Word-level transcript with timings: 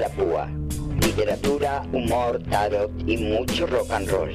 de 0.00 0.06
la 0.06 0.08
pluma 0.08 0.46
a 0.48 0.48
la 0.48 0.48
púa. 0.48 0.48
Literatura, 1.00 1.82
humor, 1.92 2.42
tarot 2.50 2.90
y 3.06 3.16
mucho 3.16 3.66
rock 3.66 3.90
and 3.90 4.08
roll. 4.08 4.30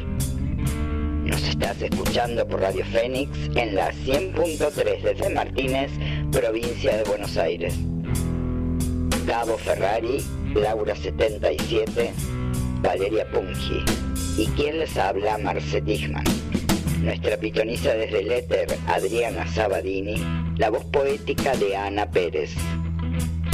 Nos 1.25 1.41
estás 1.47 1.81
escuchando 1.81 2.47
por 2.47 2.61
Radio 2.61 2.85
Fénix 2.85 3.31
en 3.55 3.75
la 3.75 3.91
100.3 3.91 5.01
de 5.01 5.17
San 5.17 5.33
Martínez, 5.33 5.91
provincia 6.31 6.97
de 6.97 7.03
Buenos 7.03 7.37
Aires. 7.37 7.73
Gabo 9.25 9.57
Ferrari, 9.57 10.23
Laura 10.53 10.95
77, 10.95 12.13
Valeria 12.81 13.25
Pungi. 13.31 13.83
Y 14.37 14.47
quien 14.47 14.79
les 14.79 14.95
habla, 14.97 15.37
Marce 15.37 15.81
Dichman. 15.81 16.25
Nuestra 17.01 17.37
pitoniza 17.37 17.93
desde 17.93 18.19
el 18.19 18.31
éter, 18.31 18.67
Adriana 18.87 19.47
Sabadini. 19.47 20.21
La 20.57 20.69
voz 20.69 20.85
poética 20.85 21.55
de 21.55 21.75
Ana 21.75 22.09
Pérez. 22.09 22.51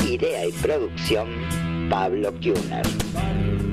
Idea 0.07 0.45
y 0.45 0.51
producción, 0.51 1.29
Pablo 1.91 2.31
Kuhner. 2.39 3.70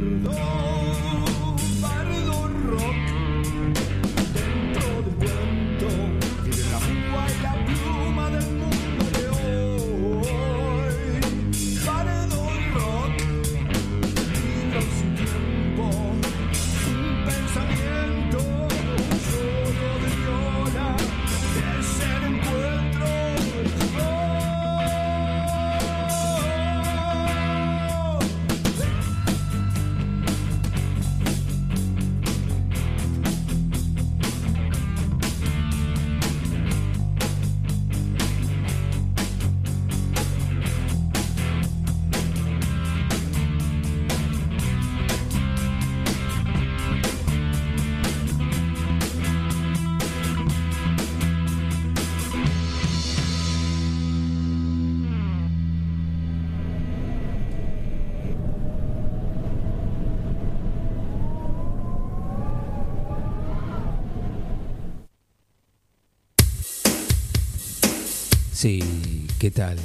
Sí, 68.59 68.81
¿qué 69.39 69.53
tal? 69.53 69.79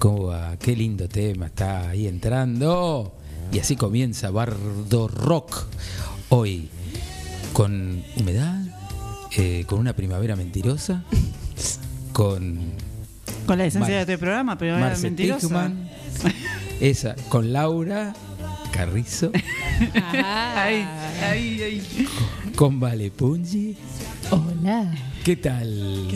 ¿Cómo 0.00 0.24
va? 0.24 0.56
Qué 0.56 0.74
lindo 0.74 1.08
tema 1.08 1.46
está 1.46 1.90
ahí 1.90 2.08
entrando. 2.08 3.14
Y 3.52 3.60
así 3.60 3.76
comienza 3.76 4.30
Bardo 4.32 5.06
Rock. 5.06 5.66
Hoy 6.30 6.68
con 7.52 8.02
humedad, 8.16 8.60
eh, 9.36 9.62
con 9.68 9.78
una 9.78 9.92
primavera 9.92 10.34
mentirosa, 10.34 11.04
con 12.12 12.58
Con 13.46 13.58
la 13.58 13.66
esencia 13.66 13.80
Mar- 13.80 13.90
de 13.92 14.00
este 14.00 14.18
programa, 14.18 14.58
pero 14.58 14.76
Marce 14.80 15.02
mentirosa. 15.04 15.40
Tichman, 15.46 15.88
esa, 16.80 17.14
con 17.28 17.52
Laura 17.52 18.12
Carrizo, 18.72 19.30
ahí. 20.12 21.80
con 22.56 22.80
Vale 22.80 23.12
Pungi. 23.12 23.76
Hola. 24.66 24.90
¿Qué 25.24 25.36
tal? 25.36 26.08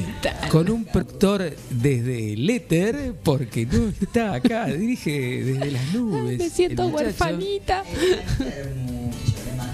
Con 0.51 0.69
un 0.73 0.85
productor 0.85 1.55
desde 1.71 2.33
el 2.33 2.51
éter, 2.51 3.15
porque 3.23 3.65
no 3.65 3.91
está 4.01 4.35
acá, 4.35 4.67
dirige 4.67 5.45
desde 5.45 5.71
las 5.71 5.95
nubes. 5.95 6.37
Me 6.37 6.51
siento 6.51 6.89
huerfanita. 6.89 7.85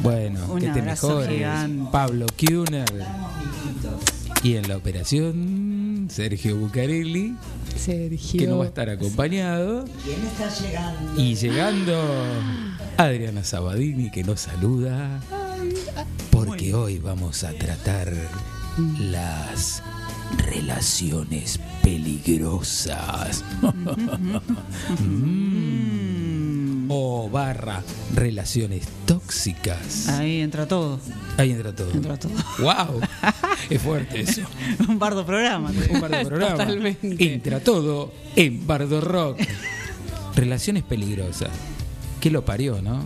Bueno, 0.03 0.53
Un 0.53 0.61
que 0.61 0.69
te 0.69 0.83
mejores. 0.83 1.31
gigante. 1.31 1.91
Pablo 1.91 2.27
Kuhner. 2.39 2.85
Y 4.43 4.57
en 4.57 4.69
la 4.69 4.77
operación, 4.77 6.09
Sergio 6.11 6.59
Bucarelli, 6.59 7.35
Sergio. 7.79 8.41
que 8.41 8.47
no 8.47 8.59
va 8.59 8.65
a 8.65 8.69
estar 8.69 8.91
acompañado. 8.91 9.87
Y 11.17 11.35
llegando, 11.35 11.99
Adriana 12.99 13.43
Sabadini, 13.43 14.11
que 14.11 14.23
nos 14.23 14.41
saluda. 14.41 15.23
Porque 16.31 16.75
hoy 16.75 16.99
vamos 16.99 17.43
a 17.43 17.55
tratar 17.55 18.13
las 18.99 19.83
relaciones 20.37 21.59
peligrosas. 21.83 23.45
Mm. 25.01 26.91
O 26.91 27.29
barra 27.29 27.83
relaciones 28.15 28.87
tóxicas. 29.07 30.09
Ahí 30.09 30.41
entra 30.41 30.67
todo. 30.69 31.01
Ahí 31.37 31.51
entra 31.51 31.75
todo. 31.75 31.91
Entra 31.91 32.17
todo. 32.17 32.33
¡Wow! 32.59 33.01
Es 33.69 33.83
fuerte 33.83 34.21
eso. 34.21 34.43
Un 34.89 34.99
bardo 34.99 35.27
programa. 35.27 35.73
Un 35.91 36.01
bardo 36.01 36.29
programa. 36.29 36.57
Totalmente. 36.57 37.35
Entra 37.35 37.61
todo 37.61 38.13
en 38.37 38.67
Bardo 38.67 39.01
Rock. 39.01 39.41
Relaciones 40.35 40.83
peligrosas. 40.85 41.51
¿Qué 42.21 42.31
lo 42.31 42.45
parió, 42.45 42.81
no? 42.83 43.05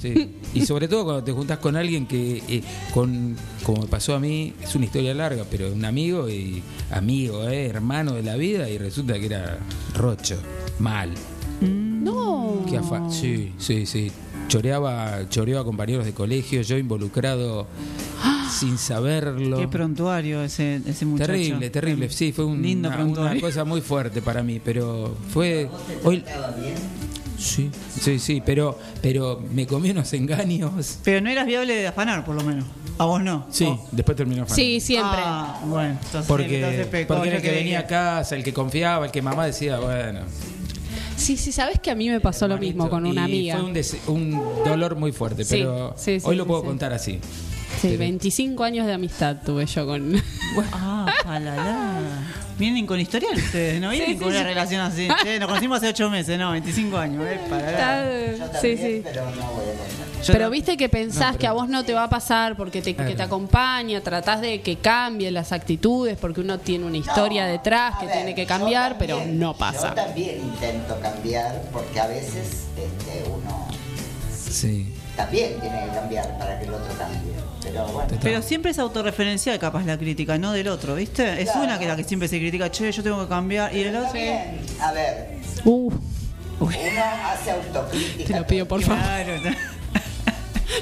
Sí. 0.00 0.30
Y 0.54 0.66
sobre 0.66 0.86
todo 0.88 1.04
cuando 1.04 1.24
te 1.24 1.32
juntas 1.32 1.58
con 1.58 1.76
alguien 1.76 2.06
que, 2.06 2.42
eh, 2.48 2.62
con, 2.92 3.36
como 3.64 3.82
me 3.82 3.88
pasó 3.88 4.14
a 4.14 4.20
mí, 4.20 4.52
es 4.62 4.74
una 4.74 4.84
historia 4.84 5.14
larga, 5.14 5.44
pero 5.50 5.72
un 5.72 5.84
amigo 5.84 6.28
y 6.28 6.62
amigo, 6.90 7.48
eh, 7.48 7.66
hermano 7.66 8.12
de 8.12 8.22
la 8.22 8.36
vida, 8.36 8.68
y 8.68 8.76
resulta 8.78 9.18
que 9.18 9.26
era 9.26 9.58
rocho, 9.94 10.36
mal. 10.78 11.10
No. 11.60 12.64
Que 12.68 12.76
afa- 12.78 13.10
sí, 13.10 13.52
sí, 13.58 13.86
sí. 13.86 14.10
Choreaba, 14.48 15.26
choreaba 15.30 15.62
a 15.62 15.64
compañeros 15.64 16.04
de 16.04 16.12
colegio, 16.12 16.60
yo 16.60 16.76
involucrado 16.76 17.66
sin 18.60 18.76
saberlo. 18.76 19.56
Qué 19.58 19.68
prontuario 19.68 20.42
ese, 20.42 20.82
ese 20.86 21.06
muchacho. 21.06 21.32
Terrible, 21.32 21.70
terrible. 21.70 22.10
Sí, 22.10 22.32
fue 22.32 22.44
un- 22.44 22.60
Lindo 22.60 22.90
una, 22.90 23.40
cosa 23.40 23.64
muy 23.64 23.80
fuerte 23.80 24.20
para 24.20 24.42
mí, 24.42 24.60
pero 24.62 25.16
fue 25.32 25.68
hoy. 26.04 26.22
Sí, 27.38 27.70
sí, 28.00 28.18
sí, 28.18 28.42
pero, 28.44 28.78
pero 29.02 29.42
me 29.52 29.66
comí 29.66 29.90
unos 29.90 30.12
engaños. 30.12 30.98
Pero 31.04 31.20
no 31.20 31.28
eras 31.30 31.46
viable 31.46 31.74
de 31.74 31.86
afanar, 31.86 32.24
por 32.24 32.34
lo 32.36 32.42
menos. 32.44 32.64
A 32.98 33.04
vos 33.06 33.20
no. 33.22 33.46
Sí, 33.50 33.64
Vos. 33.64 33.80
después 33.90 34.16
terminó 34.16 34.46
fan. 34.46 34.54
Sí, 34.54 34.78
siempre. 34.80 35.18
Ah, 35.20 35.60
bueno, 35.66 35.98
entonces, 36.02 36.28
Porque, 36.28 36.56
entonces 36.60 36.86
pecó, 36.86 37.14
porque 37.14 37.28
era 37.28 37.36
el 37.38 37.42
que 37.42 37.50
venía 37.50 37.80
a 37.80 37.86
casa, 37.86 38.36
el 38.36 38.44
que 38.44 38.52
confiaba, 38.52 39.06
el 39.06 39.10
que 39.12 39.20
mamá 39.20 39.46
decía, 39.46 39.78
bueno. 39.80 40.20
Sí, 41.16 41.36
sí, 41.36 41.50
sabes 41.52 41.80
que 41.80 41.90
a 41.90 41.94
mí 41.94 42.08
me 42.08 42.20
pasó 42.20 42.46
lo 42.48 42.56
mismo 42.58 42.88
con 42.88 43.04
una 43.06 43.22
Y 43.22 43.24
amiga. 43.24 43.56
Fue 43.56 43.64
un, 43.64 43.72
des- 43.72 43.96
un 44.06 44.40
dolor 44.64 44.94
muy 44.96 45.10
fuerte, 45.12 45.44
Sí, 45.44 45.56
pero 45.58 45.94
sí, 45.96 46.20
sí, 46.20 46.26
hoy 46.26 46.36
lo 46.36 46.46
puedo 46.46 46.60
sí. 46.60 46.66
contar 46.68 46.92
así. 46.92 47.18
Sí, 47.80 47.96
25 47.96 48.62
años 48.62 48.86
de 48.86 48.92
amistad 48.92 49.38
tuve 49.44 49.66
yo 49.66 49.84
con. 49.86 50.14
Ah, 50.72 51.12
palala. 51.24 52.00
Vienen 52.56 52.86
con 52.86 53.00
historial 53.00 53.34
ustedes, 53.36 53.80
¿no? 53.80 53.90
Vienen 53.90 54.10
Sí, 54.10 54.16
con 54.16 54.28
sí, 54.28 54.34
una 54.36 54.38
sí. 54.38 54.44
relación 54.44 54.80
así. 54.80 55.08
Che, 55.24 55.38
nos 55.40 55.48
conocimos 55.48 55.78
hace 55.78 55.88
8 55.88 56.10
meses, 56.10 56.38
no, 56.38 56.52
25 56.52 56.96
años, 56.96 57.24
eh, 57.26 57.40
palala. 57.50 58.06
sí, 58.60 58.76
sí. 58.76 59.00
Pero 59.02 59.24
no 59.24 59.30
voy 59.52 59.64
a 59.64 59.78
contar. 59.78 60.22
Yo 60.24 60.32
Pero 60.32 60.44
no- 60.46 60.50
viste 60.50 60.76
que 60.76 60.88
pensás 60.88 61.36
que 61.36 61.46
a 61.46 61.52
vos 61.52 61.68
no 61.68 61.84
te 61.84 61.92
va 61.92 62.04
a 62.04 62.08
pasar 62.08 62.56
porque 62.56 62.80
te, 62.80 62.94
que 62.94 63.14
te 63.14 63.22
acompaña, 63.22 64.00
tratás 64.00 64.40
de 64.40 64.60
que 64.62 64.76
cambien 64.76 65.34
las 65.34 65.52
actitudes 65.52 66.16
porque 66.16 66.40
uno 66.40 66.58
tiene 66.58 66.84
una 66.86 66.96
historia 66.96 67.44
detrás 67.46 67.98
que 67.98 68.06
ver, 68.06 68.14
tiene 68.16 68.34
que 68.34 68.42
yo 68.42 68.48
cambiar, 68.48 68.96
pero 68.98 69.16
también- 69.18 69.38
no 69.38 69.54
pasa. 69.54 69.88
Yo 69.90 69.94
también 69.94 70.38
intento 70.40 70.98
cambiar 71.00 71.60
porque 71.72 72.00
a 72.00 72.06
veces 72.06 72.64
este, 72.76 73.28
uno 73.30 73.68
Sí. 74.48 74.94
también 75.16 75.60
tiene 75.60 75.84
que 75.86 75.90
cambiar 75.94 76.38
para 76.38 76.58
que 76.60 76.66
el 76.66 76.74
otro 76.74 76.94
cambie. 76.96 77.32
Pero 77.64 77.86
bueno. 77.88 78.18
Pero 78.22 78.42
siempre 78.42 78.70
es 78.70 78.78
autorreferencial 78.78 79.58
capaz 79.58 79.84
la 79.84 79.98
crítica, 79.98 80.36
no 80.38 80.52
del 80.52 80.68
otro, 80.68 80.94
¿viste? 80.94 81.40
Es 81.42 81.50
Claro. 81.50 81.64
una 81.66 81.78
que 81.78 81.86
la 81.86 81.96
que 81.96 82.04
siempre 82.04 82.28
se 82.28 82.38
critica, 82.38 82.70
che, 82.70 82.92
yo 82.92 83.02
tengo 83.02 83.22
que 83.22 83.28
cambiar. 83.28 83.74
Y 83.74 83.80
el 83.80 83.96
otro... 83.96 84.04
También, 84.08 84.60
a 84.80 84.92
ver, 84.92 85.34
Uh, 85.64 85.90
uno 86.60 86.72
hace 87.26 87.50
autocrítica. 87.50 88.24
te 88.34 88.38
lo 88.40 88.46
pido 88.46 88.68
por 88.68 88.82
favor. 88.82 89.02
Claro. 89.02 89.32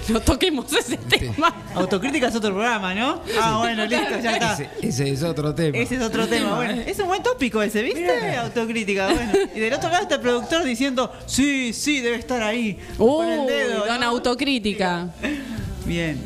No 0.08 0.20
toquemos 0.20 0.72
ese 0.72 0.96
tema. 0.96 1.54
Autocrítica 1.74 2.28
es 2.28 2.34
otro 2.34 2.50
programa, 2.52 2.94
¿no? 2.94 3.20
Ah, 3.40 3.58
bueno, 3.58 3.84
listo, 3.84 4.18
ya 4.22 4.32
está. 4.32 4.52
Ese, 4.54 4.68
ese 4.80 5.10
es 5.10 5.22
otro 5.22 5.54
tema. 5.54 5.76
Ese 5.76 5.96
es 5.96 6.02
otro 6.02 6.26
tema, 6.26 6.56
bueno. 6.56 6.80
Es 6.86 6.98
un 6.98 7.08
buen 7.08 7.22
tópico 7.22 7.62
ese, 7.62 7.82
¿viste? 7.82 8.36
Autocrítica, 8.36 9.12
bueno. 9.12 9.32
Y 9.54 9.60
del 9.60 9.72
otro 9.74 9.90
lado 9.90 10.02
está 10.02 10.14
el 10.16 10.20
productor 10.22 10.64
diciendo, 10.64 11.12
sí, 11.26 11.72
sí, 11.74 12.00
debe 12.00 12.16
estar 12.16 12.42
ahí. 12.42 12.78
Con 12.96 13.28
el 13.28 13.46
dedo. 13.46 13.84
¿no? 13.98 14.06
autocrítica. 14.06 15.08
Bien. 15.84 16.18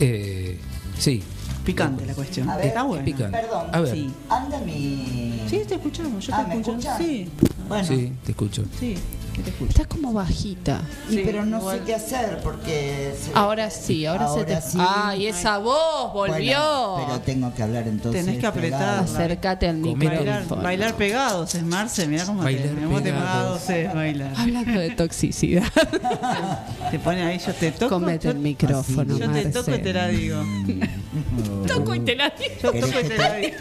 Eh, 0.00 0.58
sí. 0.98 1.22
Picante 1.64 2.06
la 2.06 2.14
cuestión. 2.14 2.48
A 2.48 2.56
ver, 2.56 2.66
está 2.66 2.82
bueno. 2.82 3.04
Picante. 3.04 3.38
Perdón. 3.38 3.66
A 3.72 3.80
ver. 3.80 3.92
Sí. 3.94 4.10
Anda 4.28 4.58
mi. 4.60 5.42
Sí, 5.48 5.62
te 5.68 5.74
escuchamos, 5.74 6.26
yo 6.26 6.34
Ah, 6.34 6.44
te 6.48 6.54
¿me 6.54 6.60
escucho. 6.60 6.88
Sí. 6.98 7.28
Bueno. 7.68 7.84
Sí, 7.86 8.12
te 8.24 8.32
escucho. 8.32 8.64
Sí, 8.78 8.94
que 9.38 9.42
te 9.44 9.50
escucho. 9.50 9.70
Estás 9.70 9.86
como 9.86 10.12
bajita. 10.12 10.82
Y 11.08 11.14
Sí, 11.14 11.22
pero 11.24 11.44
no 11.46 11.58
igual. 11.58 11.78
sé 11.78 11.84
qué 11.84 11.94
hacer 11.94 12.40
porque... 12.42 13.14
se- 13.22 13.30
Ahora 13.34 13.70
sí, 13.70 14.04
ahora, 14.06 14.28
se 14.34 14.44
te. 14.44 14.60
sí. 14.60 14.78
Ay, 14.80 15.26
esa 15.26 15.58
voz 15.58 16.12
volvió. 16.12 16.58
Bueno, 16.92 17.04
pero 17.06 17.20
tengo 17.20 17.54
que 17.54 17.62
hablar 17.62 17.88
entonces. 17.88 18.24
Tenés 18.24 18.40
que 18.40 18.46
apretar. 18.46 19.04
pegado. 19.04 19.04
Acércate 19.04 19.68
al 19.68 19.80
Comete 19.80 20.06
Bailar, 20.16 20.40
micrófono. 20.40 20.62
bailar 20.62 20.94
pegados 20.94 21.54
es 21.54 21.62
Marce, 21.62 22.06
mirá 22.06 22.24
cómo 22.26 22.42
Bailar 22.42 22.68
te, 22.68 22.74
pegados. 22.74 23.02
pegados 23.02 23.70
es 23.70 23.94
bailar. 23.94 24.32
Hablando 24.36 24.80
de 24.80 24.90
toxicidad, 24.90 25.64
Te 26.90 26.98
pone 26.98 27.22
ahí, 27.22 27.38
yo 27.38 27.52
te 27.54 27.70
toco. 27.72 27.88
comete 27.96 28.24
yo, 28.24 28.30
el 28.32 28.38
micrófono, 28.38 29.16
yo 29.18 29.30
te 29.30 29.44
toco 29.46 29.74
y 29.74 29.78
te 29.78 29.92
la 29.92 30.02
Marce. 30.02 30.16
digo. 30.16 30.42
Toco 31.66 31.94
y 31.94 32.00
te 32.00 32.14
la 32.14 32.32
Yo 32.62 32.70
¿Querés 32.72 32.86
toco 32.90 33.00
y 33.00 33.08
te 33.08 33.18
la 33.18 33.34
digo. 33.34 33.56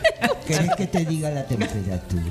¿Querés 0.47 0.75
que 0.75 0.87
te 0.87 1.05
diga 1.05 1.29
la 1.31 1.43
temperatura? 1.45 2.23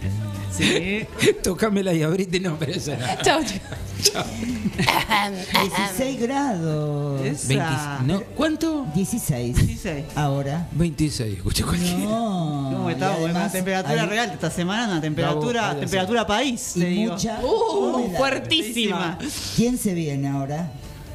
Sí. 0.57 1.07
Tócamela 1.43 1.93
y 1.93 2.03
abrite, 2.03 2.41
no, 2.41 2.57
pero 2.59 2.73
eso 2.73 2.93
no. 2.97 3.07
Chao, 3.45 4.25
chao. 4.25 4.25
16 5.63 6.21
grados. 6.21 7.21
Esa. 7.25 7.49
20 7.49 8.13
no, 8.13 8.21
¿Cuánto? 8.37 8.87
16. 8.95 9.57
16. 9.67 10.05
Ahora. 10.15 10.69
26, 10.73 11.37
escucha 11.37 11.65
cualquiera. 11.65 11.99
No. 11.99 12.71
¿Cómo 12.73 12.91
y 12.91 12.93
estamos? 12.93 13.21
Una 13.31 13.51
temperatura 13.51 14.03
hay- 14.03 14.09
real 14.09 14.31
esta 14.33 14.51
semana, 14.51 14.87
una 14.93 15.01
temperatura, 15.01 15.63
Bravo, 15.63 15.81
temperatura 15.81 16.27
país, 16.27 16.73
Y 16.77 16.81
te 16.81 16.87
digo. 16.87 17.13
mucha 17.15 17.41
Uh, 17.43 18.13
fuertísima. 18.17 19.19
¿Quién 19.57 19.79
se 19.79 19.95
viene 19.95 20.29
ahora? 20.29 20.71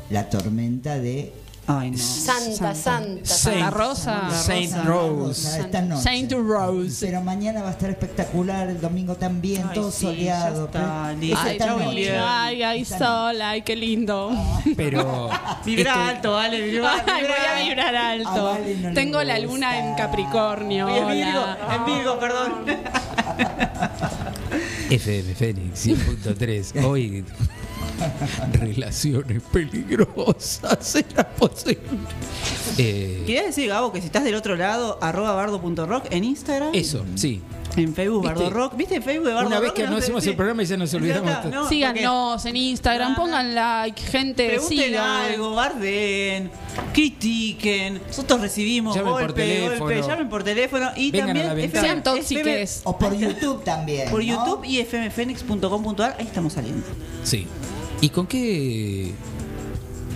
La 0.09 0.29
tormenta 0.29 0.97
de 0.99 1.33
Ay, 1.67 1.91
no. 1.91 1.97
Santa 1.97 2.73
Santa, 2.73 2.75
Santa. 2.75 3.25
Santa 3.25 3.69
Rosa. 3.69 4.29
Saint 4.31 4.71
Santa 4.71 4.89
Rose. 4.89 5.59
Esta 5.59 5.81
noche. 5.81 6.01
Saint 6.03 6.31
Rose. 6.33 7.05
Pero 7.05 7.21
mañana 7.21 7.61
va 7.61 7.69
a 7.69 7.71
estar 7.71 7.89
espectacular, 7.91 8.67
el 8.67 8.81
domingo 8.81 9.15
también, 9.15 9.63
Ay, 9.69 9.75
todo 9.75 9.91
sí, 9.91 10.05
soleado. 10.07 10.55
ya 10.55 10.65
está, 10.65 10.71
pero- 10.71 10.91
Ay, 11.77 11.87
invierno. 11.89 12.25
ay, 12.27 12.63
ay, 12.63 12.85
sol, 12.85 13.41
ay, 13.41 13.61
qué 13.61 13.75
lindo. 13.75 14.31
Pero. 14.75 15.29
Vibra 15.65 15.91
este- 15.91 16.15
alto, 16.17 16.31
vale, 16.31 16.61
vibra, 16.61 16.93
Ay, 17.07 17.23
voy 17.23 17.31
a 17.31 17.63
vibrar 17.69 17.95
A 17.95 18.09
alto. 18.09 18.43
Vale 18.43 18.75
no 18.77 18.89
le 18.89 18.95
Tengo 18.95 19.23
la 19.23 19.39
luna 19.39 19.77
en 19.79 19.95
Capricornio. 19.95 20.89
En 20.89 21.07
Virgo, 21.07 21.41
hola. 21.41 21.57
en 21.75 21.85
Virgo, 21.85 22.19
perdón. 22.19 22.51
FM 24.89 25.35
Fénix 25.35 25.85
100.3. 25.87 26.83
Hoy. 26.85 27.23
Relaciones 28.53 29.41
peligrosas. 29.51 30.77
¿Será 30.81 31.27
posible? 31.29 31.79
Eh, 32.77 33.23
Quería 33.25 33.43
decir, 33.43 33.67
Gabo, 33.69 33.91
que 33.91 33.99
si 33.99 34.07
estás 34.07 34.23
del 34.23 34.35
otro 34.35 34.55
lado, 34.55 34.97
arroba 35.01 35.33
bardo.rock 35.33 36.05
en 36.11 36.23
Instagram. 36.23 36.69
eso, 36.73 37.05
sí. 37.15 37.41
En 37.77 37.95
Facebook, 37.95 38.23
¿Viste? 38.23 38.35
Bardo 38.43 38.49
Rock. 38.49 38.75
¿Viste 38.75 38.95
en 38.95 39.03
Facebook 39.03 39.27
de 39.27 39.33
Bardo 39.33 39.47
Una 39.47 39.59
vez 39.61 39.69
Rock? 39.69 39.77
que 39.77 39.87
no 39.87 39.95
hacemos 39.95 40.27
el 40.27 40.35
programa 40.35 40.61
y 40.61 40.65
ya 40.65 40.75
nos 40.75 40.93
olvidamos 40.93 41.45
no, 41.45 41.69
Síganos 41.69 42.45
en 42.45 42.57
Instagram, 42.57 43.15
pongan 43.15 43.55
like, 43.55 44.01
gente, 44.01 44.45
Pregunten 44.49 44.77
sigan. 44.77 45.05
algo, 45.31 45.55
barden, 45.55 46.51
critiquen. 46.93 48.01
Nosotros 48.05 48.41
recibimos 48.41 48.93
Llamen 48.93 49.13
por 49.13 49.31
teléfono. 49.33 49.79
golpe, 49.85 50.01
llamen 50.01 50.27
por 50.29 50.43
teléfono 50.43 50.89
y 50.97 51.11
Vengan 51.11 51.27
también 51.27 51.55
ventana. 51.55 51.87
Sean 51.87 52.03
tóxiques. 52.03 52.81
O 52.83 52.97
por 52.97 53.15
YouTube 53.17 53.63
también. 53.63 54.09
por 54.09 54.19
¿no? 54.21 54.25
YouTube 54.25 54.65
y 54.65 54.83
fmfenix.com.ar, 54.83 56.17
ahí 56.19 56.25
estamos 56.25 56.51
saliendo. 56.51 56.85
Sí. 57.23 57.47
¿Y 58.01 58.09
con 58.09 58.25
qué 58.25 59.13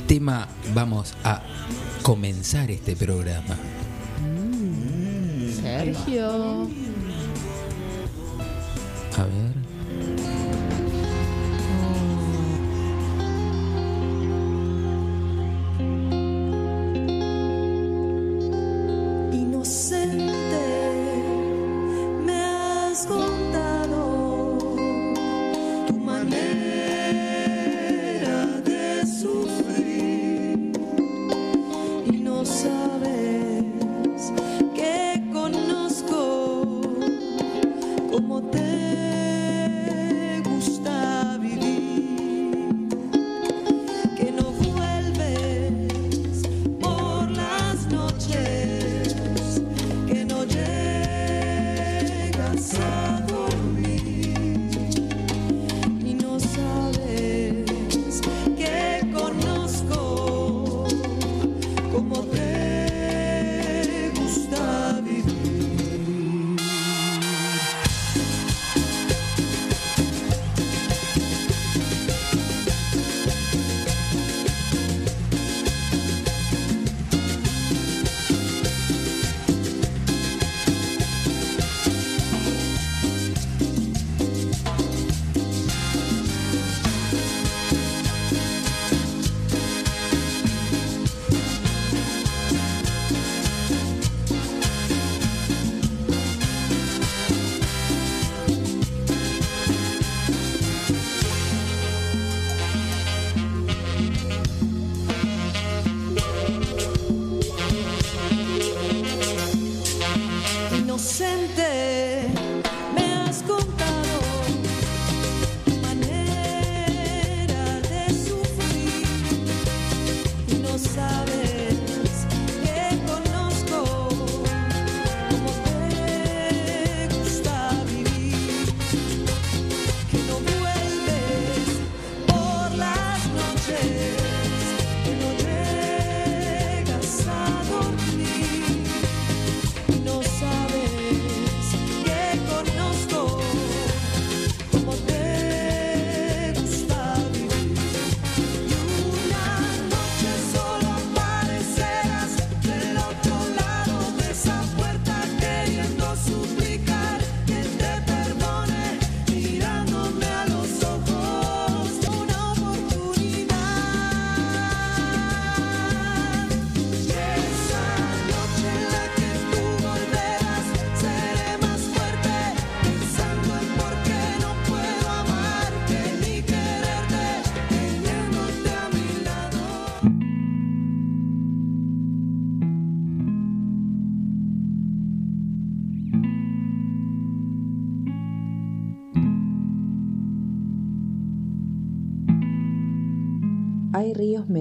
tema 0.07 0.47
vamos 0.73 1.13
a 1.23 1.43
comenzar 2.01 2.71
este 2.71 2.95
programa? 2.95 3.55
Sergio. 5.61 6.63
A 9.17 9.23
ver. 9.23 9.64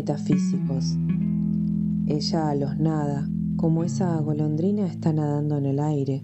Metafísicos. 0.05 0.99
Ella 2.07 2.51
a 2.51 2.55
los 2.55 2.79
nada, 2.79 3.27
como 3.57 3.85
esa 3.85 4.21
golondrina 4.21 4.85
está 4.87 5.15
nadando 5.15 5.57
en 5.57 5.65
el 5.65 5.81
aire, 5.81 6.23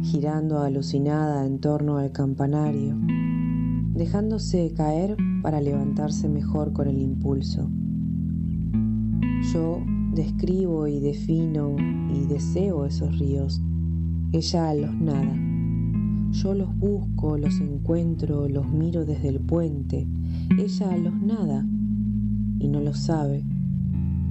girando 0.00 0.60
alucinada 0.60 1.44
en 1.44 1.58
torno 1.58 1.98
al 1.98 2.12
campanario, 2.12 2.96
dejándose 3.92 4.72
caer 4.74 5.18
para 5.42 5.60
levantarse 5.60 6.30
mejor 6.30 6.72
con 6.72 6.88
el 6.88 6.98
impulso. 7.02 7.70
Yo 9.52 9.82
describo 10.14 10.86
y 10.86 10.98
defino 10.98 11.76
y 12.10 12.24
deseo 12.24 12.86
esos 12.86 13.18
ríos, 13.18 13.60
ella 14.32 14.70
a 14.70 14.74
los 14.74 14.94
nada. 14.94 15.36
Yo 16.30 16.54
los 16.54 16.74
busco, 16.74 17.36
los 17.36 17.60
encuentro, 17.60 18.48
los 18.48 18.66
miro 18.66 19.04
desde 19.04 19.28
el 19.28 19.40
puente, 19.40 20.06
ella 20.58 20.90
a 20.90 20.96
los 20.96 21.20
nada, 21.20 21.66
lo 22.88 22.94
sabe, 22.94 23.44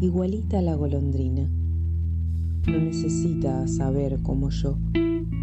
igualita 0.02 0.58
a 0.58 0.62
la 0.64 0.74
golondrina. 0.74 1.48
No 2.66 2.80
necesita 2.80 3.68
saber 3.68 4.20
como 4.24 4.50
yo, 4.50 4.80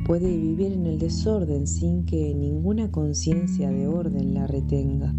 puede 0.05 0.37
vivir 0.37 0.73
en 0.73 0.87
el 0.87 0.99
desorden 0.99 1.69
sin 1.69 2.07
que 2.07 2.35
ninguna 2.35 2.91
conciencia 2.91 3.71
de 3.71 3.87
orden 3.87 4.35
la 4.35 4.49
retenga. 4.49 5.15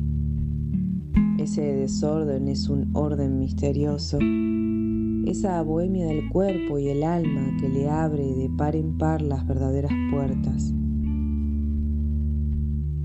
Ese 1.38 1.62
desorden 1.62 2.50
es 2.50 2.68
un 2.68 2.90
orden 2.92 3.40
misterioso, 3.40 4.20
esa 5.26 5.62
bohemia 5.62 6.08
del 6.08 6.28
cuerpo 6.28 6.78
y 6.80 6.90
el 6.90 7.02
alma 7.02 7.56
que 7.62 7.70
le 7.70 7.90
abre 7.90 8.26
de 8.26 8.50
par 8.58 8.76
en 8.76 8.98
par 8.98 9.22
las 9.22 9.48
verdaderas 9.48 9.94
puertas. 10.12 10.74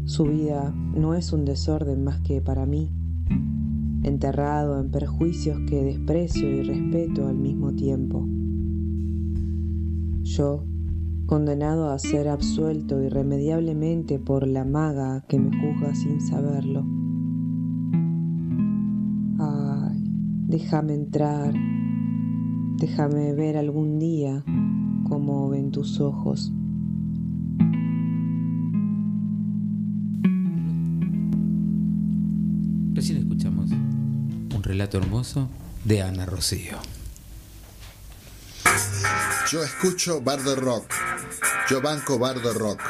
Su 0.05 0.25
vida 0.25 0.75
no 0.97 1.15
es 1.15 1.33
un 1.33 1.45
desorden 1.45 2.03
más 2.03 2.21
que 2.23 2.41
para 2.41 2.67
mí, 2.67 2.91
enterrado 4.03 4.81
en 4.81 4.91
perjuicios 4.91 5.59
que 5.69 5.85
desprecio 5.85 6.49
y 6.49 6.63
respeto 6.63 7.27
al 7.29 7.37
mismo 7.37 7.73
tiempo. 7.75 8.27
Yo, 10.23 10.65
condenado 11.27 11.91
a 11.91 11.99
ser 11.99 12.29
absuelto 12.29 13.03
irremediablemente 13.03 14.19
por 14.19 14.47
la 14.47 14.65
maga 14.65 15.25
que 15.29 15.39
me 15.39 15.51
juzga 15.51 15.95
sin 15.95 16.21
saberlo. 16.21 16.85
Ay, 19.39 20.03
déjame 20.47 20.95
entrar, 20.95 21.55
déjame 22.79 23.33
ver 23.35 23.57
algún 23.57 23.99
día 23.99 24.45
cómo 25.09 25.49
ven 25.49 25.71
tus 25.71 26.01
ojos. 26.01 26.53
Relato 34.71 34.99
hermoso 34.99 35.51
de 35.85 36.01
Ana 36.01 36.27
Rocío. 36.27 36.79
Yo 39.51 39.65
escucho 39.65 40.21
Bardo 40.21 40.55
Rock. 40.55 40.95
Yo 41.69 41.83
banco 41.83 42.21
Bardo 42.21 42.55
Rock. 42.55 42.81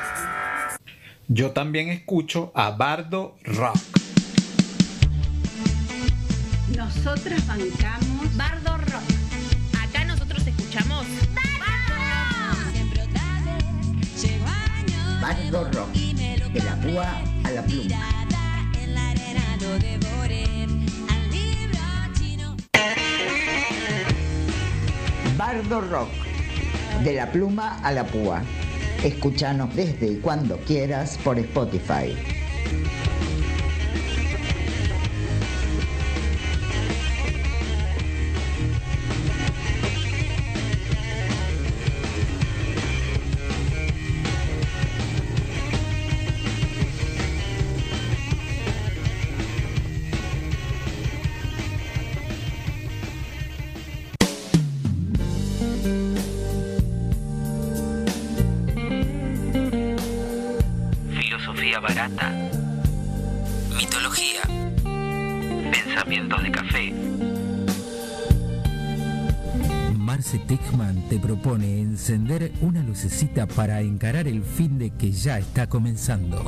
Yo 1.29 1.53
también 1.53 1.89
escucho 1.89 2.53
a 2.55 2.73
Bardo 2.73 3.39
Rock. 3.45 3.79
Nosotras 6.77 7.47
bancamos 7.47 8.37
Bardo 8.37 8.77
Rock. 8.77 9.09
Acá 9.83 10.05
nosotros 10.05 10.47
escuchamos 10.47 11.07
Bardo 15.23 15.65
Rock. 15.73 15.93
De 15.95 16.61
la 16.63 16.77
púa 16.77 17.23
a 17.45 17.51
la 17.53 17.63
pluma. 17.63 18.21
Bardo 25.41 25.81
Rock. 25.81 26.11
De 27.03 27.15
la 27.15 27.33
pluma 27.33 27.81
a 27.83 27.93
la 27.93 28.05
púa. 28.05 28.43
Escúchanos 29.03 29.75
desde 29.75 30.07
y 30.07 30.17
cuando 30.17 30.59
quieras 30.59 31.19
por 31.25 31.39
Spotify. 31.39 32.15
Encender 72.01 72.51
una 72.63 72.83
lucecita 72.83 73.47
para 73.47 73.83
encarar 73.83 74.27
el 74.27 74.43
fin 74.43 74.79
de 74.79 74.89
que 74.89 75.13
ya 75.13 75.39
está 75.39 75.69
comenzando. 75.69 76.43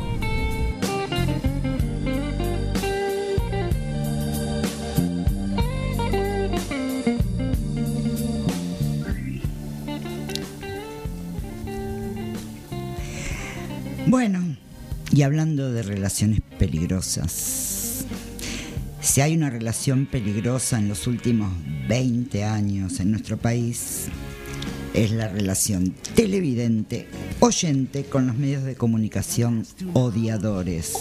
Bueno, 14.07 14.57
y 15.13 15.21
hablando 15.21 15.71
de 15.71 15.83
relaciones 15.83 16.41
peligrosas, 16.59 18.07
si 19.03 19.21
hay 19.21 19.37
una 19.37 19.51
relación 19.51 20.07
peligrosa 20.07 20.79
en 20.79 20.89
los 20.89 21.07
últimos 21.07 21.53
20 21.89 22.43
años 22.43 23.01
en 23.01 23.11
nuestro 23.11 23.37
país, 23.37 24.09
es 24.95 25.11
la 25.13 25.29
relación 25.29 25.95
televidente-oyente 26.15 28.05
con 28.05 28.27
los 28.27 28.37
medios 28.37 28.65
de 28.65 28.75
comunicación 28.75 29.67
odiadores. 29.95 30.95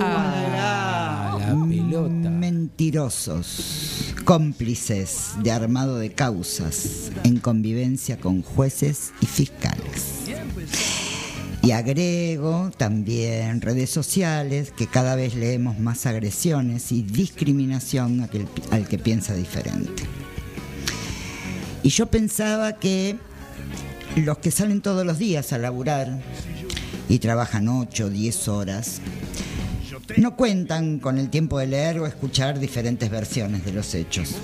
Ah, 0.00 1.36
la 1.38 1.66
pelota. 1.68 2.30
Mentirosos, 2.30 4.14
cómplices 4.24 5.30
de 5.42 5.50
armado 5.50 5.98
de 5.98 6.12
causas 6.12 7.10
en 7.24 7.38
convivencia 7.38 8.18
con 8.18 8.42
jueces 8.42 9.12
y 9.20 9.26
fiscales. 9.26 10.26
Y 11.62 11.72
agrego 11.72 12.70
también 12.76 13.60
redes 13.60 13.90
sociales 13.90 14.72
que 14.76 14.86
cada 14.86 15.16
vez 15.16 15.34
leemos 15.34 15.78
más 15.80 16.06
agresiones 16.06 16.92
y 16.92 17.02
discriminación 17.02 18.28
que- 18.28 18.46
al 18.70 18.86
que 18.86 18.98
piensa 18.98 19.34
diferente. 19.34 20.04
Y 21.86 21.90
yo 21.90 22.06
pensaba 22.06 22.72
que 22.80 23.16
los 24.16 24.38
que 24.38 24.50
salen 24.50 24.80
todos 24.80 25.06
los 25.06 25.20
días 25.20 25.52
a 25.52 25.58
laburar 25.58 26.18
y 27.08 27.20
trabajan 27.20 27.68
8 27.68 28.06
o 28.06 28.10
10 28.10 28.48
horas, 28.48 29.00
no 30.16 30.34
cuentan 30.34 30.98
con 30.98 31.16
el 31.16 31.30
tiempo 31.30 31.60
de 31.60 31.68
leer 31.68 32.00
o 32.00 32.08
escuchar 32.08 32.58
diferentes 32.58 33.08
versiones 33.08 33.64
de 33.64 33.72
los 33.72 33.94
hechos. 33.94 34.34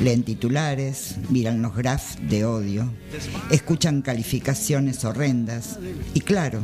Leen 0.00 0.22
titulares, 0.22 1.14
miran 1.30 1.62
los 1.62 1.74
graphs 1.74 2.18
de 2.28 2.44
odio, 2.44 2.92
escuchan 3.50 4.02
calificaciones 4.02 5.02
horrendas 5.06 5.78
y 6.12 6.20
claro, 6.20 6.60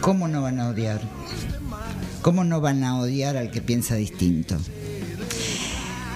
¿cómo 0.00 0.26
no 0.26 0.42
van 0.42 0.58
a 0.58 0.68
odiar? 0.68 1.00
¿Cómo 2.22 2.42
no 2.42 2.60
van 2.60 2.82
a 2.82 2.98
odiar 2.98 3.36
al 3.36 3.52
que 3.52 3.60
piensa 3.60 3.94
distinto? 3.94 4.56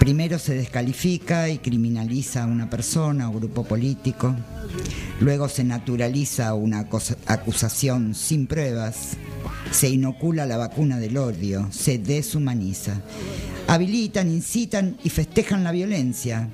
Primero 0.05 0.39
se 0.39 0.53
descalifica 0.53 1.49
y 1.49 1.57
criminaliza 1.57 2.45
a 2.45 2.47
una 2.47 2.69
persona 2.69 3.31
o 3.31 3.33
grupo 3.33 3.65
político, 3.65 4.37
luego 5.19 5.49
se 5.49 5.65
naturaliza 5.65 6.53
una 6.53 6.87
acusación 7.25 8.15
sin 8.15 8.47
pruebas, 8.47 9.17
se 9.71 9.89
inocula 9.89 10.45
la 10.45 10.59
vacuna 10.59 10.99
del 10.99 11.17
odio, 11.17 11.69
se 11.73 11.97
deshumaniza, 11.97 13.01
habilitan, 13.67 14.31
incitan 14.31 14.99
y 15.03 15.09
festejan 15.09 15.65
la 15.65 15.73
violencia, 15.73 16.51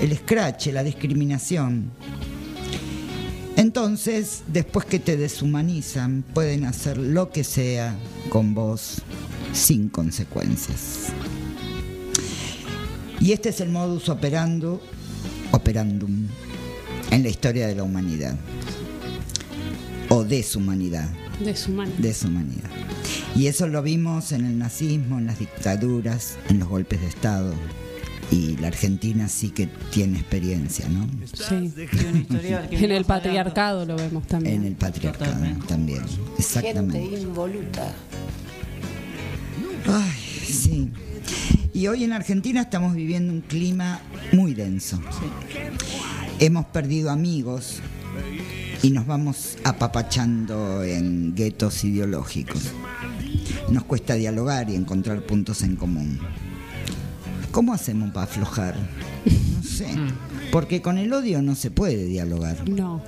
el 0.00 0.12
escrache, 0.12 0.72
la 0.72 0.82
discriminación. 0.82 1.90
Entonces, 3.56 4.44
después 4.46 4.86
que 4.86 4.98
te 4.98 5.18
deshumanizan, 5.18 6.24
pueden 6.32 6.64
hacer 6.64 6.96
lo 6.96 7.28
que 7.28 7.44
sea 7.44 7.94
con 8.30 8.54
vos 8.54 9.02
sin 9.52 9.90
consecuencias. 9.90 11.12
Y 13.20 13.32
este 13.32 13.48
es 13.48 13.60
el 13.60 13.70
modus 13.70 14.08
operando, 14.08 14.80
operandum 15.50 16.26
en 17.10 17.22
la 17.22 17.28
historia 17.28 17.66
de 17.66 17.74
la 17.74 17.82
humanidad. 17.82 18.36
O 20.08 20.24
deshumanidad. 20.24 21.08
Deshumano. 21.44 21.92
Deshumanidad. 21.98 22.70
Y 23.36 23.46
eso 23.46 23.68
lo 23.68 23.82
vimos 23.82 24.32
en 24.32 24.46
el 24.46 24.58
nazismo, 24.58 25.18
en 25.18 25.26
las 25.26 25.38
dictaduras, 25.38 26.36
en 26.48 26.58
los 26.58 26.68
golpes 26.68 27.00
de 27.00 27.08
Estado. 27.08 27.54
Y 28.30 28.56
la 28.58 28.68
Argentina 28.68 29.28
sí 29.28 29.50
que 29.50 29.68
tiene 29.90 30.18
experiencia, 30.18 30.86
¿no? 30.88 31.08
Sí. 31.32 31.72
En 32.70 32.90
el 32.90 33.04
patriarcado 33.04 33.86
lo 33.86 33.96
vemos 33.96 34.26
también. 34.26 34.56
En 34.56 34.64
el 34.64 34.74
patriarcado 34.74 35.32
también. 35.66 36.02
Exactamente. 36.38 37.00
Gente 37.00 37.20
involuta. 37.20 37.94
Ay, 39.86 40.12
sí. 40.44 40.90
Y 41.78 41.86
hoy 41.86 42.02
en 42.02 42.12
Argentina 42.12 42.62
estamos 42.62 42.92
viviendo 42.92 43.32
un 43.32 43.40
clima 43.40 44.00
muy 44.32 44.52
denso. 44.52 45.00
Hemos 46.40 46.66
perdido 46.66 47.08
amigos 47.08 47.78
y 48.82 48.90
nos 48.90 49.06
vamos 49.06 49.56
apapachando 49.62 50.82
en 50.82 51.36
guetos 51.36 51.84
ideológicos. 51.84 52.72
Nos 53.70 53.84
cuesta 53.84 54.14
dialogar 54.14 54.68
y 54.70 54.74
encontrar 54.74 55.24
puntos 55.24 55.62
en 55.62 55.76
común. 55.76 56.18
¿Cómo 57.52 57.72
hacemos 57.72 58.10
para 58.10 58.24
aflojar? 58.24 58.74
No 59.54 59.62
sé. 59.62 59.86
Porque 60.50 60.82
con 60.82 60.98
el 60.98 61.12
odio 61.12 61.42
no 61.42 61.54
se 61.54 61.70
puede 61.70 62.06
dialogar. 62.06 62.68
No. 62.68 63.00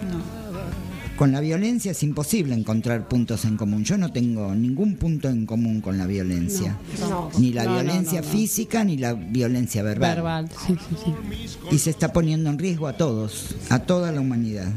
Con 1.20 1.32
la 1.32 1.40
violencia 1.40 1.90
es 1.90 2.02
imposible 2.02 2.54
encontrar 2.54 3.06
puntos 3.06 3.44
en 3.44 3.58
común. 3.58 3.84
Yo 3.84 3.98
no 3.98 4.10
tengo 4.10 4.54
ningún 4.54 4.96
punto 4.96 5.28
en 5.28 5.44
común 5.44 5.82
con 5.82 5.98
la 5.98 6.06
violencia. 6.06 6.78
No. 7.10 7.30
Ni 7.38 7.52
la 7.52 7.64
No, 7.64 7.74
violencia 7.74 8.22
no, 8.22 8.26
no. 8.26 8.32
física 8.32 8.84
ni 8.84 8.96
la 8.96 9.12
violencia 9.12 9.82
verbal. 9.82 10.14
Verbal, 10.14 10.48
sí, 10.66 10.74
sí, 10.88 10.96
sí. 11.04 11.12
Y 11.72 11.78
se 11.78 11.90
está 11.90 12.10
poniendo 12.14 12.48
en 12.48 12.58
riesgo 12.58 12.86
a 12.88 12.94
todos, 12.96 13.54
a 13.68 13.80
toda 13.80 14.12
la 14.12 14.22
humanidad. 14.22 14.72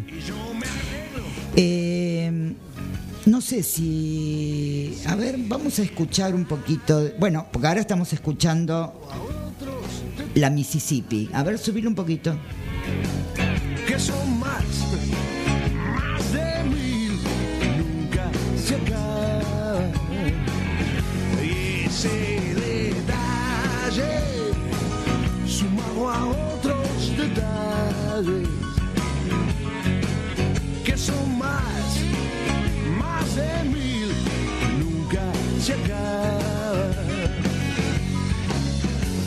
Eh, 1.55 2.53
no 3.25 3.39
sé 3.39 3.63
si... 3.63 4.97
A 5.07 5.15
ver, 5.15 5.37
vamos 5.47 5.79
a 5.79 5.83
escuchar 5.83 6.35
un 6.35 6.43
poquito... 6.43 7.09
Bueno, 7.21 7.47
porque 7.53 7.69
ahora 7.69 7.79
estamos 7.79 8.11
escuchando 8.11 8.93
la 10.35 10.49
Mississippi. 10.49 11.29
A 11.31 11.41
ver, 11.43 11.57
subir 11.57 11.87
un 11.87 11.95
poquito. 11.95 12.35
que 13.87 13.97
son 13.97 14.39
más, 14.39 14.61
más 14.61 15.42
Ese 21.95 22.09
detalle, 22.55 24.13
sumado 25.45 26.09
a 26.09 26.25
otros 26.25 27.15
detalles, 27.15 28.49
que 30.83 30.97
son 30.97 31.37
más, 31.37 31.85
más 32.99 33.35
de 33.35 33.63
mil, 33.69 34.09
nunca 34.79 35.21
se 35.61 35.73
acaba. 35.73 36.89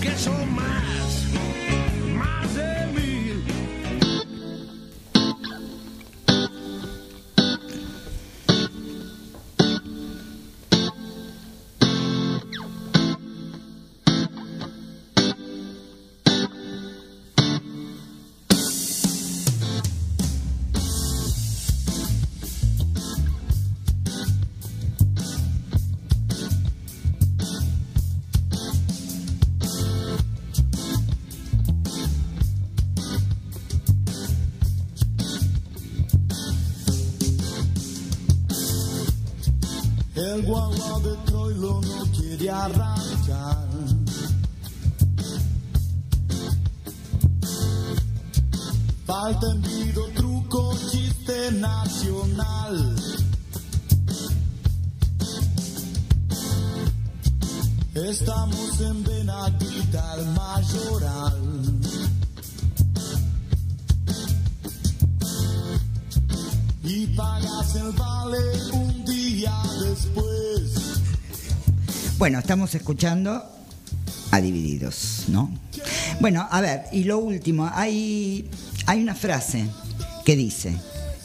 Que 0.03 0.13
son 0.19 0.53
más 0.53 1.06
guagua 40.47 41.01
de 41.01 41.17
Troilo 41.27 41.81
no 41.81 42.07
quiere 42.13 42.49
arrancar. 42.49 43.69
Falta 49.05 49.47
envido, 49.53 50.07
truco, 50.15 50.73
chiste 50.91 51.51
nacional. 51.53 52.97
Estamos 57.95 58.81
en 58.81 59.03
Benaguita, 59.05 60.15
el 60.15 60.27
mayoral. 60.27 61.36
Y 66.89 67.07
pagas 67.09 67.75
el 67.75 67.91
vale 67.93 68.39
un 68.73 69.05
día 69.05 69.53
después. 69.83 71.03
Bueno, 72.17 72.39
estamos 72.39 72.75
escuchando 72.77 73.43
a 74.31 74.41
Divididos, 74.41 75.25
¿no? 75.27 75.51
Bueno, 76.21 76.47
a 76.49 76.61
ver, 76.61 76.85
y 76.93 77.03
lo 77.05 77.19
último, 77.19 77.69
hay, 77.75 78.49
hay 78.87 79.03
una 79.03 79.17
frase 79.17 79.67
que 80.25 80.37
dice, 80.37 80.77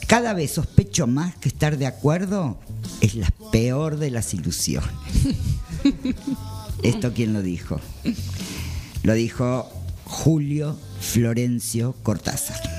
cada 0.08 0.32
vez 0.34 0.50
sospecho 0.50 1.06
más 1.06 1.36
que 1.36 1.48
estar 1.48 1.78
de 1.78 1.86
acuerdo 1.86 2.58
es 3.00 3.14
la 3.14 3.30
peor 3.52 3.98
de 3.98 4.10
las 4.10 4.34
ilusiones. 4.34 4.90
¿Esto 6.82 7.12
quién 7.14 7.32
lo 7.32 7.40
dijo? 7.40 7.80
Lo 9.04 9.14
dijo 9.14 9.70
Julio 10.06 10.76
Florencio 11.00 11.94
Cortázar 12.02 12.71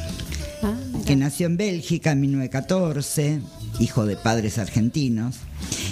que 1.05 1.15
nació 1.15 1.47
en 1.47 1.57
Bélgica 1.57 2.11
en 2.11 2.21
1914, 2.21 3.39
hijo 3.79 4.05
de 4.05 4.15
padres 4.15 4.57
argentinos, 4.57 5.37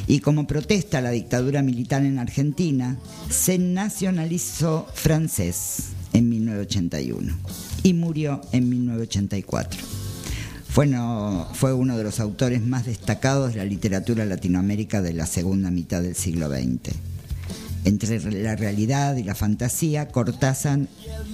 y 0.07 0.19
como 0.19 0.47
protesta 0.47 0.99
a 0.99 1.01
la 1.01 1.11
dictadura 1.11 1.61
militar 1.61 2.03
en 2.05 2.19
Argentina, 2.19 2.97
se 3.29 3.57
nacionalizó 3.57 4.87
francés 4.93 5.89
en 6.13 6.29
1981 6.29 7.37
y 7.83 7.93
murió 7.93 8.41
en 8.51 8.69
1984. 8.69 9.81
Fue, 10.67 10.89
fue 11.53 11.73
uno 11.73 11.97
de 11.97 12.03
los 12.03 12.19
autores 12.19 12.61
más 12.61 12.85
destacados 12.85 13.53
de 13.53 13.57
la 13.57 13.65
literatura 13.65 14.25
latinoamérica 14.25 15.01
de 15.01 15.13
la 15.13 15.25
segunda 15.25 15.69
mitad 15.69 16.01
del 16.01 16.15
siglo 16.15 16.49
XX. 16.49 17.10
Entre 17.83 18.19
la 18.43 18.55
realidad 18.55 19.15
y 19.15 19.23
la 19.23 19.33
fantasía, 19.33 20.07
Cortázar 20.09 20.79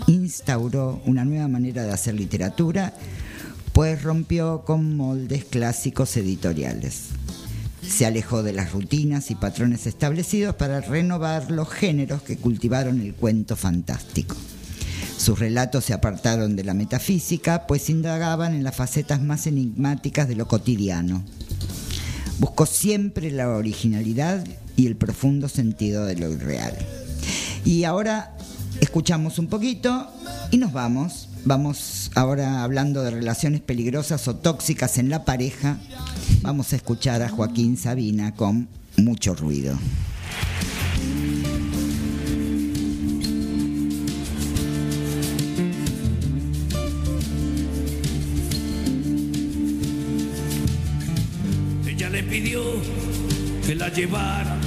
instauró 0.07 1.01
una 1.05 1.25
nueva 1.25 1.47
manera 1.47 1.83
de 1.83 1.91
hacer 1.91 2.15
literatura, 2.15 2.93
pues 3.73 4.01
rompió 4.01 4.63
con 4.63 4.95
moldes 4.95 5.43
clásicos 5.45 6.15
editoriales. 6.15 7.09
Se 7.85 8.05
alejó 8.05 8.43
de 8.43 8.53
las 8.53 8.71
rutinas 8.71 9.29
y 9.29 9.35
patrones 9.35 9.87
establecidos 9.87 10.55
para 10.55 10.81
renovar 10.81 11.51
los 11.51 11.69
géneros 11.69 12.21
que 12.21 12.37
cultivaron 12.37 13.01
el 13.01 13.13
cuento 13.13 13.55
fantástico. 13.55 14.35
Sus 15.17 15.39
relatos 15.39 15.85
se 15.85 15.93
apartaron 15.93 16.55
de 16.55 16.63
la 16.63 16.73
metafísica, 16.73 17.67
pues 17.67 17.89
indagaban 17.89 18.53
en 18.53 18.63
las 18.63 18.75
facetas 18.75 19.21
más 19.21 19.47
enigmáticas 19.47 20.27
de 20.27 20.35
lo 20.35 20.47
cotidiano. 20.47 21.23
Buscó 22.39 22.65
siempre 22.65 23.31
la 23.31 23.49
originalidad 23.49 24.45
y 24.77 24.87
el 24.87 24.95
profundo 24.95 25.49
sentido 25.49 26.05
de 26.05 26.15
lo 26.15 26.31
irreal. 26.31 26.77
Y 27.65 27.83
ahora 27.83 28.37
escuchamos 28.79 29.39
un 29.39 29.47
poquito 29.47 30.07
y 30.51 30.57
nos 30.57 30.71
vamos. 30.71 31.27
Vamos 31.43 32.11
ahora 32.15 32.63
hablando 32.63 33.03
de 33.03 33.11
relaciones 33.11 33.61
peligrosas 33.61 34.27
o 34.27 34.35
tóxicas 34.35 34.97
en 34.97 35.09
la 35.09 35.25
pareja. 35.25 35.77
Vamos 36.41 36.71
a 36.71 36.77
escuchar 36.77 37.21
a 37.23 37.29
Joaquín 37.29 37.75
Sabina 37.75 38.33
con 38.35 38.69
mucho 38.97 39.33
ruido. 39.33 39.77
Ella 51.85 52.09
le 52.09 52.23
pidió 52.23 52.61
que 53.65 53.75
la 53.75 53.89
llevara 53.89 54.66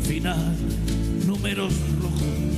Final 0.00 0.56
números 1.26 1.72
rojos 2.00 2.48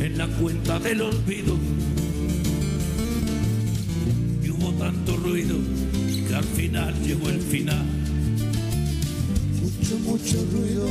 en 0.00 0.18
la 0.18 0.26
cuenta 0.26 0.78
del 0.78 1.02
olvido. 1.02 1.56
Y 4.42 4.50
hubo 4.50 4.72
tanto 4.72 5.16
ruido 5.16 5.56
que 6.26 6.34
al 6.34 6.44
final 6.44 6.94
llegó 7.02 7.28
el 7.28 7.40
final. 7.40 7.84
Mucho, 9.60 9.98
mucho 9.98 10.46
ruido. 10.52 10.88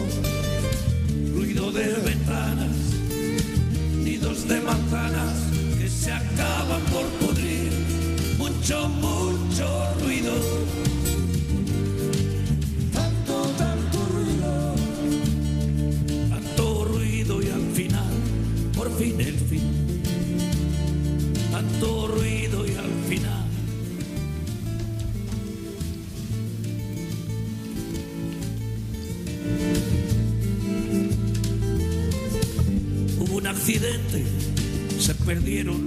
Ruido 1.34 1.72
de 1.72 1.88
ventanas, 1.93 2.76
nidos 4.04 4.48
de 4.48 4.62
manzanas 4.62 5.34
que 5.80 5.89
se 5.89 6.12
acaban 6.12 6.82
por 6.91 7.06
pudrir. 7.20 7.72
Mucho, 8.38 8.89
mucho 8.89 9.93
ruido. 10.02 10.96
Perdieron 35.28 35.87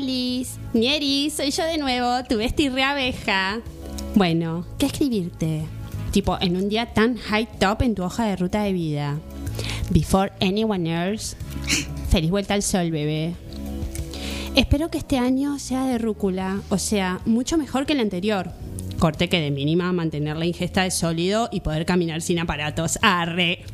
Olis, 0.00 0.58
Nieri, 0.72 1.28
soy 1.28 1.50
yo 1.50 1.62
de 1.64 1.76
nuevo, 1.76 2.24
tu 2.26 2.38
bestia 2.38 2.90
abeja. 2.90 3.60
Bueno, 4.14 4.64
¿qué 4.78 4.86
escribirte? 4.86 5.66
Tipo, 6.10 6.38
en 6.40 6.56
un 6.56 6.70
día 6.70 6.94
tan 6.94 7.18
high 7.18 7.46
top 7.58 7.82
en 7.82 7.94
tu 7.94 8.02
hoja 8.02 8.24
de 8.24 8.36
ruta 8.36 8.62
de 8.62 8.72
vida. 8.72 9.18
Before 9.90 10.32
anyone 10.40 10.88
else. 10.88 11.36
Feliz 12.08 12.30
vuelta 12.30 12.54
al 12.54 12.62
sol, 12.62 12.90
bebé. 12.90 13.34
Espero 14.54 14.90
que 14.90 14.96
este 14.96 15.18
año 15.18 15.58
sea 15.58 15.84
de 15.84 15.98
rúcula, 15.98 16.62
o 16.70 16.78
sea, 16.78 17.20
mucho 17.26 17.58
mejor 17.58 17.84
que 17.84 17.92
el 17.92 18.00
anterior. 18.00 18.52
Corte 18.98 19.28
que 19.28 19.40
de 19.40 19.50
mínima 19.50 19.92
mantener 19.92 20.38
la 20.38 20.46
ingesta 20.46 20.82
de 20.82 20.92
sólido 20.92 21.50
y 21.52 21.60
poder 21.60 21.84
caminar 21.84 22.22
sin 22.22 22.38
aparatos. 22.38 22.98
Arre. 23.02 23.64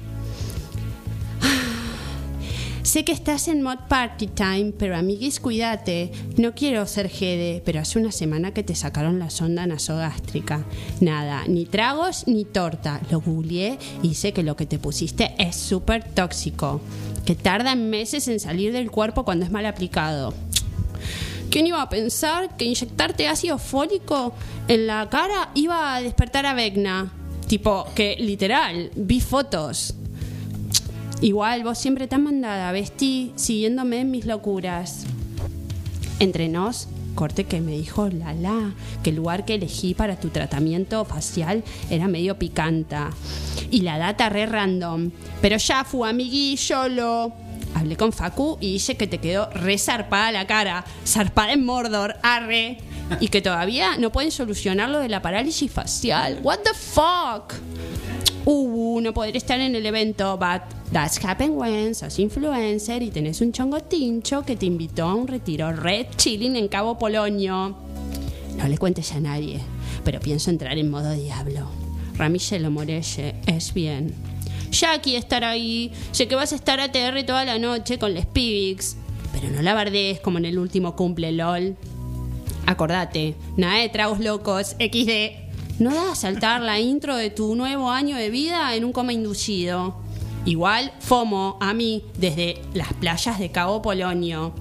Sé 2.96 3.04
que 3.04 3.12
estás 3.12 3.46
en 3.48 3.60
mod 3.60 3.76
party 3.90 4.26
time, 4.28 4.72
pero 4.78 4.96
amiguis, 4.96 5.38
cuídate. 5.38 6.10
No 6.38 6.54
quiero 6.54 6.86
ser 6.86 7.10
jede, 7.10 7.60
pero 7.62 7.80
hace 7.80 7.98
una 7.98 8.10
semana 8.10 8.54
que 8.54 8.62
te 8.62 8.74
sacaron 8.74 9.18
la 9.18 9.28
sonda 9.28 9.66
nasogástrica. 9.66 10.64
Nada, 11.02 11.44
ni 11.46 11.66
tragos 11.66 12.26
ni 12.26 12.46
torta. 12.46 13.02
Lo 13.10 13.20
googleé 13.20 13.78
y 14.02 14.14
sé 14.14 14.32
que 14.32 14.42
lo 14.42 14.56
que 14.56 14.64
te 14.64 14.78
pusiste 14.78 15.34
es 15.36 15.56
súper 15.56 16.04
tóxico. 16.04 16.80
Que 17.26 17.34
tarda 17.34 17.74
meses 17.74 18.28
en 18.28 18.40
salir 18.40 18.72
del 18.72 18.90
cuerpo 18.90 19.26
cuando 19.26 19.44
es 19.44 19.50
mal 19.50 19.66
aplicado. 19.66 20.32
¿Quién 21.50 21.66
iba 21.66 21.82
a 21.82 21.90
pensar 21.90 22.56
que 22.56 22.64
inyectarte 22.64 23.28
ácido 23.28 23.58
fólico 23.58 24.32
en 24.68 24.86
la 24.86 25.10
cara 25.10 25.50
iba 25.52 25.94
a 25.94 26.00
despertar 26.00 26.46
a 26.46 26.54
Vecna? 26.54 27.12
Tipo, 27.46 27.88
que 27.94 28.16
literal, 28.18 28.90
vi 28.96 29.20
fotos. 29.20 29.94
Igual, 31.20 31.64
vos 31.64 31.78
siempre 31.78 32.08
tan 32.08 32.24
mandada, 32.24 32.72
vestí 32.72 33.32
siguiéndome 33.36 34.00
en 34.00 34.10
mis 34.10 34.26
locuras. 34.26 35.06
Entre 36.20 36.48
nos, 36.48 36.88
corte 37.14 37.44
que 37.44 37.60
me 37.60 37.72
dijo 37.72 38.08
Lala 38.08 38.74
que 39.02 39.10
el 39.10 39.16
lugar 39.16 39.44
que 39.44 39.54
elegí 39.54 39.94
para 39.94 40.20
tu 40.20 40.28
tratamiento 40.28 41.04
facial 41.04 41.64
era 41.90 42.06
medio 42.06 42.38
picanta. 42.38 43.10
Y 43.70 43.80
la 43.80 43.98
data 43.98 44.28
re 44.28 44.46
random. 44.46 45.10
Pero 45.40 45.56
ya 45.56 45.84
fue 45.84 46.08
amigui, 46.08 46.58
lo 46.90 47.32
Hablé 47.74 47.96
con 47.96 48.12
Facu 48.12 48.56
y 48.60 48.74
dice 48.74 48.96
que 48.96 49.06
te 49.06 49.18
quedó 49.18 49.50
re 49.50 49.76
zarpada 49.76 50.32
la 50.32 50.46
cara. 50.46 50.84
Zarpada 51.06 51.52
en 51.52 51.64
Mordor, 51.64 52.16
arre. 52.22 52.78
Y 53.20 53.28
que 53.28 53.42
todavía 53.42 53.96
no 53.98 54.10
pueden 54.10 54.30
solucionar 54.30 54.88
lo 54.88 54.98
de 55.00 55.08
la 55.08 55.22
parálisis 55.22 55.70
facial. 55.70 56.40
What 56.42 56.60
the 56.60 56.74
fuck? 56.74 57.54
Uh, 58.48 59.00
no 59.00 59.12
poder 59.12 59.36
estar 59.36 59.60
en 59.60 59.74
el 59.74 59.84
evento, 59.86 60.36
but 60.36 60.62
that's 60.92 61.18
happen 61.24 61.56
when 61.56 61.96
sos 61.96 62.16
influencer 62.20 63.02
y 63.02 63.10
tenés 63.10 63.40
un 63.40 63.50
chongo 63.50 63.80
tincho 63.80 64.44
que 64.44 64.54
te 64.54 64.66
invitó 64.66 65.06
a 65.06 65.14
un 65.16 65.26
retiro 65.26 65.72
red 65.72 66.06
chilling 66.16 66.54
en 66.54 66.68
Cabo 66.68 66.96
Polonio. 66.96 67.76
No 68.56 68.68
le 68.68 68.78
cuentes 68.78 69.10
a 69.10 69.18
nadie, 69.18 69.60
pero 70.04 70.20
pienso 70.20 70.50
entrar 70.50 70.78
en 70.78 70.88
modo 70.88 71.10
diablo. 71.10 71.68
Ramillelo 72.16 72.70
Morelle, 72.70 73.34
es 73.48 73.74
bien. 73.74 74.14
Jackie 74.70 75.16
estar 75.16 75.42
ahí, 75.42 75.90
sé 76.12 76.28
que 76.28 76.36
vas 76.36 76.52
a 76.52 76.54
estar 76.54 76.78
ATR 76.78 77.26
toda 77.26 77.44
la 77.44 77.58
noche 77.58 77.98
con 77.98 78.14
les 78.14 78.26
Pibix, 78.26 78.96
pero 79.32 79.50
no 79.50 79.60
la 79.60 79.74
bardees 79.74 80.20
como 80.20 80.38
en 80.38 80.44
el 80.44 80.60
último 80.60 80.94
cumple 80.94 81.32
LOL. 81.32 81.76
Acordate, 82.66 83.34
nada 83.56 83.80
de 83.80 83.88
tragos 83.88 84.20
locos, 84.20 84.76
XD. 84.78 85.45
No 85.78 85.94
da 85.94 86.12
a 86.12 86.14
saltar 86.14 86.62
la 86.62 86.80
intro 86.80 87.16
de 87.16 87.28
tu 87.28 87.54
nuevo 87.54 87.90
año 87.90 88.16
de 88.16 88.30
vida 88.30 88.74
en 88.74 88.84
un 88.84 88.92
coma 88.92 89.12
inducido. 89.12 89.94
Igual, 90.46 90.90
FOMO, 91.00 91.58
a 91.60 91.74
mí, 91.74 92.02
desde 92.16 92.62
las 92.72 92.94
playas 92.94 93.38
de 93.38 93.50
Cabo 93.50 93.82
Polonio. 93.82 94.54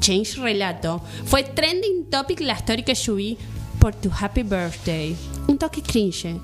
Change 0.00 0.36
relato. 0.36 1.02
Fue 1.26 1.42
trending 1.42 2.06
topic 2.08 2.40
la 2.40 2.54
story 2.54 2.84
que 2.84 2.94
subí 2.94 3.36
por 3.78 3.94
tu 3.94 4.10
happy 4.18 4.44
birthday. 4.44 5.14
Un 5.46 5.58
toque 5.58 5.82
cringe, 5.82 6.36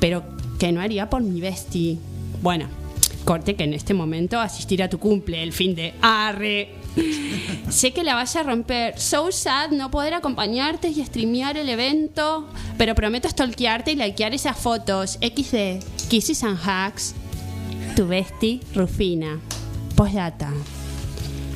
pero 0.00 0.24
que 0.58 0.72
no 0.72 0.80
haría 0.80 1.10
por 1.10 1.22
mi 1.22 1.42
bestie. 1.42 1.98
Bueno, 2.40 2.66
corte 3.26 3.54
que 3.54 3.64
en 3.64 3.74
este 3.74 3.92
momento 3.92 4.40
asistir 4.40 4.82
a 4.82 4.88
tu 4.88 4.98
cumple, 4.98 5.42
el 5.42 5.52
fin 5.52 5.74
de 5.74 5.92
arre. 6.00 6.83
sé 7.70 7.92
que 7.92 8.04
la 8.04 8.14
vas 8.14 8.36
a 8.36 8.42
romper. 8.42 8.98
So 8.98 9.30
sad 9.32 9.70
no 9.70 9.90
poder 9.90 10.14
acompañarte 10.14 10.88
y 10.88 11.04
streamear 11.04 11.56
el 11.56 11.68
evento, 11.68 12.48
pero 12.78 12.94
prometo 12.94 13.28
stalkearte 13.28 13.92
y 13.92 13.96
likear 13.96 14.34
esas 14.34 14.56
fotos. 14.56 15.18
XD, 15.20 16.08
Kisses 16.08 16.42
and 16.44 16.58
Hacks. 16.64 17.14
Tu 17.96 18.06
bestie, 18.06 18.60
Rufina. 18.74 19.40
Postdata. 19.96 20.52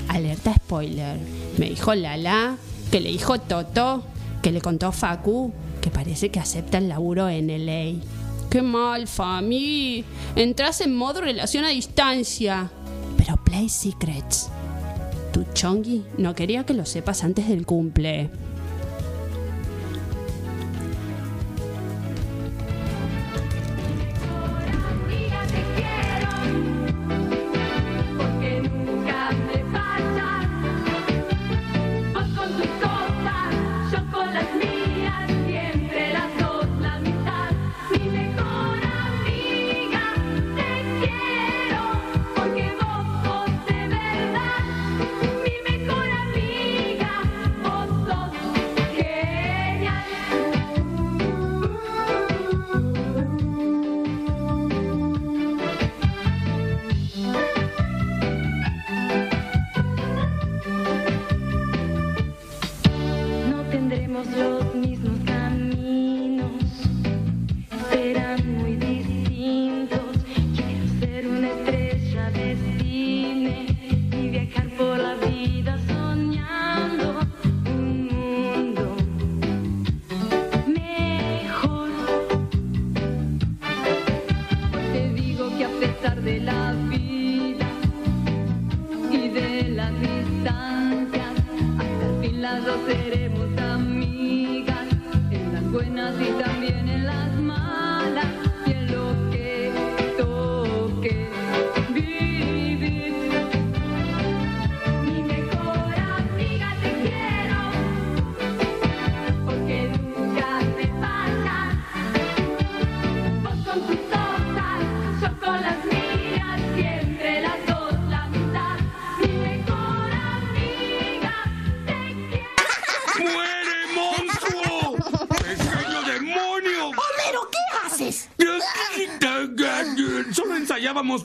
Alerta 0.08 0.54
spoiler. 0.54 1.18
Me 1.58 1.70
dijo 1.70 1.94
Lala, 1.94 2.56
que 2.90 3.00
le 3.00 3.10
dijo 3.10 3.38
Toto, 3.38 4.04
que 4.42 4.52
le 4.52 4.60
contó 4.60 4.92
Facu, 4.92 5.52
que 5.80 5.90
parece 5.90 6.30
que 6.30 6.40
acepta 6.40 6.78
el 6.78 6.88
laburo 6.88 7.28
en 7.28 7.48
LA. 7.48 8.00
Qué 8.50 8.62
mal, 8.62 9.06
Fami. 9.08 10.04
Entras 10.36 10.80
en 10.80 10.96
modo 10.96 11.20
relación 11.20 11.64
a 11.64 11.68
distancia. 11.68 12.70
Pero 13.16 13.36
play 13.44 13.68
secrets. 13.68 14.48
Tu 15.38 15.44
chongi 15.54 16.02
no 16.16 16.34
quería 16.34 16.64
que 16.64 16.74
lo 16.74 16.84
sepas 16.84 17.22
antes 17.22 17.46
del 17.46 17.64
cumple. 17.64 18.28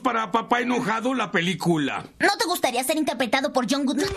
Para 0.00 0.30
Papá 0.30 0.60
Enojado 0.60 1.14
la 1.14 1.30
película. 1.30 2.04
¿No 2.18 2.36
te 2.38 2.44
gustaría 2.46 2.82
ser 2.84 2.96
interpretado 2.96 3.52
por 3.52 3.66
John 3.70 3.84
Goodman? 3.84 4.08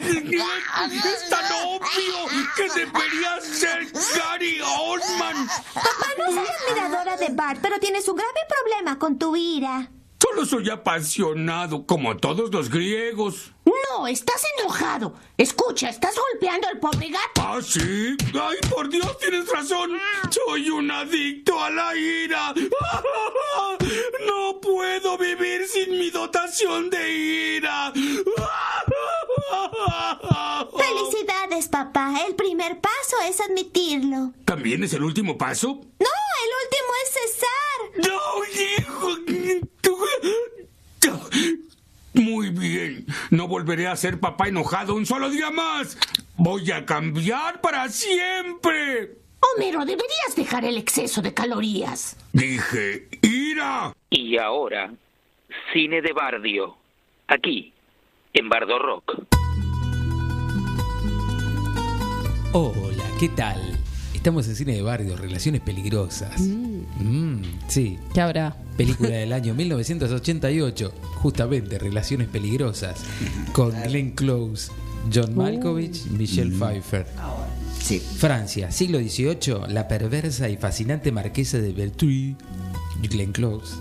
Es 0.00 1.28
tan 1.28 1.44
obvio 1.66 2.16
que 2.56 2.68
debería 2.80 3.40
ser 3.40 3.86
Gary 4.16 4.60
Oldman. 4.60 5.46
Papá, 5.74 6.06
no 6.18 6.26
soy 6.26 6.46
admiradora 6.46 7.16
de 7.16 7.28
Bart, 7.30 7.60
pero 7.62 7.78
tienes 7.78 8.08
un 8.08 8.16
grave 8.16 8.40
problema 8.48 8.98
con 8.98 9.18
tu 9.18 9.36
ira. 9.36 9.90
Solo 10.20 10.46
soy 10.46 10.70
apasionado, 10.70 11.84
como 11.86 12.16
todos 12.16 12.50
los 12.50 12.70
griegos. 12.70 13.52
No, 13.96 14.08
estás 14.08 14.42
enojado. 14.58 15.14
Escucha, 15.36 15.88
estás 15.88 16.16
golpeando 16.16 16.66
al 16.66 16.80
pobre 16.80 17.10
gato. 17.10 17.40
¿Ah, 17.40 17.60
sí? 17.62 18.16
Ay, 18.32 18.56
por 18.68 18.88
Dios, 18.88 19.16
tienes 19.18 19.48
razón. 19.48 19.92
Soy 20.30 20.68
un 20.70 20.90
adicto 20.90 21.62
a 21.62 21.70
la 21.70 21.94
ira. 21.96 22.52
No 24.26 24.60
puedo 24.60 25.16
vivir 25.18 25.66
sin 25.68 25.96
mi 25.98 26.10
dotación 26.10 26.88
de 26.90 27.12
ira. 27.56 27.92
Felicidades, 30.76 31.68
papá. 31.68 32.14
El 32.26 32.34
primer 32.34 32.80
paso 32.80 33.16
es 33.28 33.40
admitirlo. 33.40 34.32
¿También 34.44 34.82
es 34.84 34.92
el 34.94 35.02
último 35.04 35.36
paso? 35.38 35.68
No, 35.68 36.10
el 36.44 36.50
último 36.64 36.90
es 37.02 37.10
cesar. 37.12 37.78
No, 38.10 38.20
hijo. 38.62 39.08
Muy 42.14 42.50
bien. 42.50 43.06
No 43.30 43.48
volveré 43.48 43.88
a 43.88 43.96
ser 43.96 44.20
papá 44.20 44.48
enojado 44.48 44.94
un 44.94 45.04
solo 45.04 45.30
día 45.30 45.50
más. 45.50 45.98
Voy 46.36 46.70
a 46.70 46.86
cambiar 46.86 47.60
para 47.60 47.88
siempre. 47.88 49.18
Homero, 49.40 49.80
deberías 49.80 50.34
dejar 50.36 50.64
el 50.64 50.78
exceso 50.78 51.20
de 51.20 51.34
calorías. 51.34 52.16
Dije, 52.32 53.08
ira. 53.20 53.92
Y 54.10 54.38
ahora, 54.38 54.92
cine 55.72 56.00
de 56.00 56.12
Bardio. 56.12 56.76
Aquí, 57.26 57.72
en 58.32 58.48
Bardo 58.48 58.78
Rock. 58.78 59.26
Hola, 62.52 63.04
¿qué 63.18 63.28
tal? 63.30 63.78
Estamos 64.14 64.48
en 64.48 64.54
Cine 64.54 64.74
de 64.74 64.82
Barrio, 64.82 65.16
Relaciones 65.16 65.60
Peligrosas. 65.60 66.40
Mm, 66.40 67.42
sí. 67.66 67.98
¿Qué 68.14 68.20
habrá? 68.20 68.56
Película 68.76 69.10
del 69.10 69.32
año 69.32 69.54
1988, 69.54 70.92
justamente 71.16 71.78
Relaciones 71.78 72.28
Peligrosas, 72.28 73.04
con 73.52 73.72
Glenn 73.82 74.12
Close, 74.12 74.70
John 75.12 75.36
Malkovich, 75.36 76.06
Michelle 76.06 76.50
Pfeiffer. 76.50 77.06
Sí. 77.80 78.00
Francia, 78.00 78.72
siglo 78.72 78.98
XVIII, 78.98 79.68
la 79.68 79.86
perversa 79.86 80.48
y 80.48 80.56
fascinante 80.56 81.12
marquesa 81.12 81.58
de 81.58 81.72
Bertruy, 81.72 82.36
Glenn 83.02 83.32
Close, 83.32 83.76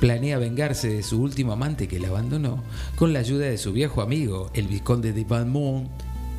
planea 0.00 0.38
vengarse 0.38 0.88
de 0.88 1.02
su 1.02 1.20
último 1.20 1.52
amante 1.52 1.86
que 1.86 2.00
la 2.00 2.08
abandonó 2.08 2.62
con 2.96 3.12
la 3.12 3.20
ayuda 3.20 3.46
de 3.46 3.58
su 3.58 3.72
viejo 3.72 4.02
amigo, 4.02 4.50
el 4.54 4.66
vizconde 4.66 5.12
de 5.12 5.24
Valmont, 5.24 5.88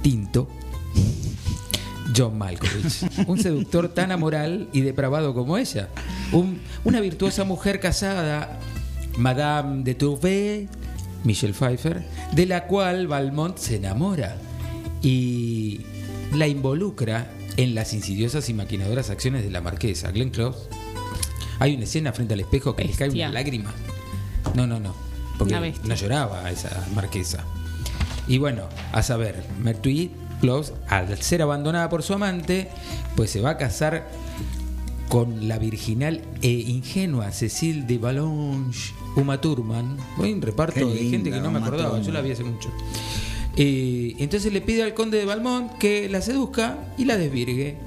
Tinto, 0.02 0.48
John 2.16 2.38
Malkovich, 2.38 3.04
un 3.28 3.40
seductor 3.40 3.90
tan 3.90 4.12
amoral 4.12 4.68
y 4.74 4.82
depravado 4.82 5.34
como 5.34 5.58
ella, 5.58 5.90
Un- 6.32 6.60
una 6.84 7.00
virtuosa 7.00 7.44
mujer 7.44 7.80
casada, 7.80 8.60
Madame 9.18 9.84
de 9.84 9.96
Tourvé, 9.96 10.68
Michelle 11.24 11.54
Pfeiffer, 11.54 12.04
de 12.34 12.46
la 12.46 12.68
cual 12.68 13.08
Valmont 13.08 13.58
se 13.58 13.78
enamora 13.78 14.36
y 15.02 15.82
la 16.34 16.48
involucra 16.48 17.28
en 17.58 17.74
las 17.74 17.94
insidiosas 17.94 18.50
y 18.50 18.54
maquinadoras 18.54 19.10
acciones 19.10 19.44
de 19.44 19.50
la 19.52 19.62
marquesa, 19.62 20.12
Glenn 20.12 20.30
Close. 20.30 20.68
Hay 21.60 21.76
una 21.76 21.86
escena 21.86 22.12
frente 22.12 22.34
al 22.34 22.42
espejo 22.42 22.76
que 22.76 22.84
le 22.84 22.92
cae 22.94 23.10
una 23.10 23.30
lágrima. 23.30 23.74
No, 24.56 24.68
no, 24.68 24.80
no, 24.80 24.94
porque 25.38 25.54
no 25.88 25.96
lloraba 25.96 26.52
esa 26.52 26.86
marquesa. 26.94 27.44
Y 28.28 28.38
bueno, 28.40 28.64
a 28.92 29.02
saber, 29.04 29.44
Mertuy 29.62 30.12
Al 30.88 31.18
ser 31.22 31.42
abandonada 31.42 31.90
por 31.90 32.04
su 32.04 32.14
amante, 32.14 32.68
pues 33.16 33.30
se 33.32 33.42
va 33.42 33.52
a 33.52 33.58
casar 33.58 34.08
con 35.10 35.48
la 35.48 35.58
virginal 35.60 36.22
e 36.42 36.50
ingenua 36.50 37.32
Cecile 37.32 37.84
de 37.84 37.98
Valonge, 37.98 38.94
Uma 39.16 39.40
Thurman. 39.40 39.98
Hay 40.22 40.34
un 40.34 40.42
reparto 40.42 40.80
Qué 40.80 40.86
de 40.86 41.10
gente 41.10 41.30
que 41.32 41.38
no 41.40 41.52
me 41.52 41.58
Uma 41.60 41.68
acordaba, 41.68 42.02
yo 42.02 42.12
la 42.12 42.22
vi 42.22 42.32
hace 42.32 42.44
mucho. 42.44 42.70
Eh, 43.58 44.16
entonces 44.20 44.52
le 44.52 44.62
pide 44.62 44.84
al 44.84 44.94
conde 44.94 45.18
de 45.18 45.26
Valmont 45.26 45.72
que 45.78 46.10
la 46.10 46.22
seduzca 46.22 46.78
y 46.98 47.06
la 47.06 47.18
desvirgue. 47.18 47.78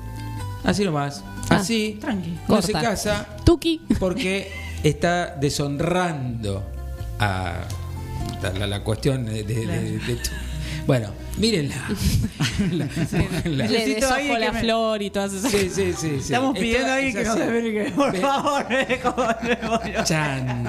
Así 0.64 0.84
nomás. 0.84 1.22
Ah, 1.50 1.56
Así 1.56 1.98
tranqui. 2.00 2.34
no 2.48 2.60
se 2.62 2.72
casa 2.72 3.36
Tuki. 3.44 3.80
porque 3.98 4.50
está 4.82 5.34
deshonrando 5.40 6.62
a 7.18 7.64
la, 8.58 8.66
la 8.66 8.84
cuestión 8.84 9.24
de, 9.26 9.42
de- 9.44 9.66
de- 9.66 10.18
bueno 10.88 11.10
mírenla 11.36 11.76
La- 12.72 12.88
la- 13.44 13.50
Le 13.50 13.68
Necesito 13.68 13.94
deshojo 14.00 14.14
alguien 14.14 14.34
que 14.38 14.44
la 14.46 14.52
me- 14.52 14.60
flor 14.60 15.02
y 15.02 15.10
todas 15.10 15.32
esas 15.34 15.50
sí, 15.52 15.70
sí, 15.72 15.92
sí, 15.92 15.92
sí. 15.92 16.06
Estamos 16.16 16.54
Esto 16.56 16.60
pidiendo 16.62 16.92
ahí 16.92 17.12
que 17.12 17.22
nos 17.24 17.36
así. 17.36 17.40
desvirgue, 17.40 17.90
por 17.92 18.12
Ve- 18.12 18.18
favor. 18.20 18.66
eh, 18.70 19.00
demonio. 19.62 20.04
Chan. 20.04 20.64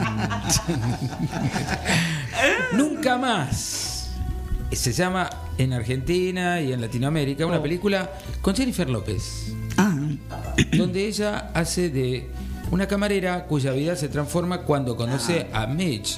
Nunca 2.73 3.17
más. 3.17 4.09
Se 4.71 4.91
llama 4.93 5.29
en 5.57 5.73
Argentina 5.73 6.61
y 6.61 6.71
en 6.73 6.81
Latinoamérica 6.81 7.45
una 7.45 7.61
película 7.61 8.11
con 8.41 8.55
Jennifer 8.55 8.87
López, 8.89 9.53
Ah, 9.77 9.95
donde 10.77 11.07
ella 11.07 11.49
hace 11.53 11.89
de 11.89 12.29
una 12.69 12.87
camarera 12.87 13.45
cuya 13.45 13.71
vida 13.71 13.95
se 13.95 14.09
transforma 14.09 14.61
cuando 14.61 14.95
conoce 14.95 15.47
a 15.53 15.65
Mitch, 15.65 16.17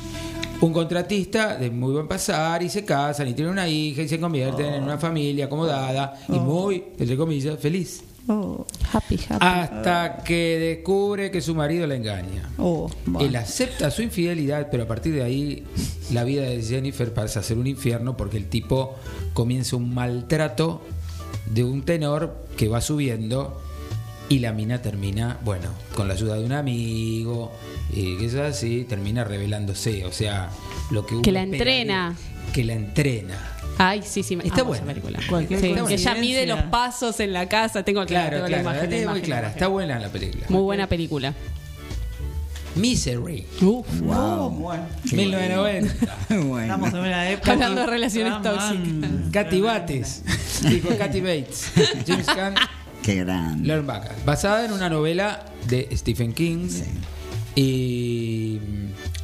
un 0.61 0.73
contratista 0.73 1.57
de 1.57 1.69
muy 1.69 1.91
buen 1.93 2.07
pasar 2.07 2.61
y 2.63 2.69
se 2.69 2.85
casan 2.85 3.27
y 3.27 3.33
tienen 3.33 3.53
una 3.53 3.67
hija 3.67 4.03
y 4.03 4.07
se 4.07 4.19
convierten 4.19 4.73
en 4.75 4.83
una 4.83 4.97
familia 4.97 5.45
acomodada 5.45 6.13
y 6.29 6.33
muy, 6.39 6.83
entre 6.97 7.17
comillas, 7.17 7.59
feliz. 7.59 8.03
Oh, 8.27 8.65
Happy, 8.93 9.15
happy. 9.15 9.37
Hasta 9.39 10.23
que 10.23 10.59
descubre 10.59 11.31
que 11.31 11.41
su 11.41 11.55
marido 11.55 11.87
la 11.87 11.95
engaña. 11.95 12.49
oh, 12.59 12.89
bueno. 13.07 13.27
Él 13.27 13.35
acepta 13.35 13.89
su 13.89 14.03
infidelidad, 14.03 14.67
pero 14.69 14.83
a 14.83 14.87
partir 14.87 15.15
de 15.15 15.23
ahí 15.23 15.63
la 16.11 16.23
vida 16.23 16.43
de 16.43 16.61
Jennifer 16.61 17.11
pasa 17.13 17.39
a 17.39 17.43
ser 17.43 17.57
un 17.57 17.65
infierno 17.65 18.15
porque 18.15 18.37
el 18.37 18.47
tipo 18.47 18.95
comienza 19.33 19.75
un 19.75 19.93
maltrato 19.93 20.81
de 21.51 21.63
un 21.63 21.81
tenor 21.81 22.45
que 22.57 22.67
va 22.67 22.79
subiendo 22.79 23.59
y 24.31 24.39
la 24.39 24.53
mina 24.53 24.81
termina, 24.81 25.37
bueno, 25.43 25.69
con 25.93 26.07
la 26.07 26.13
ayuda 26.13 26.35
de 26.35 26.45
un 26.45 26.53
amigo, 26.53 27.51
y 27.91 28.17
que 28.17 28.25
es 28.27 28.35
así, 28.35 28.85
termina 28.87 29.25
revelándose, 29.25 30.05
o 30.05 30.11
sea, 30.13 30.49
lo 30.89 31.05
que 31.05 31.15
uno 31.15 31.21
Que 31.21 31.33
la 31.33 31.41
entrena. 31.41 32.15
Que 32.53 32.63
la 32.63 32.73
entrena. 32.73 33.37
Ay, 33.77 34.01
sí, 34.05 34.23
sí. 34.23 34.37
Está 34.43 34.63
buena. 34.63 34.83
esa 34.85 34.93
película. 35.01 35.19
Sí, 35.49 35.57
que 35.57 35.93
ella 35.95 36.15
mide 36.15 36.45
los 36.45 36.61
pasos 36.63 37.19
en 37.19 37.33
la 37.33 37.49
casa. 37.49 37.83
Tengo 37.83 38.05
claro, 38.05 38.37
Claro, 38.37 38.45
tengo 38.45 38.47
claro, 38.47 38.63
la 38.63 38.77
imagen. 38.77 38.89
la 38.89 38.95
muy 38.95 39.03
imagen, 39.03 39.21
clara, 39.23 39.41
la 39.47 39.53
está 39.53 39.67
buena 39.67 39.99
la 39.99 40.09
película. 40.09 40.45
Muy 40.49 40.61
buena 40.61 40.87
película. 40.87 41.33
Misery, 42.75 43.45
Oh, 43.63 44.49
bueno. 44.49 44.85
1990. 45.11 45.93
Estamos 46.21 46.47
bueno. 46.47 46.87
en 46.87 46.95
una 46.95 47.29
época. 47.31 47.51
Hablando 47.51 47.81
de 47.81 47.87
relaciones 47.87 48.41
tóxicas. 48.41 49.09
Katy 49.33 49.61
Bates, 49.61 50.23
dijo 50.69 50.89
Katy 50.97 51.19
Bates, 51.19 51.71
James 52.07 52.27
Caan, 52.27 52.55
Qué 53.03 53.15
grande. 53.15 53.67
Lauren 53.67 53.87
Bacall, 53.87 54.15
basada 54.25 54.65
en 54.65 54.71
una 54.71 54.89
novela 54.89 55.45
de 55.67 55.89
Stephen 55.95 56.33
King 56.33 56.67
y, 57.55 58.59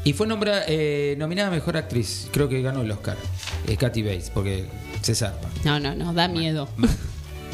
y 0.04 0.14
fue 0.14 0.28
nombra- 0.28 0.64
eh, 0.68 1.16
nominada 1.18 1.50
a 1.50 1.52
mejor 1.52 1.78
actriz, 1.78 2.28
creo 2.32 2.50
que 2.50 2.62
ganó 2.62 2.82
el 2.82 2.92
Oscar, 2.92 3.18
eh, 3.68 3.78
Katy 3.78 4.02
Bates, 4.04 4.30
porque 4.34 4.66
se 5.02 5.16
zarpa. 5.16 5.48
No, 5.64 5.80
no, 5.80 5.96
no, 5.96 6.14
da 6.14 6.28
miedo. 6.28 6.68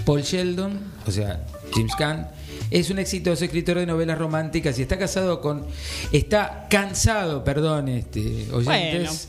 Paul 0.05 0.21
Sheldon, 0.21 0.79
o 1.05 1.11
sea, 1.11 1.45
James 1.73 1.93
Caan, 1.97 2.29
es 2.71 2.89
un 2.89 2.99
exitoso 2.99 3.45
escritor 3.45 3.77
de 3.77 3.85
novelas 3.85 4.17
románticas 4.17 4.77
y 4.79 4.81
está 4.81 4.97
casado 4.97 5.41
con. 5.41 5.65
Está 6.11 6.67
cansado, 6.69 7.43
perdón, 7.43 7.87
este, 7.89 8.47
oyentes. 8.51 9.27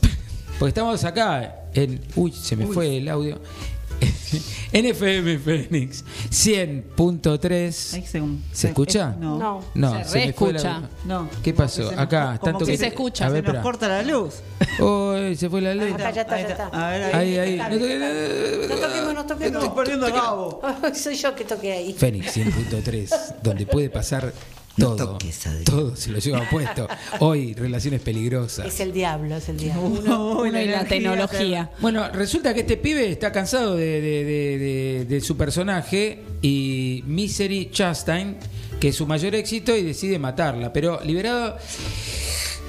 Porque 0.59 0.69
estamos 0.69 1.03
acá 1.03 1.63
en. 1.73 2.01
Uy, 2.15 2.31
se 2.31 2.55
me 2.55 2.65
fue 2.65 2.97
el 2.97 3.07
audio. 3.09 3.39
NFM 4.73 5.39
Phoenix 5.39 6.03
100.3. 6.29 7.93
Ahí 7.93 8.05
se, 8.05 8.21
¿Se 8.51 8.67
escucha? 8.67 9.15
No. 9.19 9.37
No. 9.37 9.61
No, 9.73 10.03
Se 10.03 10.13
reescucha. 10.15 10.75
audio. 10.75 10.89
No. 11.05 11.29
¿Qué 11.43 11.53
pasó? 11.53 11.89
Se 11.89 11.95
nos- 11.95 12.03
Acá, 12.05 12.37
como 12.39 12.51
tanto 12.51 12.65
que 12.65 12.71
que. 12.73 12.77
se 12.77 12.87
escucha, 12.87 13.25
A 13.27 13.29
ver, 13.29 13.45
Se 13.45 13.53
nos 13.53 13.63
corta 13.63 13.87
la 13.87 14.01
luz. 14.03 14.35
Uy, 14.79 15.35
se 15.35 15.49
fue 15.49 15.61
la 15.61 15.73
luz. 15.75 15.85
Ahí 15.85 16.13
ya 16.13 16.21
está, 16.21 16.35
ahí 16.35 16.43
ya 16.43 16.49
está. 16.49 16.67
A 16.67 16.89
ver, 16.89 17.15
ahí. 17.15 17.37
Ahí, 17.37 17.57
No 17.57 18.67
No 18.67 18.75
toquemos, 18.75 19.13
no 19.13 19.25
toquemos. 19.25 19.63
Estoy 19.63 19.75
perdiendo 19.75 20.07
el. 20.07 20.95
Soy 20.95 21.15
yo 21.15 21.35
que 21.35 21.45
toqué 21.45 21.71
ahí. 21.73 21.93
Fénix 21.93 22.35
100.3, 22.35 23.35
donde 23.41 23.65
puede 23.65 23.89
pasar 23.89 24.33
No 24.77 24.95
todo. 24.95 25.11
toques, 25.13 25.39
todo 25.63 25.95
se 25.95 26.11
lo 26.11 26.19
lleva 26.19 26.47
puesto. 26.49 26.87
Hoy, 27.19 27.53
relaciones 27.53 28.01
peligrosas. 28.01 28.65
Es 28.65 28.79
el 28.81 28.91
diablo, 28.91 29.37
es 29.37 29.47
el 29.49 29.57
diablo. 29.57 30.39
Uno 30.41 30.61
y 30.61 30.65
la 30.65 30.83
tecnología. 30.85 31.71
Bueno, 31.79 32.09
resulta 32.09 32.53
que 32.53 32.61
este 32.61 32.75
pibe 32.77 33.09
está 33.11 33.31
cansado 33.31 33.75
de, 33.75 34.01
de- 34.01 34.23
de- 34.25 34.57
de- 34.57 35.05
de 35.05 35.21
su 35.21 35.37
personaje 35.37 36.23
y 36.41 37.03
Misery 37.07 37.69
Chastain, 37.71 38.37
que 38.79 38.89
es 38.89 38.95
su 38.95 39.07
mayor 39.07 39.33
éxito, 39.35 39.75
y 39.75 39.81
decide 39.83 40.19
matarla. 40.19 40.73
Pero 40.73 40.99
liberado, 41.03 41.57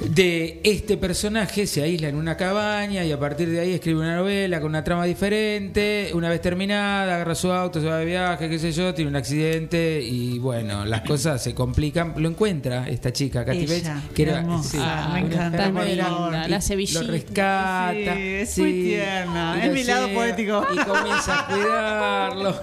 de 0.01 0.61
este 0.63 0.97
personaje 0.99 1.67
se 1.67 1.83
aísla 1.83 2.09
en 2.09 2.17
una 2.17 2.37
cabaña 2.37 3.03
y 3.05 3.13
a 3.13 3.19
partir 3.19 3.49
de 3.51 3.61
ahí 3.61 3.73
escribe 3.73 4.01
una 4.01 4.17
novela 4.17 4.61
con 4.61 4.69
una 4.69 4.85
trama 4.85 5.05
diferente. 5.07 6.11
Una 6.13 6.29
vez 6.29 6.41
terminada, 6.43 7.15
agarra 7.17 7.35
su 7.35 7.51
auto, 7.51 7.81
se 7.81 7.87
va 7.87 7.99
de 7.99 8.05
viaje, 8.05 8.49
qué 8.51 8.59
sé 8.59 8.73
yo, 8.73 8.93
tiene 8.95 9.09
un 9.11 9.17
accidente 9.17 10.03
y 10.03 10.39
bueno, 10.39 10.85
las 10.85 11.01
cosas 11.03 11.43
se 11.43 11.55
complican. 11.55 12.13
Lo 12.19 12.29
encuentra 12.29 12.87
esta 12.89 13.13
chica, 13.13 13.45
Katy 13.45 13.59
Ella, 13.65 13.95
Bates, 13.95 14.11
que 14.15 14.23
era 14.23 14.39
hermosa. 14.41 14.69
sí, 14.71 14.79
Ah, 14.81 15.11
me 15.15 15.21
encanta. 15.21 15.69
linda, 15.71 16.47
la 16.49 16.61
sevillita. 16.61 17.03
Lo 17.03 17.11
rescata. 17.13 17.95
Sí, 17.95 18.21
es 18.21 18.51
sí, 18.51 18.61
muy 18.61 18.73
tierna. 18.73 19.55
y 19.57 19.61
Es 19.61 19.67
lo 19.69 19.73
mi 19.73 19.85
lado 19.85 20.09
poético. 20.13 20.67
Y 20.75 20.77
comienza 20.77 21.41
a 21.41 21.47
cuidarlo. 21.47 22.61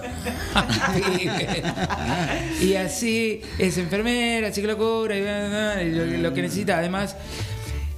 y 2.62 2.76
así 2.76 3.42
es 3.58 3.78
enfermera, 3.78 4.52
y, 5.16 5.22
bla, 5.22 5.48
bla, 5.48 5.74
bla, 5.76 5.84
y 5.84 5.92
lo, 5.92 6.06
lo 6.06 6.34
que 6.34 6.42
necesita. 6.44 6.78
Además, 6.78 7.16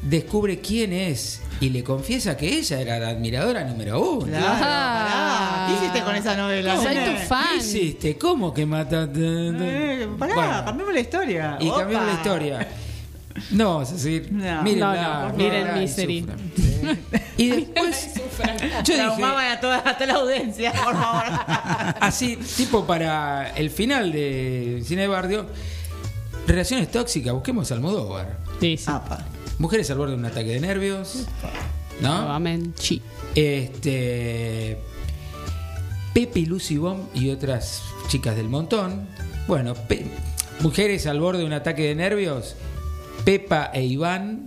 descubre 0.01 0.59
quién 0.59 0.93
es 0.93 1.41
y 1.59 1.69
le 1.69 1.83
confiesa 1.83 2.35
que 2.37 2.47
ella 2.57 2.79
era 2.81 2.99
la 2.99 3.09
admiradora 3.09 3.63
número 3.63 3.99
uno. 4.01 4.25
Claro, 4.27 4.45
pará. 4.59 5.65
¿Qué 5.67 5.73
hiciste 5.75 6.01
con 6.03 6.15
esa 6.15 6.35
novela? 6.35 6.75
Soy 6.77 6.95
nene? 6.95 7.11
tu 7.21 7.27
fan. 7.27 7.45
¿Qué 7.51 7.55
hiciste? 7.57 8.17
¿Cómo 8.17 8.53
que 8.53 8.65
mataste? 8.65 9.19
Eh, 9.21 10.07
pará, 10.19 10.35
Bueno. 10.35 10.65
cambiemos 10.65 10.93
la 10.93 10.99
historia. 10.99 11.57
Y 11.59 11.67
Opa. 11.69 11.79
cambiamos 11.79 12.07
la 12.07 12.13
historia. 12.13 12.67
No, 13.51 13.73
vamos 13.73 13.91
a 13.91 13.97
seguir. 13.97 14.31
No. 14.31 14.61
Mírenla, 14.63 14.95
No, 14.95 15.29
no, 15.29 15.33
mírenla 15.37 15.59
miren 15.73 15.77
y 15.77 15.79
Misery. 15.81 16.19
sufran. 16.21 16.99
Y 17.37 17.47
después, 17.49 18.13
yo 18.85 18.93
dije, 18.93 19.23
a 19.25 19.59
toda, 19.59 19.77
a 19.85 19.93
toda 19.97 20.05
la 20.05 20.13
audiencia, 20.13 20.71
por 20.71 20.93
favor. 20.95 21.23
así, 21.99 22.37
tipo 22.37 22.85
para 22.85 23.49
el 23.55 23.69
final 23.71 24.11
de 24.11 24.81
Cine 24.85 25.01
de 25.03 25.07
Barrio, 25.09 25.47
relaciones 26.47 26.89
tóxicas, 26.91 27.33
busquemos 27.33 27.71
a 27.71 27.75
Almodóvar. 27.75 28.37
Sí, 28.59 28.77
sí. 28.77 28.85
Apa. 28.87 29.25
Mujeres 29.59 29.89
al 29.91 29.97
borde 29.97 30.11
de 30.13 30.17
un 30.19 30.25
ataque 30.25 30.49
de 30.51 30.59
nervios. 30.59 31.25
¿No? 32.01 32.17
Nuevamente, 32.21 32.81
sí. 32.81 33.01
Este. 33.35 34.77
Pepe 36.13 36.39
y 36.41 36.45
Lucy 36.45 36.77
Bomb 36.77 37.03
y 37.13 37.29
otras 37.29 37.83
chicas 38.07 38.35
del 38.35 38.47
montón. 38.49 39.07
Bueno, 39.47 39.73
Pe- 39.73 40.05
mujeres 40.61 41.07
al 41.07 41.19
borde 41.19 41.39
de 41.39 41.45
un 41.45 41.53
ataque 41.53 41.83
de 41.83 41.95
nervios. 41.95 42.55
Pepa 43.25 43.71
e 43.73 43.83
Iván 43.83 44.45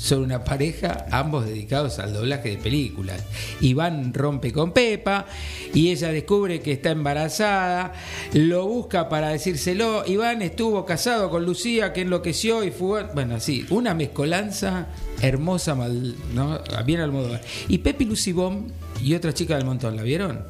son 0.00 0.22
una 0.22 0.42
pareja, 0.44 1.04
ambos 1.10 1.44
dedicados 1.44 1.98
al 1.98 2.14
doblaje 2.14 2.50
de 2.50 2.56
películas. 2.56 3.22
Iván 3.60 4.14
rompe 4.14 4.50
con 4.50 4.72
Pepa 4.72 5.26
y 5.74 5.90
ella 5.90 6.10
descubre 6.10 6.60
que 6.60 6.72
está 6.72 6.90
embarazada, 6.90 7.92
lo 8.32 8.66
busca 8.66 9.10
para 9.10 9.28
decírselo. 9.28 10.04
Iván 10.06 10.40
estuvo 10.40 10.86
casado 10.86 11.28
con 11.28 11.44
Lucía, 11.44 11.92
que 11.92 12.00
enloqueció 12.00 12.64
y 12.64 12.70
fue. 12.70 13.04
Bueno, 13.12 13.38
sí, 13.40 13.66
una 13.68 13.92
mezcolanza 13.92 14.86
hermosa, 15.20 15.74
mal, 15.74 16.14
¿no? 16.34 16.58
bien 16.86 17.00
al 17.00 17.12
modo. 17.12 17.38
Y 17.68 17.78
Pepe 17.78 18.04
y 18.04 18.06
Lucy 18.06 18.32
Bomb 18.32 18.70
y 19.02 19.14
otra 19.14 19.34
chica 19.34 19.56
del 19.56 19.66
montón, 19.66 19.96
¿la 19.96 20.02
vieron? 20.02 20.44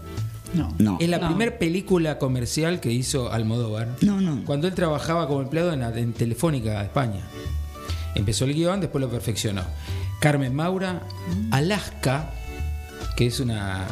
No. 0.54 0.72
No. 0.78 0.96
Es 1.00 1.08
la 1.08 1.18
No. 1.18 1.26
primera 1.28 1.58
película 1.58 2.18
comercial 2.18 2.78
que 2.78 2.92
hizo 2.92 3.32
Almodóvar. 3.32 3.88
No, 4.00 4.20
no. 4.20 4.44
Cuando 4.44 4.68
él 4.68 4.74
trabajaba 4.74 5.26
como 5.26 5.42
empleado 5.42 5.72
en, 5.72 5.82
en 5.82 6.12
Telefónica 6.12 6.78
de 6.78 6.84
España. 6.84 7.20
Empezó 8.14 8.44
el 8.44 8.54
guion, 8.54 8.80
después 8.80 9.00
lo 9.00 9.10
perfeccionó. 9.10 9.62
Carmen 10.20 10.54
Maura, 10.54 11.02
Alaska, 11.50 12.30
que 13.16 13.26
es 13.26 13.40
una 13.40 13.86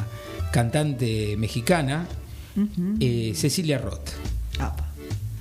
cantante 0.53 1.37
mexicana, 1.37 2.07
eh, 3.01 3.33
Cecilia 3.35 3.79
Roth. 3.79 4.11
Apa. 4.59 4.89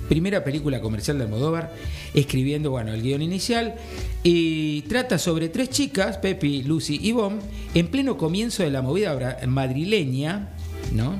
Primera 0.08 0.42
película 0.42 0.80
comercial 0.80 1.18
de 1.18 1.24
Almodóvar, 1.24 1.74
escribiendo 2.14 2.70
bueno, 2.70 2.94
el 2.94 3.02
guion 3.02 3.20
inicial 3.20 3.74
y 4.22 4.82
trata 4.82 5.18
sobre 5.18 5.50
tres 5.50 5.68
chicas, 5.68 6.16
Pepi, 6.16 6.62
Lucy 6.62 6.98
y 7.02 7.12
Bom, 7.12 7.38
en 7.74 7.88
pleno 7.88 8.16
comienzo 8.16 8.62
de 8.62 8.70
la 8.70 8.80
movida 8.80 9.38
madrileña, 9.46 10.50
¿no? 10.92 11.16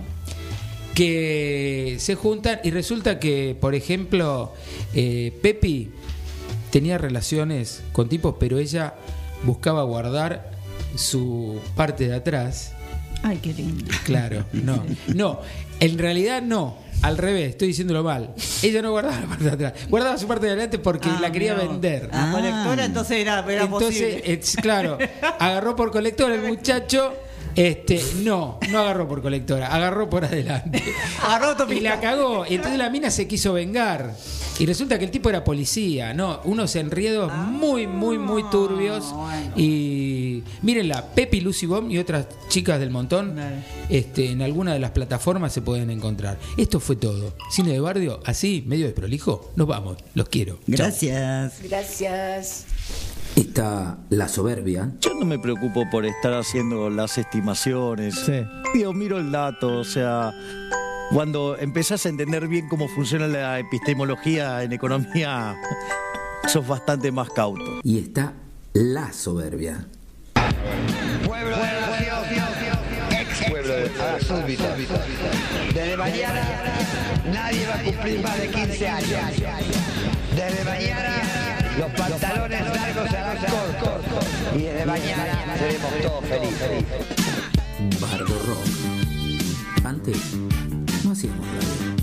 que 0.98 1.94
se 2.00 2.16
juntan 2.16 2.58
y 2.64 2.72
resulta 2.72 3.20
que, 3.20 3.56
por 3.60 3.76
ejemplo, 3.76 4.52
eh, 4.94 5.32
Pepi 5.42 5.90
tenía 6.70 6.98
relaciones 6.98 7.82
con 7.92 8.08
tipos, 8.08 8.36
pero 8.38 8.58
ella 8.58 8.94
buscaba 9.44 9.82
guardar 9.82 10.50
su 10.96 11.60
parte 11.76 12.08
de 12.08 12.14
atrás. 12.16 12.72
Ay, 13.22 13.38
qué 13.42 13.52
lindo. 13.52 13.84
Claro, 14.04 14.44
no. 14.52 14.84
No, 15.08 15.40
en 15.80 15.98
realidad 15.98 16.42
no. 16.42 16.76
Al 17.02 17.16
revés, 17.16 17.50
estoy 17.50 17.68
diciéndolo 17.68 18.02
mal. 18.02 18.34
Ella 18.62 18.82
no 18.82 18.90
guardaba 18.90 19.20
la 19.20 19.26
parte 19.26 19.44
de 19.44 19.50
atrás. 19.50 19.72
Guardaba 19.88 20.18
su 20.18 20.26
parte 20.26 20.46
de 20.46 20.52
adelante 20.52 20.78
porque 20.80 21.08
Ah, 21.08 21.18
la 21.20 21.30
quería 21.30 21.54
vender. 21.54 22.08
La 22.12 22.32
colectora, 22.32 22.84
entonces 22.84 23.18
era, 23.18 23.38
era 23.48 23.64
Entonces, 23.64 24.14
posible. 24.14 24.22
es- 24.32 24.56
claro, 24.56 24.98
agarró 25.38 25.76
por 25.76 25.92
colectora 25.92 26.34
el 26.34 26.42
muchacho. 26.48 27.14
Este, 27.58 28.00
no, 28.22 28.60
no 28.70 28.78
agarró 28.78 29.08
por 29.08 29.20
colectora, 29.20 29.66
agarró 29.74 30.08
por 30.08 30.24
adelante. 30.24 30.80
Agarró 31.24 31.72
Y 31.72 31.80
la 31.80 32.00
cagó. 32.00 32.46
Y 32.48 32.54
entonces 32.54 32.78
la 32.78 32.88
mina 32.88 33.10
se 33.10 33.26
quiso 33.26 33.52
vengar. 33.52 34.14
Y 34.60 34.66
resulta 34.66 34.96
que 34.96 35.04
el 35.04 35.10
tipo 35.10 35.28
era 35.28 35.42
policía, 35.42 36.14
¿no? 36.14 36.40
Unos 36.44 36.76
enriedos 36.76 37.32
muy, 37.32 37.88
muy, 37.88 38.16
muy 38.16 38.44
turbios. 38.48 39.12
Y 39.56 40.44
mírenla, 40.62 41.06
Pepi, 41.16 41.40
Lucy 41.40 41.66
Bomb 41.66 41.90
y 41.90 41.98
otras 41.98 42.28
chicas 42.48 42.78
del 42.78 42.90
montón, 42.90 43.36
este, 43.88 44.30
en 44.30 44.40
alguna 44.42 44.72
de 44.72 44.78
las 44.78 44.92
plataformas 44.92 45.52
se 45.52 45.60
pueden 45.60 45.90
encontrar. 45.90 46.38
Esto 46.56 46.78
fue 46.78 46.94
todo. 46.94 47.34
Cine 47.50 47.72
de 47.72 47.80
Bardio, 47.80 48.20
así, 48.24 48.62
medio 48.68 48.86
desprolijo. 48.86 49.50
Nos 49.56 49.66
vamos, 49.66 49.98
los 50.14 50.28
quiero. 50.28 50.60
Gracias. 50.68 51.60
Gracias. 51.64 52.77
Está 53.38 53.96
la 54.10 54.26
soberbia. 54.26 54.90
Yo 54.98 55.14
no 55.14 55.24
me 55.24 55.38
preocupo 55.38 55.88
por 55.92 56.04
estar 56.04 56.32
haciendo 56.34 56.90
las 56.90 57.18
estimaciones. 57.18 58.28
Digo, 58.74 58.92
miro 58.92 59.16
el 59.18 59.30
dato, 59.30 59.78
o 59.78 59.84
sea, 59.84 60.32
cuando 61.12 61.56
empezás 61.56 62.04
a 62.04 62.08
entender 62.08 62.48
bien 62.48 62.68
cómo 62.68 62.88
funciona 62.88 63.28
la 63.28 63.60
epistemología 63.60 64.64
en 64.64 64.72
economía, 64.72 65.54
sos 66.48 66.66
bastante 66.66 67.12
más 67.12 67.30
cauto. 67.30 67.78
Y 67.84 68.00
está 68.00 68.32
la 68.72 69.12
soberbia. 69.12 69.86
Pueblo 71.24 71.56
de 71.58 71.62
la 71.62 73.20
ex 73.20 73.50
pueblo 73.50 73.72
de 73.72 73.90
la 73.96 74.20
súbita. 74.20 74.74
Desde 75.72 75.96
mañana 75.96 76.42
nadie 77.32 77.68
va 77.68 77.74
a 77.76 77.82
cumplir 77.84 78.20
más 78.20 78.36
de 78.36 78.48
15 78.48 78.88
años. 78.88 79.10
Desde 80.34 80.64
mañana 80.64 81.58
los 81.78 81.92
pantalones 81.92 82.60
largos. 82.60 83.17
Y 84.54 84.62
desde 84.62 84.84
mañana 84.84 85.56
seremos 85.56 85.92
todos 86.02 86.24
felices. 86.24 86.84
Bardo 88.00 88.26
Rock. 88.26 89.84
Antes 89.84 90.36
no 91.04 91.12
hacíamos 91.12 91.46
radio. 91.46 91.96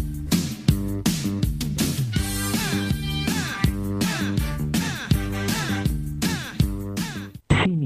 Sin. 7.63 7.85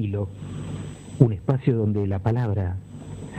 Un 1.20 1.34
espacio 1.34 1.76
donde 1.76 2.06
la 2.06 2.20
palabra 2.20 2.78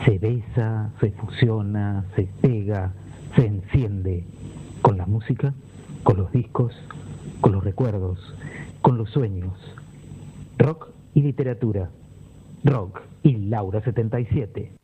se 0.05 0.19
besa, 0.19 0.91
se 1.01 1.13
fusiona, 1.13 2.05
se 2.17 2.29
pega, 2.41 2.93
se 3.37 3.47
enciende 3.47 4.25
con 4.83 4.97
la 4.99 5.07
música, 5.07 5.55
con 6.03 6.17
los 6.17 6.33
discos, 6.33 6.75
con 7.41 7.53
los 7.53 7.63
recuerdos, 7.63 8.19
con 8.83 8.99
los 8.99 9.09
sueños. 9.11 9.53
Rock 10.61 10.91
y 11.15 11.23
literatura. 11.23 11.91
Rock 12.65 13.01
y 13.23 13.33
Laura 13.49 13.81
77. 13.83 14.80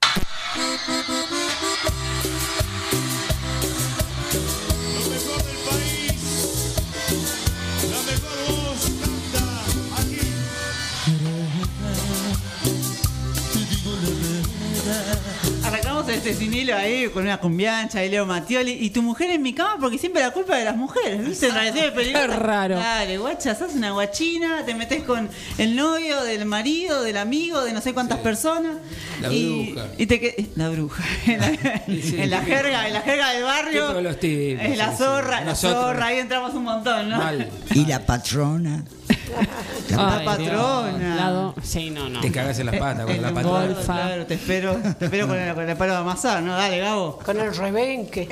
Este 16.26 16.40
sinilo 16.44 16.74
ahí 16.74 17.08
con 17.10 17.22
una 17.22 17.38
cumbiancha 17.38 18.00
de 18.00 18.08
Leo 18.08 18.26
Mattioli 18.26 18.72
y 18.72 18.90
tu 18.90 19.00
mujer 19.00 19.30
en 19.30 19.42
mi 19.42 19.52
cama 19.52 19.76
porque 19.78 19.96
siempre 19.96 20.22
la 20.22 20.32
culpa 20.32 20.54
es 20.54 20.58
de 20.58 20.64
las 20.64 20.76
mujeres, 20.76 21.24
¿viste? 21.24 21.46
Qué 21.92 22.26
raro. 22.26 22.74
Dale, 22.74 23.16
guacha, 23.18 23.54
sos 23.54 23.74
una 23.74 23.92
guachina, 23.92 24.64
te 24.66 24.74
metes 24.74 25.04
con 25.04 25.28
el 25.56 25.76
novio, 25.76 26.24
del 26.24 26.44
marido, 26.44 27.04
del 27.04 27.18
amigo, 27.18 27.62
de 27.62 27.72
no 27.72 27.80
sé 27.80 27.94
cuántas 27.94 28.18
personas. 28.18 28.78
La 29.20 29.32
y, 29.32 29.70
bruja. 29.70 29.86
Y 29.98 30.06
te 30.06 30.18
que- 30.18 30.46
la 30.56 30.68
bruja. 30.68 31.04
En 31.26 31.40
la, 31.40 31.46
en 31.86 32.30
la 32.30 32.42
jerga, 32.42 32.86
en 32.88 32.92
la 32.94 33.00
jerga 33.02 33.32
del 33.32 33.42
barrio. 33.44 34.00
Los 34.00 34.18
tipos, 34.18 34.64
es 34.64 34.76
la 34.76 34.86
sí, 34.86 34.92
sí. 34.96 34.98
zorra, 35.04 35.40
la 35.44 35.54
zorra, 35.54 36.06
ahí 36.06 36.18
entramos 36.18 36.54
un 36.54 36.64
montón, 36.64 37.08
¿no? 37.08 37.18
Mal. 37.18 37.48
Y 37.74 37.84
la 37.86 38.04
patrona. 38.04 38.84
La 39.90 40.16
Ay, 40.18 40.24
patrona. 40.26 40.98
Dios. 40.98 41.16
Lado- 41.16 41.54
Sí, 41.62 41.90
no, 41.90 42.08
no. 42.08 42.20
Te 42.20 42.30
cagas 42.32 42.58
en 42.58 42.66
las 42.66 42.76
patas 42.76 43.06
con 43.06 43.22
la 43.22 43.30
patrona. 43.34 43.66
Golfa. 43.66 43.94
Claro, 43.94 44.26
te 44.26 44.34
espero, 44.34 44.76
te 44.98 45.04
espero 45.06 45.26
con 45.28 45.36
el, 45.38 45.54
con 45.54 45.68
el 45.68 45.76
palo 45.76 45.92
de 45.92 45.98
amasar, 45.98 46.42
¿no? 46.42 46.54
Dale, 46.56 46.78
Gabo. 46.78 47.18
Con 47.24 47.40
el 47.40 47.54
rebenque. 47.56 48.26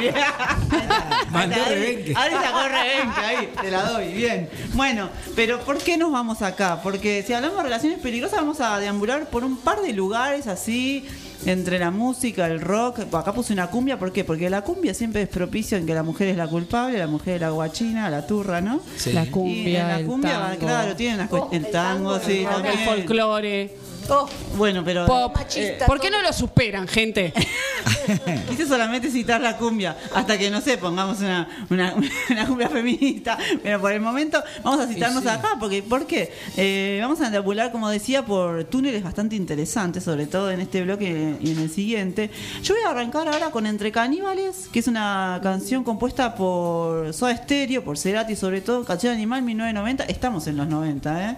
Bien. 0.00 0.14
Mandó 1.30 1.56
Ahí- 1.56 1.68
rebenque. 1.68 2.14
Ahora 2.16 2.42
sacó 2.42 2.68
rebenque, 2.68 3.20
ahí, 3.20 3.52
te 3.60 3.70
la 3.70 3.82
doy, 3.90 4.12
bien. 4.12 4.48
Bueno, 4.74 5.08
pero 5.34 5.60
¿por 5.60 5.78
qué 5.78 5.96
nos 5.96 6.12
vamos 6.12 6.42
acá? 6.42 6.80
Porque 6.82 7.22
si 7.26 7.32
hablamos 7.32 7.56
de 7.58 7.62
relaciones 7.64 7.98
peligrosas, 8.00 8.40
vamos 8.40 8.60
a 8.60 8.78
deambular 8.78 9.26
por 9.28 9.44
un 9.44 9.56
par 9.56 9.80
de 9.80 9.92
lugares 9.92 10.46
así, 10.46 11.06
entre 11.46 11.78
la 11.78 11.90
música, 11.90 12.46
el 12.46 12.60
rock. 12.60 13.00
Acá 13.14 13.32
puse 13.32 13.52
una 13.52 13.68
cumbia, 13.68 13.98
¿por 13.98 14.12
qué? 14.12 14.24
Porque 14.24 14.50
la 14.50 14.62
cumbia 14.62 14.92
siempre 14.94 15.22
es 15.22 15.28
propicio 15.28 15.78
en 15.78 15.86
que 15.86 15.94
la 15.94 16.02
mujer 16.02 16.28
es 16.28 16.36
la 16.36 16.46
culpable, 16.48 16.98
la 16.98 17.06
mujer 17.06 17.36
es 17.36 17.40
la 17.40 17.50
guachina, 17.50 18.10
la 18.10 18.26
turra, 18.26 18.60
¿no? 18.60 18.80
Sí. 18.96 19.12
La 19.12 19.22
Y 19.22 19.26
en 19.26 19.30
cumbia, 19.32 19.88
la 19.88 20.00
el 20.00 20.06
cumbia, 20.06 20.40
tango. 20.40 20.58
claro, 20.66 20.96
tienen 20.96 21.18
las 21.18 21.28
cu- 21.28 21.48
el 21.52 21.70
tango, 21.70 22.18
sí, 22.20 22.38
el 22.40 22.46
también. 22.46 22.78
folclore. 22.84 23.74
Oh, 24.08 24.28
Bueno, 24.56 24.82
pero 24.84 25.06
Pop. 25.06 25.34
machista. 25.34 25.86
¿Por 25.86 26.00
qué 26.00 26.10
no 26.10 26.22
lo 26.22 26.32
superan, 26.32 26.86
gente? 26.86 27.32
Quise 28.48 28.66
solamente 28.66 29.10
citar 29.10 29.40
la 29.40 29.56
cumbia, 29.56 29.96
hasta 30.14 30.38
que 30.38 30.50
no 30.50 30.60
sé, 30.60 30.78
pongamos 30.78 31.18
una, 31.20 31.66
una, 31.70 31.94
una 32.30 32.46
cumbia 32.46 32.68
feminista. 32.68 33.36
Pero 33.62 33.80
por 33.80 33.92
el 33.92 34.00
momento 34.00 34.42
vamos 34.62 34.80
a 34.80 34.86
citarnos 34.86 35.22
sí. 35.22 35.28
acá, 35.28 35.56
porque 35.58 35.82
¿por 35.82 36.06
qué? 36.06 36.32
Eh, 36.56 36.98
vamos 37.02 37.20
a 37.20 37.30
deambular, 37.30 37.72
como 37.72 37.88
decía, 37.88 38.24
por 38.24 38.64
túneles 38.64 39.02
bastante 39.02 39.34
interesantes, 39.36 40.04
sobre 40.04 40.26
todo 40.26 40.50
en 40.50 40.60
este 40.60 40.82
bloque 40.82 41.36
y 41.40 41.50
en 41.50 41.58
el 41.58 41.70
siguiente. 41.70 42.30
Yo 42.62 42.74
voy 42.74 42.84
a 42.84 42.90
arrancar 42.90 43.26
ahora 43.28 43.50
con 43.50 43.66
Entre 43.66 43.90
Caníbales, 43.90 44.68
que 44.72 44.78
es 44.78 44.86
una 44.88 45.40
canción 45.42 45.82
compuesta 45.84 46.34
por 46.34 47.12
Soda 47.12 47.36
Stereo, 47.36 47.82
por 47.84 47.98
Cerati, 47.98 48.36
sobre 48.36 48.60
todo, 48.60 48.84
canción 48.84 49.14
animal 49.14 49.42
1990. 49.42 50.04
Estamos 50.04 50.46
en 50.46 50.56
los 50.56 50.68
90, 50.68 51.30
¿eh? 51.30 51.36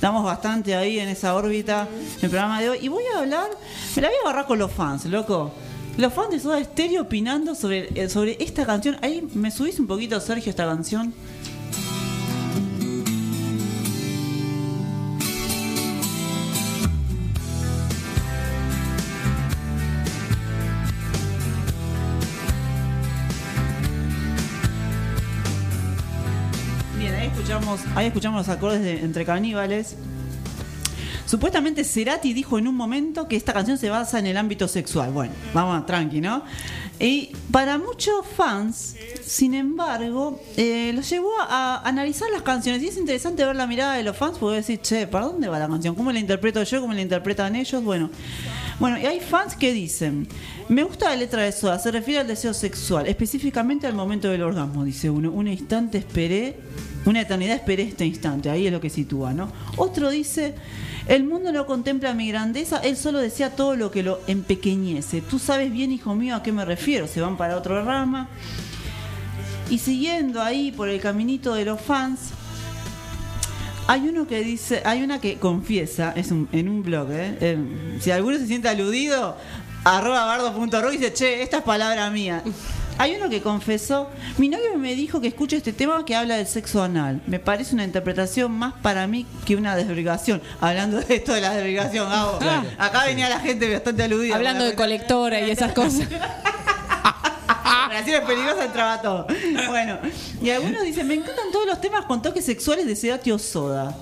Estamos 0.00 0.24
bastante 0.24 0.74
ahí 0.74 0.98
en 0.98 1.10
esa 1.10 1.34
órbita 1.34 1.86
en 1.92 2.24
el 2.24 2.30
programa 2.30 2.58
de 2.62 2.70
hoy. 2.70 2.78
Y 2.80 2.88
voy 2.88 3.04
a 3.14 3.18
hablar, 3.18 3.50
me 3.94 4.00
la 4.00 4.08
voy 4.08 4.16
a 4.16 4.28
agarrar 4.30 4.46
con 4.46 4.58
los 4.58 4.72
fans, 4.72 5.04
loco. 5.04 5.52
Los 5.98 6.14
fans 6.14 6.30
de 6.30 6.40
Soda 6.40 6.64
Stereo 6.64 7.02
opinando 7.02 7.54
sobre, 7.54 7.90
eh, 7.94 8.08
sobre 8.08 8.42
esta 8.42 8.64
canción. 8.64 8.96
Ahí 9.02 9.28
me 9.34 9.50
subís 9.50 9.78
un 9.78 9.86
poquito, 9.86 10.18
Sergio, 10.18 10.48
esta 10.48 10.64
canción. 10.64 11.12
Ahí 27.94 28.06
escuchamos 28.06 28.46
los 28.46 28.56
acordes 28.56 28.82
de 28.82 29.00
Entre 29.00 29.24
Caníbales. 29.24 29.96
Supuestamente 31.26 31.84
Cerati 31.84 32.32
dijo 32.32 32.58
en 32.58 32.66
un 32.66 32.74
momento 32.74 33.28
que 33.28 33.36
esta 33.36 33.52
canción 33.52 33.78
se 33.78 33.88
basa 33.88 34.18
en 34.18 34.26
el 34.26 34.36
ámbito 34.36 34.66
sexual. 34.66 35.12
Bueno, 35.12 35.32
vamos 35.54 35.86
tranqui, 35.86 36.20
¿no? 36.20 36.42
Y 36.98 37.30
para 37.50 37.78
muchos 37.78 38.26
fans, 38.36 38.96
sin 39.24 39.54
embargo, 39.54 40.42
eh, 40.56 40.92
los 40.94 41.08
llevó 41.08 41.30
a 41.40 41.80
analizar 41.84 42.28
las 42.30 42.42
canciones. 42.42 42.82
Y 42.82 42.88
es 42.88 42.96
interesante 42.96 43.44
ver 43.44 43.56
la 43.56 43.66
mirada 43.66 43.94
de 43.94 44.02
los 44.02 44.16
fans 44.16 44.38
porque 44.38 44.56
decir, 44.56 44.80
che, 44.80 45.06
¿para 45.06 45.26
dónde 45.26 45.48
va 45.48 45.58
la 45.58 45.68
canción? 45.68 45.94
¿Cómo 45.94 46.12
la 46.12 46.18
interpreto 46.18 46.62
yo? 46.62 46.80
¿Cómo 46.80 46.92
la 46.92 47.00
interpretan 47.00 47.56
ellos? 47.56 47.82
Bueno, 47.82 48.10
bueno, 48.80 48.98
y 48.98 49.04
hay 49.04 49.20
fans 49.20 49.54
que 49.54 49.74
dicen, 49.74 50.26
me 50.70 50.82
gusta 50.84 51.10
la 51.10 51.16
letra 51.16 51.42
de 51.42 51.52
Soda, 51.52 51.78
se 51.78 51.90
refiere 51.90 52.20
al 52.20 52.26
deseo 52.26 52.54
sexual, 52.54 53.06
específicamente 53.06 53.86
al 53.86 53.92
momento 53.92 54.28
del 54.28 54.42
orgasmo, 54.42 54.84
dice 54.84 55.10
uno. 55.10 55.30
Un 55.30 55.48
instante 55.48 55.98
esperé, 55.98 56.56
una 57.04 57.20
eternidad 57.20 57.56
esperé 57.56 57.82
este 57.82 58.06
instante, 58.06 58.48
ahí 58.48 58.66
es 58.66 58.72
lo 58.72 58.80
que 58.80 58.88
sitúa, 58.88 59.34
¿no? 59.34 59.52
Otro 59.76 60.08
dice, 60.08 60.54
el 61.08 61.24
mundo 61.24 61.52
no 61.52 61.66
contempla 61.66 62.14
mi 62.14 62.28
grandeza, 62.28 62.78
él 62.78 62.96
solo 62.96 63.18
desea 63.18 63.50
todo 63.54 63.76
lo 63.76 63.90
que 63.90 64.02
lo 64.02 64.20
empequeñece. 64.26 65.20
Tú 65.20 65.38
sabes 65.38 65.70
bien, 65.70 65.92
hijo 65.92 66.14
mío, 66.14 66.36
a 66.36 66.42
qué 66.42 66.50
me 66.50 66.64
refiero, 66.64 67.06
se 67.06 67.20
van 67.20 67.36
para 67.36 67.58
otro 67.58 67.84
rama. 67.84 68.30
Y 69.68 69.76
siguiendo 69.76 70.40
ahí 70.40 70.72
por 70.72 70.88
el 70.88 71.00
caminito 71.00 71.54
de 71.54 71.66
los 71.66 71.82
fans, 71.82 72.32
hay 73.90 74.08
uno 74.08 74.26
que 74.28 74.40
dice, 74.44 74.82
hay 74.84 75.02
una 75.02 75.20
que 75.20 75.38
confiesa, 75.38 76.12
es 76.14 76.30
un- 76.30 76.48
en 76.52 76.68
un 76.68 76.82
blog, 76.84 77.10
¿eh? 77.10 77.36
Eh, 77.40 77.58
si 78.00 78.12
alguno 78.12 78.38
se 78.38 78.46
siente 78.46 78.68
aludido, 78.68 79.36
arroba 79.84 80.24
bardo.ro 80.26 80.92
y 80.92 80.96
dice, 80.98 81.12
che, 81.12 81.42
esta 81.42 81.58
es 81.58 81.62
palabra 81.64 82.08
mía. 82.10 82.42
Hay 82.98 83.14
uno 83.16 83.28
que 83.30 83.40
confesó, 83.40 84.08
mi 84.38 84.48
novio 84.48 84.76
me 84.78 84.94
dijo 84.94 85.20
que 85.20 85.28
escuche 85.28 85.56
este 85.56 85.72
tema 85.72 86.04
que 86.04 86.14
habla 86.14 86.36
del 86.36 86.46
sexo 86.46 86.82
anal. 86.82 87.20
Me 87.26 87.40
parece 87.40 87.74
una 87.74 87.82
interpretación 87.84 88.52
más 88.52 88.74
para 88.82 89.06
mí 89.08 89.26
que 89.46 89.56
una 89.56 89.74
desbrigación. 89.74 90.40
Hablando 90.60 91.00
de 91.00 91.14
esto 91.16 91.32
de 91.32 91.40
la 91.40 91.52
desbrigación, 91.54 92.08
Gabo. 92.10 92.38
Acá 92.78 93.06
venía 93.06 93.28
la 93.28 93.40
gente 93.40 93.72
bastante 93.72 94.02
aludida. 94.04 94.36
Hablando 94.36 94.64
de 94.66 94.74
colectora 94.74 95.40
y 95.40 95.50
esas 95.50 95.72
cosas. 95.72 96.06
Relaciones 97.88 98.26
peligrosas 98.26 98.66
entraba 98.66 99.00
todo. 99.02 99.26
Bueno, 99.68 99.98
y 100.42 100.50
algunos 100.50 100.82
dicen, 100.82 101.06
me 101.06 101.14
encantan 101.14 101.50
todos 101.52 101.66
los 101.66 101.80
temas 101.80 102.04
con 102.04 102.22
toques 102.22 102.44
sexuales 102.44 102.86
de 102.86 102.96
Cerati 102.96 103.30
o 103.32 103.38
Soda. 103.38 103.94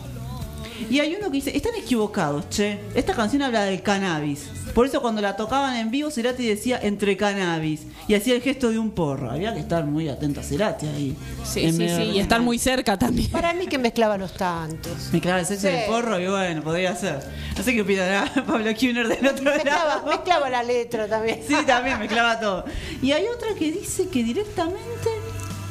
Y 0.91 1.01
hay 1.01 1.14
uno 1.16 1.26
que 1.31 1.37
dice, 1.39 1.57
están 1.57 1.74
equivocados, 1.76 2.49
che. 2.51 2.79
Esta 2.95 3.14
canción 3.14 3.43
habla 3.43 3.64
del 3.64 3.83
cannabis. 3.83 4.47
Por 4.74 4.87
eso 4.87 5.01
cuando 5.01 5.20
la 5.20 5.35
tocaban 5.37 5.76
en 5.76 5.91
vivo, 5.91 6.11
Cerati 6.11 6.47
decía 6.47 6.79
entre 6.83 7.16
cannabis. 7.16 7.83
Y 8.07 8.14
hacía 8.14 8.35
el 8.35 8.43
gesto 8.43 8.70
de 8.70 8.79
un 8.79 8.91
porro. 8.93 9.31
Había 9.31 9.53
que 9.53 9.61
estar 9.61 9.85
muy 9.85 10.09
atento 10.09 10.41
a 10.41 10.43
Cerati 10.43 10.87
ahí. 10.87 11.16
Sí, 11.45 11.72
sí, 11.72 11.89
sí. 11.89 12.03
Y 12.14 12.18
estar 12.20 12.41
muy 12.41 12.59
cerca 12.59 12.99
también. 12.99 13.31
Para 13.31 13.53
mí 13.55 13.66
que 13.66 13.76
mezclaba 13.79 14.16
los 14.16 14.35
tantos. 14.35 15.11
Me 15.12 15.20
clava 15.20 15.41
el 15.41 15.47
sexo 15.47 15.66
Sí. 15.68 15.72
del 15.74 15.87
porro 15.87 16.18
y 16.20 16.26
bueno, 16.29 16.62
podría 16.62 16.95
ser. 16.95 17.20
No 17.57 17.62
sé 17.64 17.74
qué 17.74 17.83
opinará 17.83 18.31
Pablo 18.47 18.70
Kuhner 18.79 19.09
del 19.09 19.26
otro 19.26 19.45
Mezclaba, 19.45 19.85
lado. 19.97 20.07
mezclaba 20.09 20.49
la 20.49 20.62
letra 20.62 21.07
también. 21.09 21.41
Sí, 21.47 21.55
también 21.66 21.99
mezclaba 21.99 22.39
todo. 22.39 22.64
Y 23.03 23.11
hay 23.12 23.24
otra 23.26 23.49
que 23.59 23.72
dice 23.72 24.09
que 24.09 24.22
directamente 24.22 25.09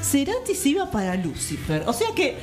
Cerati 0.04 0.54
se 0.54 0.70
iba 0.70 0.90
para 0.92 1.16
Lucifer. 1.16 1.84
O 1.86 1.94
sea 1.94 2.08
que 2.16 2.38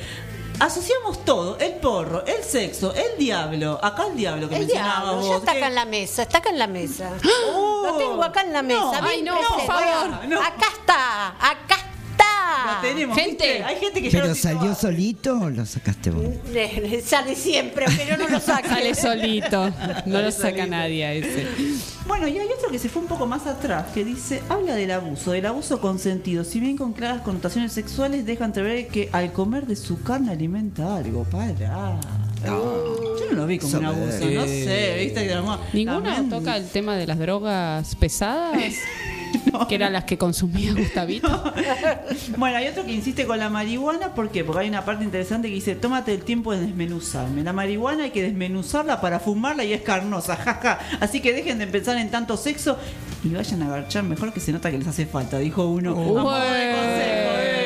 asociamos 0.59 1.23
todo, 1.25 1.57
el 1.59 1.73
porro, 1.75 2.25
el 2.25 2.43
sexo, 2.43 2.93
el 2.93 3.17
diablo, 3.17 3.79
acá 3.81 4.07
el 4.07 4.15
diablo 4.17 4.47
que 4.49 4.55
El 4.55 4.61
mencionabas 4.61 5.01
diablo, 5.03 5.19
vos. 5.21 5.29
ya 5.29 5.35
está 5.37 5.51
acá 5.51 5.67
en 5.67 5.75
la 5.75 5.85
mesa, 5.85 6.21
está 6.23 6.37
acá 6.39 6.49
en 6.49 6.59
la 6.59 6.67
mesa. 6.67 7.11
Oh, 7.53 7.83
Lo 7.85 7.97
tengo 7.97 8.23
acá 8.23 8.41
en 8.41 8.53
la 8.53 8.61
mesa. 8.61 9.01
no, 9.01 9.07
ay, 9.07 9.21
no, 9.21 9.35
por 9.35 9.65
favor. 9.65 10.25
No. 10.27 10.39
Acá 10.41 10.67
está, 10.79 11.27
acá 11.39 11.64
tenemos, 12.95 13.17
Gente. 13.17 13.47
¿viste? 13.47 13.63
Hay 13.63 13.75
gente 13.77 14.01
que 14.01 14.09
ya 14.09 14.19
¿Pero 14.19 14.29
lo 14.29 14.35
salió 14.35 14.75
solito 14.75 15.39
o 15.39 15.49
lo 15.49 15.65
sacaste 15.65 16.11
vos? 16.11 16.25
Sale 17.05 17.35
siempre, 17.35 17.85
pero 17.95 18.17
no 18.17 18.27
lo 18.27 18.39
saca. 18.39 18.69
Sale 18.69 18.95
solito. 18.95 19.73
No 20.05 20.21
lo 20.21 20.31
saca 20.31 20.65
nadie 20.65 21.05
a 21.05 21.13
ese. 21.13 21.47
Bueno, 22.07 22.27
y 22.27 22.37
hay 22.37 22.47
otro 22.47 22.69
que 22.69 22.79
se 22.79 22.89
fue 22.89 23.01
un 23.01 23.07
poco 23.07 23.25
más 23.25 23.47
atrás, 23.47 23.87
que 23.93 24.05
dice, 24.05 24.41
habla 24.49 24.75
del 24.75 24.91
abuso, 24.91 25.31
del 25.31 25.45
abuso 25.45 25.81
consentido. 25.81 26.43
Si 26.43 26.59
bien 26.59 26.77
con 26.77 26.93
claras 26.93 27.21
connotaciones 27.21 27.71
sexuales, 27.73 28.25
deja 28.25 28.45
entrever 28.45 28.87
que 28.87 29.09
al 29.11 29.31
comer 29.31 29.65
de 29.65 29.75
su 29.75 30.01
carne 30.03 30.31
alimenta 30.31 30.97
algo. 30.97 31.23
Para. 31.23 31.99
Yo 32.45 33.25
no 33.31 33.37
lo 33.37 33.47
vi 33.47 33.57
como 33.57 33.77
un 33.77 33.85
abuso, 33.85 34.25
no 34.29 34.43
sé, 34.45 34.97
viste 34.99 35.35
¿Ninguna 35.73 36.29
toca 36.29 36.57
el 36.57 36.67
tema 36.69 36.95
de 36.95 37.07
las 37.07 37.17
drogas 37.17 37.95
pesadas? 37.95 38.57
Que 39.67 39.75
eran 39.75 39.93
las 39.93 40.03
que 40.03 40.17
consumía 40.17 40.73
Gustavito. 40.77 41.53
Bueno, 42.37 42.57
hay 42.57 42.67
otro 42.67 42.85
que 42.85 42.93
insiste 42.93 43.25
con 43.25 43.39
la 43.39 43.49
marihuana, 43.49 44.13
¿por 44.13 44.29
qué? 44.29 44.43
Porque 44.43 44.61
hay 44.61 44.69
una 44.69 44.85
parte 44.85 45.03
interesante 45.03 45.47
que 45.47 45.55
dice, 45.55 45.75
tómate 45.75 46.13
el 46.13 46.23
tiempo 46.23 46.53
de 46.53 46.61
desmenuzarme. 46.61 47.43
La 47.43 47.53
marihuana 47.53 48.05
hay 48.05 48.11
que 48.11 48.21
desmenuzarla 48.21 49.01
para 49.01 49.19
fumarla 49.19 49.63
y 49.63 49.73
es 49.73 49.81
carnosa, 49.81 50.35
jaja. 50.43 50.79
Así 50.99 51.21
que 51.21 51.33
dejen 51.33 51.57
de 51.57 51.67
pensar 51.67 51.97
en 51.97 52.11
tanto 52.11 52.37
sexo 52.37 52.77
y 53.23 53.29
vayan 53.29 53.63
a 53.63 53.67
agarchar 53.67 54.03
mejor 54.03 54.33
que 54.33 54.39
se 54.39 54.51
nota 54.51 54.71
que 54.71 54.77
les 54.77 54.87
hace 54.87 55.05
falta, 55.05 55.39
dijo 55.39 55.65
uno. 55.67 56.29
A 56.29 57.64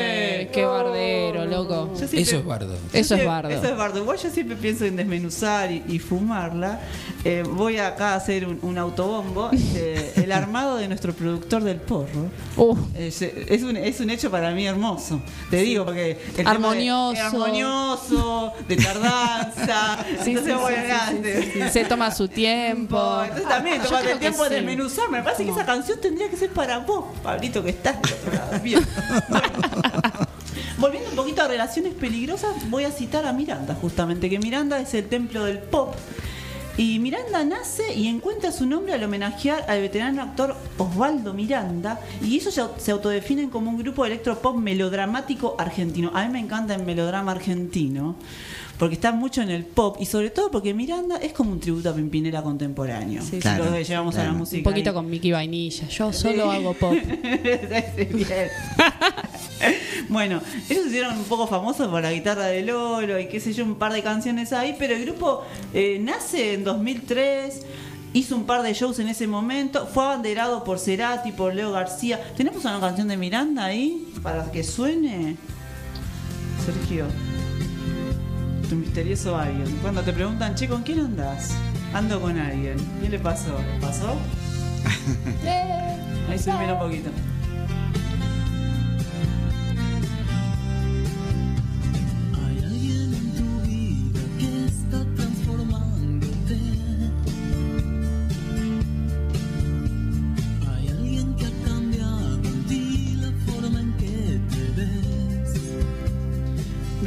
Qué 0.51 0.65
bardero, 0.65 1.45
loco. 1.45 1.89
Yo 1.93 1.97
siempre- 1.99 2.21
Eso 2.21 2.37
es 2.37 2.45
bardo. 2.45 2.73
Eso 2.73 2.81
es 2.97 3.07
siempre- 3.07 3.27
bardo. 3.27 3.49
Eso 3.49 3.65
es 3.67 3.77
bardo. 3.77 3.99
Igual 3.99 4.17
yo 4.17 4.29
siempre 4.29 4.55
pienso 4.57 4.85
en 4.85 4.95
desmenuzar 4.95 5.71
y, 5.71 5.83
y 5.87 5.99
fumarla. 5.99 6.79
Eh, 7.23 7.43
voy 7.47 7.77
acá 7.77 8.13
a 8.13 8.15
hacer 8.15 8.45
un, 8.47 8.59
un 8.61 8.77
autobombo. 8.77 9.49
Este, 9.51 10.13
el 10.23 10.31
armado 10.31 10.77
de 10.77 10.87
nuestro 10.87 11.13
productor 11.13 11.63
del 11.63 11.77
porro. 11.77 12.29
Uh, 12.57 12.77
Es, 12.95 13.21
es 13.21 13.63
un, 13.63 13.77
es 13.77 13.99
un 13.99 14.09
hecho 14.09 14.29
para 14.31 14.51
mí 14.51 14.65
hermoso. 14.67 15.21
Te 15.49 15.57
digo, 15.57 15.85
porque. 15.85 16.11
el 16.11 16.17
tema 16.35 16.43
de- 16.43 16.55
Armonioso. 16.55 17.21
armonioso, 17.21 18.53
de 18.67 18.75
tardanza. 18.77 19.97
Sí, 20.23 20.31
entonces, 20.31 20.53
sí, 20.67 20.73
sí, 20.75 20.87
nada, 20.87 21.09
sí, 21.11 21.15
te- 21.21 21.41
sí, 21.43 21.51
sí. 21.53 21.69
Se 21.71 21.85
toma 21.85 22.11
su 22.11 22.27
tiempo. 22.27 23.21
Entonces 23.23 23.47
también, 23.47 23.77
Yo 23.77 23.83
tomate 23.83 24.03
creo 24.03 24.13
el 24.15 24.19
que 24.19 24.25
tiempo 24.27 24.43
de 24.43 24.49
sí. 24.49 24.55
desmenuzar. 24.55 25.09
Me 25.09 25.21
parece 25.23 25.45
que 25.45 25.51
esa 25.51 25.65
canción 25.65 25.99
tendría 26.01 26.29
que 26.29 26.35
ser 26.37 26.49
para 26.51 26.79
vos, 26.79 27.05
Pablito, 27.23 27.63
que 27.63 27.69
estás 27.69 28.01
del 28.01 28.13
otro 28.13 28.33
lado. 28.33 28.59
Bien. 28.63 28.85
Bueno. 29.29 29.47
Volviendo 30.77 31.09
un 31.09 31.15
poquito 31.15 31.41
a 31.41 31.47
relaciones 31.47 31.93
peligrosas, 31.93 32.69
voy 32.69 32.83
a 32.85 32.91
citar 32.91 33.25
a 33.25 33.33
Miranda, 33.33 33.75
justamente, 33.75 34.29
que 34.29 34.39
Miranda 34.39 34.79
es 34.79 34.93
el 34.93 35.05
templo 35.07 35.43
del 35.45 35.59
pop. 35.59 35.95
Y 36.77 36.99
Miranda 36.99 37.43
nace 37.43 37.93
y 37.93 38.07
encuentra 38.07 38.53
su 38.53 38.65
nombre 38.65 38.93
al 38.93 39.03
homenajear 39.03 39.65
al 39.67 39.81
veterano 39.81 40.21
actor 40.23 40.55
Osvaldo 40.77 41.33
Miranda. 41.33 41.99
Y 42.23 42.35
ellos 42.37 42.53
se 42.53 42.61
au- 42.61 42.77
se 42.77 42.91
autodefinen 42.91 43.49
como 43.49 43.69
un 43.69 43.77
grupo 43.77 44.03
de 44.03 44.11
electropop 44.11 44.55
melodramático 44.55 45.55
argentino. 45.59 46.09
A 46.13 46.23
mí 46.23 46.31
me 46.31 46.39
encanta 46.39 46.75
el 46.75 46.83
melodrama 46.83 47.33
argentino. 47.33 48.15
Porque 48.79 48.95
está 48.95 49.11
mucho 49.11 49.41
en 49.41 49.49
el 49.49 49.65
pop 49.65 49.97
y 49.99 50.05
sobre 50.05 50.29
todo 50.29 50.49
porque 50.49 50.73
Miranda 50.73 51.17
es 51.17 51.33
como 51.33 51.51
un 51.51 51.59
tributo 51.59 51.89
a 51.89 51.93
Pimpinela 51.93 52.41
contemporáneo. 52.41 53.21
Sí, 53.21 53.41
Si 53.41 53.47
lo 53.49 53.77
llevamos 53.77 54.15
a 54.15 54.23
la 54.23 54.31
música. 54.31 54.57
Un 54.59 54.63
poquito 54.63 54.91
ahí. 54.91 54.93
con 54.93 55.09
Mickey 55.09 55.31
Vainilla. 55.33 55.87
Yo 55.89 56.13
solo 56.13 56.49
hago 56.49 56.73
pop. 56.73 56.93
Bien. 56.93 58.47
bueno, 60.09 60.41
ellos 60.69 60.83
se 60.83 60.89
hicieron 60.89 61.17
un 61.17 61.25
poco 61.25 61.45
famosos 61.45 61.89
por 61.89 62.01
la 62.01 62.13
guitarra 62.13 62.45
de 62.45 62.61
Lolo 62.61 63.19
y 63.19 63.27
qué 63.27 63.41
sé 63.41 63.51
yo, 63.51 63.65
un 63.65 63.75
par 63.75 63.91
de 63.91 64.01
canciones 64.01 64.53
ahí, 64.53 64.73
pero 64.79 64.95
el 64.95 65.03
grupo 65.03 65.43
eh, 65.73 65.99
nace 66.01 66.53
en 66.53 66.63
2003. 66.63 67.65
Hizo 68.13 68.35
un 68.35 68.45
par 68.45 68.63
de 68.63 68.73
shows 68.73 68.97
en 68.99 69.09
ese 69.09 69.27
momento, 69.27 69.85
fue 69.85 70.03
abanderado 70.03 70.63
por 70.63 70.79
Cerati, 70.79 71.31
por 71.31 71.53
Leo 71.53 71.71
García. 71.71 72.19
¿Tenemos 72.35 72.63
una 72.63 72.79
canción 72.79 73.09
de 73.09 73.17
Miranda 73.17 73.65
ahí 73.65 74.07
para 74.23 74.49
que 74.51 74.63
suene? 74.63 75.35
Sergio, 76.65 77.05
tu 78.69 78.75
misterioso 78.75 79.35
alguien. 79.35 79.67
Cuando 79.81 80.01
te 80.03 80.13
preguntan, 80.13 80.53
che, 80.55 80.67
¿con 80.67 80.83
quién 80.83 80.99
andas? 80.99 81.55
Ando 81.93 82.21
con 82.21 82.37
alguien. 82.37 82.77
¿Qué 83.01 83.09
le 83.09 83.19
pasó? 83.19 83.57
¿Le 83.59 83.79
pasó? 83.81 84.15
Ahí 86.29 86.37
se 86.37 86.51
un 86.51 86.79
poquito. 86.79 87.09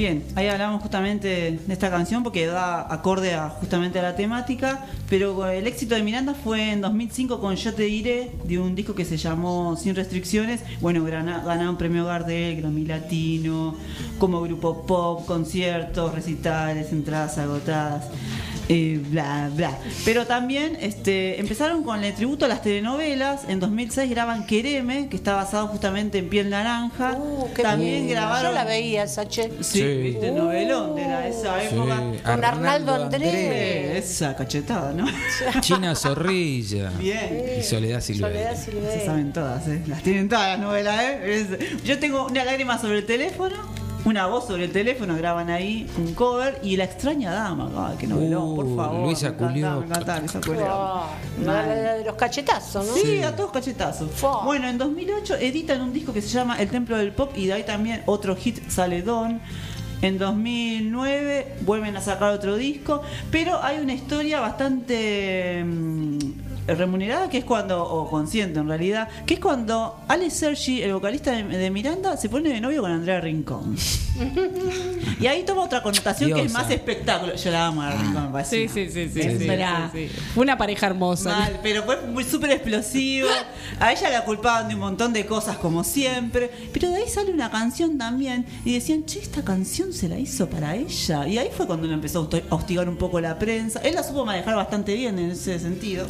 Bien, 0.02 0.24
ahí 0.34 0.48
hablamos 0.48 0.82
justamente 0.82 1.28
de 1.64 1.72
esta 1.72 1.88
canción 1.88 2.24
porque 2.24 2.44
da 2.46 2.92
acorde 2.92 3.34
a, 3.34 3.50
justamente 3.50 4.00
a 4.00 4.02
la 4.02 4.16
temática, 4.16 4.84
pero 5.08 5.46
el 5.46 5.64
éxito 5.68 5.94
de 5.94 6.02
Miranda 6.02 6.34
fue 6.34 6.72
en 6.72 6.80
2005 6.80 7.38
con 7.38 7.54
Yo 7.54 7.72
te 7.72 7.84
diré, 7.84 8.32
de 8.42 8.58
un 8.58 8.74
disco 8.74 8.96
que 8.96 9.04
se 9.04 9.16
llamó 9.16 9.76
Sin 9.76 9.94
restricciones. 9.94 10.60
Bueno, 10.80 11.04
ganaron 11.04 11.78
premio 11.78 12.04
Gardel, 12.04 12.56
Grammy 12.56 12.84
Latino, 12.84 13.76
como 14.18 14.42
grupo 14.42 14.84
pop, 14.84 15.24
conciertos, 15.24 16.12
recitales, 16.12 16.90
entradas 16.90 17.38
agotadas. 17.38 18.06
Eh, 18.74 18.98
bla 19.10 19.50
bla 19.54 19.76
pero 20.04 20.26
también 20.26 20.76
este 20.80 21.38
empezaron 21.40 21.82
con 21.84 22.02
el 22.04 22.14
tributo 22.14 22.44
a 22.46 22.48
las 22.48 22.62
telenovelas 22.62 23.42
en 23.48 23.60
2006 23.60 24.08
graban 24.10 24.46
Quereme 24.46 25.08
que 25.08 25.16
está 25.16 25.34
basado 25.34 25.66
justamente 25.68 26.18
en 26.18 26.28
Piel 26.28 26.48
Naranja 26.50 27.12
Uh, 27.18 27.52
qué 27.54 27.62
también 27.62 28.08
grabaron 28.08 28.52
Yo 28.52 28.54
la 28.54 28.64
veía, 28.64 29.02
esa 29.04 29.28
che. 29.28 29.50
Sí, 29.60 29.78
Sí. 29.80 29.96
viste, 29.98 30.30
novelón 30.30 30.94
de 30.96 31.02
la, 31.06 31.26
esa 31.28 31.60
Sí, 31.60 31.74
época. 31.74 31.96
Con 32.24 32.44
Arnaldo 32.44 32.94
Andrés. 32.94 34.04
Esa 34.04 34.34
cachetada, 34.36 34.92
¿no? 34.92 35.06
China 35.60 35.94
Zorrilla. 35.94 36.90
Bien. 36.98 37.44
Y 37.58 37.62
Soledad 37.62 38.00
Silveira. 38.00 38.54
Soledad 38.56 38.64
Silveira. 38.64 38.92
Se 39.00 39.06
saben 39.06 39.32
todas, 39.32 39.66
¿eh? 39.68 39.82
Las 39.86 40.02
tienen 40.02 40.28
todas 40.28 40.48
las 40.48 40.58
novelas, 40.60 41.02
¿eh? 41.02 41.46
Es- 41.50 41.82
yo 41.84 41.98
tengo 41.98 42.26
una 42.26 42.44
lágrima 42.44 42.78
sobre 42.78 42.98
el 42.98 43.06
teléfono, 43.06 43.56
una 44.04 44.26
voz 44.26 44.46
sobre 44.48 44.64
el 44.64 44.72
teléfono, 44.72 45.16
graban 45.16 45.48
ahí 45.50 45.88
un 45.96 46.14
cover 46.14 46.58
y 46.62 46.76
La 46.76 46.84
extraña 46.84 47.32
dama. 47.32 47.94
Qué 47.98 48.06
novelón, 48.06 48.56
por 48.56 48.64
Uh, 48.66 48.76
favor. 48.76 49.00
Luisa 49.06 49.32
Culió. 49.36 49.78
Me 49.80 49.86
encanta 49.86 50.18
Luisa 50.18 50.40
Culió. 50.40 50.60
La, 50.64 51.06
Mal. 51.46 51.68
la 51.84 51.94
de 51.94 52.04
los 52.04 52.14
cachetazos, 52.16 52.86
¿no? 52.86 52.94
Sí, 52.94 53.22
a 53.22 53.34
todos 53.36 53.52
cachetazos. 53.52 54.10
Bueno, 54.44 54.68
en 54.68 54.78
2008 54.78 55.36
editan 55.36 55.80
un 55.82 55.92
disco 55.92 56.12
que 56.12 56.20
se 56.22 56.28
llama 56.28 56.60
El 56.60 56.68
Templo 56.68 56.96
del 56.98 57.12
Pop 57.12 57.32
y 57.36 57.46
de 57.46 57.52
ahí 57.54 57.62
también 57.64 58.02
otro 58.06 58.34
hit 58.36 58.68
sale 58.68 59.02
Don. 59.02 59.40
En 60.00 60.18
2009 60.18 61.58
vuelven 61.60 61.96
a 61.96 62.00
sacar 62.00 62.32
otro 62.32 62.56
disco, 62.56 63.02
pero 63.30 63.62
hay 63.62 63.78
una 63.78 63.92
historia 63.94 64.40
bastante 64.40 65.62
mm, 65.64 66.18
remunerada 66.66 67.28
que 67.28 67.38
es 67.38 67.44
cuando, 67.44 67.82
o 67.82 68.08
consciente 68.08 68.60
en 68.60 68.68
realidad, 68.68 69.08
que 69.26 69.34
es 69.34 69.40
cuando 69.40 70.00
Alex 70.08 70.34
Sergi, 70.34 70.82
el 70.82 70.92
vocalista 70.94 71.32
de, 71.32 71.44
de 71.44 71.70
Miranda, 71.70 72.16
se 72.16 72.28
pone 72.28 72.50
de 72.50 72.60
novio 72.60 72.82
con 72.82 72.90
Andrea 72.90 73.20
Rincón. 73.20 73.76
y 75.20 75.26
ahí 75.26 75.42
toma 75.44 75.62
otra 75.62 75.82
connotación 75.82 76.32
que 76.32 76.42
es 76.42 76.52
más 76.52 76.70
espectáculo. 76.70 77.34
Yo 77.34 77.50
la 77.50 77.66
amo 77.66 77.82
a 77.82 77.90
Rincón, 77.92 78.26
me 78.26 78.32
parece 78.32 78.68
Sí, 78.68 78.68
sí, 78.68 78.90
sí, 78.90 79.08
sí. 79.08 79.22
sí, 79.38 79.48
sí, 79.92 80.10
una 80.36 80.58
pareja 80.58 80.86
hermosa. 80.86 81.30
Mal, 81.30 81.60
pero 81.62 81.82
fue 81.84 82.00
muy 82.02 82.24
súper 82.24 82.52
explosivo. 82.52 83.28
A 83.80 83.92
ella 83.92 84.10
la 84.10 84.24
culpaban 84.24 84.68
de 84.68 84.74
un 84.74 84.80
montón 84.80 85.12
de 85.12 85.26
cosas, 85.26 85.56
como 85.56 85.84
siempre. 85.84 86.50
Pero 86.72 86.90
de 86.90 86.96
ahí 86.96 87.08
sale 87.08 87.32
una 87.32 87.50
canción 87.50 87.98
también. 87.98 88.46
Y 88.64 88.74
decían, 88.74 89.04
che, 89.04 89.20
esta 89.20 89.42
canción 89.42 89.92
se 89.92 90.08
la 90.08 90.18
hizo 90.18 90.48
para 90.48 90.76
ella. 90.76 91.26
Y 91.26 91.38
ahí 91.38 91.50
fue 91.54 91.66
cuando 91.66 91.86
lo 91.86 91.94
empezó 91.94 92.28
a 92.50 92.54
hostigar 92.54 92.88
un 92.88 92.96
poco 92.96 93.20
la 93.20 93.38
prensa. 93.38 93.80
Él 93.80 93.94
la 93.94 94.02
supo 94.02 94.24
manejar 94.24 94.54
bastante 94.54 94.94
bien 94.94 95.18
en 95.18 95.30
ese 95.30 95.58
sentido. 95.58 96.06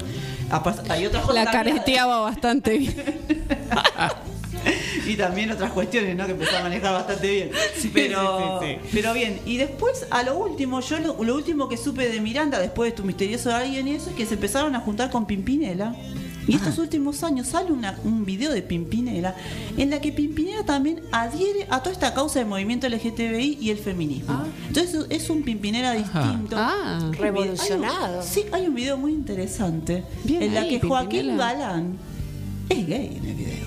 Hay 0.88 1.06
otras 1.06 1.24
cosas 1.24 1.44
La 1.44 1.50
careteaba 1.50 2.20
bastante 2.20 2.78
bien. 2.78 2.94
y 5.06 5.16
también 5.16 5.50
otras 5.50 5.72
cuestiones, 5.72 6.16
¿no? 6.16 6.26
Que 6.26 6.32
empezó 6.32 6.56
a 6.56 6.62
manejar 6.62 6.92
bastante 6.92 7.30
bien. 7.30 7.50
Pero, 7.92 8.60
sí, 8.60 8.66
sí, 8.66 8.88
pero 8.92 9.12
bien. 9.12 9.40
Y 9.46 9.56
después, 9.56 10.06
a 10.10 10.22
lo 10.22 10.36
último, 10.36 10.80
yo 10.80 10.98
lo, 10.98 11.22
lo 11.22 11.34
último 11.34 11.68
que 11.68 11.76
supe 11.76 12.08
de 12.08 12.20
Miranda, 12.20 12.58
después 12.58 12.92
de 12.92 12.96
tu 12.96 13.04
misterioso 13.04 13.54
alguien 13.54 13.88
y 13.88 13.96
eso, 13.96 14.10
es 14.10 14.16
que 14.16 14.26
se 14.26 14.34
empezaron 14.34 14.74
a 14.74 14.80
juntar 14.80 15.10
con 15.10 15.26
Pimpinela. 15.26 15.94
Y 16.48 16.56
estos 16.56 16.78
últimos 16.78 17.22
años 17.22 17.46
sale 17.48 17.70
una- 17.72 17.96
un 18.04 18.24
video 18.24 18.52
de 18.52 18.62
Pimpinela 18.62 19.34
en 19.76 19.90
la 19.90 20.00
que 20.00 20.10
Pimpinela 20.12 20.64
también 20.64 21.00
adhiere 21.12 21.66
a 21.70 21.80
toda 21.80 21.92
esta 21.92 22.14
causa 22.14 22.40
del 22.40 22.48
movimiento 22.48 22.86
LGTBI 22.88 23.58
y 23.60 23.70
el 23.70 23.78
feminismo. 23.78 24.42
Entonces 24.68 25.06
es 25.08 25.30
un 25.30 25.42
Pimpinela 25.44 25.92
distinto. 25.92 26.56
Ah. 26.58 26.98
Hay 26.98 27.04
un- 27.04 27.12
Revolucionado. 27.14 28.22
sí, 28.22 28.44
hay 28.52 28.66
un 28.66 28.74
video 28.74 28.96
muy 28.96 29.12
interesante 29.12 30.04
Bien 30.24 30.42
en 30.42 30.54
la 30.54 30.62
ahí, 30.62 30.78
que 30.80 30.86
Joaquín 30.86 31.08
Pimpinela. 31.20 31.52
Galán 31.52 31.96
es 32.68 32.86
gay 32.86 33.16
en 33.16 33.24
el 33.28 33.34
video. 33.36 33.66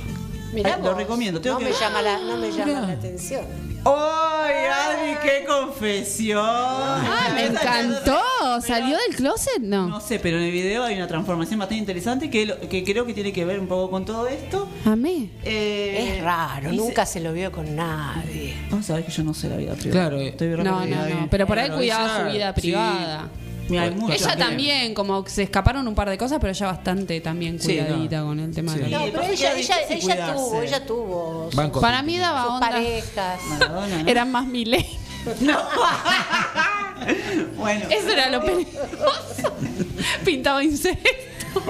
Mirá 0.53 0.75
Ay, 0.75 0.83
lo 0.83 0.93
recomiendo. 0.93 1.41
Tengo 1.41 1.55
no, 1.55 1.59
que 1.65 1.71
me 1.71 1.79
llama 1.79 2.01
la, 2.01 2.17
no 2.19 2.37
me 2.37 2.49
llama 2.51 2.65
Mirá. 2.65 2.81
la 2.81 2.93
atención. 2.93 3.45
¡Ay, 3.85 4.55
Adri, 4.65 5.17
qué 5.23 5.45
confesión! 5.45 6.39
Ah, 6.43 7.29
me 7.33 7.45
encantó. 7.45 8.19
¿Salió 8.61 8.97
del 8.97 9.15
closet? 9.15 9.59
No. 9.61 9.87
No 9.87 9.99
sé, 9.99 10.19
pero 10.19 10.37
en 10.37 10.43
el 10.43 10.51
video 10.51 10.83
hay 10.83 10.95
una 10.95 11.07
transformación 11.07 11.59
bastante 11.59 11.79
interesante 11.79 12.29
que, 12.29 12.45
lo- 12.45 12.59
que 12.61 12.83
creo 12.83 13.05
que 13.05 13.13
tiene 13.13 13.31
que 13.33 13.43
ver 13.45 13.59
un 13.59 13.67
poco 13.67 13.91
con 13.91 14.05
todo 14.05 14.27
esto. 14.27 14.67
Amé. 14.85 15.29
Eh, 15.43 16.15
Es 16.17 16.23
raro, 16.23 16.71
y 16.71 16.77
nunca 16.77 17.05
se... 17.05 17.19
lo 17.19 17.33
vio 17.33 17.51
con 17.51 17.75
nadie. 17.75 18.55
Vos 18.69 18.85
sabés 18.85 19.05
que 19.05 19.11
yo 19.11 19.23
no 19.23 19.33
sé 19.33 19.49
la 19.49 19.57
vida 19.57 19.73
privada. 19.73 19.91
Claro, 20.09 20.19
eh. 20.21 20.29
Estoy 20.29 20.55
re 20.55 20.63
No, 20.63 20.85
no, 20.85 20.95
no. 21.09 21.27
Pero 21.29 21.45
por 21.47 21.59
ahí 21.59 21.65
Claro, 21.65 21.79
cuidaba 21.79 22.05
ella- 22.05 22.25
su 22.27 22.33
vida 22.33 22.53
sí. 22.55 22.61
privada. 22.61 23.29
Mira, 23.69 23.83
hay 23.83 23.95
Ella 24.11 24.35
también, 24.37 24.93
como 24.93 25.23
que 25.23 25.31
se 25.31 25.43
escaparon 25.43 25.87
un 25.87 25.95
par 25.95 26.09
de 26.09 26.17
cosas, 26.17 26.37
pero 26.39 26.51
ella 26.51 26.67
bastante 26.67 27.19
también 27.21 27.59
Sí, 27.59 27.67
cuidadita 27.77 28.21
con 28.21 28.39
el 28.39 28.53
tema 28.53 28.73
Sí. 28.73 28.79
de 28.79 28.89
la 28.89 28.99
No, 28.99 29.05
pero 29.05 29.23
ella, 29.23 29.53
ella, 29.53 29.55
difícil 29.55 29.97
ella 29.97 30.15
cuidarse. 30.15 30.33
tuvo, 30.35 30.61
ella 30.61 30.85
tuvo 30.85 31.45
sus, 31.49 31.55
Banco 31.55 31.81
Para 31.81 32.01
mí 32.03 32.17
daba 32.17 32.43
sus 32.43 32.51
onda. 32.53 32.69
parejas. 32.69 33.39
Maradona, 33.49 34.03
¿no? 34.03 34.09
Eran 34.09 34.31
más 34.31 34.45
miley. 34.47 34.85
Bueno, 37.57 37.85
Eso 37.89 38.09
era 38.09 38.29
lo 38.29 38.41
peligroso. 38.43 39.53
Pintaba 40.25 40.63
insectos. 40.63 41.63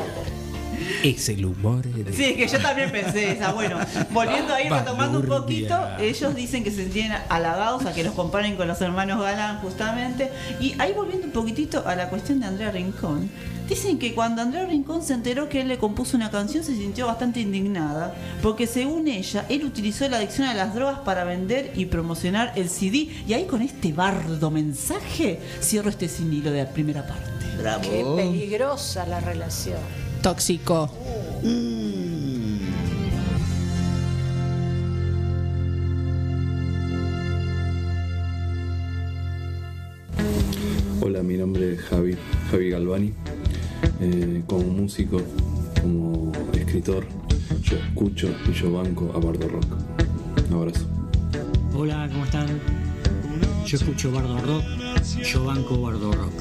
Es 1.04 1.30
el 1.30 1.46
humor 1.46 1.84
de... 1.84 2.14
Sí, 2.14 2.24
es 2.24 2.38
que 2.38 2.48
yo 2.48 2.62
también 2.62 2.92
pensé 2.92 3.32
esa. 3.32 3.54
Bueno, 3.54 3.78
volviendo 4.12 4.54
ahí, 4.54 4.70
retomando 4.70 5.20
un 5.20 5.26
poquito, 5.28 5.76
ellos 6.00 6.36
dicen 6.36 6.64
que 6.64 6.72
se 6.72 6.92
sienten 6.92 7.18
halagados 7.30 7.86
a 7.86 7.94
que 7.94 8.04
los 8.04 8.14
comparen 8.14 8.56
con 8.56 8.68
los 8.68 8.82
hermanos 8.82 9.22
Galán, 9.22 9.60
justamente. 9.60 10.32
Y 10.60 10.76
ahí 10.80 10.94
volviendo 10.94 11.28
un 11.28 11.34
poquitito 11.34 11.88
a 11.88 11.96
la 11.96 12.10
cuestión 12.10 12.40
de 12.40 12.48
Andrea 12.48 12.72
Rincón, 12.72 13.30
dicen 13.68 13.98
que 13.98 14.14
cuando 14.14 14.42
Andrea 14.42 14.66
Rincón 14.66 15.04
se 15.04 15.14
enteró 15.14 15.50
que 15.50 15.62
él 15.62 15.68
le 15.68 15.78
compuso 15.78 16.18
una 16.18 16.32
canción, 16.32 16.64
se 16.64 16.76
sintió 16.76 17.08
bastante 17.08 17.40
indignada, 17.40 18.14
porque 18.42 18.68
según 18.68 19.08
ella, 19.08 19.46
él 19.50 19.66
utilizó 19.66 20.08
la 20.08 20.18
adicción 20.18 20.48
a 20.48 20.54
las 20.54 20.74
drogas 20.74 21.00
para 21.00 21.24
vender 21.24 21.72
y 21.76 21.86
promocionar 21.86 22.54
el 22.56 22.70
CD. 22.70 23.10
Y 23.28 23.34
ahí 23.34 23.46
con 23.46 23.62
este 23.62 23.94
bardo 23.94 24.52
mensaje, 24.52 25.40
cierro 25.62 25.90
este 25.90 26.08
sin 26.08 26.32
hilo 26.34 26.52
de 26.52 26.64
la 26.64 26.70
primera 26.70 27.06
parte. 27.06 27.32
Bravo. 27.58 27.82
Qué 27.84 28.04
peligrosa 28.16 29.06
la 29.06 29.20
relación. 29.20 30.05
Tóxico. 30.26 30.90
Hola, 41.00 41.22
mi 41.22 41.38
nombre 41.38 41.74
es 41.74 41.82
Javi, 41.82 42.18
Javi 42.50 42.70
Galvani. 42.72 43.14
Eh, 44.02 44.42
como 44.48 44.64
músico, 44.64 45.22
como 45.80 46.32
escritor, 46.56 47.06
yo 47.62 47.78
escucho 47.78 48.28
y 48.50 48.52
yo 48.52 48.74
banco 48.74 49.12
a 49.14 49.20
Bardo 49.20 49.48
Rock. 49.48 49.76
Un 50.50 50.56
abrazo. 50.56 50.88
Hola, 51.76 52.10
¿cómo 52.12 52.26
están? 52.26 52.48
Yo 53.68 53.78
escucho 53.78 54.12
Bardo 54.12 54.40
Rock, 54.40 54.64
yo 55.24 55.46
banco 55.46 55.80
Bardo 55.84 56.12
Rock. 56.14 56.34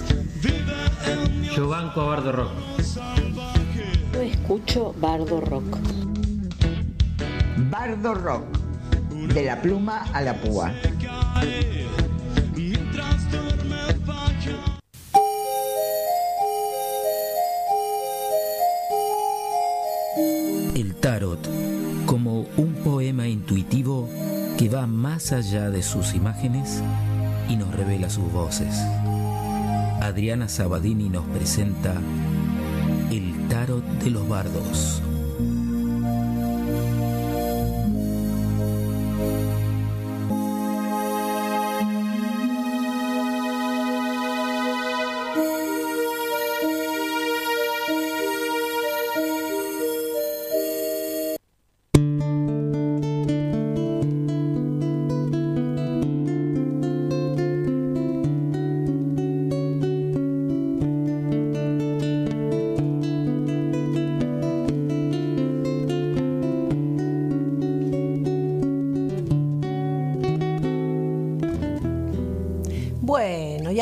Yo 1.55 1.69
banco 1.69 2.01
a 2.01 2.05
Bardo 2.07 2.33
Rock. 2.33 3.64
Escucho 4.23 4.95
Bardo 5.01 5.41
Rock. 5.41 5.79
Bardo 7.71 8.15
Rock, 8.15 8.45
de 9.35 9.45
la 9.45 9.61
pluma 9.61 10.05
a 10.13 10.21
la 10.21 10.35
púa. 10.41 10.73
El 20.75 20.95
tarot, 20.97 21.41
como 22.07 22.47
un 22.57 22.75
poema 22.85 23.27
intuitivo 23.27 24.09
que 24.57 24.69
va 24.69 24.87
más 24.87 25.33
allá 25.33 25.71
de 25.71 25.83
sus 25.83 26.15
imágenes 26.15 26.83
y 27.49 27.57
nos 27.57 27.75
revela 27.75 28.09
sus 28.09 28.31
voces. 28.33 28.77
Adriana 30.01 30.49
Sabadini 30.49 31.09
nos 31.09 31.25
presenta 31.27 31.95
tarot 33.49 33.85
de 34.03 34.11
los 34.11 34.29
bardos. 34.29 35.03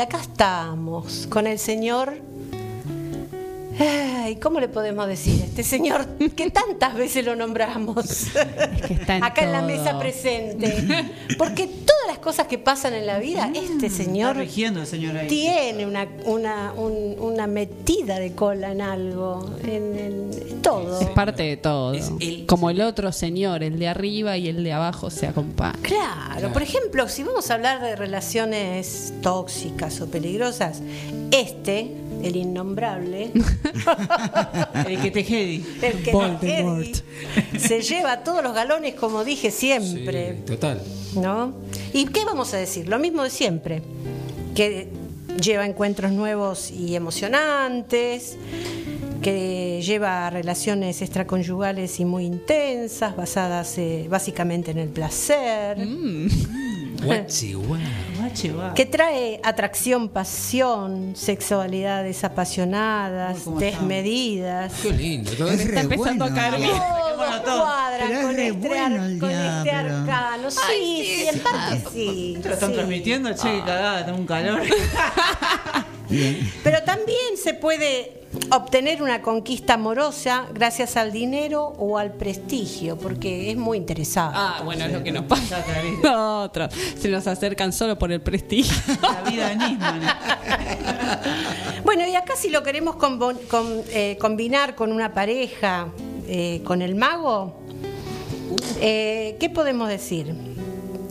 Acá 0.03 0.21
estamos 0.21 1.27
con 1.29 1.47
el 1.47 1.59
señor. 1.59 2.13
Ay, 3.79 4.35
¿cómo 4.35 4.59
le 4.59 4.67
podemos 4.67 5.07
decir? 5.07 5.41
Este 5.43 5.63
señor 5.63 6.05
que 6.35 6.51
tantas 6.51 6.93
veces 6.93 7.25
lo 7.25 7.35
nombramos. 7.35 8.27
acá 9.21 9.43
en 9.43 9.51
la 9.51 9.63
mesa 9.63 9.97
presente. 9.97 10.71
Porque 11.39 11.65
todas 11.65 12.03
las 12.07 12.19
cosas 12.19 12.45
que 12.47 12.59
pasan 12.59 12.93
en 12.93 13.07
la 13.07 13.17
vida, 13.17 13.49
este 13.53 13.89
señor 13.89 14.37
Está 14.39 14.43
el 14.81 14.85
señor 14.87 15.17
ahí. 15.17 15.27
tiene 15.27 15.87
una, 15.87 16.07
una, 16.25 16.71
un- 16.73 17.15
una 17.19 17.47
metida 17.47 18.19
de 18.19 18.33
cola 18.33 18.71
en 18.71 18.81
algo, 18.81 19.55
en, 19.63 19.97
en- 19.97 20.31
en 20.42 20.42
todo. 20.63 20.99
Es 21.01 21.09
parte 21.09 21.43
de 21.43 21.57
todo. 21.57 21.93
Como 22.47 22.69
el 22.71 22.81
otro 22.81 23.11
señor, 23.11 23.61
el 23.61 23.77
de 23.77 23.87
arriba 23.87 24.37
y 24.37 24.47
el 24.47 24.63
de 24.63 24.73
abajo 24.73 25.11
se 25.11 25.27
acompañan. 25.27 25.81
Claro, 25.81 26.51
por 26.51 26.63
ejemplo, 26.63 27.07
si 27.07 27.23
vamos 27.23 27.51
a 27.51 27.55
hablar 27.55 27.81
de 27.81 27.95
relaciones 27.95 29.13
tóxicas 29.21 30.01
o 30.01 30.09
peligrosas, 30.09 30.81
este, 31.31 31.91
el 32.23 32.35
innombrable, 32.35 33.31
El 34.87 35.01
que 35.01 35.11
te 35.11 35.23
jedi. 35.23 35.65
el 35.81 36.03
que 36.03 36.11
Tejedi, 36.39 36.93
se 37.59 37.81
lleva 37.81 38.23
todos 38.23 38.41
los 38.43 38.53
galones, 38.53 38.95
como 38.95 39.23
dije 39.23 39.51
siempre, 39.51 40.33
Total. 40.45 40.81
¿no? 41.15 41.53
¿Y 41.93 42.05
qué 42.05 42.23
vamos 42.25 42.53
a 42.53 42.57
decir? 42.57 42.87
Lo 42.87 42.97
mismo 42.97 43.23
de 43.23 43.29
siempre, 43.29 43.81
que 44.55 44.87
lleva 45.41 45.65
encuentros 45.65 46.11
nuevos 46.11 46.71
y 46.71 46.95
emocionantes, 46.95 48.37
que 49.23 49.81
lleva 49.81 50.29
relaciones 50.29 51.01
extraconyugales 51.01 51.99
y 51.99 52.05
muy 52.05 52.25
intensas, 52.25 53.15
basadas 53.15 53.77
eh, 53.77 54.05
básicamente 54.09 54.71
en 54.71 54.77
el 54.77 54.89
placer. 54.89 55.77
Guau. 57.03 57.25
Que 58.75 58.85
trae 58.85 59.39
atracción, 59.43 60.07
pasión, 60.09 61.13
sexualidades 61.15 62.23
apasionadas, 62.23 63.39
desmedidas. 63.59 64.73
Qué 64.81 64.91
lindo. 64.91 65.31
Todo 65.33 65.49
Es 65.49 65.67
re 65.67 65.79
empezando 65.81 66.25
a 66.25 66.29
bueno, 66.29 66.41
caer 66.41 66.61
diablo. 66.61 67.41
Todo 67.43 67.61
cuadra 67.61 68.05
Pero 68.07 68.19
es 68.19 68.25
con, 68.25 68.35
re 68.35 68.47
este, 68.47 68.67
bueno 68.67 69.01
ar- 69.01 69.09
el 69.09 69.19
con 69.19 69.29
este 69.31 69.71
arcano. 69.71 70.51
Sí, 70.51 70.57
sí, 71.05 71.25
en 71.27 71.39
parte 71.39 71.83
sí. 71.91 72.37
Te 72.41 72.47
lo 72.47 72.53
están 72.53 72.69
sí. 72.69 72.75
transmitiendo, 72.75 73.33
che, 73.33 73.51
que 73.51 73.59
cagada, 73.59 74.05
tengo 74.05 74.19
un 74.19 74.25
calor. 74.25 74.61
Pero 76.63 76.83
también 76.83 77.37
se 77.41 77.53
puede 77.53 78.23
obtener 78.51 79.01
una 79.01 79.21
conquista 79.21 79.75
amorosa 79.75 80.47
gracias 80.53 80.97
al 80.97 81.11
dinero 81.11 81.73
o 81.77 81.97
al 81.97 82.13
prestigio, 82.13 82.97
porque 82.97 83.51
es 83.51 83.57
muy 83.57 83.77
interesante. 83.77 84.37
Ah, 84.37 84.61
bueno, 84.63 84.85
es 84.85 84.91
lo 84.91 85.03
que 85.03 85.11
nos 85.11 85.25
pasa. 85.25 85.63
Nosotros 86.01 86.73
se 86.99 87.09
nos 87.09 87.27
acercan 87.27 87.73
solo 87.73 87.97
por 87.97 88.11
el 88.11 88.21
prestigio. 88.21 88.75
La 89.01 89.29
vida 89.29 89.49
de 89.49 89.55
Nisman. 89.55 90.01
Bueno, 91.83 92.07
y 92.07 92.15
acá 92.15 92.33
si 92.37 92.49
lo 92.49 92.63
queremos 92.63 92.95
eh, 93.89 94.17
combinar 94.19 94.73
con 94.73 94.91
una 94.91 95.13
pareja, 95.13 95.89
eh, 96.27 96.61
con 96.63 96.81
el 96.81 96.95
mago, 96.95 97.59
eh, 98.79 99.35
¿qué 99.39 99.49
podemos 99.49 99.89
decir? 99.89 100.33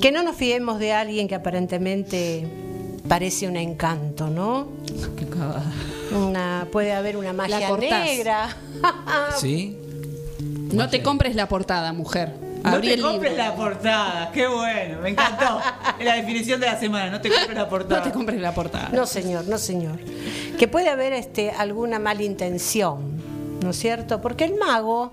Que 0.00 0.10
no 0.10 0.22
nos 0.22 0.34
fiemos 0.34 0.78
de 0.78 0.92
alguien 0.92 1.28
que 1.28 1.34
aparentemente 1.34 2.61
parece 3.08 3.48
un 3.48 3.56
encanto, 3.56 4.28
¿no? 4.28 4.68
Qué. 5.16 5.26
Una, 6.14 6.68
puede 6.70 6.92
haber 6.92 7.16
una 7.16 7.32
magia 7.32 7.74
negra. 7.76 8.54
¿Sí? 9.38 9.78
No 10.72 10.88
te 10.88 11.02
compres 11.02 11.34
la 11.34 11.48
portada, 11.48 11.92
mujer. 11.92 12.34
No 12.64 12.80
te 12.80 13.00
compres 13.00 13.32
libro. 13.32 13.44
la 13.44 13.54
portada, 13.56 14.30
qué 14.32 14.46
bueno, 14.46 15.00
me 15.00 15.10
encantó. 15.10 15.60
Es 15.98 16.04
la 16.04 16.14
definición 16.14 16.60
de 16.60 16.66
la 16.66 16.78
semana, 16.78 17.10
no 17.10 17.20
te 17.20 17.28
compres 17.28 17.56
la 17.56 17.68
portada. 17.68 18.00
No 18.00 18.06
te 18.06 18.12
compres 18.12 18.40
la 18.40 18.54
portada. 18.54 18.88
No, 18.92 19.04
señor, 19.04 19.46
no, 19.48 19.58
señor. 19.58 19.98
Que 20.58 20.68
puede 20.68 20.88
haber 20.88 21.12
este, 21.12 21.50
alguna 21.50 21.98
mala 21.98 22.22
intención, 22.22 23.20
¿no 23.62 23.70
es 23.70 23.78
cierto? 23.78 24.20
Porque 24.20 24.44
el 24.44 24.54
mago, 24.54 25.12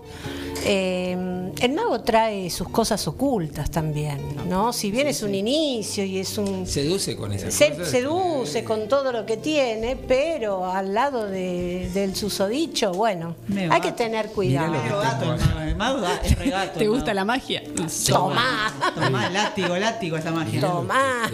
eh, 0.66 1.52
el 1.60 1.74
mago 1.74 2.02
trae 2.02 2.50
sus 2.50 2.70
cosas 2.70 3.06
ocultas 3.08 3.70
también, 3.72 4.20
¿no? 4.48 4.72
Si 4.74 4.92
bien 4.92 5.08
es 5.08 5.24
un 5.24 5.34
inicio 5.36 6.04
y 6.04 6.20
es 6.20 6.38
un... 6.38 6.66
Seduce 6.68 7.16
con 7.16 7.34
esas 7.34 7.54
Se 7.54 7.72
cosas. 7.72 7.90
seduce 7.90 8.64
con 8.64 8.88
todo 8.88 9.12
lo 9.12 9.26
que 9.26 9.38
tiene, 9.38 9.96
pero 9.96 10.66
al 10.66 10.94
lado 10.94 11.26
de- 11.28 11.90
del 11.94 12.16
susodicho, 12.16 12.92
bueno, 12.94 13.36
Me 13.48 13.64
hay 13.64 13.70
va. 13.70 13.82
que 13.82 13.92
tener 13.92 14.28
cuidado. 14.30 14.74
que 14.82 14.90
gato, 14.90 15.36
el 15.64 15.76
mago, 15.76 16.06
es 16.24 16.38
regato. 16.38 16.80
¿Te 16.80 16.88
gusta 16.88 17.14
la 17.14 17.26
magia? 17.26 17.64
Tomá, 18.08 18.74
Tomá, 18.96 19.30
látigo, 19.30 19.76
látigo 19.78 20.18
esa 20.18 20.32
magia. 20.32 20.62
tomá. 20.62 21.30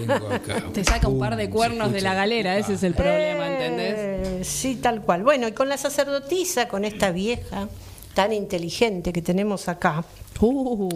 Te 0.74 0.84
saca 0.84 1.08
un 1.08 1.20
par 1.20 1.36
de 1.36 1.50
cuernos 1.50 1.92
de 1.92 2.02
la 2.02 2.14
galera, 2.14 2.58
ese 2.58 2.74
es 2.74 2.84
el 2.84 2.94
problema, 2.94 3.48
¿entendés? 3.48 3.94
Eh, 3.98 4.40
sí, 4.44 4.76
tal 4.76 5.02
cual. 5.02 5.24
Bueno, 5.24 5.48
y 5.48 5.52
con 5.52 5.70
la 5.70 5.78
sacerdotisa, 5.78 6.68
con 6.68 6.86
esta 6.86 7.12
vieja 7.12 7.68
tan 8.16 8.34
inteligente 8.34 9.14
que 9.14 9.22
tenemos 9.22 9.68
acá, 9.70 10.04
Uh, 10.42 10.90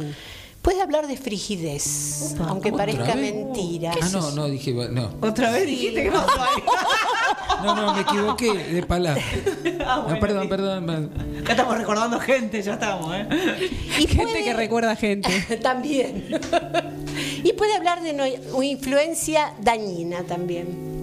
puede 0.62 0.82
hablar 0.82 1.08
de 1.08 1.16
frigidez, 1.16 2.36
aunque 2.48 2.74
parezca 2.74 3.04
¿Otra 3.04 3.16
vez? 3.16 3.34
mentira. 3.36 3.94
Ah, 4.02 4.10
no, 4.12 4.32
no, 4.32 4.48
dije, 4.50 4.74
no. 4.74 5.14
Otra 5.22 5.52
vez 5.52 5.66
dijiste 5.66 6.04
que 6.04 6.10
ahí. 6.10 6.64
No, 7.64 7.76
no, 7.76 7.94
me 7.94 8.02
equivoqué 8.02 8.54
de 8.54 8.84
palabra. 8.84 9.22
Ah, 9.86 10.06
No, 10.10 10.20
perdón, 10.20 10.50
perdón. 10.50 10.86
perdón. 10.86 11.12
Ya 11.46 11.52
estamos 11.52 11.78
recordando 11.78 12.20
gente, 12.20 12.62
ya 12.62 12.74
estamos, 12.74 13.16
¿eh? 13.16 13.28
Y 13.98 14.08
gente 14.08 14.24
puede- 14.24 14.44
que 14.44 14.54
recuerda 14.54 14.96
gente. 14.98 15.30
también. 15.62 16.40
y 17.44 17.54
puede 17.54 17.76
hablar 17.76 18.02
de 18.02 18.14
no- 18.14 18.62
influencia 18.64 19.54
dañina 19.62 20.24
también. 20.24 20.99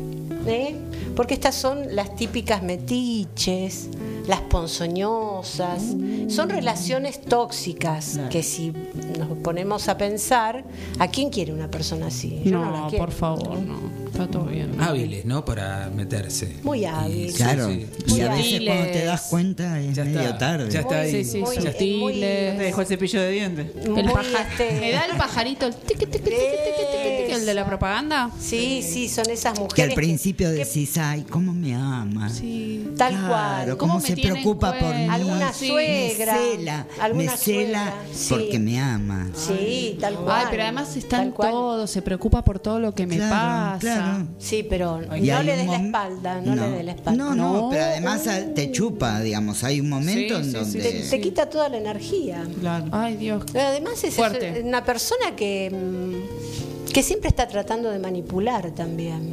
¿Eh? 0.49 0.76
Porque 1.14 1.34
estas 1.34 1.55
son 1.55 1.94
las 1.94 2.14
típicas 2.16 2.62
metiches, 2.62 3.88
las 4.26 4.40
ponzoñosas. 4.42 5.82
Son 6.28 6.49
relaciones 6.49 7.20
tóxicas 7.20 8.20
que 8.30 8.42
si 8.42 8.72
nos 9.18 9.28
ponemos 9.38 9.88
a 9.88 9.97
pensar, 9.97 10.64
¿a 10.99 11.09
quién 11.09 11.30
quiere 11.30 11.53
una 11.53 11.70
persona 11.70 12.07
así? 12.09 12.42
Yo 12.44 12.59
no, 12.59 12.70
la 12.70 12.80
No, 12.82 12.88
quiero. 12.88 13.05
por 13.05 13.14
favor, 13.14 13.59
no. 13.61 14.05
Está 14.17 14.31
todo 14.31 14.45
bien. 14.47 14.81
Hábiles, 14.81 15.25
¿no? 15.27 15.45
Para 15.45 15.91
meterse. 15.95 16.57
Muy 16.62 16.81
Y- 16.81 16.85
hábil. 16.87 17.31
sí, 17.31 17.37
Claro, 17.37 17.69
sí. 17.69 17.87
y 18.07 18.21
a 18.23 18.29
veces 18.31 18.61
cuando 18.64 18.85
te 18.93 19.05
das 19.05 19.23
cuenta 19.29 19.81
es 19.81 19.95
Ya 19.95 20.05
medio 20.05 20.21
está, 20.23 20.39
tarde. 20.39 20.71
ya 20.71 20.81
está 20.81 21.01
ahí. 21.01 21.11
Sí, 21.25 21.25
sí, 21.33 21.39
Muy- 21.41 21.57
sutiles. 21.57 22.57
Te 22.59 22.64
dejó 22.64 22.81
el 22.81 22.87
cepillo 22.87 23.21
de 23.21 23.31
dientes. 23.31 23.67
El 23.85 23.91
Muy, 23.91 24.03
paja- 24.05 24.47
este- 24.51 24.81
¿Me 24.81 24.93
da 24.93 25.05
el 25.05 25.17
pajarito 25.19 25.67
el 25.67 27.47
de 27.47 27.55
la 27.55 27.67
propaganda? 27.67 28.31
Sí, 28.41 28.83
sí, 28.83 29.09
son 29.09 29.29
esas 29.31 29.53
Que 29.55 29.61
mujeres. 29.61 29.91
al 29.91 29.95
principio 29.95 30.49
que- 30.49 30.55
decís, 30.64 30.97
ay, 30.99 31.23
¿cómo 31.29 31.53
me 31.53 31.75
ama? 31.75 32.29
Sí. 32.31 32.89
Tal 32.97 33.12
Claro, 33.12 33.27
cual. 33.29 33.77
cómo 33.79 33.87
¿Cómo 33.97 34.01
se 34.07 34.17
preocupa 34.17 34.79
por 34.79 34.95
mí. 34.95 35.07
Alguna 35.09 35.53
Sí. 35.53 35.69
suegra. 35.69 36.35
Me 36.35 36.57
cela, 36.57 36.87
alguna 37.01 37.31
me 37.33 37.37
cela 37.39 37.39
suegra, 37.39 37.95
sí. 38.12 38.27
porque 38.31 38.59
me 38.59 38.81
ama. 38.81 39.29
Sí, 39.35 39.97
tal 40.01 40.14
cual. 40.17 40.41
Ay, 40.41 40.47
pero 40.51 40.62
además 40.64 40.97
está 40.97 41.17
en 41.19 41.25
Tal 41.29 41.35
cual. 41.35 41.51
todo, 41.51 41.87
se 41.87 42.03
preocupa 42.03 42.43
por 42.45 42.59
todo 42.59 42.79
lo 42.81 42.93
que 42.95 43.07
me 43.07 43.17
Claro, 43.17 43.79
pasa. 43.81 44.05
Claro. 44.14 44.26
Sí, 44.38 44.66
pero 44.68 45.00
Y 45.16 45.28
no 45.28 45.42
le 45.42 45.57
des 45.57 45.66
la 45.66 45.76
espalda, 45.76 46.40
no, 46.40 46.54
le 46.54 46.70
des 46.70 46.84
la 46.84 46.92
espalda. 46.92 47.24
No, 47.24 47.34
no, 47.34 47.52
No. 47.52 47.68
pero 47.70 47.84
además 47.84 48.22
te 48.54 48.70
chupa, 48.72 49.20
digamos. 49.20 49.62
Hay 49.64 49.80
un 49.80 49.88
momento 49.88 50.34
Sí, 50.36 50.40
en 50.40 50.44
sí, 50.44 50.50
donde. 50.52 50.80
Te, 50.80 50.92
te 51.11 51.20
quita 51.20 51.48
toda 51.50 51.68
la 51.68 51.78
energía. 51.78 52.44
Claro. 52.61 52.86
Ay, 52.92 53.16
Dios. 53.16 53.44
Pero 53.52 53.66
además 53.68 54.02
es 54.04 54.14
Fuerte. 54.14 54.62
una 54.64 54.84
persona 54.84 55.34
que, 55.36 55.70
mm, 55.70 56.92
que 56.92 57.02
siempre 57.02 57.28
está 57.28 57.46
tratando 57.48 57.90
de 57.90 57.98
manipular 57.98 58.70
también. 58.72 59.32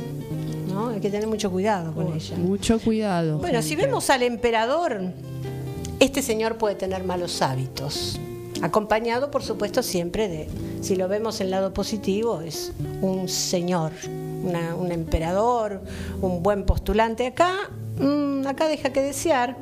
¿no? 0.67 0.89
Hay 0.89 0.99
que 0.99 1.09
tener 1.11 1.28
mucho 1.28 1.51
cuidado 1.51 1.93
con 1.93 2.11
ella. 2.13 2.36
Mucho 2.38 2.80
cuidado. 2.80 3.38
Bueno, 3.38 3.61
si 3.61 3.76
vemos 3.76 4.09
al 4.09 4.24
emperador, 4.24 5.01
este 5.99 6.21
señor 6.21 6.57
puede 6.57 6.76
tener 6.76 7.03
malos 7.03 7.41
hábitos. 7.43 8.19
Acompañado, 8.61 9.30
por 9.30 9.43
supuesto, 9.43 9.84
siempre 9.84 10.28
de, 10.30 10.47
si 10.82 10.95
lo 10.95 11.07
vemos 11.07 11.41
en 11.41 11.45
el 11.47 11.51
lado 11.51 11.74
positivo, 11.74 12.41
es 12.41 12.71
un 13.01 13.28
señor, 13.30 13.91
una- 14.44 14.76
un 14.76 14.91
emperador, 14.91 15.82
un 16.22 16.44
buen 16.44 16.64
postulante. 16.66 17.26
Acá, 17.28 17.54
mm, 18.00 18.46
acá 18.48 18.68
deja 18.68 18.91
que 18.91 19.02
desear, 19.02 19.58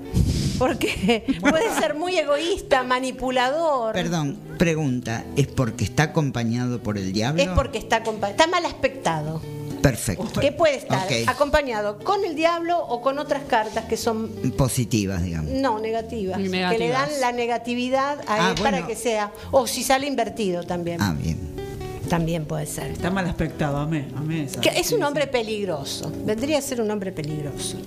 porque 0.58 1.24
puede 1.42 1.74
ser 1.80 1.96
muy 1.96 2.18
egoísta, 2.18 2.84
manipulador. 2.84 3.94
Perdón, 3.94 4.38
pregunta, 4.58 5.24
¿es 5.36 5.48
porque 5.48 5.84
está 5.84 6.04
acompañado 6.04 6.82
por 6.84 6.98
el 6.98 7.14
diablo? 7.14 7.42
Es 7.42 7.50
porque 7.50 7.78
está, 7.78 8.04
acompa- 8.04 8.30
está 8.30 8.48
mal 8.48 8.66
aspectado. 8.66 9.42
Perfecto. 9.82 10.40
Que 10.40 10.52
puede 10.52 10.76
estar 10.78 11.08
acompañado 11.26 11.98
con 11.98 12.24
el 12.24 12.36
diablo 12.36 12.78
o 12.86 13.02
con 13.02 13.18
otras 13.18 13.42
cartas 13.46 13.86
que 13.86 13.98
son 13.98 14.30
Positivas, 14.56 15.24
digamos. 15.24 15.50
no 15.54 15.80
negativas, 15.80 16.38
que 16.38 16.78
le 16.78 16.90
dan 16.90 17.10
la 17.20 17.32
negatividad 17.32 18.20
a 18.28 18.50
Ah, 18.50 18.54
él 18.56 18.62
para 18.62 18.86
que 18.86 18.96
sea. 18.96 19.32
O 19.50 19.66
si 19.66 19.82
sale 19.84 20.06
invertido 20.06 20.62
también. 20.62 21.02
Ah, 21.02 21.16
bien. 21.20 21.40
También 22.12 22.44
puede 22.44 22.66
ser. 22.66 22.92
Está 22.92 23.10
mal 23.10 23.26
aspectado, 23.26 23.78
amé, 23.78 24.06
amé 24.18 24.44
esa. 24.44 24.60
Que 24.60 24.68
es 24.78 24.92
un 24.92 25.02
hombre 25.02 25.28
peligroso. 25.28 26.12
Vendría 26.26 26.58
a 26.58 26.62
ser 26.62 26.82
un 26.82 26.92
hombre 26.92 27.14
peligroso. 27.14 27.78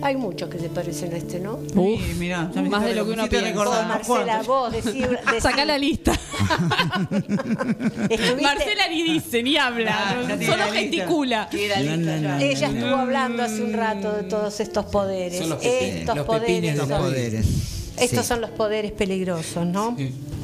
Hay 0.00 0.14
muchos 0.16 0.48
que 0.48 0.60
se 0.60 0.68
parecen 0.68 1.12
a 1.12 1.16
este, 1.16 1.40
¿no? 1.40 1.54
Uf, 1.74 2.00
ya 2.20 2.62
me 2.62 2.68
más 2.68 2.84
de 2.84 2.94
lo 2.94 3.04
que 3.04 3.14
uno 3.14 3.28
piensa. 3.28 3.48
recordar 3.48 3.88
Marcela, 3.88 4.42
vos 4.46 4.70
decí, 4.70 5.00
decí- 5.02 5.40
Sacá 5.40 5.64
la 5.64 5.76
lista. 5.76 6.12
Marcela 8.40 8.88
ni 8.90 9.02
dice, 9.14 9.42
ni 9.42 9.56
habla, 9.56 9.92
Ah, 10.10 10.16
no- 10.36 10.46
solo 10.46 10.62
gesticula. 10.72 11.48
Ella 11.52 12.68
estuvo 12.68 12.94
hablando 12.94 13.42
hace 13.42 13.60
un 13.60 13.72
rato 13.72 14.12
de 14.12 14.22
todos 14.22 14.60
estos 14.60 14.84
poderes. 14.86 15.40
Son 15.40 15.48
los 15.50 15.64
estos 15.64 16.16
los 16.16 16.26
poderes. 16.26 16.46
pepines 16.48 16.72
de 16.74 16.78
Los 16.78 16.88
son- 16.88 17.00
poderes. 17.02 17.46
estos 17.96 18.20
Sí, 18.20 18.28
son 18.28 18.40
los 18.40 18.50
poderes 18.50 18.92
peligrosos, 18.92 19.66
¿no? 19.66 19.96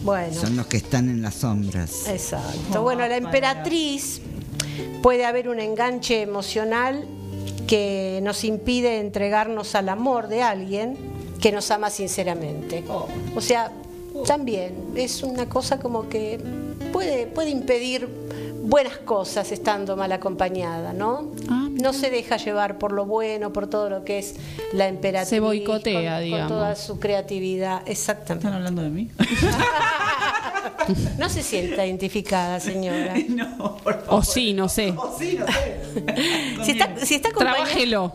Bueno. 0.05 0.34
son 0.38 0.57
los 0.57 0.66
que 0.66 0.76
están 0.76 1.09
en 1.09 1.22
las 1.22 1.34
sombras. 1.34 2.07
Exacto. 2.09 2.82
Bueno, 2.82 3.09
la 3.09 3.16
emperatriz 3.16 4.20
puede 5.02 5.24
haber 5.24 5.48
un 5.48 5.61
enganche 5.61 6.20
emocional 6.20 7.07
que 7.66 8.20
nos 8.22 8.44
impide 8.44 9.00
entregarnos 9.00 9.74
al 9.74 9.88
amor 9.88 10.28
de 10.28 10.42
alguien 10.42 10.96
que 11.40 11.52
nos 11.52 11.70
ama 11.70 11.90
sinceramente. 11.90 12.84
O 13.34 13.40
sea, 13.40 13.72
también 14.26 14.74
es 14.94 15.22
una 15.22 15.48
cosa 15.48 15.78
como 15.78 16.09
que 16.09 16.38
puede, 16.92 17.26
puede 17.26 17.50
impedir 17.50 18.09
buenas 18.64 18.96
cosas 18.98 19.52
estando 19.52 19.96
mal 19.96 20.10
acompañada, 20.12 20.92
¿no? 20.92 21.32
no 21.70 21.92
se 21.92 22.08
deja 22.10 22.36
llevar 22.38 22.78
por 22.78 22.92
lo 22.92 23.04
bueno, 23.04 23.52
por 23.52 23.66
todo 23.66 23.90
lo 23.90 24.04
que 24.04 24.18
es 24.18 24.36
la 24.72 24.88
emperatriz. 24.88 25.28
Se 25.28 25.40
boicotea, 25.40 26.14
con- 26.16 26.24
digamos. 26.24 26.48
Con 26.48 26.58
toda 26.58 26.76
su 26.76 26.98
creatividad, 26.98 27.82
exactamente. 27.86 28.46
¿Están 28.46 28.54
hablando 28.54 28.82
de 28.82 28.90
mí? 28.90 29.10
No 31.18 31.28
se 31.30 31.42
sienta 31.42 31.86
identificada, 31.86 32.60
señora. 32.60 33.14
no, 33.28 33.76
por 33.78 33.94
favor. 34.04 34.04
O 34.08 34.22
sí, 34.22 34.52
no 34.52 34.68
sé. 34.68 34.92
Oh, 34.96 35.14
sí, 35.18 35.38
no 35.38 35.46
sé. 35.46 36.64
Si 36.64 36.70
está, 36.72 36.96
si 37.04 37.14
está 37.14 37.28
acompañada- 37.30 37.56
Trabájelo. 37.64 38.12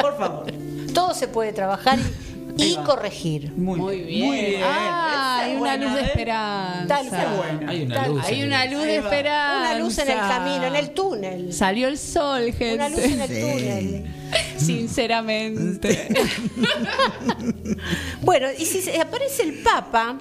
Por 0.00 0.18
favor. 0.18 0.46
todo 0.92 1.14
se 1.14 1.28
puede 1.28 1.52
trabajar 1.52 1.98
y, 1.98 2.33
y 2.56 2.76
corregir. 2.76 3.52
Muy, 3.56 3.78
Muy 3.80 4.00
bien. 4.02 4.26
Muy 4.26 4.40
bien. 4.40 4.60
Ah, 4.64 5.40
hay 5.42 5.50
una 5.52 5.58
buena, 5.60 5.76
luz 5.84 5.94
de 5.94 6.00
¿eh? 6.00 6.04
esperanza. 6.04 6.86
Tal 6.86 7.08
cual. 7.08 7.68
Hay 7.68 7.82
una 7.82 7.94
Tal- 7.94 8.10
luz. 8.12 8.24
Hay 8.24 8.42
una 8.44 8.64
luz 8.66 8.82
de 8.82 8.96
esperanza. 8.96 9.58
Una 9.70 9.78
luz 9.78 9.98
en 9.98 10.08
el 10.10 10.18
camino, 10.18 10.64
en 10.66 10.76
el 10.76 10.90
túnel. 10.90 11.52
Salió 11.52 11.88
el 11.88 11.98
sol, 11.98 12.42
gente. 12.52 12.74
Una 12.74 12.88
luz 12.88 13.00
en 13.04 13.20
el 13.20 13.28
Sí. 13.28 13.40
túnel. 13.40 14.04
Sinceramente. 14.56 16.08
Bueno, 18.22 18.48
y 18.58 18.64
si 18.64 18.80
se- 18.80 19.00
aparece 19.00 19.42
el 19.42 19.54
Papa, 19.62 20.18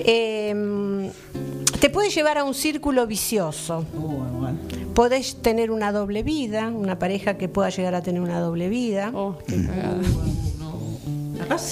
eh, 0.00 1.10
te 1.80 1.90
puede 1.90 2.10
llevar 2.10 2.38
a 2.38 2.44
un 2.44 2.54
círculo 2.54 3.06
vicioso. 3.06 3.84
Uh, 3.94 3.98
bueno. 3.98 4.58
Podés 4.94 5.36
tener 5.42 5.70
una 5.70 5.92
doble 5.92 6.22
vida, 6.22 6.68
una 6.68 6.98
pareja 6.98 7.36
que 7.36 7.48
pueda 7.48 7.68
llegar 7.70 7.94
a 7.94 8.02
tener 8.02 8.20
una 8.20 8.40
doble 8.40 8.68
vida. 8.68 9.10
Oh, 9.14 9.36
qué 9.46 9.56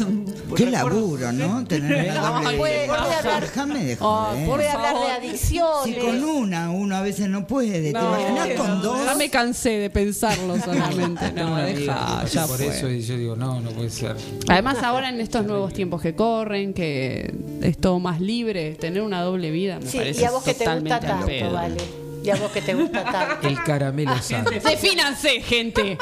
un- 0.07 0.35
Qué 0.57 0.71
laburo, 0.71 1.33
¿no? 1.33 1.65
Tener 1.67 2.05
una 2.11 2.15
No, 2.21 2.43
doble 2.43 2.57
puede- 2.59 2.85
vida. 2.85 2.97
puede 2.97 3.15
hablar- 3.15 3.41
Déjame 3.43 3.85
de 3.85 3.97
Oh, 4.01 4.25
joder. 4.27 4.47
por 4.47 4.57
Puede 4.57 4.69
hablar 4.71 4.95
de 4.95 5.01
favor. 5.01 5.11
adicciones. 5.19 5.85
Si 5.85 5.95
con 5.95 6.25
una 6.25 6.71
uno 6.71 6.97
a 6.97 7.01
veces 7.03 7.29
no 7.29 7.47
puede, 7.47 7.81
¿te 7.83 7.91
imaginas 7.91 8.49
con 8.57 8.83
dos? 8.83 9.05
Ya 9.05 9.15
me 9.15 9.29
cansé 9.31 9.71
de 9.71 9.91
pensarlo 9.91 10.57
solamente. 10.65 11.31
Tengo 11.31 11.49
No, 11.49 11.55
una 11.55 11.65
deja, 11.65 12.21
que 12.25 12.31
ya 12.31 12.47
por 12.47 12.57
fue. 12.57 12.69
eso 12.69 12.89
y 12.91 13.03
yo 13.03 13.17
digo, 13.17 13.37
no, 13.37 13.61
no 13.61 13.71
puede 13.71 13.91
ser. 13.91 14.17
Además 14.49 14.83
ahora 14.83 15.09
en 15.09 15.21
estos 15.21 15.45
nuevos 15.45 15.73
tiempos 15.73 16.01
que 16.01 16.15
corren, 16.15 16.73
que 16.73 17.35
es 17.63 17.79
todo 17.79 17.99
más 17.99 18.21
libre, 18.21 18.77
tener 18.77 19.03
una 19.03 19.21
doble 19.23 19.51
vida 19.51 19.79
me 19.81 19.87
Sí, 19.87 19.99
parece 19.99 20.23
y 20.23 20.25
a 20.25 20.31
vos 20.31 20.43
que 20.45 20.55
te 20.55 20.65
gusta 20.65 20.79
totalmente 20.79 20.95
al 20.95 21.01
tanto, 21.13 21.27
pedo. 21.27 21.53
vale. 21.53 21.77
Y 22.27 22.31
a 22.31 22.37
vos 22.37 22.51
que 22.51 22.61
te 22.61 22.75
gusta 22.75 23.05
tanto. 23.05 23.47
El 23.49 23.63
caramelo 23.63 24.21
santo. 24.21 24.51
Defínanse, 24.51 25.41
gente. 25.43 25.97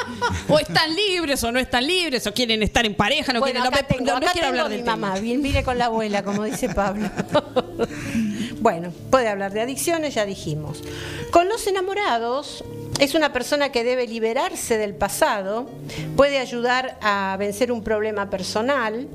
O 0.49 0.59
están 0.59 0.95
libres 0.95 1.45
o 1.45 1.53
no 1.53 1.59
están 1.59 1.87
libres, 1.87 2.27
o 2.27 2.33
quieren 2.33 2.62
estar 2.62 2.87
en 2.87 2.95
pareja, 2.95 3.33
no 3.35 3.41
bueno, 3.41 3.61
quieren. 3.61 3.70
No, 3.70 3.77
acá 3.77 3.87
me- 3.89 3.95
tengo, 3.97 4.12
no- 4.12 4.20
quiero 4.20 4.33
tengo 4.33 4.47
hablar 4.47 4.66
a 4.66 4.68
mi 4.70 4.77
del 4.77 4.85
mamá, 4.87 5.18
bien 5.18 5.43
vine 5.43 5.62
con 5.62 5.77
la 5.77 5.87
abuela, 5.87 6.22
como 6.22 6.45
dice 6.45 6.70
Pablo. 6.70 7.11
bueno, 8.61 8.93
puede 9.11 9.29
hablar 9.29 9.53
de 9.53 9.61
adicciones, 9.61 10.14
ya 10.14 10.25
dijimos. 10.25 10.83
Con 11.31 11.49
los 11.49 11.66
enamorados, 11.66 12.64
es 12.99 13.14
una 13.14 13.33
persona 13.33 13.70
que 13.72 13.85
debe 13.85 14.07
liberarse 14.07 14.79
del 14.79 14.95
pasado, 14.95 15.68
puede 16.16 16.39
ayudar 16.39 16.97
a 17.03 17.37
vencer 17.39 17.70
un 17.72 17.83
problema 17.83 18.31
personal, 18.31 19.09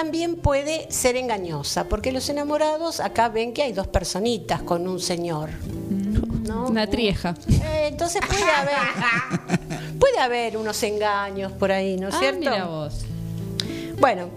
también 0.00 0.36
puede 0.36 0.90
ser 0.90 1.16
engañosa, 1.16 1.84
porque 1.86 2.10
los 2.10 2.26
enamorados 2.30 3.00
acá 3.00 3.28
ven 3.28 3.52
que 3.52 3.62
hay 3.64 3.74
dos 3.74 3.86
personitas 3.86 4.62
con 4.62 4.88
un 4.88 4.98
señor. 4.98 5.50
¿no? 6.48 6.68
Una 6.68 6.86
trieja. 6.86 7.34
Eh, 7.46 7.88
entonces 7.88 8.22
puede 8.26 8.42
haber, 8.50 9.98
puede 9.98 10.18
haber 10.18 10.56
unos 10.56 10.82
engaños 10.84 11.52
por 11.52 11.70
ahí, 11.70 11.98
¿no 11.98 12.08
es 12.08 12.14
Ah, 12.14 12.18
cierto? 12.18 12.38
mira 12.40 12.64
vos. 12.64 12.94
Bueno, 13.98 14.30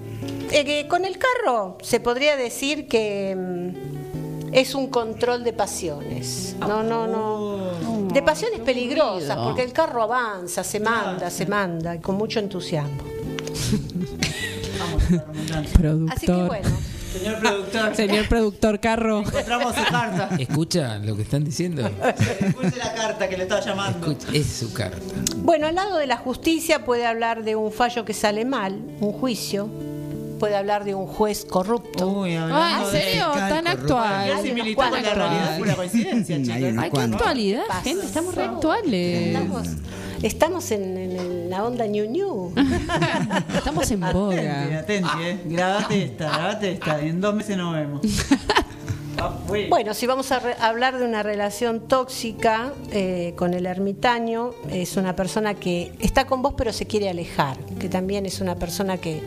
eh, 0.52 0.86
con 0.90 1.06
el 1.06 1.18
carro 1.18 1.78
se 1.82 2.02
podría 2.02 2.36
decir 2.36 2.90
que 2.90 3.34
mm, 3.34 4.54
es 4.54 4.76
un 4.76 4.88
control 4.88 5.46
de 5.46 5.54
pasiones. 5.54 6.58
No, 6.60 6.84
no, 6.84 7.08
no. 7.08 8.08
De 8.14 8.22
pasiones 8.22 8.60
peligrosas, 8.60 9.38
porque 9.38 9.64
el 9.64 9.72
carro 9.72 10.04
avanza, 10.04 10.62
se 10.62 10.82
manda, 10.82 11.30
se 11.30 11.46
manda, 11.46 11.96
y 11.96 12.00
con 12.00 12.16
mucho 12.16 12.40
entusiasmo. 12.42 13.02
Productor. 15.74 16.12
Así 16.18 16.26
que 16.26 16.34
bueno, 16.34 16.70
Señor 17.14 17.40
productor, 17.40 17.96
Señor 17.96 18.28
productor 18.28 18.80
Carro. 18.80 19.20
encontramos 19.20 19.76
su 19.76 19.84
carta. 19.86 20.30
¿Escucha 20.40 20.98
lo 21.00 21.16
que 21.16 21.22
están 21.24 21.44
diciendo? 21.44 21.86
Escuche 22.40 22.78
la 22.78 22.94
carta 22.94 23.30
que 23.30 23.38
le 23.38 23.44
estaba 23.44 23.62
llamando. 23.62 24.12
Escucha, 24.12 24.28
es 24.34 24.48
su 24.48 24.74
carta. 24.74 24.98
bueno, 25.38 25.68
al 25.68 25.76
lado 25.76 25.98
de 25.98 26.08
la 26.08 26.18
justicia 26.18 26.84
puede 26.86 27.06
hablar 27.06 27.44
de 27.44 27.56
un 27.56 27.72
fallo 27.72 28.04
que 28.06 28.14
sale 28.14 28.46
mal, 28.46 28.74
un 29.00 29.12
juicio, 29.14 29.70
puede 30.34 30.56
hablar 30.56 30.84
de 30.84 30.96
un 30.96 31.08
juez 31.08 31.46
corrupto. 31.46 32.08
Uy, 32.08 32.36
Ah, 32.36 32.84
¿en 32.86 32.92
serio? 32.92 33.26
Tan 33.34 33.68
actual. 33.68 34.30
Con 34.76 34.92
la 34.92 34.98
Actual. 34.98 35.04
realidad, 35.16 35.58
pura 35.60 35.76
coincidencia, 35.76 36.36
Hay 36.82 36.90
cuantos. 36.90 37.20
actualidad, 37.22 37.64
gente. 37.84 38.06
Estamos 38.06 38.36
re 38.36 38.44
actuales. 38.44 39.28
Estamos, 39.28 39.68
estamos 40.22 40.72
en, 40.72 40.98
en 40.98 41.50
la 41.50 41.64
onda 41.64 41.86
ñu 41.88 42.06
ñu. 42.10 42.54
Estamos 43.56 43.90
en 43.92 44.04
Atenti, 44.04 44.18
boga. 44.20 44.80
atenti, 44.80 45.10
eh. 45.24 45.38
Grabate 45.46 46.04
esta, 46.04 46.26
grabate 46.30 46.72
esta. 46.72 47.02
y 47.04 47.10
En 47.10 47.22
dos 47.22 47.36
meses 47.36 47.58
nos 47.58 47.74
vemos. 47.74 48.02
Ah. 49.16 49.38
Bueno, 49.70 49.94
si 49.94 50.08
vamos 50.08 50.32
a 50.32 50.40
re- 50.40 50.56
hablar 50.60 50.98
de 50.98 51.06
una 51.06 51.22
relación 51.22 51.82
tóxica 51.88 52.74
eh, 52.92 53.36
con 53.38 53.54
el 53.54 53.68
ermitaño, 53.68 54.50
es 54.72 54.98
una 54.98 55.16
persona 55.16 55.54
que 55.54 55.92
está 56.00 56.26
con 56.26 56.42
vos 56.42 56.56
pero 56.58 56.74
se 56.74 56.88
quiere 56.88 57.10
alejar, 57.10 57.58
que 57.80 57.90
también 57.90 58.26
es 58.26 58.42
una 58.42 58.56
persona 58.56 58.98
que... 58.98 59.22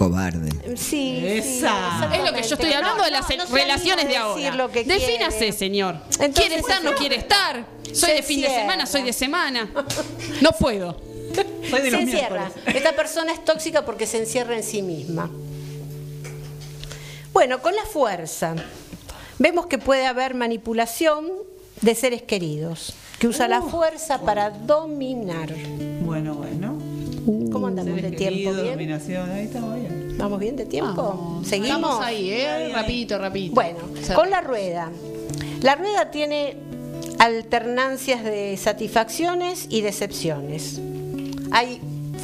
Cobarde. 0.00 0.76
Sí, 0.78 1.20
Esa. 1.22 2.08
Es 2.14 2.24
lo 2.24 2.32
que 2.34 2.42
yo 2.42 2.54
estoy 2.54 2.72
hablando 2.72 2.98
No, 2.98 3.04
de 3.04 3.10
las 3.10 3.28
no, 3.28 3.36
no 3.36 3.46
se 3.46 3.52
relaciones 3.52 4.08
de 4.08 4.16
ahora. 4.16 4.54
lo 4.54 4.70
que 4.72 4.82
Defínase, 4.84 5.36
quiere. 5.38 5.52
señor. 5.52 5.96
Entonces, 6.12 6.34
¿Quiere 6.36 6.56
estar, 6.56 6.82
no 6.82 6.94
quiere 6.94 7.16
estar? 7.16 7.66
Soy 7.92 8.12
de 8.14 8.22
fin 8.22 8.40
de 8.40 8.48
semana, 8.48 8.86
soy 8.86 9.02
de 9.02 9.12
semana. 9.12 9.68
No 10.40 10.52
puedo. 10.52 10.96
Soy 11.70 11.80
de 11.82 11.84
se 11.84 11.90
los 11.92 12.00
encierra. 12.00 12.46
miércoles. 12.48 12.74
Esta 12.76 12.92
persona 12.96 13.32
es 13.32 13.44
tóxica 13.44 13.84
porque 13.84 14.06
se 14.06 14.18
encierra 14.18 14.56
en 14.56 14.62
sí 14.64 14.80
misma. 14.82 15.30
Bueno, 17.32 17.60
con 17.62 17.74
la 17.76 17.84
fuerza. 17.84 18.54
Vemos 19.38 19.66
que 19.66 19.78
puede 19.78 20.06
haber 20.06 20.34
manipulación 20.34 21.28
de 21.82 21.94
seres 21.94 22.22
queridos, 22.22 22.94
que 23.18 23.28
usa 23.28 23.46
la 23.48 23.62
fuerza 23.62 24.22
para 24.22 24.50
dominar. 24.50 25.54
Bueno, 26.02 26.34
bueno. 26.34 26.78
¿Cómo 27.70 27.80
andamos 27.82 28.02
de 28.02 28.16
tiempo? 28.16 28.52
¿Bien? 28.52 28.72
dominación, 28.72 29.30
ahí 29.30 29.44
estamos 29.44 29.74
bien. 29.76 30.14
¿Vamos 30.18 30.40
bien 30.40 30.56
de 30.56 30.66
tiempo? 30.66 31.40
¿Seguimos? 31.44 31.76
Estamos 31.76 32.04
ahí, 32.04 32.30
¿eh? 32.30 32.70
Rapidito, 32.72 33.18
rapidito. 33.18 33.54
Bueno, 33.54 33.78
con 34.14 34.30
la 34.30 34.40
rueda. 34.40 34.90
La 35.62 35.76
rueda 35.76 36.10
tiene 36.10 36.56
alternancias 37.18 38.24
de 38.24 38.56
satisfacciones 38.56 39.66
y 39.68 39.82
decepciones. 39.82 40.80
Hay 41.52 41.80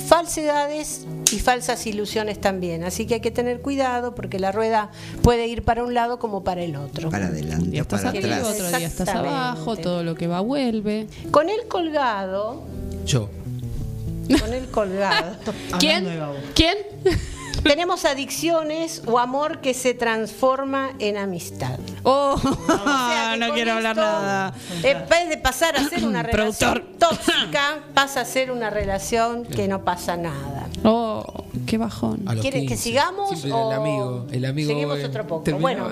falsedades 0.08 1.06
y 1.32 1.38
falsas 1.38 1.86
ilusiones 1.86 2.40
también. 2.40 2.84
Así 2.84 3.06
que 3.06 3.14
hay 3.14 3.20
que 3.20 3.30
tener 3.30 3.60
cuidado 3.60 4.14
porque 4.14 4.38
la 4.38 4.52
rueda 4.52 4.90
puede 5.22 5.46
ir 5.46 5.62
para 5.62 5.84
un 5.84 5.94
lado 5.94 6.18
como 6.18 6.44
para 6.44 6.62
el 6.62 6.76
otro. 6.76 7.10
Para 7.10 7.26
adelante, 7.26 7.70
día 7.70 7.82
estás 7.82 8.02
para 8.02 8.18
atrás. 8.18 8.46
otro 8.46 8.68
día 8.78 8.86
estás 8.86 9.08
abajo, 9.08 9.76
todo 9.76 10.02
lo 10.02 10.14
que 10.14 10.26
va 10.26 10.40
vuelve. 10.40 11.06
Con 11.30 11.48
el 11.48 11.68
colgado, 11.68 12.62
Yo. 13.04 13.28
con 14.40 14.52
el 14.52 14.66
colgado. 14.70 15.36
¿Quién? 15.78 16.06
¿Quién? 16.54 16.76
Tenemos 17.62 18.04
adicciones 18.04 19.02
o 19.06 19.18
amor 19.18 19.60
que 19.60 19.74
se 19.74 19.94
transforma 19.94 20.92
en 20.98 21.16
amistad. 21.16 21.78
Oh, 22.04 22.36
no 23.38 23.54
quiero 23.54 23.72
hablar 23.72 23.96
esto, 23.96 24.08
nada. 24.08 24.54
En 24.82 25.08
vez 25.08 25.28
de 25.28 25.38
pasar 25.38 25.76
a 25.76 25.88
ser 25.88 26.04
una 26.04 26.22
relación 26.22 26.84
tóxica, 26.98 27.80
pasa 27.94 28.20
a 28.20 28.24
ser 28.24 28.50
una 28.50 28.70
relación 28.70 29.44
que 29.44 29.66
no 29.66 29.84
pasa 29.84 30.16
nada. 30.16 30.68
Oh, 30.84 31.24
qué 31.66 31.78
bajón. 31.78 32.18
¿Quieren 32.40 32.62
que 32.62 32.74
15. 32.74 32.76
sigamos 32.76 33.30
Siempre 33.30 33.52
o 33.52 33.70
el 33.70 33.76
amigo, 33.76 34.26
el 34.30 34.44
amigo 34.44 34.68
seguimos 34.68 35.04
otro 35.04 35.26
poco? 35.26 35.50
Bueno. 35.58 35.88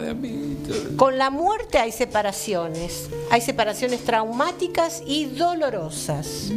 Con 0.97 1.19
la 1.19 1.31
muerte 1.31 1.79
hay 1.79 1.91
separaciones. 1.91 3.11
Hay 3.31 3.41
separaciones 3.41 4.05
traumáticas 4.05 5.03
y 5.05 5.27
dolorosas. 5.27 6.53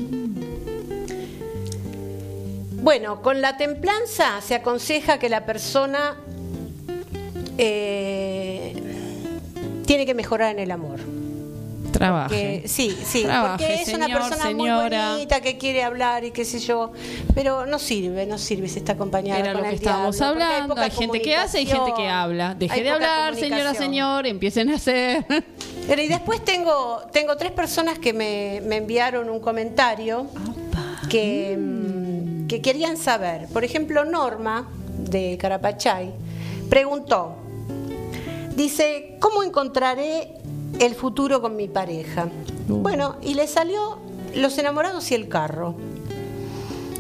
Bueno, 2.88 3.22
con 3.22 3.42
la 3.42 3.58
templanza 3.58 4.40
se 4.40 4.56
aconseja 4.56 5.20
que 5.20 5.28
la 5.28 5.46
persona 5.46 6.16
eh, 7.58 8.74
tiene 9.86 10.06
que 10.06 10.14
mejorar 10.14 10.52
en 10.54 10.60
el 10.60 10.72
amor. 10.72 10.98
Trabaje. 11.92 12.62
Que- 12.62 12.68
sí, 12.70 12.98
sí, 13.04 13.24
Trabaje, 13.24 13.66
porque 13.66 13.82
es 13.82 13.94
una 13.94 14.08
persona 14.08 14.42
señora. 14.42 14.88
muy 15.10 15.16
bonita 15.16 15.42
que 15.42 15.58
quiere 15.58 15.84
hablar 15.84 16.24
y 16.24 16.32
qué 16.32 16.46
sé 16.46 16.60
yo, 16.60 16.94
pero 17.36 17.66
no 17.66 17.78
sirve, 17.78 18.26
no 18.26 18.38
sirve 18.38 18.70
si 18.70 18.80
está 18.80 18.94
acompañada 18.94 19.42
Era 19.42 19.52
con 19.52 19.64
lo 19.64 19.68
que 19.68 19.70
el 19.72 19.76
estábamos 19.76 20.16
diablo, 20.16 20.34
porque 20.36 20.44
hay 20.46 20.62
hablando. 20.62 20.82
Hay 20.82 20.92
gente 20.92 21.22
que 21.22 21.36
hace 21.36 21.62
y 21.64 21.66
gente 21.66 21.92
que 21.94 22.08
habla. 22.08 22.56
Deje 22.56 22.84
de 22.84 22.90
hablar, 22.90 23.36
señora, 23.36 23.74
señor. 23.74 24.26
Empiecen 24.28 24.70
a 24.70 24.76
hacer. 24.76 25.26
Pero 25.90 26.02
y 26.02 26.08
después 26.08 26.42
tengo, 26.46 27.02
tengo 27.12 27.36
tres 27.36 27.52
personas 27.52 28.00
que 28.00 28.14
me, 28.14 28.62
me 28.64 28.78
enviaron 28.78 29.30
un 29.30 29.42
comentario 29.42 30.28
que, 31.10 31.58
mm, 31.60 32.07
que 32.48 32.62
querían 32.62 32.98
saber. 32.98 33.48
Por 33.48 33.64
ejemplo, 33.64 34.06
Norma, 34.06 34.68
de 34.98 35.38
Carapachay, 35.40 36.12
preguntó, 36.70 37.36
dice, 38.56 39.18
¿cómo 39.20 39.44
encontraré 39.44 40.34
el 40.80 40.96
futuro 40.96 41.42
con 41.42 41.56
mi 41.56 41.68
pareja? 41.68 42.30
Bueno, 42.68 43.18
y 43.22 43.34
le 43.34 43.48
salió 43.48 44.00
Los 44.36 44.58
enamorados 44.58 45.10
y 45.12 45.16
el 45.16 45.30
carro. 45.30 45.76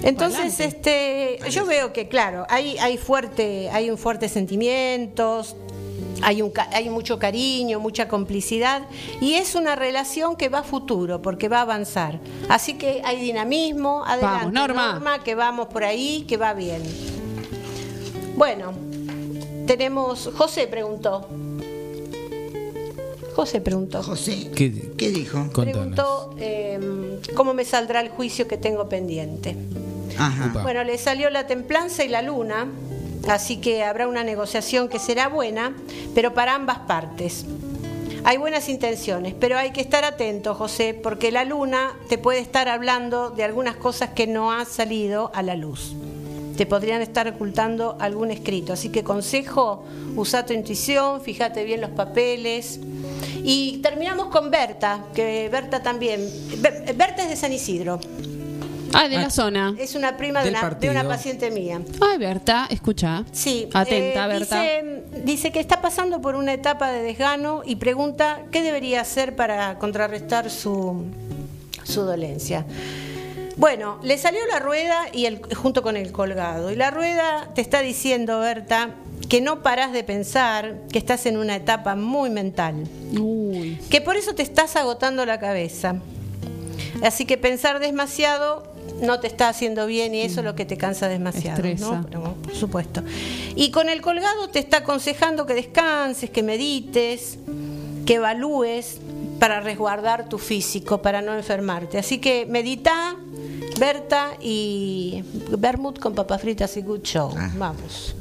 Entonces, 0.04 0.60
este, 0.60 1.40
yo 1.50 1.66
veo 1.66 1.92
que, 1.92 2.08
claro, 2.08 2.46
hay, 2.50 2.78
hay 2.78 2.98
fuerte, 2.98 3.70
hay 3.72 3.90
un 3.90 3.98
fuertes 3.98 4.32
sentimientos, 4.32 5.56
hay, 6.22 6.42
un, 6.42 6.50
ca- 6.50 6.70
hay 6.74 6.90
mucho 6.90 7.20
cariño, 7.20 7.80
mucha 7.80 8.08
complicidad 8.08 8.84
y 9.22 9.34
es 9.36 9.56
una 9.56 9.76
relación 9.76 10.36
que 10.36 10.50
va 10.50 10.60
a 10.60 10.64
futuro 10.64 11.22
porque 11.22 11.48
va 11.50 11.60
a 11.60 11.62
avanzar. 11.62 12.20
Así 12.50 12.74
que 12.76 13.02
hay 13.06 13.20
dinamismo, 13.20 14.04
adelante 14.06 14.46
Vamos, 14.48 14.54
Norma. 14.54 15.24
que 15.24 15.36
vamos 15.36 15.68
por 15.68 15.84
ahí, 15.84 16.26
que 16.28 16.38
va 16.38 16.54
bien. 16.54 16.82
Bueno, 18.36 18.72
tenemos, 19.66 20.30
José 20.36 20.68
preguntó. 20.68 21.28
José 23.36 23.62
preguntó. 23.62 24.02
José, 24.02 24.50
¿Qué, 24.56 24.92
¿qué 24.98 25.10
dijo? 25.12 25.48
Preguntó 25.54 26.34
eh, 26.40 27.20
cómo 27.36 27.54
me 27.54 27.66
saldrá 27.66 28.02
el 28.02 28.10
juicio 28.10 28.48
que 28.48 28.58
tengo 28.58 28.90
pendiente. 28.90 29.56
Ajá. 30.18 30.52
Bueno, 30.64 30.84
le 30.84 30.98
salió 30.98 31.30
la 31.30 31.46
templanza 31.46 32.04
y 32.04 32.08
la 32.08 32.24
luna, 32.24 32.66
así 33.28 33.58
que 33.58 33.84
habrá 33.84 34.08
una 34.08 34.24
negociación 34.24 34.90
que 34.90 35.00
será 35.00 35.28
buena, 35.28 35.76
pero 36.16 36.34
para 36.34 36.56
ambas 36.56 36.80
partes. 36.80 37.46
Hay 38.24 38.38
buenas 38.38 38.68
intenciones, 38.68 39.34
pero 39.40 39.58
hay 39.58 39.72
que 39.72 39.80
estar 39.82 40.04
atento, 40.04 40.54
José, 40.54 40.94
porque 40.94 41.32
la 41.32 41.46
luna 41.46 41.94
te 42.10 42.18
puede 42.18 42.40
estar 42.40 42.68
hablando 42.68 43.30
de 43.30 43.44
algunas 43.44 43.78
cosas 43.78 44.10
que 44.10 44.28
no 44.28 44.52
han 44.52 44.66
salido 44.66 45.32
a 45.34 45.44
la 45.44 45.56
luz. 45.56 45.94
Te 46.58 46.66
podrían 46.66 47.02
estar 47.02 47.28
ocultando 47.28 47.96
algún 48.00 48.32
escrito. 48.32 48.74
Así 48.74 48.90
que 48.90 49.04
consejo, 49.04 49.86
usa 50.16 50.46
tu 50.46 50.54
intuición, 50.54 51.22
fíjate 51.22 51.64
bien 51.64 51.80
los 51.82 51.92
papeles. 51.92 52.80
Y 53.44 53.78
terminamos 53.84 54.28
con 54.28 54.50
Berta, 54.50 55.06
que 55.14 55.48
Berta 55.50 55.82
también. 55.84 56.20
Ber- 56.58 56.94
Berta 56.96 57.24
es 57.24 57.30
de 57.30 57.36
San 57.36 57.54
Isidro. 57.54 58.00
Ah, 58.94 59.08
de 59.08 59.18
la 59.18 59.30
zona. 59.30 59.76
Es 59.78 59.96
una 59.96 60.18
prima 60.18 60.44
de 60.44 60.50
una, 60.50 60.60
de 60.60 60.68
partido. 60.68 60.92
una 60.92 61.08
paciente 61.08 61.52
mía. 61.52 61.82
Ay, 62.02 62.18
Berta, 62.18 62.68
escucha. 62.70 63.24
Sí. 63.32 63.70
Atenta, 63.74 64.26
eh, 64.26 64.28
Berta. 64.28 64.62
Dice, 64.62 65.04
dice 65.24 65.52
que 65.52 65.60
está 65.60 65.82
pasando 65.82 66.22
por 66.22 66.36
una 66.36 66.54
etapa 66.54 66.92
de 66.92 67.02
desgano 67.04 67.62
y 67.66 67.76
pregunta 67.76 68.44
qué 68.52 68.62
debería 68.62 69.02
hacer 69.02 69.36
para 69.36 69.78
contrarrestar 69.80 70.50
su, 70.50 71.06
su 71.84 72.02
dolencia. 72.02 72.66
Bueno, 73.58 74.00
le 74.04 74.20
salió 74.20 74.40
la 74.52 74.60
rueda 74.60 75.08
y 75.12 75.26
el, 75.26 75.42
junto 75.56 75.82
con 75.82 75.98
el 75.98 76.12
colgado. 76.12 76.72
Y 76.72 76.76
la 76.76 76.92
rueda 76.92 77.50
te 77.56 77.62
está 77.62 77.82
diciendo, 77.82 78.40
Berta, 78.40 78.92
que 79.30 79.42
no 79.42 79.64
paras 79.64 79.92
de 79.94 80.04
pensar, 80.04 80.76
que 80.92 81.00
estás 81.00 81.26
en 81.26 81.38
una 81.38 81.56
etapa 81.56 81.96
muy 81.96 82.30
mental. 82.30 82.88
Uy. 83.20 83.80
Que 83.90 84.00
por 84.00 84.16
eso 84.16 84.36
te 84.36 84.44
estás 84.44 84.76
agotando 84.76 85.26
la 85.26 85.40
cabeza. 85.40 85.96
Así 87.02 87.26
que 87.26 87.38
pensar 87.38 87.80
demasiado 87.80 88.77
no 89.02 89.20
te 89.20 89.28
está 89.28 89.50
haciendo 89.50 89.86
bien 89.86 90.16
y 90.16 90.22
eso 90.22 90.42
es 90.42 90.46
lo 90.46 90.56
que 90.56 90.66
te 90.66 90.78
cansa 90.78 91.08
demasiado. 91.08 91.58
Estresa. 91.58 91.98
¿no? 91.98 92.06
Pero, 92.06 92.34
por 92.36 92.56
supuesto. 92.56 93.04
Y 93.56 93.72
con 93.72 93.90
el 93.90 94.02
colgado 94.02 94.50
te 94.50 94.60
está 94.60 94.78
aconsejando 94.78 95.46
que 95.46 95.54
descanses, 95.54 96.30
que 96.30 96.44
medites, 96.44 97.38
que 98.06 98.16
evalúes 98.16 99.00
para 99.40 99.60
resguardar 99.60 100.30
tu 100.30 100.38
físico, 100.38 101.02
para 101.02 101.22
no 101.22 101.36
enfermarte. 101.36 101.98
Así 101.98 102.20
que 102.20 102.46
medita, 102.46 103.16
Berta 103.80 104.32
y 104.42 105.24
Bermud 105.58 105.96
con 105.98 106.16
papas 106.16 106.42
fritas 106.42 106.76
y 106.78 106.82
good 106.82 107.02
show. 107.04 107.34
Vamos. 107.56 108.16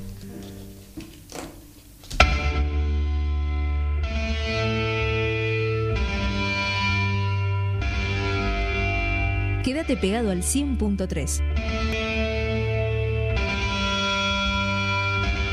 Quédate 9.66 9.96
pegado 9.96 10.30
al 10.30 10.42
100.3. 10.42 11.42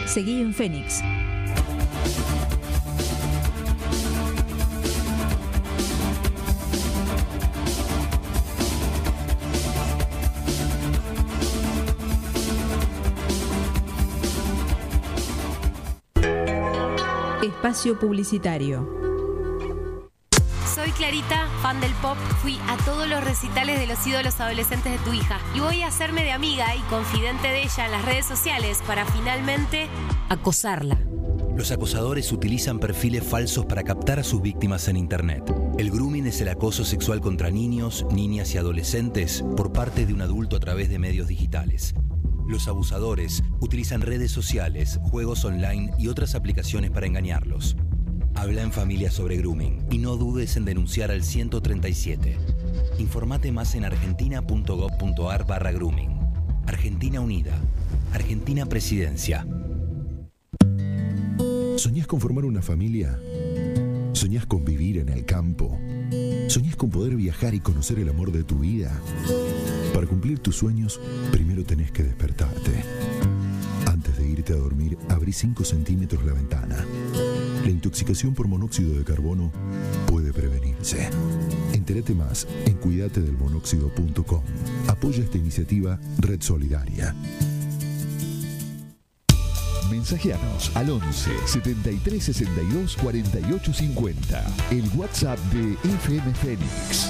Seguí 0.05 0.39
en 0.39 0.53
Fénix. 0.53 1.01
Espacio 17.41 17.97
Publicitario. 17.97 19.12
Clarita, 21.03 21.49
fan 21.61 21.81
del 21.81 21.91
pop. 21.95 22.15
Fui 22.41 22.57
a 22.69 22.77
todos 22.85 23.09
los 23.09 23.21
recitales 23.21 23.77
de 23.77 23.87
los 23.87 24.07
ídolos 24.07 24.39
adolescentes 24.39 24.93
de 24.93 24.97
tu 24.99 25.11
hija 25.11 25.37
y 25.53 25.59
voy 25.59 25.81
a 25.81 25.87
hacerme 25.87 26.23
de 26.23 26.31
amiga 26.31 26.73
y 26.77 26.79
confidente 26.83 27.49
de 27.49 27.63
ella 27.63 27.87
en 27.87 27.91
las 27.91 28.05
redes 28.05 28.25
sociales 28.25 28.81
para 28.87 29.05
finalmente 29.07 29.89
acosarla. 30.29 30.97
Los 31.57 31.71
acosadores 31.71 32.31
utilizan 32.31 32.79
perfiles 32.79 33.21
falsos 33.21 33.65
para 33.65 33.83
captar 33.83 34.19
a 34.19 34.23
sus 34.23 34.41
víctimas 34.41 34.87
en 34.87 34.95
Internet. 34.95 35.53
El 35.77 35.91
grooming 35.91 36.27
es 36.27 36.39
el 36.39 36.47
acoso 36.47 36.85
sexual 36.85 37.19
contra 37.19 37.51
niños, 37.51 38.05
niñas 38.09 38.55
y 38.55 38.57
adolescentes 38.57 39.43
por 39.57 39.73
parte 39.73 40.05
de 40.05 40.13
un 40.13 40.21
adulto 40.21 40.55
a 40.55 40.61
través 40.61 40.87
de 40.87 40.99
medios 40.99 41.27
digitales. 41.27 41.95
Los 42.47 42.69
abusadores 42.69 43.43
utilizan 43.59 43.99
redes 43.99 44.31
sociales, 44.31 45.01
juegos 45.03 45.43
online 45.43 45.93
y 45.97 46.07
otras 46.07 46.33
aplicaciones 46.33 46.91
para 46.91 47.07
engañarlos. 47.07 47.75
Habla 48.35 48.61
en 48.61 48.71
familia 48.71 49.11
sobre 49.11 49.37
grooming 49.37 49.85
y 49.91 49.97
no 49.99 50.17
dudes 50.17 50.57
en 50.57 50.65
denunciar 50.65 51.11
al 51.11 51.23
137. 51.23 52.37
Informate 52.99 53.51
más 53.51 53.75
en 53.75 53.85
argentina.gov.ar 53.85 55.45
barra 55.45 55.71
grooming. 55.71 56.09
Argentina 56.65 57.21
Unida. 57.21 57.59
Argentina 58.11 58.65
Presidencia. 58.65 59.45
¿Soñás 61.77 62.07
con 62.07 62.19
formar 62.19 62.45
una 62.45 62.61
familia? 62.61 63.19
¿Soñás 64.13 64.45
con 64.45 64.63
vivir 64.63 64.99
en 64.99 65.09
el 65.09 65.25
campo? 65.25 65.79
¿Soñás 66.47 66.75
con 66.75 66.89
poder 66.89 67.15
viajar 67.15 67.55
y 67.55 67.59
conocer 67.59 67.99
el 67.99 68.09
amor 68.09 68.31
de 68.31 68.43
tu 68.43 68.59
vida? 68.59 68.91
Para 69.93 70.07
cumplir 70.07 70.39
tus 70.39 70.55
sueños, 70.55 70.99
primero 71.31 71.63
tenés 71.63 71.91
que 71.91 72.03
despertarte. 72.03 72.71
Antes 73.85 74.17
de 74.17 74.27
irte 74.27 74.53
a 74.53 74.57
dormir, 74.57 74.97
abrí 75.09 75.33
5 75.33 75.63
centímetros 75.63 76.23
la 76.25 76.33
ventana. 76.33 76.85
La 77.63 77.69
intoxicación 77.69 78.33
por 78.33 78.47
monóxido 78.47 78.97
de 78.97 79.05
carbono 79.05 79.51
puede 80.07 80.33
prevenirse. 80.33 81.09
Entérate 81.71 82.13
más 82.13 82.45
en 82.65 82.73
cuidatedelmonóxido.com. 82.75 84.43
Apoya 84.87 85.23
esta 85.23 85.37
iniciativa 85.37 85.99
Red 86.19 86.41
Solidaria. 86.41 87.15
Mensajeanos 89.89 90.75
al 90.75 90.89
11 90.89 91.31
73 91.45 92.23
62 92.23 92.97
48 92.97 93.73
50. 93.73 94.45
El 94.71 94.83
WhatsApp 94.97 95.39
de 95.53 95.73
FM 95.89 96.33
Fénix. 96.33 97.09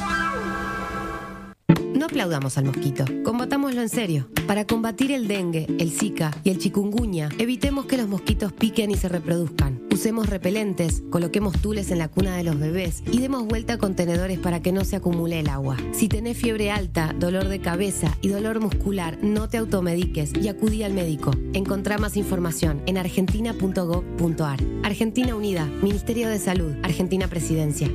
No 1.95 2.06
aplaudamos 2.06 2.58
al 2.58 2.66
mosquito, 2.66 3.06
combatámoslo 3.24 3.82
en 3.82 3.89
serio. 3.89 4.28
Para 4.45 4.66
combatir 4.66 5.12
el 5.12 5.28
dengue, 5.28 5.68
el 5.80 5.91
zika 5.91 6.32
y 6.43 6.49
el 6.49 6.58
chikungunya, 6.58 7.30
evitemos 7.38 7.86
que 7.86 7.97
los 7.97 8.08
mosquitos 8.08 8.51
piquen 8.51 8.91
y 8.91 8.95
se 8.95 9.08
reproduzcan. 9.08 9.83
Usemos 9.94 10.28
repelentes, 10.28 11.04
coloquemos 11.12 11.62
tules 11.62 11.91
en 11.91 12.00
la 12.00 12.08
cuna 12.08 12.36
de 12.36 12.44
los 12.44 12.58
bebés 12.58 13.04
y 13.12 13.20
demos 13.20 13.46
vuelta 13.46 13.74
a 13.74 13.78
contenedores 13.78 14.39
para 14.39 14.60
que 14.60 14.72
no 14.72 14.84
se 14.86 14.96
acumule 14.96 15.39
el 15.39 15.50
agua. 15.50 15.78
Si 15.91 16.08
tenés 16.08 16.36
fiebre 16.36 16.72
alta, 16.72 17.14
dolor 17.14 17.48
de 17.48 17.60
cabeza 17.60 18.18
y 18.20 18.30
dolor 18.30 18.60
muscular, 18.60 19.20
no 19.22 19.50
te 19.50 19.58
automediques 19.58 20.34
y 20.34 20.48
acudí 20.48 20.82
al 20.82 20.94
médico. 20.94 21.30
Encontrá 21.54 22.00
más 22.00 22.18
información 22.18 22.82
en 22.88 22.98
argentina.gov.ar. 22.98 24.60
Argentina 24.82 25.36
Unida, 25.36 25.68
Ministerio 25.84 26.28
de 26.28 26.39
Salud, 26.39 26.74
Argentina 26.82 27.28
Presidencia. 27.28 27.88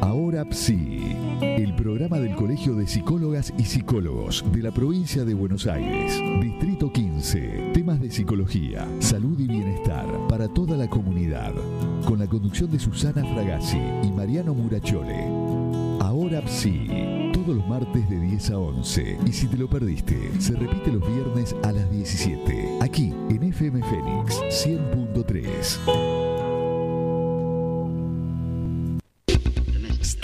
Ahora 0.00 0.46
Psi, 0.50 1.14
el 1.40 1.74
programa 1.74 2.18
del 2.18 2.34
Colegio 2.34 2.74
de 2.74 2.86
Psicólogas 2.86 3.52
y 3.58 3.64
Psicólogos 3.64 4.44
de 4.52 4.62
la 4.62 4.70
provincia 4.70 5.24
de 5.24 5.34
Buenos 5.34 5.66
Aires, 5.66 6.20
Distrito 6.40 6.92
15. 6.92 7.72
Temas 7.74 8.00
de 8.00 8.10
psicología, 8.10 8.86
salud 9.00 9.38
y 9.38 9.46
bienestar 9.46 10.06
para 10.28 10.48
toda 10.48 10.76
la 10.76 10.88
comunidad. 10.88 11.52
Con 12.06 12.18
la 12.18 12.26
conducción 12.26 12.70
de 12.70 12.78
Susana 12.78 13.24
Fragazzi 13.24 13.80
y 14.02 14.10
Mariano 14.12 14.54
Murachole. 14.54 15.26
Ahora 16.00 16.46
Psi, 16.46 16.88
todos 17.32 17.56
los 17.56 17.68
martes 17.68 18.08
de 18.08 18.18
10 18.18 18.50
a 18.50 18.58
11. 18.58 19.18
Y 19.26 19.32
si 19.32 19.46
te 19.46 19.56
lo 19.56 19.68
perdiste, 19.68 20.30
se 20.38 20.54
repite 20.54 20.92
los 20.92 21.06
viernes 21.06 21.54
a 21.62 21.72
las 21.72 21.90
17. 21.90 22.78
Aquí 22.80 23.12
en 23.30 23.42
FM 23.42 23.82
Fénix 23.82 24.40
100.3. 24.66 26.15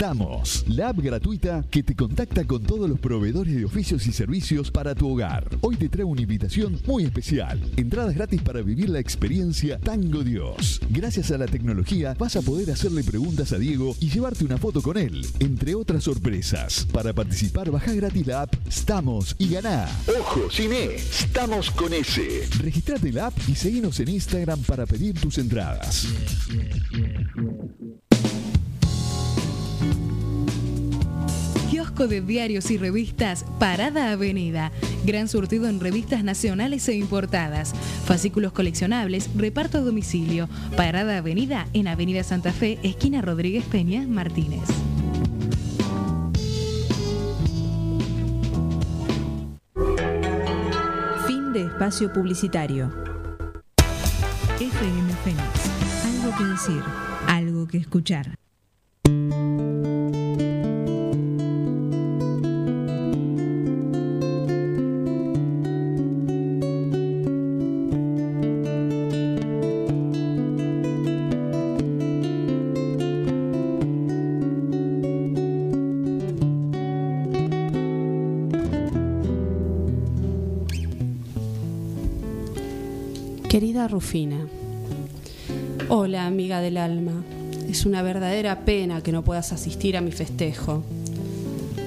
Estamos, 0.03 0.65
la 0.67 0.89
app 0.89 0.99
gratuita 0.99 1.63
que 1.71 1.81
te 1.81 1.95
contacta 1.95 2.43
con 2.43 2.61
todos 2.61 2.89
los 2.89 2.99
proveedores 2.99 3.55
de 3.55 3.63
oficios 3.63 4.05
y 4.05 4.11
servicios 4.11 4.69
para 4.69 4.95
tu 4.95 5.07
hogar. 5.07 5.47
Hoy 5.61 5.77
te 5.77 5.87
trae 5.87 6.03
una 6.03 6.19
invitación 6.19 6.77
muy 6.85 7.05
especial. 7.05 7.61
Entradas 7.77 8.13
gratis 8.13 8.41
para 8.41 8.61
vivir 8.61 8.89
la 8.89 8.99
experiencia 8.99 9.79
Tango 9.79 10.25
Dios. 10.25 10.81
Gracias 10.89 11.31
a 11.31 11.37
la 11.37 11.45
tecnología 11.45 12.17
vas 12.19 12.35
a 12.35 12.41
poder 12.41 12.69
hacerle 12.71 13.01
preguntas 13.05 13.53
a 13.53 13.57
Diego 13.57 13.95
y 14.01 14.09
llevarte 14.09 14.43
una 14.43 14.57
foto 14.57 14.81
con 14.81 14.97
él, 14.97 15.25
entre 15.39 15.73
otras 15.73 16.03
sorpresas. 16.03 16.85
Para 16.91 17.13
participar, 17.13 17.71
baja 17.71 17.93
gratis 17.93 18.27
la 18.27 18.41
app 18.41 18.53
Estamos 18.67 19.37
y 19.39 19.47
ganá. 19.51 19.87
Ojo, 20.19 20.51
cine, 20.51 20.95
estamos 20.95 21.71
con 21.71 21.93
ese. 21.93 22.45
Registrate 22.59 23.07
en 23.07 23.15
la 23.15 23.27
app 23.27 23.37
y 23.47 23.55
seguinos 23.55 24.01
en 24.01 24.09
Instagram 24.09 24.63
para 24.63 24.85
pedir 24.85 25.17
tus 25.17 25.37
entradas. 25.37 26.07
Kiosco 31.93 32.07
de 32.07 32.21
diarios 32.21 32.71
y 32.71 32.77
revistas 32.77 33.45
Parada 33.59 34.11
Avenida. 34.11 34.71
Gran 35.05 35.27
surtido 35.27 35.67
en 35.67 35.79
revistas 35.79 36.23
nacionales 36.23 36.87
e 36.87 36.95
importadas. 36.95 37.73
Fascículos 38.05 38.51
coleccionables, 38.51 39.29
reparto 39.35 39.77
a 39.77 39.81
domicilio. 39.81 40.49
Parada 40.75 41.17
Avenida 41.17 41.67
en 41.73 41.87
Avenida 41.87 42.23
Santa 42.23 42.51
Fe, 42.51 42.79
esquina 42.81 43.21
Rodríguez 43.21 43.63
Peña, 43.65 44.07
Martínez. 44.07 44.63
Fin 51.27 51.53
de 51.53 51.61
espacio 51.61 52.11
publicitario. 52.11 52.91
FM 54.59 55.13
Fénix. 55.23 56.23
Algo 56.23 56.37
que 56.37 56.43
decir, 56.45 56.83
algo 57.27 57.67
que 57.67 57.77
escuchar. 57.77 58.42
Hola 85.89 86.27
amiga 86.27 86.61
del 86.61 86.77
alma, 86.77 87.23
es 87.67 87.85
una 87.87 88.03
verdadera 88.03 88.59
pena 88.59 89.01
que 89.01 89.11
no 89.11 89.23
puedas 89.23 89.51
asistir 89.53 89.97
a 89.97 90.01
mi 90.01 90.11
festejo. 90.11 90.83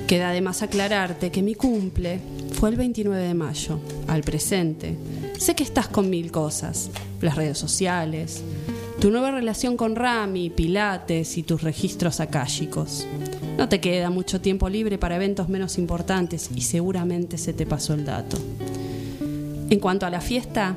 Queda 0.09 0.31
además 0.31 0.63
aclararte 0.63 1.31
que 1.31 1.43
mi 1.43 1.55
cumple 1.55 2.19
fue 2.53 2.71
el 2.71 2.77
29 2.77 3.23
de 3.23 3.35
mayo, 3.35 3.79
al 4.09 4.23
presente. 4.23 4.97
Sé 5.39 5.55
que 5.55 5.63
estás 5.63 5.87
con 5.87 6.11
mil 6.11 6.33
cosas, 6.33 6.91
las 7.21 7.37
redes 7.37 7.59
sociales, 7.59 8.43
tu 9.01 9.11
nueva 9.11 9.31
relación 9.31 9.77
con 9.77 9.95
Rami, 9.95 10.51
Pilates 10.51 11.39
y 11.39 11.45
tus 11.45 11.63
registros 11.63 12.19
akáshicos. 12.19 13.07
No 13.57 13.69
te 13.69 13.81
queda 13.81 14.11
mucho 14.11 14.41
tiempo 14.41 14.69
libre 14.69 14.99
para 14.99 15.17
eventos 15.17 15.49
menos 15.49 15.79
importantes 15.79 16.51
y 16.55 16.63
seguramente 16.63 17.39
se 17.39 17.53
te 17.53 17.67
pasó 17.67 17.95
el 17.95 18.05
dato. 18.05 18.37
En 19.71 19.79
cuanto 19.79 20.07
a 20.07 20.11
la 20.11 20.21
fiesta, 20.21 20.77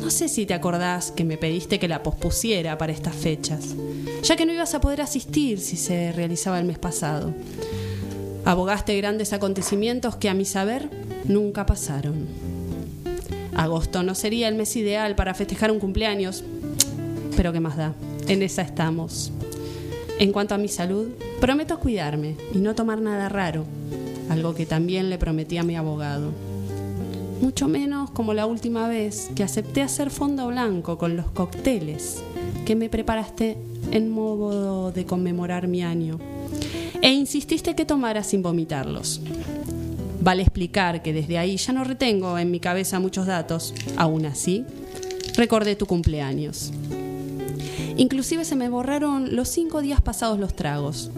no 0.00 0.10
sé 0.10 0.28
si 0.28 0.46
te 0.46 0.54
acordás 0.54 1.10
que 1.10 1.24
me 1.24 1.36
pediste 1.36 1.78
que 1.78 1.88
la 1.88 2.02
pospusiera 2.02 2.78
para 2.78 2.92
estas 2.92 3.14
fechas, 3.14 3.74
ya 4.22 4.36
que 4.36 4.46
no 4.46 4.52
ibas 4.52 4.74
a 4.74 4.80
poder 4.80 5.00
asistir 5.00 5.60
si 5.60 5.76
se 5.76 6.12
realizaba 6.12 6.58
el 6.58 6.64
mes 6.64 6.78
pasado. 6.78 7.34
Abogaste 8.44 8.96
grandes 8.96 9.32
acontecimientos 9.32 10.16
que 10.16 10.28
a 10.28 10.34
mi 10.34 10.44
saber 10.44 10.88
nunca 11.24 11.66
pasaron. 11.66 12.26
Agosto 13.54 14.02
no 14.02 14.14
sería 14.14 14.48
el 14.48 14.54
mes 14.54 14.76
ideal 14.76 15.14
para 15.14 15.34
festejar 15.34 15.70
un 15.70 15.80
cumpleaños, 15.80 16.44
pero 17.36 17.52
¿qué 17.52 17.60
más 17.60 17.76
da? 17.76 17.94
En 18.28 18.42
esa 18.42 18.62
estamos. 18.62 19.32
En 20.18 20.32
cuanto 20.32 20.54
a 20.54 20.58
mi 20.58 20.68
salud, 20.68 21.08
prometo 21.40 21.78
cuidarme 21.78 22.36
y 22.54 22.58
no 22.58 22.74
tomar 22.74 23.00
nada 23.00 23.28
raro, 23.28 23.64
algo 24.30 24.54
que 24.54 24.66
también 24.66 25.10
le 25.10 25.18
prometí 25.18 25.58
a 25.58 25.62
mi 25.62 25.76
abogado 25.76 26.47
mucho 27.40 27.68
menos 27.68 28.10
como 28.10 28.34
la 28.34 28.46
última 28.46 28.88
vez 28.88 29.30
que 29.34 29.42
acepté 29.42 29.82
hacer 29.82 30.10
fondo 30.10 30.48
blanco 30.48 30.98
con 30.98 31.16
los 31.16 31.26
cócteles 31.30 32.22
que 32.64 32.76
me 32.76 32.88
preparaste 32.88 33.56
en 33.92 34.10
modo 34.10 34.92
de 34.92 35.06
conmemorar 35.06 35.68
mi 35.68 35.82
año 35.82 36.18
e 37.00 37.12
insististe 37.12 37.74
que 37.74 37.84
tomara 37.84 38.22
sin 38.22 38.42
vomitarlos. 38.42 39.20
Vale 40.20 40.42
explicar 40.42 41.02
que 41.02 41.12
desde 41.12 41.38
ahí 41.38 41.56
ya 41.56 41.72
no 41.72 41.84
retengo 41.84 42.38
en 42.38 42.50
mi 42.50 42.60
cabeza 42.60 42.98
muchos 42.98 43.26
datos, 43.26 43.72
aún 43.96 44.26
así 44.26 44.64
recordé 45.36 45.76
tu 45.76 45.86
cumpleaños. 45.86 46.72
Inclusive 47.96 48.44
se 48.44 48.56
me 48.56 48.68
borraron 48.68 49.34
los 49.34 49.48
cinco 49.48 49.80
días 49.80 50.00
pasados 50.00 50.38
los 50.38 50.54
tragos. 50.54 51.10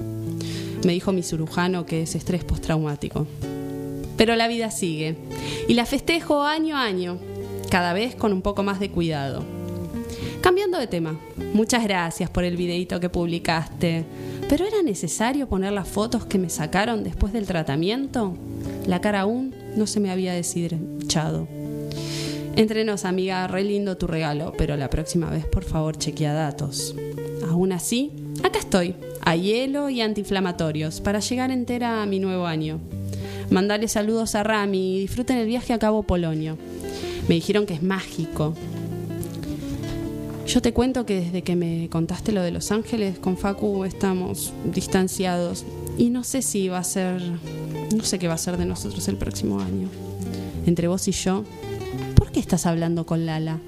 Me 0.84 0.92
dijo 0.92 1.12
mi 1.12 1.22
cirujano 1.22 1.86
que 1.86 2.02
es 2.02 2.14
estrés 2.14 2.44
postraumático. 2.44 3.26
Pero 4.20 4.36
la 4.36 4.48
vida 4.48 4.70
sigue 4.70 5.16
y 5.66 5.72
la 5.72 5.86
festejo 5.86 6.42
año 6.42 6.76
a 6.76 6.82
año, 6.82 7.16
cada 7.70 7.94
vez 7.94 8.14
con 8.14 8.34
un 8.34 8.42
poco 8.42 8.62
más 8.62 8.78
de 8.78 8.90
cuidado. 8.90 9.42
Cambiando 10.42 10.78
de 10.78 10.86
tema, 10.86 11.18
muchas 11.54 11.84
gracias 11.84 12.28
por 12.28 12.44
el 12.44 12.58
videito 12.58 13.00
que 13.00 13.08
publicaste. 13.08 14.04
¿Pero 14.46 14.66
era 14.66 14.82
necesario 14.82 15.48
poner 15.48 15.72
las 15.72 15.88
fotos 15.88 16.26
que 16.26 16.36
me 16.36 16.50
sacaron 16.50 17.02
después 17.02 17.32
del 17.32 17.46
tratamiento? 17.46 18.36
La 18.86 19.00
cara 19.00 19.20
aún 19.20 19.54
no 19.74 19.86
se 19.86 20.00
me 20.00 20.10
había 20.10 20.34
deshinchado. 20.34 21.48
Entrenos, 22.56 23.06
amiga, 23.06 23.46
re 23.46 23.64
lindo 23.64 23.96
tu 23.96 24.06
regalo, 24.06 24.52
pero 24.58 24.76
la 24.76 24.90
próxima 24.90 25.30
vez 25.30 25.46
por 25.46 25.64
favor 25.64 25.96
chequea 25.96 26.34
datos. 26.34 26.94
Aún 27.48 27.72
así, 27.72 28.12
acá 28.42 28.58
estoy, 28.58 28.96
a 29.22 29.34
hielo 29.34 29.88
y 29.88 30.02
antiinflamatorios, 30.02 31.00
para 31.00 31.20
llegar 31.20 31.50
entera 31.50 32.02
a 32.02 32.06
mi 32.06 32.18
nuevo 32.18 32.44
año. 32.44 32.80
Mandale 33.50 33.88
saludos 33.88 34.36
a 34.36 34.44
Rami 34.44 34.96
y 34.96 35.00
disfruten 35.00 35.36
el 35.36 35.46
viaje 35.46 35.72
a 35.72 35.78
Cabo 35.80 36.04
Polonio. 36.04 36.56
Me 37.28 37.34
dijeron 37.34 37.66
que 37.66 37.74
es 37.74 37.82
mágico. 37.82 38.54
Yo 40.46 40.62
te 40.62 40.72
cuento 40.72 41.04
que 41.04 41.20
desde 41.20 41.42
que 41.42 41.56
me 41.56 41.88
contaste 41.90 42.30
lo 42.30 42.42
de 42.42 42.52
Los 42.52 42.70
Ángeles 42.70 43.18
con 43.18 43.36
Facu 43.36 43.84
estamos 43.84 44.52
distanciados 44.64 45.64
y 45.98 46.10
no 46.10 46.22
sé 46.22 46.42
si 46.42 46.68
va 46.68 46.78
a 46.78 46.84
ser, 46.84 47.20
no 47.94 48.04
sé 48.04 48.20
qué 48.20 48.28
va 48.28 48.34
a 48.34 48.38
ser 48.38 48.56
de 48.56 48.66
nosotros 48.66 49.08
el 49.08 49.16
próximo 49.16 49.60
año. 49.60 49.88
Entre 50.66 50.86
vos 50.86 51.08
y 51.08 51.12
yo, 51.12 51.44
¿por 52.14 52.30
qué 52.30 52.38
estás 52.38 52.66
hablando 52.66 53.04
con 53.04 53.26
Lala? 53.26 53.58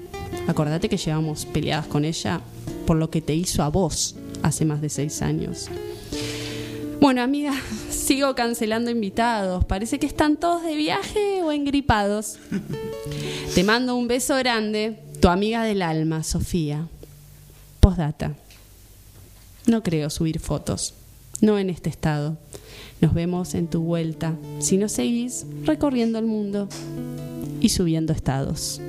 Acordate 0.47 0.87
que 0.87 0.97
llevamos 0.97 1.45
peleadas 1.45 1.87
con 1.87 2.05
ella 2.05 2.39
por 2.85 2.95
lo 2.95 3.09
que 3.09 3.21
te 3.21 3.35
hizo 3.35 3.63
a 3.63 3.69
vos 3.69 4.15
hace 4.43 4.63
más 4.63 4.81
de 4.81 4.89
seis 4.89 5.21
años. 5.21 5.69
Bueno, 6.99 7.21
amiga, 7.21 7.53
sigo 7.89 8.35
cancelando 8.35 8.91
invitados. 8.91 9.65
Parece 9.65 9.99
que 9.99 10.05
están 10.05 10.37
todos 10.37 10.63
de 10.63 10.75
viaje 10.75 11.41
o 11.43 11.51
engripados. 11.51 12.39
Te 13.53 13.63
mando 13.63 13.95
un 13.95 14.07
beso 14.07 14.35
grande, 14.35 14.99
tu 15.19 15.27
amiga 15.27 15.63
del 15.63 15.81
alma, 15.81 16.23
Sofía. 16.23 16.87
Postdata. 17.79 18.33
No 19.65 19.83
creo 19.83 20.09
subir 20.09 20.39
fotos, 20.39 20.93
no 21.41 21.57
en 21.59 21.69
este 21.69 21.89
estado. 21.89 22.37
Nos 23.01 23.13
vemos 23.13 23.53
en 23.53 23.67
tu 23.67 23.81
vuelta, 23.81 24.35
si 24.59 24.77
no 24.77 24.89
seguís 24.89 25.45
recorriendo 25.63 26.19
el 26.19 26.25
mundo 26.25 26.67
y 27.59 27.69
subiendo 27.69 28.13
estados. 28.13 28.81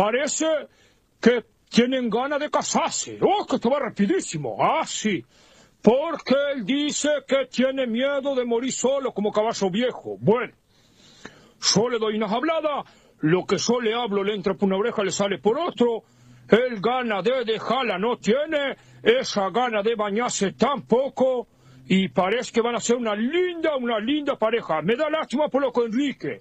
Parece 0.00 0.46
que 1.20 1.44
tienen 1.68 2.08
ganas 2.08 2.40
de 2.40 2.50
casarse. 2.50 3.18
¡Oh, 3.20 3.44
que 3.44 3.56
esto 3.56 3.68
va 3.68 3.80
rapidísimo! 3.80 4.56
Ah, 4.58 4.86
sí. 4.86 5.22
Porque 5.82 6.34
él 6.54 6.64
dice 6.64 7.10
que 7.28 7.44
tiene 7.50 7.86
miedo 7.86 8.34
de 8.34 8.46
morir 8.46 8.72
solo 8.72 9.12
como 9.12 9.30
caballo 9.30 9.70
viejo. 9.70 10.16
Bueno, 10.18 10.54
yo 11.60 11.88
le 11.90 11.98
doy 11.98 12.16
unas 12.16 12.32
habladas, 12.32 12.86
lo 13.18 13.44
que 13.44 13.58
yo 13.58 13.78
le 13.78 13.92
hablo 13.92 14.24
le 14.24 14.34
entra 14.34 14.54
por 14.54 14.68
una 14.68 14.78
oreja, 14.78 15.04
le 15.04 15.10
sale 15.10 15.36
por 15.36 15.58
otro. 15.58 16.04
Él 16.48 16.80
gana 16.80 17.20
de 17.20 17.44
dejarla 17.44 17.98
no 17.98 18.16
tiene, 18.16 18.76
esa 19.02 19.50
gana 19.50 19.82
de 19.82 19.96
bañarse 19.96 20.52
tampoco. 20.52 21.46
Y 21.86 22.08
parece 22.08 22.52
que 22.52 22.62
van 22.62 22.74
a 22.74 22.80
ser 22.80 22.96
una 22.96 23.14
linda, 23.14 23.76
una 23.76 23.98
linda 23.98 24.36
pareja. 24.36 24.80
Me 24.80 24.96
da 24.96 25.10
lástima 25.10 25.48
por 25.48 25.60
lo 25.60 25.70
que 25.72 25.82
Enrique, 25.82 26.40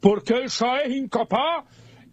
porque 0.00 0.34
él 0.34 0.48
ya 0.48 0.80
es 0.80 0.92
incapaz 0.92 1.64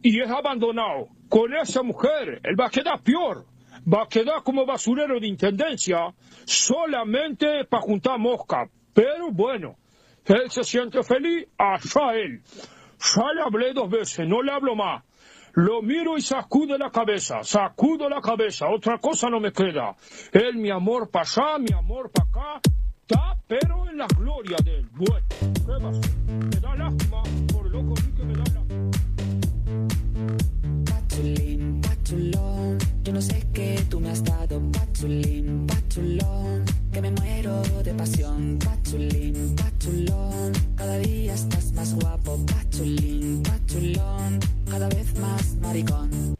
y 0.03 0.21
es 0.21 0.29
abandonado. 0.29 1.07
Con 1.29 1.53
esa 1.55 1.81
mujer, 1.81 2.41
él 2.43 2.59
va 2.59 2.67
a 2.67 2.69
quedar 2.69 3.01
peor. 3.01 3.45
Va 3.91 4.03
a 4.03 4.07
quedar 4.07 4.43
como 4.43 4.65
basurero 4.65 5.19
de 5.19 5.27
intendencia, 5.27 6.13
solamente 6.45 7.65
para 7.65 7.81
juntar 7.81 8.19
mosca. 8.19 8.69
Pero 8.93 9.31
bueno, 9.31 9.75
él 10.25 10.51
se 10.51 10.63
siente 10.63 11.01
feliz, 11.03 11.47
allá 11.57 12.13
él. 12.13 12.41
Ya 13.15 13.33
le 13.33 13.41
hablé 13.41 13.73
dos 13.73 13.89
veces, 13.89 14.27
no 14.27 14.41
le 14.41 14.51
hablo 14.51 14.75
más. 14.75 15.03
Lo 15.53 15.81
miro 15.81 16.17
y 16.17 16.21
sacude 16.21 16.77
la 16.77 16.89
cabeza, 16.89 17.43
sacudo 17.43 18.09
la 18.09 18.21
cabeza, 18.21 18.69
otra 18.69 18.97
cosa 18.99 19.29
no 19.29 19.39
me 19.39 19.51
queda. 19.51 19.95
Él, 20.31 20.55
mi 20.55 20.69
amor 20.69 21.09
para 21.09 21.25
allá, 21.25 21.57
mi 21.59 21.73
amor 21.73 22.11
para 22.11 22.29
acá, 22.29 22.61
está 23.01 23.37
pero 23.47 23.87
en 23.89 23.97
la 23.97 24.07
gloria 24.07 24.57
de 24.63 24.77
él. 24.77 24.89
Bueno, 24.93 25.91
¿qué? 25.91 26.31
Me 26.31 26.59
da 26.59 26.75
lástima, 26.75 27.21
Patulín, 31.13 31.79
patulón, 31.79 32.77
yo 33.03 33.13
no 33.13 33.21
sé 33.21 33.45
qué 33.53 33.85
tú 33.87 33.99
me 33.99 34.09
has 34.09 34.23
dado, 34.23 34.59
patulín, 34.71 35.67
patulón, 35.67 36.65
que 36.91 37.01
me 37.03 37.11
muero 37.11 37.61
de 37.83 37.93
pasión, 37.93 38.57
patulín, 38.57 39.55
patulón, 39.55 40.51
cada 40.75 40.97
día 40.97 41.35
estás 41.35 41.71
más 41.73 41.93
guapo, 41.93 42.39
patulín, 42.47 43.43
patulón, 43.43 44.39
cada 44.67 44.89
vez 44.89 45.13
más 45.19 45.55
maricón. 45.61 46.32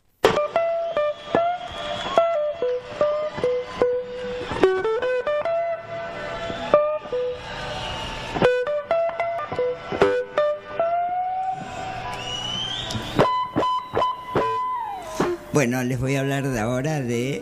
Bueno, 15.66 15.82
les 15.82 15.98
voy 15.98 16.16
a 16.16 16.20
hablar 16.20 16.46
de 16.46 16.60
ahora 16.60 17.00
de. 17.00 17.42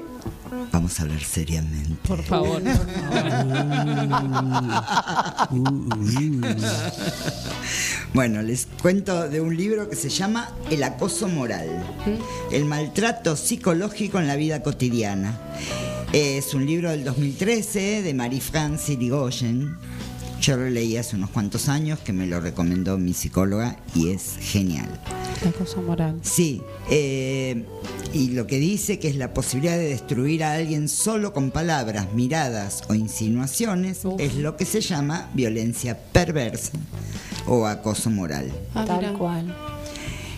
Vamos 0.72 1.00
a 1.00 1.04
hablar 1.04 1.24
seriamente. 1.24 2.08
Por 2.08 2.22
favor. 2.22 2.62
Bueno, 8.14 8.42
les 8.42 8.68
cuento 8.82 9.30
de 9.30 9.40
un 9.40 9.56
libro 9.56 9.90
que 9.90 9.96
se 9.96 10.10
llama 10.10 10.52
El 10.70 10.84
acoso 10.84 11.30
moral, 11.30 11.68
el 12.52 12.66
maltrato 12.66 13.38
psicológico 13.38 14.20
en 14.20 14.28
la 14.28 14.36
vida 14.36 14.62
cotidiana. 14.62 15.40
Es 16.12 16.54
un 16.54 16.66
libro 16.66 16.92
del 16.92 17.06
2013 17.06 18.02
de 18.02 18.14
Marie-France 18.14 18.92
Irigoyen. 18.94 19.78
Yo 20.42 20.58
lo 20.58 20.68
leí 20.68 20.98
hace 20.98 21.16
unos 21.16 21.30
cuantos 21.30 21.70
años, 21.70 22.00
que 22.00 22.14
me 22.14 22.26
lo 22.26 22.42
recomendó 22.42 22.98
mi 22.98 23.14
psicóloga 23.14 23.78
y 23.94 24.10
es 24.10 24.38
genial. 24.40 24.90
La 25.46 25.52
cosa 25.52 25.80
moral. 25.82 26.18
Sí, 26.24 26.64
eh, 26.90 27.64
y 28.12 28.32
lo 28.32 28.48
que 28.48 28.58
dice 28.58 28.98
que 28.98 29.08
es 29.08 29.18
la 29.18 29.36
posibilidad 29.36 29.78
de 29.78 29.90
destruir 29.90 30.44
a 30.44 30.54
alguien 30.54 30.90
solo 30.90 31.32
con 31.32 31.52
palabras, 31.52 32.12
miradas 32.14 32.82
o 32.90 32.96
insinuaciones 32.96 34.02
es 34.18 34.34
lo 34.34 34.58
que 34.58 34.66
se 34.66 34.82
llama 34.82 35.30
violencia 35.36 35.96
perversa 36.12 36.72
o 37.46 37.68
acoso 37.68 38.10
moral. 38.10 38.52
Tal 38.74 39.14
cual. 39.14 39.56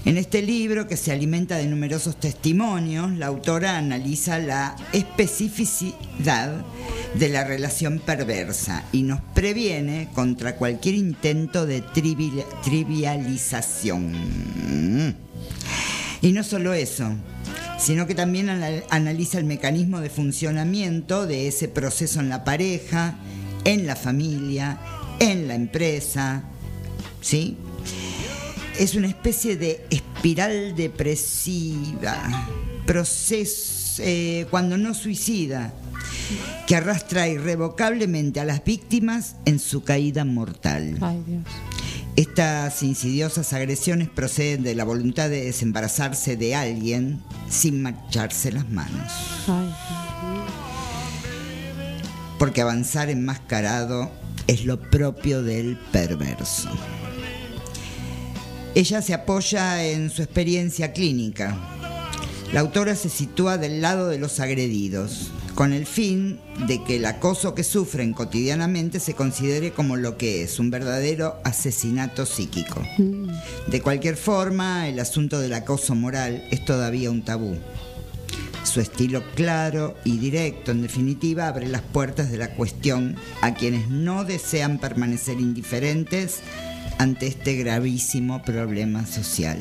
En 0.05 0.17
este 0.17 0.41
libro, 0.41 0.85
que 0.85 0.97
se 0.97 1.13
alimenta 1.13 1.55
de 1.55 1.65
numerosos 1.65 2.19
testimonios, 2.19 3.11
la 3.13 3.27
autora 3.27 3.77
analiza 3.77 4.37
la 4.37 4.75
especificidad 4.91 6.51
de 7.15 7.29
la 7.29 7.45
relación 7.45 7.99
perversa 7.99 8.83
y 8.91 9.03
nos 9.03 9.21
previene 9.33 10.09
contra 10.13 10.57
cualquier 10.57 10.95
intento 10.95 11.65
de 11.65 11.81
trivi- 11.85 12.43
trivialización. 12.65 14.13
Y 16.21 16.31
no 16.33 16.43
solo 16.43 16.73
eso, 16.73 17.09
sino 17.79 18.05
que 18.05 18.13
también 18.15 18.49
ana- 18.49 18.83
analiza 18.89 19.37
el 19.37 19.45
mecanismo 19.45 20.01
de 20.01 20.09
funcionamiento 20.09 21.25
de 21.27 21.47
ese 21.47 21.69
proceso 21.69 22.19
en 22.19 22.27
la 22.27 22.43
pareja, 22.43 23.15
en 23.63 23.87
la 23.87 23.95
familia, 23.95 24.79
en 25.19 25.47
la 25.47 25.55
empresa, 25.55 26.43
¿sí? 27.21 27.55
Es 28.79 28.95
una 28.95 29.07
especie 29.07 29.55
de 29.55 29.85
espiral 29.89 30.75
depresiva, 30.75 32.47
proceso, 32.85 34.01
eh, 34.03 34.47
cuando 34.49 34.77
no 34.77 34.93
suicida, 34.93 35.73
que 36.65 36.75
arrastra 36.75 37.27
irrevocablemente 37.27 38.39
a 38.39 38.45
las 38.45 38.63
víctimas 38.63 39.35
en 39.45 39.59
su 39.59 39.83
caída 39.83 40.25
mortal. 40.25 40.97
Ay, 41.01 41.23
Dios. 41.25 41.43
Estas 42.15 42.83
insidiosas 42.83 43.53
agresiones 43.53 44.07
proceden 44.09 44.63
de 44.63 44.75
la 44.75 44.83
voluntad 44.83 45.29
de 45.29 45.45
desembarazarse 45.45 46.37
de 46.37 46.55
alguien 46.55 47.21
sin 47.49 47.81
marcharse 47.81 48.51
las 48.51 48.69
manos. 48.69 49.11
Ay. 49.47 49.73
Porque 52.37 52.61
avanzar 52.61 53.09
enmascarado 53.09 54.11
es 54.47 54.65
lo 54.65 54.79
propio 54.79 55.41
del 55.41 55.77
perverso. 55.91 56.69
Ella 58.75 59.03
se 59.03 59.13
apoya 59.13 59.85
en 59.85 60.09
su 60.09 60.23
experiencia 60.23 60.93
clínica. 60.93 61.55
La 62.51 62.61
autora 62.61 62.95
se 62.95 63.07
sitúa 63.07 63.59
del 63.59 63.81
lado 63.81 64.07
de 64.07 64.17
los 64.17 64.39
agredidos, 64.39 65.31
con 65.53 65.73
el 65.73 65.85
fin 65.85 66.39
de 66.65 66.83
que 66.83 66.95
el 66.95 67.05
acoso 67.05 67.53
que 67.53 67.63
sufren 67.63 68.13
cotidianamente 68.13 68.99
se 68.99 69.13
considere 69.13 69.73
como 69.73 69.95
lo 69.95 70.17
que 70.17 70.41
es, 70.41 70.57
un 70.57 70.71
verdadero 70.71 71.35
asesinato 71.43 72.25
psíquico. 72.25 72.81
De 73.67 73.81
cualquier 73.83 74.17
forma, 74.17 74.89
el 74.89 74.99
asunto 74.99 75.39
del 75.39 75.53
acoso 75.53 75.93
moral 75.93 76.43
es 76.49 76.65
todavía 76.65 77.11
un 77.11 77.23
tabú. 77.23 77.55
Su 78.63 78.81
estilo 78.81 79.21
claro 79.35 79.95
y 80.03 80.17
directo, 80.17 80.71
en 80.71 80.81
definitiva, 80.81 81.47
abre 81.47 81.67
las 81.67 81.83
puertas 81.83 82.31
de 82.31 82.39
la 82.39 82.55
cuestión 82.55 83.17
a 83.41 83.53
quienes 83.53 83.89
no 83.89 84.23
desean 84.23 84.79
permanecer 84.79 85.39
indiferentes 85.39 86.39
ante 86.97 87.27
este 87.27 87.55
gravísimo 87.55 88.41
problema 88.43 89.05
social. 89.05 89.57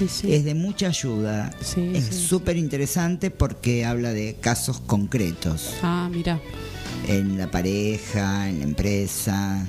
Es 0.00 0.44
de 0.44 0.54
mucha 0.54 0.88
ayuda, 0.88 1.50
es 1.76 2.04
súper 2.14 2.56
interesante 2.56 3.30
porque 3.30 3.84
habla 3.86 4.12
de 4.12 4.36
casos 4.40 4.80
concretos 4.80 5.70
Ah, 5.82 6.08
mira. 6.12 6.38
en 7.08 7.38
la 7.38 7.50
pareja, 7.50 8.48
en 8.48 8.58
la 8.58 8.64
empresa. 8.64 9.66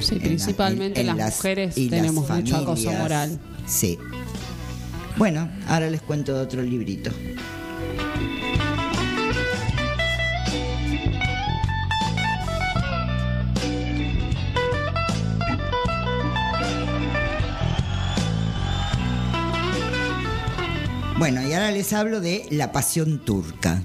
Sí, 0.00 0.14
en 0.14 0.18
la- 0.20 0.24
principalmente 0.26 1.00
en- 1.00 1.08
en 1.10 1.16
las 1.18 1.36
mujeres 1.36 1.76
y 1.78 1.88
las 1.88 2.00
tenemos 2.00 2.28
mucho 2.30 2.56
acoso 2.56 2.90
moral. 2.92 3.38
Sí. 3.66 3.98
Bueno, 5.18 5.48
ahora 5.68 5.88
les 5.90 6.00
cuento 6.02 6.34
de 6.34 6.40
otro 6.40 6.62
librito. 6.62 7.10
Bueno, 21.20 21.46
y 21.46 21.52
ahora 21.52 21.70
les 21.70 21.92
hablo 21.92 22.20
de 22.22 22.46
La 22.48 22.72
Pasión 22.72 23.22
Turca, 23.22 23.82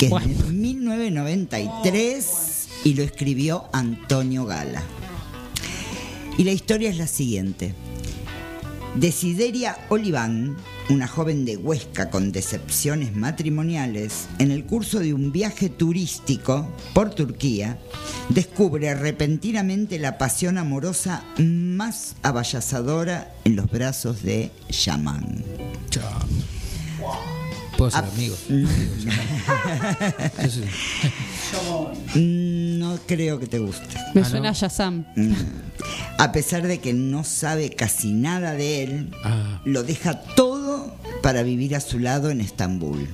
que 0.00 0.06
es 0.06 0.12
de 0.12 0.52
1993 0.52 2.68
y 2.82 2.94
lo 2.94 3.04
escribió 3.04 3.66
Antonio 3.72 4.46
Gala. 4.46 4.82
Y 6.36 6.42
la 6.42 6.50
historia 6.50 6.90
es 6.90 6.98
la 6.98 7.06
siguiente. 7.06 7.72
Desideria 8.96 9.78
Oliván, 9.90 10.56
una 10.90 11.06
joven 11.06 11.44
de 11.44 11.56
Huesca 11.56 12.10
con 12.10 12.32
decepciones 12.32 13.14
matrimoniales, 13.14 14.26
en 14.40 14.50
el 14.50 14.64
curso 14.64 14.98
de 14.98 15.14
un 15.14 15.30
viaje 15.30 15.68
turístico 15.68 16.66
por 16.94 17.10
Turquía, 17.10 17.78
descubre 18.28 18.92
repentinamente 18.96 20.00
la 20.00 20.18
pasión 20.18 20.58
amorosa 20.58 21.22
más 21.38 22.16
abayazadora 22.24 23.32
en 23.44 23.54
los 23.54 23.70
brazos 23.70 24.24
de 24.24 24.50
Shaman. 24.68 25.44
Puedo 27.76 27.90
ser 27.90 28.04
Ah, 28.04 28.08
amigo. 28.12 28.36
mm. 28.48 28.64
Mm, 32.18 32.78
No 32.78 32.98
creo 33.06 33.38
que 33.38 33.46
te 33.46 33.58
guste. 33.58 33.96
Me 34.14 34.24
suena 34.24 34.50
a 34.50 34.52
Shazam. 34.52 35.04
Mm. 35.16 35.32
A 36.18 36.32
pesar 36.32 36.66
de 36.66 36.78
que 36.80 36.92
no 36.94 37.24
sabe 37.24 37.70
casi 37.70 38.12
nada 38.12 38.52
de 38.52 38.82
él, 38.84 39.10
Ah. 39.24 39.60
lo 39.64 39.82
deja 39.82 40.20
todo 40.20 40.94
para 41.22 41.42
vivir 41.42 41.76
a 41.76 41.80
su 41.80 41.98
lado 41.98 42.30
en 42.30 42.40
Estambul. 42.40 43.08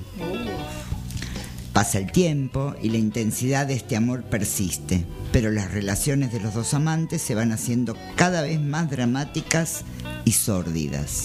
Pasa 1.73 1.97
el 1.97 2.11
tiempo 2.11 2.75
y 2.81 2.89
la 2.89 2.97
intensidad 2.99 3.65
de 3.65 3.73
este 3.73 3.95
amor 3.95 4.23
persiste, 4.23 5.05
pero 5.31 5.49
las 5.49 5.71
relaciones 5.71 6.31
de 6.31 6.39
los 6.39 6.53
dos 6.53 6.73
amantes 6.75 7.21
se 7.21 7.33
van 7.33 7.51
haciendo 7.51 7.97
cada 8.15 8.43
vez 8.43 8.59
más 8.61 8.89
dramáticas 8.91 9.81
y 10.23 10.33
sórdidas. 10.33 11.23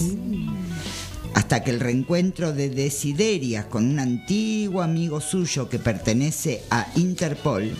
Hasta 1.38 1.62
que 1.62 1.70
el 1.70 1.78
reencuentro 1.78 2.52
de 2.52 2.68
Desideria 2.68 3.68
con 3.68 3.88
un 3.88 4.00
antiguo 4.00 4.82
amigo 4.82 5.20
suyo 5.20 5.68
que 5.68 5.78
pertenece 5.78 6.64
a 6.68 6.88
Interpol 6.96 7.76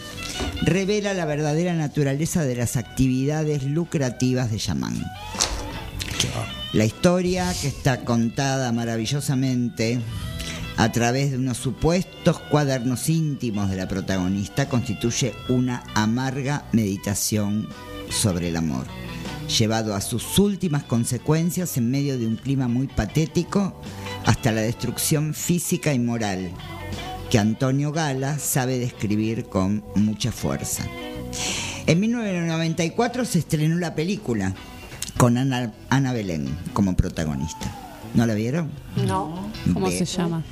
revela 0.62 1.12
la 1.12 1.24
verdadera 1.24 1.74
naturaleza 1.74 2.44
de 2.44 2.54
las 2.54 2.76
actividades 2.76 3.64
lucrativas 3.64 4.52
de 4.52 4.58
Yaman. 4.58 5.04
La 6.72 6.84
historia, 6.84 7.52
que 7.60 7.66
está 7.66 8.04
contada 8.04 8.70
maravillosamente 8.70 9.98
a 10.76 10.92
través 10.92 11.32
de 11.32 11.38
unos 11.38 11.58
supuestos 11.58 12.38
cuadernos 12.38 13.08
íntimos 13.08 13.70
de 13.70 13.76
la 13.76 13.88
protagonista, 13.88 14.68
constituye 14.68 15.34
una 15.48 15.82
amarga 15.96 16.62
meditación 16.70 17.68
sobre 18.08 18.50
el 18.50 18.56
amor, 18.56 18.86
llevado 19.48 19.94
a 19.94 20.00
sus 20.00 20.38
últimas 20.38 20.84
consecuencias 20.84 21.76
en 21.76 21.90
medio 21.90 22.18
de 22.18 22.26
un 22.26 22.36
clima 22.36 22.68
muy 22.68 22.86
patético 22.86 23.80
hasta 24.26 24.52
la 24.52 24.60
destrucción 24.60 25.34
física 25.34 25.92
y 25.94 25.98
moral, 25.98 26.50
que 27.30 27.38
Antonio 27.38 27.92
Gala 27.92 28.38
sabe 28.38 28.78
describir 28.78 29.44
con 29.46 29.84
mucha 29.94 30.32
fuerza. 30.32 30.84
En 31.86 32.00
1994 32.00 33.24
se 33.24 33.38
estrenó 33.38 33.76
la 33.78 33.94
película 33.94 34.54
con 35.16 35.38
Ana, 35.38 35.72
Ana 35.88 36.12
Belén 36.12 36.48
como 36.72 36.94
protagonista. 36.94 37.74
¿No 38.14 38.26
la 38.26 38.34
vieron? 38.34 38.70
No. 39.06 39.50
¿Cómo 39.72 39.86
Ve- 39.88 39.98
se 39.98 40.04
llama? 40.04 40.42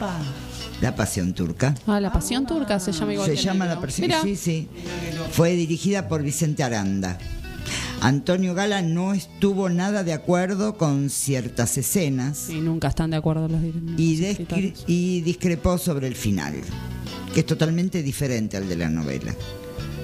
La 0.81 0.95
Pasión 0.95 1.33
Turca. 1.33 1.75
Ah, 1.87 2.01
la 2.01 2.13
pasión 2.13 2.47
turca 2.47 2.79
se 2.79 2.93
llama 2.93 3.15
igual 3.15 3.31
Se 3.31 3.35
que 3.37 3.41
llama 3.43 3.65
La. 3.65 3.81
Pasión. 3.81 4.11
Sí, 4.23 4.37
sí. 4.37 4.69
Fue 5.33 5.53
dirigida 5.53 6.07
por 6.07 6.23
Vicente 6.23 6.63
Aranda. 6.63 7.17
Antonio 8.03 8.55
Gala 8.55 8.83
no 8.83 9.15
estuvo 9.15 9.69
nada 9.69 10.05
de 10.05 10.13
acuerdo 10.13 10.77
con 10.77 11.11
ciertas 11.11 11.77
escenas 11.79 12.49
Y 12.51 12.61
nunca 12.61 12.89
están 12.89 13.11
de 13.11 13.17
acuerdo 13.17 13.49
los 13.49 13.61
directores. 13.97 14.85
y, 14.87 15.17
y 15.19 15.21
discrepó 15.23 15.79
sobre 15.79 16.07
el 16.07 16.15
final, 16.15 16.55
que 17.35 17.41
es 17.41 17.47
totalmente 17.47 18.03
diferente 18.03 18.57
al 18.57 18.69
de 18.69 18.77
la 18.77 18.91
novela. 18.91 19.35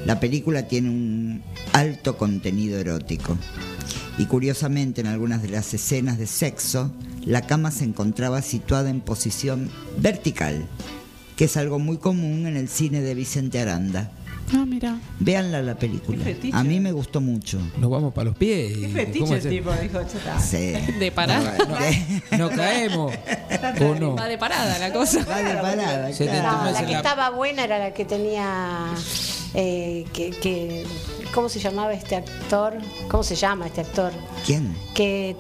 La 0.06 0.19
película 0.19 0.66
tiene 0.66 0.89
un 0.90 1.43
alto 1.73 2.16
contenido 2.16 2.78
erótico 2.78 3.36
y 4.19 4.24
curiosamente 4.27 5.01
en 5.01 5.06
algunas 5.06 5.43
de 5.43 5.48
las 5.51 5.73
escenas 5.74 6.19
de 6.19 6.27
sexo 6.27 6.90
la 7.24 7.43
cama 7.43 7.70
se 7.70 7.85
encontraba 7.85 8.43
situada 8.43 8.90
en 8.90 9.01
posición 9.01 9.70
vertical, 9.98 10.66
que 11.36 11.44
es 11.44 11.56
algo 11.56 11.78
muy 11.78 11.98
común 11.98 12.47
en 12.47 12.56
el 12.56 12.69
cine 12.69 13.01
de 13.01 13.14
Vicente 13.14 13.60
Aranda. 13.60 14.10
Ah, 14.55 14.64
mira. 14.66 14.98
Véanla 15.19 15.62
la 15.62 15.74
película. 15.74 16.24
A 16.52 16.62
mí 16.64 16.78
me 16.81 16.93
gustó 16.93 17.20
mucho. 17.20 17.59
Nos 17.78 17.90
vamos 17.90 18.12
para 18.12 18.27
los 18.27 18.36
pies. 18.36 18.77
Qué 18.77 18.89
fetiche 18.89 19.19
¿cómo 19.20 19.32
el 19.32 19.39
hacer? 19.39 19.51
tipo, 19.51 19.73
dijo, 19.73 19.98
chata. 20.05 20.39
Sí. 20.40 20.73
De 20.98 21.10
parada. 21.12 21.56
No, 22.32 22.39
no 22.39 22.51
caemos. 22.51 23.14
¿O 23.81 23.94
no? 23.94 24.14
Va 24.16 24.27
de 24.27 24.39
parada 24.39 24.78
la 24.78 24.93
cosa. 24.93 25.24
Va 25.24 25.39
de 25.43 25.55
parada. 25.55 26.10
Claro. 26.10 26.70
La 26.73 26.86
que 26.86 26.93
estaba 26.94 27.31
buena 27.31 27.64
era 27.64 27.78
la 27.78 27.94
que 27.94 28.05
tenía. 28.05 28.86
eh, 29.55 30.05
que, 30.12 30.31
que- 30.31 30.86
¿Cómo 31.35 31.48
se 31.48 31.60
llamaba 31.60 31.94
este 31.94 32.16
actor? 32.16 32.77
¿Cómo 33.09 33.23
se 33.23 33.35
llama 33.35 33.66
este 33.66 33.81
actor? 33.81 34.12
¿Quién? 34.44 34.77
Que 34.94 35.35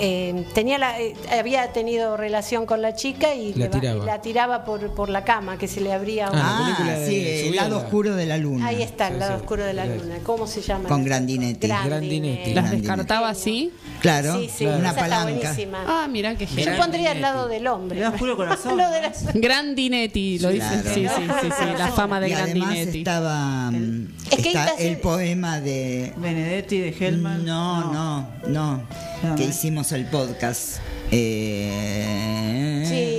eh, 0.00 0.46
tenía 0.54 0.78
la, 0.78 1.00
eh, 1.00 1.14
había 1.38 1.72
tenido 1.72 2.16
relación 2.16 2.66
con 2.66 2.82
la 2.82 2.94
chica 2.94 3.34
y 3.34 3.52
La 3.54 3.66
le 3.66 3.68
tiraba. 3.70 4.04
la 4.04 4.20
tiraba 4.20 4.64
por, 4.64 4.94
por 4.94 5.08
la 5.08 5.24
cama, 5.24 5.58
que 5.58 5.68
se 5.68 5.80
le 5.80 5.92
abría 5.92 6.30
un- 6.30 6.36
Ah, 6.38 6.76
la 6.84 6.92
Ah, 6.94 6.98
de 6.98 7.06
sí, 7.06 7.48
el 7.48 7.56
lado 7.56 7.70
la- 7.70 7.76
oscuro 7.84 8.14
de 8.16 8.26
la 8.26 8.36
luna. 8.38 8.66
Ahí 8.66 8.82
está, 8.82 9.08
el 9.08 9.14
Sí, 9.14 9.20
lado 9.20 9.34
sí. 9.36 9.40
oscuro 9.42 9.64
de 9.64 9.74
la 9.74 9.86
luna. 9.86 10.16
¿Cómo 10.24 10.46
se 10.46 10.60
llama? 10.62 10.88
Con 10.88 11.04
Grandinetti. 11.04 11.66
Grandinetti. 11.68 12.54
Las 12.54 12.70
descartaba 12.70 13.28
así. 13.30 13.72
Claro, 14.00 14.38
Sí, 14.40 14.50
sí, 14.54 14.66
una 14.66 14.76
esa 14.78 14.88
está 14.90 15.00
palanca. 15.02 15.32
buenísima. 15.40 15.84
Ah, 15.86 16.06
mira 16.10 16.34
qué 16.36 16.46
Yo 16.46 16.54
genial. 16.54 16.76
pondría 16.78 17.10
al 17.12 17.20
lado 17.20 17.48
del 17.48 17.66
hombre. 17.66 18.02
Corazón. 18.36 18.76
Lo 18.78 18.88
de 18.90 19.02
la- 19.02 19.12
Grandinetti, 19.34 20.38
lo 20.38 20.50
dicen. 20.50 20.82
Claro. 20.82 20.94
Sí, 20.94 21.08
sí, 21.08 21.22
sí, 21.42 21.48
sí. 21.58 21.64
La 21.78 21.88
fama 21.88 22.20
de 22.20 22.28
y 22.28 22.32
además 22.32 22.68
Grandinetti. 22.68 22.98
estaba 22.98 23.70
mm, 23.70 24.08
Es 24.30 24.38
que 24.42 24.48
está 24.48 24.74
el 24.78 24.98
poema 24.98 25.60
de 25.60 26.12
Benedetti 26.16 26.78
de 26.78 26.88
Hellman. 26.98 27.44
no 27.44 27.92
no 27.92 28.28
no, 28.48 28.82
No, 29.22 29.34
que 29.36 29.44
¿eh? 29.44 29.52
El 29.92 30.04
podcast 30.06 30.78
eh, 31.12 32.84
sí. 32.86 33.15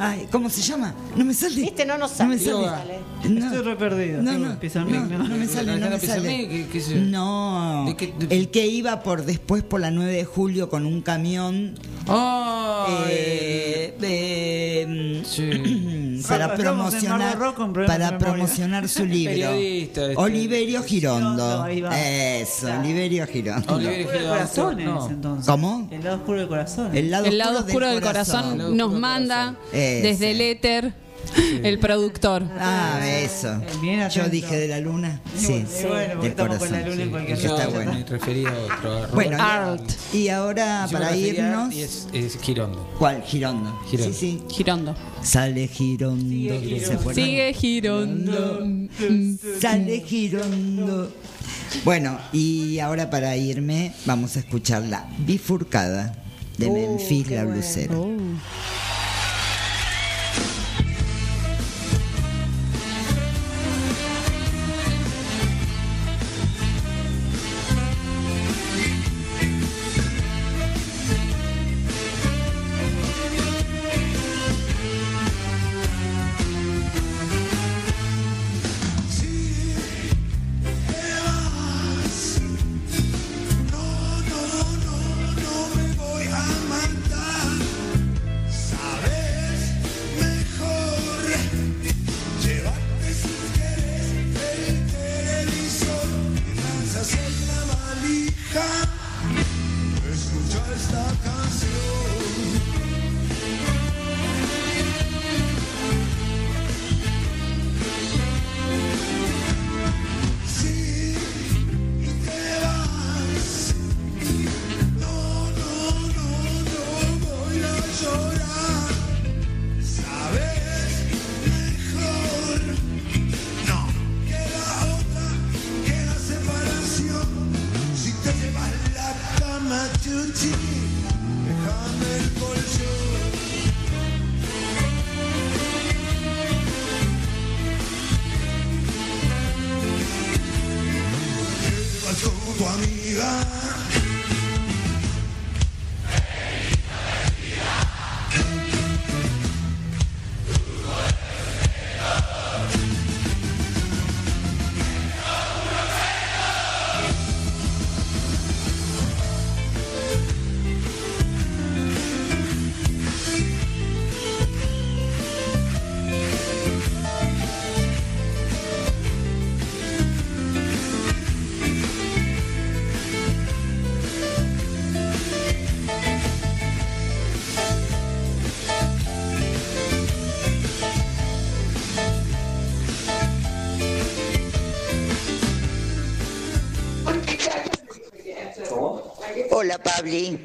Ay, 0.00 0.28
¿cómo 0.30 0.48
se 0.48 0.62
llama? 0.62 0.94
No 1.16 1.24
me 1.24 1.34
sale. 1.34 1.56
Viste, 1.60 1.84
no 1.84 1.98
nos 1.98 2.18
No 2.20 2.26
me 2.26 2.38
sale. 2.38 2.50
sale. 2.50 2.60
no 2.66 2.76
sale. 2.76 2.98
No. 3.40 3.46
Estoy 3.46 3.62
re 3.62 3.76
perdido. 3.76 4.22
No, 4.22 4.32
no, 4.32 4.38
no, 4.38 4.46
mi- 4.48 4.48
no 4.48 5.36
me 5.36 5.46
sale, 5.48 5.76
no 5.80 5.90
me 5.90 5.98
sale. 6.00 6.48
¿qué- 6.48 6.66
qué? 6.72 6.94
No, 6.96 7.84
¿De 7.86 7.96
qué- 7.96 8.14
de- 8.18 8.36
el 8.36 8.50
que 8.50 8.66
iba 8.68 9.02
por 9.02 9.24
después 9.24 9.62
por 9.64 9.80
la 9.80 9.90
9 9.90 10.12
de 10.12 10.24
julio 10.24 10.68
con 10.68 10.86
un 10.86 11.02
camión 11.02 11.74
Ah, 12.10 12.86
eh, 13.10 13.94
eh, 14.00 15.22
sí. 15.26 16.22
para 16.28 16.54
promocionar 16.54 17.38
para 17.86 18.16
promocionar 18.18 18.88
su 18.88 19.04
libro. 19.06 19.50
Este. 19.52 20.16
Oliverio 20.16 20.82
Girondo. 20.84 21.66
Eso, 21.66 22.68
Oliverio 22.80 23.26
Girondo. 23.26 23.74
Oliverio 23.74 24.08
Girondo, 24.08 24.28
corazón 24.30 24.80
en 24.80 24.86
no. 24.86 25.04
ese 25.04 25.14
entonces. 25.14 25.46
¿Cómo? 25.46 25.88
El 25.90 26.04
lado 26.04 26.16
oscuro 26.16 26.38
del 26.38 26.48
corazón. 26.48 26.96
El 26.96 27.10
lado, 27.10 27.24
El 27.26 27.38
lado 27.38 27.58
oscuro 27.60 27.86
del 27.88 28.00
corazón, 28.00 28.56
nos 28.58 28.66
oscuro 28.70 28.88
del 28.90 29.00
manda 29.00 29.44
corazón. 29.54 29.56
Desde 30.02 30.30
el 30.32 30.40
éter 30.40 30.94
el 31.62 31.78
productor. 31.78 32.42
Ah, 32.58 33.00
eso. 33.06 33.60
Bien 33.82 34.08
Yo 34.08 34.28
dije 34.30 34.56
de 34.56 34.68
la 34.68 34.80
luna. 34.80 35.20
Sí, 35.36 35.64
bueno, 35.86 36.22
del 36.22 36.30
estamos 36.30 36.56
con 36.58 36.72
la 36.72 36.78
corazón. 36.80 36.90
luna 36.90 37.02
en 37.02 37.10
cualquier 37.10 37.38
Yo 37.38 37.48
está 37.50 37.58
lado. 37.58 37.70
bueno. 37.72 37.92
me 37.92 38.04
refería 38.04 38.48
a 38.48 38.58
otro. 38.76 39.04
a 39.04 39.06
Bueno, 39.08 39.36
Art. 39.38 39.90
y 40.14 40.28
ahora 40.28 40.88
para 40.90 41.14
irnos. 41.16 41.74
Y 41.74 41.82
es, 41.82 42.08
es 42.14 42.38
Girondo. 42.40 42.88
¿Cuál? 42.98 43.22
Girondo. 43.24 43.78
Girondo. 43.90 44.14
Sí, 44.14 44.18
sí. 44.18 44.42
Girondo. 44.54 44.94
Sale 45.22 45.68
Girondo. 45.68 46.54
Se 46.86 46.96
fue. 46.98 47.14
Sigue 47.14 47.52
Girondo. 47.52 48.60
Sale 49.60 50.00
Girondo. 50.06 51.12
Bueno, 51.84 52.18
y 52.32 52.78
ahora 52.78 53.10
para 53.10 53.36
irme 53.36 53.92
vamos 54.06 54.36
a 54.36 54.38
escuchar 54.38 54.82
la 54.84 55.06
bifurcada 55.18 56.14
de 56.56 56.66
Uh, 56.68 56.72
Memphis 56.72 57.30
la 57.30 57.44
bueno. 57.44 57.52
blusera. 57.60 57.98
Oh. 57.98 58.16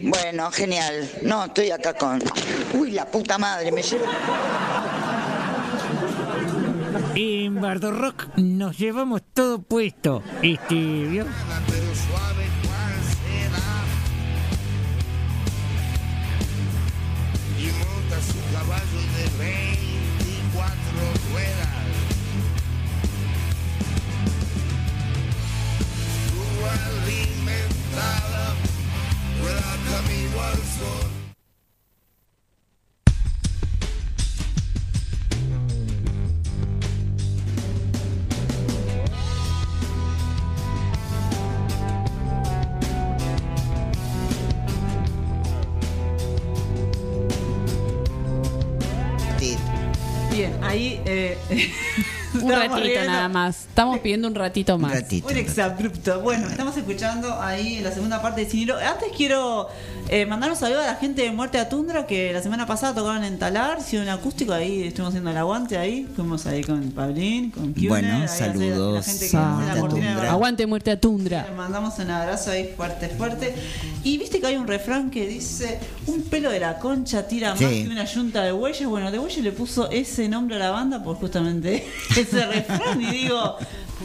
Bueno, 0.01 0.51
genial. 0.51 1.09
No, 1.21 1.45
estoy 1.45 1.71
acá 1.71 1.93
con. 1.93 2.21
Uy, 2.73 2.91
la 2.91 3.05
puta 3.05 3.37
madre, 3.37 3.71
me 3.71 3.81
llevo. 3.81 4.05
En 7.15 7.61
Bardo 7.61 7.91
Rock 7.91 8.27
nos 8.37 8.77
llevamos 8.77 9.21
todo 9.33 9.61
puesto. 9.61 10.21
Este, 10.41 10.75
pidiendo 54.03 54.27
un 54.27 54.35
ratito 54.35 54.77
más. 54.77 54.93
Un 55.23 55.37
exabrupto. 55.37 56.19
Bueno, 56.21 56.47
estamos 56.49 56.75
escuchando 56.77 57.41
ahí 57.41 57.79
la 57.79 57.91
segunda 57.91 58.21
parte 58.21 58.41
de 58.41 58.49
Cinilo. 58.51 58.75
Antes 58.77 59.09
quiero 59.15 59.67
eh, 60.09 60.25
mandar 60.25 60.51
un 60.51 60.57
saludo 60.57 60.81
a 60.81 60.85
la 60.85 60.95
gente 60.95 61.23
de 61.23 61.31
Muerte 61.31 61.57
a 61.57 61.69
Tundra 61.69 62.05
que 62.05 62.31
la 62.33 62.41
semana 62.43 62.67
pasada 62.67 62.93
tocaron 62.93 63.23
en 63.23 63.39
Talar, 63.39 63.77
hicieron 63.79 64.07
un 64.07 64.13
acústico 64.13 64.53
ahí, 64.53 64.83
estuvimos 64.83 65.09
haciendo 65.09 65.31
el 65.31 65.37
aguante 65.37 65.77
ahí. 65.77 66.07
Fuimos 66.15 66.45
ahí 66.45 66.61
con 66.63 66.91
Pablín, 66.91 67.49
con 67.51 67.73
Kuhner, 67.73 67.89
Bueno, 67.89 68.15
ahí 68.17 68.23
hace 68.23 68.41
la- 68.47 68.53
saludos 68.53 68.95
La 68.95 69.03
gente 69.13 69.29
que 69.29 69.37
a 69.37 69.57
hace 69.57 69.73
la 69.75 69.79
cortina 69.81 70.05
de 70.07 70.13
Tundra. 70.13 70.31
Aguante 70.31 70.67
muerte 70.67 70.91
a 70.91 70.99
tundra. 70.99 71.45
le 71.49 71.55
mandamos 71.55 71.97
un 71.99 72.11
abrazo 72.11 72.51
ahí 72.51 72.69
fuerte, 72.75 73.07
fuerte. 73.09 73.55
Y 74.03 74.17
viste 74.17 74.39
que 74.41 74.47
hay 74.47 74.57
un 74.57 74.67
refrán 74.67 75.09
que 75.09 75.25
dice: 75.25 75.79
Un 76.07 76.23
pelo 76.23 76.49
de 76.51 76.59
la 76.59 76.77
concha 76.79 77.25
tira 77.27 77.51
más 77.51 77.59
Sí. 77.59 77.83
que 77.85 77.89
una 77.89 78.03
yunta 78.03 78.43
de 78.43 78.51
bueyes. 78.51 78.85
Bueno, 78.87 79.11
de 79.11 79.17
bueyes 79.17 79.41
le 79.43 79.51
puso 79.53 79.89
ese 79.89 80.27
nombre 80.27 80.57
a 80.57 80.59
la 80.59 80.71
banda 80.71 81.01
por 81.01 81.15
justamente 81.15 81.85
ese 82.17 82.45
refrán. 82.45 83.01
Y 83.01 83.05
digo: 83.11 83.55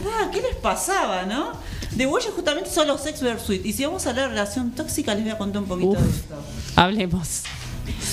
ah, 0.07 0.29
¿Qué 0.31 0.41
les 0.41 0.55
pasaba, 0.55 1.23
no? 1.23 1.51
De 1.91 2.05
bueyes 2.05 2.31
justamente 2.33 2.69
son 2.69 2.87
los 2.87 3.01
Sex 3.01 3.21
Versuit. 3.21 3.65
Y 3.65 3.73
si 3.73 3.85
vamos 3.85 4.05
a 4.05 4.11
hablar 4.11 4.29
de 4.29 4.35
relación 4.35 4.71
tóxica, 4.71 5.13
les 5.15 5.23
voy 5.23 5.31
a 5.31 5.37
contar 5.37 5.61
un 5.61 5.67
poquito 5.67 5.93
de 5.93 6.09
esto. 6.09 6.35
Hablemos. 6.75 7.43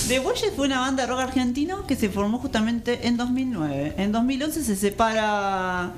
The 0.09 0.19
Bueyes 0.21 0.53
fue 0.55 0.67
una 0.67 0.81
banda 0.81 1.05
de 1.05 1.09
rock 1.09 1.21
argentino 1.21 1.87
que 1.87 1.97
se 1.97 2.09
formó 2.09 2.39
justamente 2.39 3.07
en 3.09 3.17
2009. 3.17 3.95
En 3.99 4.13
2011 4.13 4.63
se 4.63 4.77
separa. 4.77 5.93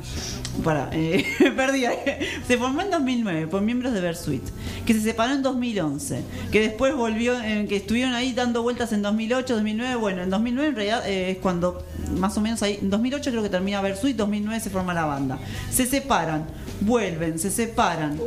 Para, 0.64 0.90
eh, 0.92 1.24
perdí. 1.56 1.84
Se 2.46 2.58
formó 2.58 2.82
en 2.82 2.90
2009 2.90 3.46
por 3.46 3.62
miembros 3.62 3.92
de 3.92 4.00
Versuit, 4.00 4.42
que 4.86 4.94
se 4.94 5.00
separó 5.00 5.34
en 5.34 5.42
2011, 5.42 6.22
que 6.50 6.60
después 6.60 6.94
volvió, 6.94 7.40
en 7.40 7.68
que 7.68 7.76
estuvieron 7.76 8.14
ahí 8.14 8.32
dando 8.32 8.62
vueltas 8.62 8.92
en 8.92 9.02
2008, 9.02 9.54
2009. 9.54 9.96
Bueno, 9.96 10.22
en 10.22 10.30
2009 10.30 10.68
en 10.68 10.74
realidad 10.74 11.08
eh, 11.08 11.32
es 11.32 11.38
cuando 11.38 11.84
más 12.16 12.36
o 12.36 12.40
menos 12.40 12.62
ahí, 12.62 12.78
en 12.80 12.90
2008 12.90 13.30
creo 13.30 13.42
que 13.42 13.48
termina 13.48 13.80
Versuit, 13.80 14.16
2009 14.16 14.60
se 14.60 14.70
forma 14.70 14.94
la 14.94 15.04
banda. 15.04 15.38
Se 15.70 15.86
separan, 15.86 16.46
vuelven, 16.80 17.38
se 17.38 17.50
separan, 17.50 18.18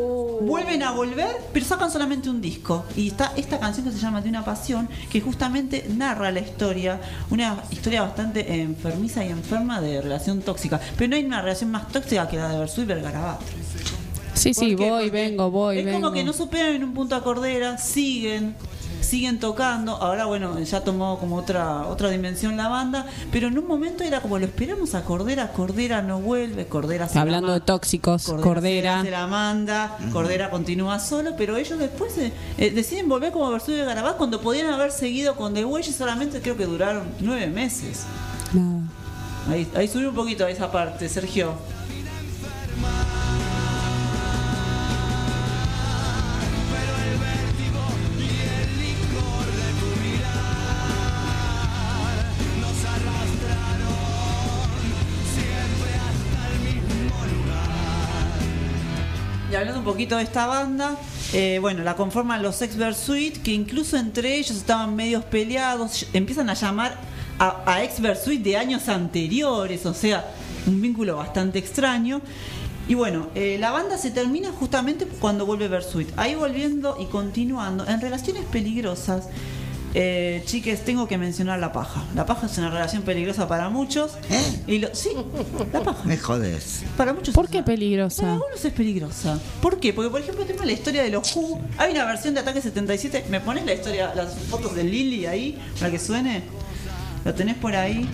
vuelven 0.42 0.84
a 0.84 0.92
volver, 0.92 1.36
pero 1.54 1.66
sacan 1.66 1.92
solamente 1.92 2.30
un 2.30 2.42
disco. 2.42 2.86
Y 2.96 3.08
está 3.08 3.34
esta 3.36 3.60
canción 3.60 3.86
que 3.86 3.92
se 3.92 4.00
llama 4.00 4.22
De 4.22 4.30
una 4.30 4.46
pasión, 4.46 4.88
que 5.10 5.22
justamente 5.42 5.88
narra 5.90 6.30
la 6.30 6.40
historia, 6.40 7.02
una 7.32 7.64
historia 7.72 8.04
bastante 8.04 8.62
enfermiza 8.62 9.26
y 9.26 9.30
enferma 9.30 9.82
de 9.82 10.00
relación 10.00 10.44
tóxica. 10.44 10.80
Pero 10.96 11.10
no 11.10 11.16
hay 11.16 11.26
una 11.26 11.42
relación 11.42 11.72
más 11.72 11.88
tóxica 11.88 12.28
que 12.28 12.38
la 12.38 12.50
de 12.50 12.60
Versuit 12.60 12.86
y 12.86 12.88
Vergarabat. 12.94 13.42
Sí, 14.36 14.54
sí, 14.54 14.76
voy, 14.76 15.10
vengo, 15.10 15.50
voy, 15.50 15.80
es 15.80 15.86
vengo. 15.86 16.00
como 16.00 16.14
que 16.14 16.24
no 16.24 16.32
superan 16.32 16.76
en 16.76 16.84
un 16.84 16.94
punto 16.94 17.16
a 17.16 17.24
Cordera, 17.24 17.80
siguen, 17.80 18.56
siguen 19.12 19.40
tocando. 19.40 19.98
Ahora, 19.98 20.26
bueno, 20.26 20.58
ya 20.60 20.86
tomó 20.86 21.20
como 21.20 21.36
otra 21.36 21.86
otra 21.88 22.10
dimensión 22.10 22.56
la 22.56 22.70
banda, 22.70 23.06
pero 23.30 23.50
en 23.50 23.58
un 23.58 23.68
momento 23.68 24.06
era 24.06 24.22
como 24.22 24.40
lo 24.40 24.46
esperamos 24.46 24.96
a 24.96 25.04
Cordera, 25.04 25.52
Cordera 25.52 26.02
no 26.02 26.22
vuelve, 26.22 26.66
Cordera 26.68 27.10
se 27.10 27.20
Hablando 27.20 27.50
la 27.50 27.56
de 27.56 27.60
tóxicos, 27.60 28.24
Cordera, 28.24 28.44
Cordera. 28.44 29.02
Se, 29.04 29.12
la 29.12 29.28
manda, 29.28 29.98
Cordera 30.14 30.50
continúa 30.50 30.98
solo, 31.00 31.32
pero 31.38 31.58
ellos 31.58 31.78
después 31.78 32.18
eh, 32.20 32.32
eh, 32.58 32.72
deciden 32.72 33.10
volver 33.10 33.34
como 33.34 33.52
Versuit 33.52 33.76
de 33.76 33.84
Garabás 33.84 34.14
cuando 34.14 34.40
podían 34.40 34.68
haber 34.74 34.92
seguido 34.94 35.36
con 35.36 35.54
The 35.54 35.66
Way 35.66 35.84
y 35.90 35.92
solamente 35.92 36.42
creo 36.42 36.56
que 36.56 36.66
duraron 36.66 37.04
nueve 37.20 37.48
meses. 37.48 38.06
Nada. 38.54 38.80
Ahí, 39.50 39.68
ahí 39.76 39.90
subí 39.90 40.06
un 40.06 40.16
poquito 40.16 40.46
a 40.46 40.50
esa 40.50 40.72
parte, 40.72 41.10
Sergio. 41.10 41.54
De 60.10 60.24
esta 60.24 60.48
banda, 60.48 60.98
eh, 61.34 61.60
bueno, 61.62 61.84
la 61.84 61.96
conforman 61.96 62.42
los 62.42 62.56
Sex 62.56 62.76
Versuit, 62.76 63.42
que 63.42 63.52
incluso 63.52 63.98
entre 63.98 64.38
ellos 64.38 64.58
estaban 64.58 64.96
medios 64.96 65.24
peleados, 65.24 66.08
empiezan 66.14 66.50
a 66.50 66.54
llamar 66.54 66.96
a, 67.40 67.64
a 67.66 67.84
Ex 67.84 68.02
Versuit 68.02 68.42
de 68.42 68.58
años 68.58 68.90
anteriores, 68.90 69.86
o 69.86 69.94
sea, 69.94 70.26
un 70.68 70.82
vínculo 70.82 71.18
bastante 71.18 71.60
extraño. 71.60 72.22
Y 72.88 72.96
bueno, 72.96 73.28
eh, 73.36 73.58
la 73.60 73.72
banda 73.72 73.98
se 73.98 74.12
termina 74.12 74.52
justamente 74.52 75.06
cuando 75.06 75.46
vuelve 75.46 75.68
Versuit. 75.68 76.10
Ahí 76.18 76.36
volviendo 76.36 76.98
y 77.00 77.06
continuando, 77.06 77.88
en 77.88 78.02
relaciones 78.02 78.44
peligrosas, 78.46 79.28
Eh, 79.94 80.42
chiques, 80.46 80.86
tengo 80.86 81.08
que 81.08 81.18
mencionar 81.18 81.60
la 81.60 81.74
paja. 81.74 82.04
La 82.16 82.26
paja 82.26 82.46
es 82.48 82.58
una 82.58 82.70
relación 82.70 83.02
peligrosa 83.04 83.48
para 83.48 83.70
muchos. 83.70 84.14
Y 84.68 84.80
lo- 84.80 84.94
sí, 84.96 85.10
la 85.74 85.82
paja. 85.84 86.04
Me 86.06 86.18
jodes. 86.18 86.84
Para 86.96 87.14
muchos 87.14 87.36
¿Por 87.36 87.50
qué 87.50 87.62
peligrosa? 87.62 88.22
Para 88.22 88.34
algunos 88.36 88.64
es 88.64 88.74
peligrosa. 88.74 89.40
¿Por 89.62 89.80
qué? 89.80 89.92
Porque, 89.94 90.10
por 90.10 90.22
ejemplo, 90.22 90.46
tengo 90.46 90.64
la 90.64 90.72
historia 90.72 91.04
de 91.04 91.10
los 91.10 91.36
Who. 91.36 91.60
Hay 91.78 91.92
una 91.92 92.06
versión 92.06 92.34
de 92.34 92.40
Ataque 92.40 92.62
77. 92.62 93.26
¿Me 93.30 93.42
pones 93.42 93.66
la 93.66 93.74
historia, 93.74 94.14
las 94.16 94.34
fotos 94.50 94.76
de 94.76 94.84
Lily 94.86 95.26
ahí 95.26 95.60
para 95.80 95.92
que 95.92 96.00
suene? 96.00 96.44
¿Lo 97.26 97.34
tenés 97.34 97.56
por 97.58 97.76
ahí? 97.76 98.10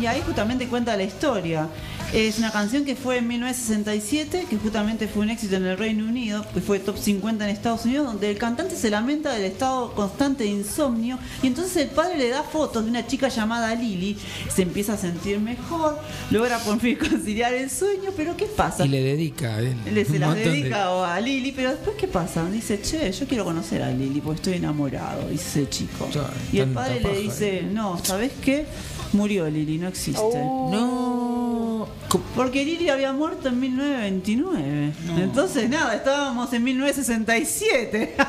Y 0.00 0.06
ahí 0.06 0.22
justamente 0.24 0.66
cuenta 0.66 0.96
la 0.96 1.02
historia. 1.02 1.68
Es 2.12 2.38
una 2.38 2.50
canción 2.50 2.84
que 2.84 2.96
fue 2.96 3.18
en 3.18 3.28
1967, 3.28 4.46
que 4.50 4.56
justamente 4.56 5.06
fue 5.06 5.22
un 5.22 5.30
éxito 5.30 5.54
en 5.56 5.66
el 5.66 5.78
Reino 5.78 6.04
Unido, 6.04 6.44
que 6.52 6.60
fue 6.60 6.80
top 6.80 6.98
50 6.98 7.44
en 7.44 7.50
Estados 7.54 7.84
Unidos, 7.84 8.06
donde 8.06 8.30
el 8.30 8.36
cantante 8.38 8.74
se 8.74 8.90
lamenta 8.90 9.32
del 9.32 9.44
estado 9.44 9.94
constante 9.94 10.42
de 10.44 10.50
insomnio 10.50 11.18
y 11.42 11.46
entonces 11.46 11.76
el 11.76 11.88
padre 11.90 12.18
le 12.18 12.28
da 12.30 12.42
fotos 12.42 12.82
de 12.84 12.90
una 12.90 13.06
chica 13.06 13.28
llamada 13.28 13.72
Lily, 13.76 14.16
se 14.52 14.62
empieza 14.62 14.94
a 14.94 14.96
sentir 14.96 15.38
mejor, 15.38 16.00
logra 16.32 16.58
por 16.58 16.80
fin 16.80 16.96
conciliar 17.10 17.54
el 17.54 17.70
sueño, 17.70 18.10
pero 18.16 18.36
¿qué 18.36 18.46
pasa? 18.46 18.84
Y 18.84 18.88
le 18.88 19.02
dedica 19.02 19.54
a 19.54 19.60
él. 19.60 19.76
Le 19.92 20.04
se 20.04 20.18
las 20.18 20.34
de- 20.34 20.50
dedica 20.50 21.14
a 21.14 21.20
Lili, 21.20 21.52
pero 21.52 21.70
después 21.70 21.94
¿qué 21.96 22.08
pasa? 22.08 22.44
Dice, 22.50 22.80
che, 22.82 23.12
yo 23.12 23.26
quiero 23.28 23.44
conocer 23.44 23.82
a 23.82 23.90
Lili 23.92 24.20
porque 24.20 24.36
estoy 24.38 24.54
enamorado, 24.54 25.28
dice 25.28 25.60
el 25.60 25.70
chico. 25.70 26.08
y 26.52 26.58
el 26.58 26.70
padre 26.70 27.00
le 27.00 27.20
dice, 27.20 27.62
no, 27.70 28.02
¿sabes 28.04 28.32
qué? 28.42 28.66
Murió 29.12 29.48
Lili, 29.48 29.78
no 29.78 29.88
existe. 29.88 30.20
No. 30.22 31.88
Porque 32.34 32.64
Lili 32.64 32.88
había 32.88 33.12
muerto 33.12 33.48
en 33.48 33.60
1929. 33.60 34.92
Entonces, 35.18 35.68
nada, 35.68 35.94
estábamos 35.94 36.52
en 36.52 36.64
1967. 36.64 38.16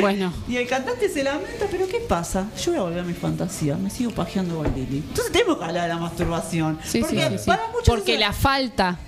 Bueno. 0.00 0.32
Y 0.48 0.56
el 0.56 0.68
cantante 0.68 1.08
se 1.08 1.24
lamenta, 1.24 1.66
pero 1.68 1.88
¿qué 1.88 1.98
pasa? 1.98 2.46
Yo 2.64 2.70
voy 2.70 2.78
a 2.78 2.82
volver 2.84 3.00
a 3.00 3.02
mi 3.02 3.12
fantasía, 3.12 3.76
me 3.76 3.90
sigo 3.90 4.12
pajeando 4.12 4.56
con 4.56 4.72
Lili. 4.72 4.98
Entonces 4.98 5.32
tenemos 5.32 5.58
que 5.58 5.64
hablar 5.64 5.82
de 5.82 5.88
la 5.88 5.98
masturbación. 5.98 6.78
Sí, 6.84 7.00
porque 7.00 7.16
sí, 7.16 7.26
sí, 7.30 7.38
sí. 7.38 7.46
para 7.46 7.66
muchos 7.68 7.86
Porque 7.86 8.16
la 8.16 8.32
falta 8.32 8.98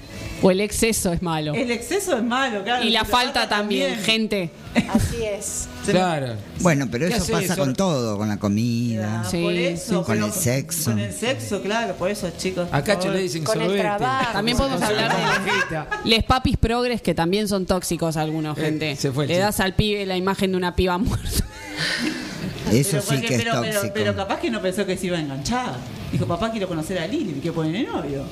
o 0.42 0.50
el 0.50 0.60
exceso 0.60 1.12
es 1.12 1.22
malo. 1.22 1.54
el 1.54 1.70
exceso 1.70 2.16
es 2.16 2.24
malo, 2.24 2.64
claro. 2.64 2.84
Y 2.84 2.90
la 2.90 3.04
falta 3.04 3.48
también, 3.48 3.96
gente. 4.00 4.50
Así 4.92 5.22
es. 5.22 5.68
Claro. 5.90 6.34
Bueno, 6.60 6.86
pero 6.90 7.08
¿Qué 7.08 7.14
eso 7.14 7.32
pasa 7.32 7.44
eso? 7.54 7.56
con 7.56 7.74
todo, 7.74 8.16
con 8.16 8.28
la 8.28 8.38
comida, 8.38 9.22
por 9.30 9.52
eso, 9.52 10.02
con 10.04 10.14
pero- 10.14 10.26
el 10.26 10.32
sexo. 10.32 10.90
Con 10.92 10.98
el 11.00 11.12
sexo, 11.12 11.60
claro, 11.62 11.94
por 11.94 12.10
eso, 12.10 12.30
chicos. 12.38 12.68
A 12.70 12.82
Cacho 12.84 13.06
por 13.08 13.12
le 13.12 13.22
dicen 13.22 13.42
Con 13.44 13.56
el 13.60 13.66
sorbete. 13.66 13.82
trabajo. 13.82 14.32
También 14.32 14.56
podemos 14.56 14.80
hablar 14.82 15.12
de 15.12 16.08
les 16.08 16.22
papis 16.24 16.56
progres 16.56 17.02
que 17.02 17.14
también 17.14 17.48
son 17.48 17.66
tóxicos 17.66 18.16
algunos, 18.16 18.56
Eh, 18.58 18.60
gente. 18.62 18.96
se 18.96 19.10
fue 19.10 19.26
Le 19.26 19.38
das 19.38 19.58
al 19.60 19.74
pibe 19.74 20.06
la 20.06 20.16
imagen 20.16 20.52
de 20.52 20.56
una 20.56 20.76
piba 20.76 20.98
muerta. 20.98 21.28
Eso 22.70 22.90
Pero 22.92 23.02
sí 23.02 23.08
porque- 23.08 23.26
que 23.26 23.34
es 23.34 23.42
pero, 23.42 23.60
pero- 23.60 23.72
tóxico. 23.74 23.94
pero 23.94 24.16
capaz 24.16 24.38
que 24.40 24.50
no 24.50 24.62
pensó 24.62 24.86
que 24.86 24.96
se 24.96 25.06
iba 25.06 25.18
a 25.18 25.20
enganchar. 25.20 25.74
Dijo, 26.10 26.26
papá, 26.26 26.50
quiero 26.50 26.68
conocer 26.68 26.98
a 26.98 27.06
Lili, 27.06 27.34
que 27.40 27.52
pone 27.52 27.70
de 27.72 27.84
novio. 27.84 28.22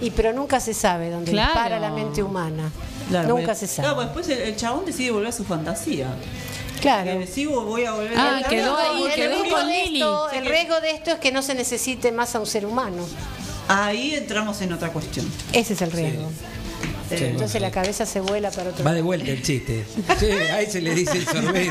Y 0.00 0.10
pero 0.10 0.32
nunca 0.32 0.60
se 0.60 0.72
sabe 0.74 1.10
dónde 1.10 1.32
Claro. 1.32 1.54
para 1.54 1.80
la 1.80 1.90
mente 1.90 2.22
humana. 2.22 2.70
Claro, 3.08 3.28
nunca 3.28 3.46
pues- 3.46 3.58
se 3.58 3.66
sabe. 3.66 3.88
Claro, 3.88 3.96
pues 4.12 4.26
después 4.26 4.28
el, 4.28 4.48
el 4.52 4.56
chabón 4.56 4.84
decide 4.84 5.10
volver 5.10 5.28
a 5.28 5.32
su 5.32 5.44
fantasía. 5.44 6.08
Claro. 6.80 7.26
Sigo, 7.26 7.64
voy 7.64 7.84
a 7.84 7.92
volver 7.92 8.12
Ah, 8.16 8.40
a 8.44 8.48
quedó 8.48 8.76
ahí, 8.76 9.02
el 9.04 9.12
quedó 9.14 9.30
riesgo 9.42 9.56
con 9.56 9.68
de 9.68 9.74
Lili. 9.84 9.98
esto- 10.00 10.30
el 10.32 10.46
riesgo 10.46 10.80
de 10.80 10.90
esto 10.90 11.10
es 11.12 11.18
que 11.18 11.32
no 11.32 11.42
se 11.42 11.54
necesite 11.54 12.12
más 12.12 12.34
a 12.34 12.40
un 12.40 12.46
ser 12.46 12.66
humano. 12.66 13.06
Ahí 13.68 14.14
entramos 14.14 14.60
en 14.62 14.72
otra 14.72 14.90
cuestión. 14.90 15.30
Ese 15.52 15.72
es 15.74 15.82
el 15.82 15.90
riesgo. 15.92 16.30
Sí. 17.08 17.16
Entonces 17.24 17.60
la 17.62 17.70
cabeza 17.70 18.04
se 18.04 18.20
vuela 18.20 18.50
para 18.50 18.70
otro 18.70 18.84
Va 18.84 18.92
de 18.92 19.00
vuelta 19.00 19.30
el 19.30 19.40
chiste. 19.40 19.84
Sí, 20.18 20.26
ahí 20.26 20.68
se 20.68 20.80
le 20.80 20.92
dice 20.92 21.12
el 21.12 21.24
sorbete. 21.24 21.70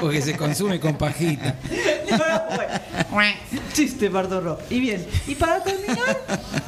Porque 0.00 0.22
se 0.22 0.36
consume 0.38 0.80
con 0.80 0.96
pajita. 0.96 1.56
Chiste, 3.72 4.08
Bardo 4.08 4.40
Rock. 4.40 4.60
Y 4.70 4.80
bien, 4.80 5.04
y 5.26 5.34
para 5.34 5.62
terminar, 5.62 6.20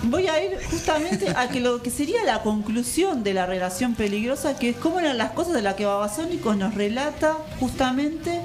voy 0.03 0.27
a 0.27 0.43
ir 0.43 0.59
justamente 0.71 1.29
a 1.29 1.47
lo 1.55 1.83
que 1.83 1.91
sería 1.91 2.25
la 2.25 2.43
conclusión 2.43 3.23
de 3.23 3.35
la 3.35 3.47
relación 3.47 3.95
peligrosa, 3.95 4.59
que 4.59 4.71
es 4.71 4.77
cómo 4.77 5.01
eran 5.01 5.19
las 5.19 5.33
cosas 5.33 5.55
de 5.55 5.63
las 5.63 5.75
que 5.75 5.85
Babasónicos 5.85 6.57
nos 6.57 6.75
relata 6.75 7.37
justamente 7.61 8.41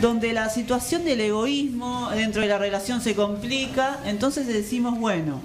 donde 0.00 0.32
la 0.32 0.48
situación 0.48 1.04
del 1.04 1.20
egoísmo 1.20 2.10
dentro 2.10 2.42
de 2.42 2.48
la 2.48 2.58
relación 2.58 3.00
se 3.00 3.14
complica, 3.14 3.98
entonces 4.04 4.46
decimos, 4.46 4.98
bueno, 4.98 5.40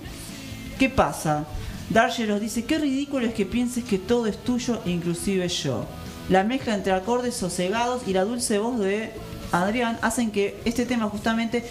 ¿qué 0.77 0.89
pasa? 0.89 1.45
Dargelos 1.89 2.39
dice, 2.39 2.65
qué 2.65 2.77
ridículo 2.77 3.25
es 3.25 3.33
que 3.33 3.45
pienses 3.45 3.83
que 3.83 3.97
todo 3.97 4.27
es 4.27 4.37
tuyo, 4.37 4.81
inclusive 4.85 5.47
yo. 5.47 5.85
La 6.29 6.43
mezcla 6.43 6.75
entre 6.75 6.93
acordes 6.93 7.35
sosegados 7.35 8.03
y 8.07 8.13
la 8.13 8.23
dulce 8.23 8.57
voz 8.57 8.79
de 8.79 9.11
Adrián 9.53 9.99
hacen 10.01 10.31
que 10.31 10.59
este 10.65 10.85
tema 10.85 11.07
justamente 11.09 11.63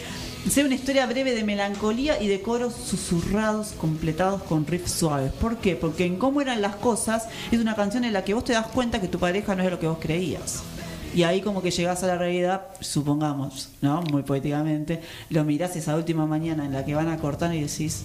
sea 0.48 0.64
una 0.64 0.76
historia 0.76 1.04
breve 1.06 1.34
de 1.34 1.42
melancolía 1.42 2.22
y 2.22 2.28
de 2.28 2.40
coros 2.40 2.74
susurrados 2.74 3.72
completados 3.72 4.42
con 4.44 4.66
riffs 4.66 4.92
suaves. 4.92 5.32
¿Por 5.32 5.56
qué? 5.56 5.74
Porque 5.74 6.06
en 6.06 6.16
cómo 6.16 6.40
eran 6.40 6.62
las 6.62 6.76
cosas 6.76 7.26
es 7.50 7.60
una 7.60 7.74
canción 7.74 8.04
en 8.04 8.12
la 8.12 8.24
que 8.24 8.34
vos 8.34 8.44
te 8.44 8.52
das 8.52 8.68
cuenta 8.68 9.00
que 9.00 9.08
tu 9.08 9.18
pareja 9.18 9.56
no 9.56 9.64
es 9.64 9.70
lo 9.70 9.80
que 9.80 9.88
vos 9.88 9.98
creías. 10.00 10.62
Y 11.12 11.24
ahí 11.24 11.42
como 11.42 11.60
que 11.60 11.72
llegás 11.72 12.04
a 12.04 12.06
la 12.06 12.16
realidad, 12.16 12.68
supongamos, 12.80 13.68
¿no? 13.82 14.00
Muy 14.02 14.22
poéticamente, 14.22 15.02
lo 15.28 15.44
mirás 15.44 15.74
esa 15.76 15.96
última 15.96 16.24
mañana 16.24 16.64
en 16.64 16.72
la 16.72 16.84
que 16.84 16.94
van 16.94 17.08
a 17.08 17.18
cortar 17.18 17.54
y 17.54 17.60
decís, 17.60 18.04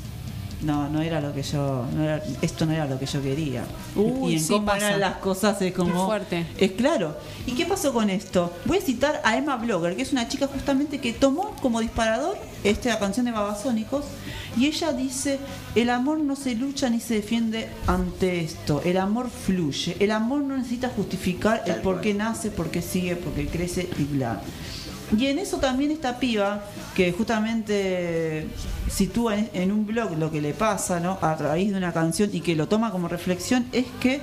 no, 0.62 0.90
no 0.90 1.02
era 1.02 1.22
lo 1.22 1.34
que 1.34 1.44
yo, 1.44 1.86
no 1.96 2.04
era- 2.04 2.24
esto 2.42 2.66
no 2.66 2.72
era 2.74 2.86
lo 2.86 2.98
que 3.00 3.06
yo 3.06 3.22
quería. 3.22 3.64
Uy, 3.96 4.34
y 4.34 4.36
en 4.38 4.44
sí 4.44 4.56
eran 4.78 5.00
las 5.00 5.18
cosas 5.18 5.62
es 5.62 5.74
como... 5.74 5.92
Qué 5.94 6.06
fuerte. 6.06 6.48
Es 6.58 6.72
claro. 6.72 7.16
¿Y 7.46 7.52
qué 7.54 7.66
pasó 7.66 7.94
con 7.94 8.10
esto? 8.10 8.52
Voy 8.66 8.78
a 8.78 8.82
citar 8.82 9.22
a 9.24 9.38
Emma 9.38 9.56
Blogger, 9.58 9.96
que 9.96 10.02
es 10.02 10.12
una 10.12 10.28
chica 10.28 10.48
justamente 10.48 11.00
que 11.00 11.14
tomó 11.14 11.52
como 11.62 11.80
disparador 11.80 12.38
esta 12.64 12.98
canción 13.00 13.26
de 13.28 13.32
Babasónicos 13.32 14.06
y 14.58 14.66
ella 14.66 14.92
dice, 14.92 15.38
el 15.76 15.90
amor 15.92 16.20
no 16.20 16.36
se 16.36 16.56
lucha 16.56 16.90
ni 16.90 17.00
se 17.00 17.14
defiende 17.14 17.70
ante 17.86 18.42
esto, 18.42 18.82
el 18.84 18.98
amor 18.98 19.30
fluye, 19.30 19.96
el 20.00 20.10
amor 20.10 20.42
no 20.42 20.58
necesita 20.58 20.90
justificar 20.90 21.62
el 21.68 21.76
por 21.76 22.02
qué 22.02 22.16
nace, 22.16 22.50
por 22.50 22.72
qué 22.72 22.82
sigue, 22.82 23.16
por 23.16 23.34
qué 23.34 23.46
crece 23.48 23.88
y 24.00 24.04
bla. 24.06 24.42
Y 25.16 25.28
en 25.28 25.40
eso 25.40 25.58
también 25.58 25.92
esta 25.92 26.20
piba, 26.20 26.64
que 26.96 27.12
justamente 27.12 28.48
sitúa 28.90 29.38
en, 29.38 29.72
un 29.72 29.86
blog 29.86 30.18
lo 30.18 30.32
que 30.32 30.42
le 30.42 30.54
pasa, 30.54 31.00
¿no? 31.00 31.18
A 31.22 31.36
raíz 31.36 31.72
de 31.72 31.78
una 31.78 31.94
canción 31.94 32.30
y 32.34 32.42
que 32.42 32.56
lo 32.56 32.68
toma 32.68 32.92
como 32.92 33.08
reflexión, 33.08 33.66
es 33.72 33.86
que 34.02 34.20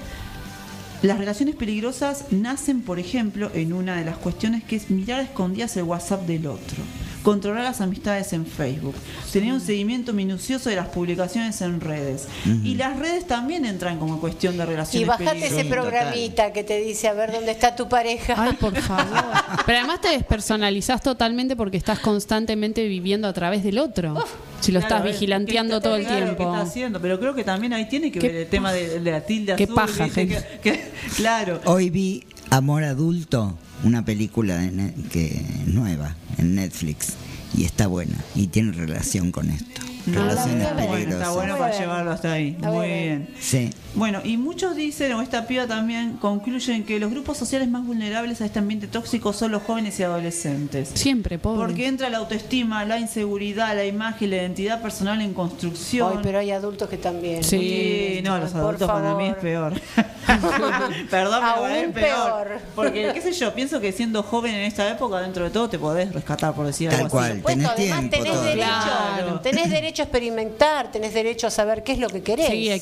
las 1.02 1.18
relaciones 1.18 1.54
peligrosas 1.54 2.26
nacen, 2.30 2.82
por 2.82 2.98
ejemplo, 2.98 3.50
en 3.54 3.72
una 3.72 3.96
de 3.96 4.04
las 4.04 4.16
cuestiones 4.16 4.64
que 4.64 4.76
es 4.76 4.90
mirar 4.90 5.20
a 5.20 5.22
escondidas 5.22 5.76
el 5.76 5.84
WhatsApp 5.84 6.26
del 6.26 6.46
otro, 6.46 6.82
controlar 7.24 7.64
las 7.64 7.80
amistades 7.80 8.32
en 8.34 8.46
Facebook, 8.46 8.94
tener 9.32 9.52
un 9.52 9.60
seguimiento 9.60 10.12
minucioso 10.12 10.70
de 10.70 10.76
las 10.76 10.88
publicaciones 10.88 11.60
en 11.62 11.80
redes. 11.80 12.28
Y 12.62 12.76
las 12.76 12.96
redes 12.98 13.26
también 13.26 13.64
entran 13.64 13.98
como 13.98 14.20
cuestión 14.20 14.56
de 14.56 14.62
Y 14.62 14.66
relaciones 14.66 15.08
bajate 15.08 15.30
peligrosas. 15.30 15.58
ese 15.58 15.68
programita 15.68 16.52
que 16.52 16.62
te 16.62 16.78
dice 16.80 17.08
a 17.08 17.14
ver 17.14 17.32
dónde 17.32 17.50
está 17.50 17.74
tu 17.74 17.88
pareja. 17.88 18.34
Ay, 18.36 18.52
por 18.52 18.76
favor. 18.76 19.06
Pero 19.66 19.78
además 19.78 20.00
te 20.02 20.08
despersonalizás 20.10 21.00
totalmente 21.02 21.56
porque 21.56 21.78
estás 21.78 21.98
constantemente 21.98 22.86
viviendo 22.86 23.26
a 23.26 23.32
través 23.32 23.64
del 23.64 23.78
otro. 23.78 24.14
si 24.60 24.70
lo 24.70 24.80
Claro, 24.80 24.96
estás 24.96 25.12
vigilanteando 25.12 25.78
¿qué- 25.80 25.82
todo 25.82 25.96
el 25.96 26.02
claro, 26.04 26.26
¿qué 26.30 26.34
tiempo. 26.36 26.54
está 26.54 26.62
haciendo? 26.68 27.00
Pero 27.00 27.18
creo 27.18 27.34
que 27.34 27.42
también 27.44 27.72
ahí 27.72 27.88
tiene 27.88 28.12
que 28.12 28.18
Qué 28.18 28.28
ver 28.28 28.36
el 28.36 28.46
tema 28.48 28.70
de, 28.72 29.00
de 29.00 29.10
la 29.10 29.22
tilde 29.22 29.56
Qué 29.56 29.64
azul. 29.64 29.74
paja, 29.74 30.08
gente. 30.10 30.44
Que- 30.62 30.72
que- 30.72 30.90
claro. 31.16 31.60
Hoy 31.64 31.88
vi 31.88 32.24
Amor 32.50 32.84
Adulto, 32.84 33.56
una 33.82 34.04
película 34.04 34.58
de 34.58 34.94
que 35.10 35.44
nueva 35.66 36.16
en 36.38 36.54
Netflix 36.54 37.14
y 37.56 37.64
está 37.64 37.86
buena 37.86 38.16
y 38.34 38.46
tiene 38.48 38.72
relación 38.72 39.30
con 39.30 39.50
esto. 39.50 39.93
Está 40.06 40.86
bueno, 40.86 41.10
está 41.10 41.30
bueno 41.30 41.56
para 41.58 41.78
llevarlo 41.78 42.10
hasta 42.12 42.32
ahí. 42.32 42.56
Muy 42.60 42.86
bien. 42.86 43.28
Sí. 43.40 43.70
Bueno, 43.94 44.20
y 44.24 44.36
muchos 44.36 44.74
dicen, 44.74 45.12
o 45.12 45.22
esta 45.22 45.46
piba 45.46 45.66
también 45.68 46.14
concluyen 46.14 46.84
que 46.84 46.98
los 46.98 47.10
grupos 47.12 47.36
sociales 47.38 47.68
más 47.68 47.86
vulnerables 47.86 48.40
a 48.40 48.44
este 48.46 48.58
ambiente 48.58 48.88
tóxico 48.88 49.32
son 49.32 49.52
los 49.52 49.62
jóvenes 49.62 49.98
y 50.00 50.02
adolescentes. 50.02 50.90
Siempre, 50.94 51.38
pobre. 51.38 51.64
Porque 51.66 51.86
entra 51.86 52.10
la 52.10 52.18
autoestima, 52.18 52.84
la 52.84 52.98
inseguridad, 52.98 53.74
la 53.76 53.84
imagen, 53.84 54.30
la 54.30 54.36
identidad 54.36 54.82
personal 54.82 55.20
en 55.20 55.32
construcción. 55.32 56.12
Ay, 56.16 56.20
pero 56.24 56.38
hay 56.40 56.50
adultos 56.50 56.88
que 56.88 56.96
también. 56.98 57.44
Sí, 57.44 58.20
no, 58.24 58.36
los 58.38 58.52
adultos 58.54 58.88
para 58.90 59.14
mí 59.14 59.26
es 59.28 59.36
favor. 59.36 59.40
peor. 59.42 59.80
Perdón, 61.10 61.40
pero 61.44 61.44
Aún 61.44 61.70
es 61.70 61.92
peor. 61.92 61.94
peor. 61.94 62.58
Porque, 62.74 63.10
qué 63.14 63.20
sé 63.20 63.32
yo, 63.32 63.54
pienso 63.54 63.80
que 63.80 63.92
siendo 63.92 64.22
joven 64.24 64.54
en 64.54 64.62
esta 64.62 64.90
época, 64.90 65.20
dentro 65.20 65.44
de 65.44 65.50
todo, 65.50 65.68
te 65.68 65.78
podés 65.78 66.12
rescatar, 66.12 66.52
por 66.54 66.66
decir 66.66 66.88
algo 66.90 67.08
Tal 67.08 67.30
así. 67.32 67.40
cual, 67.40 67.54
tenés 67.54 67.68
Además, 67.70 67.76
tiempo 68.00 68.16
tenés 68.16 68.32
todavía. 68.32 68.50
derecho, 68.54 68.74
Claro. 68.84 69.40
tenés 69.40 69.70
derecho 69.70 69.93
derecho 69.94 70.02
a 70.02 70.06
experimentar, 70.06 70.90
tenés 70.90 71.14
derecho 71.14 71.46
a 71.46 71.50
saber 71.50 71.84
qué 71.84 71.92
es 71.92 71.98
lo 72.00 72.08
que 72.08 72.20
querés. 72.22 72.48
Sí, 72.48 72.68
a 72.68 72.74
ahí 72.74 72.80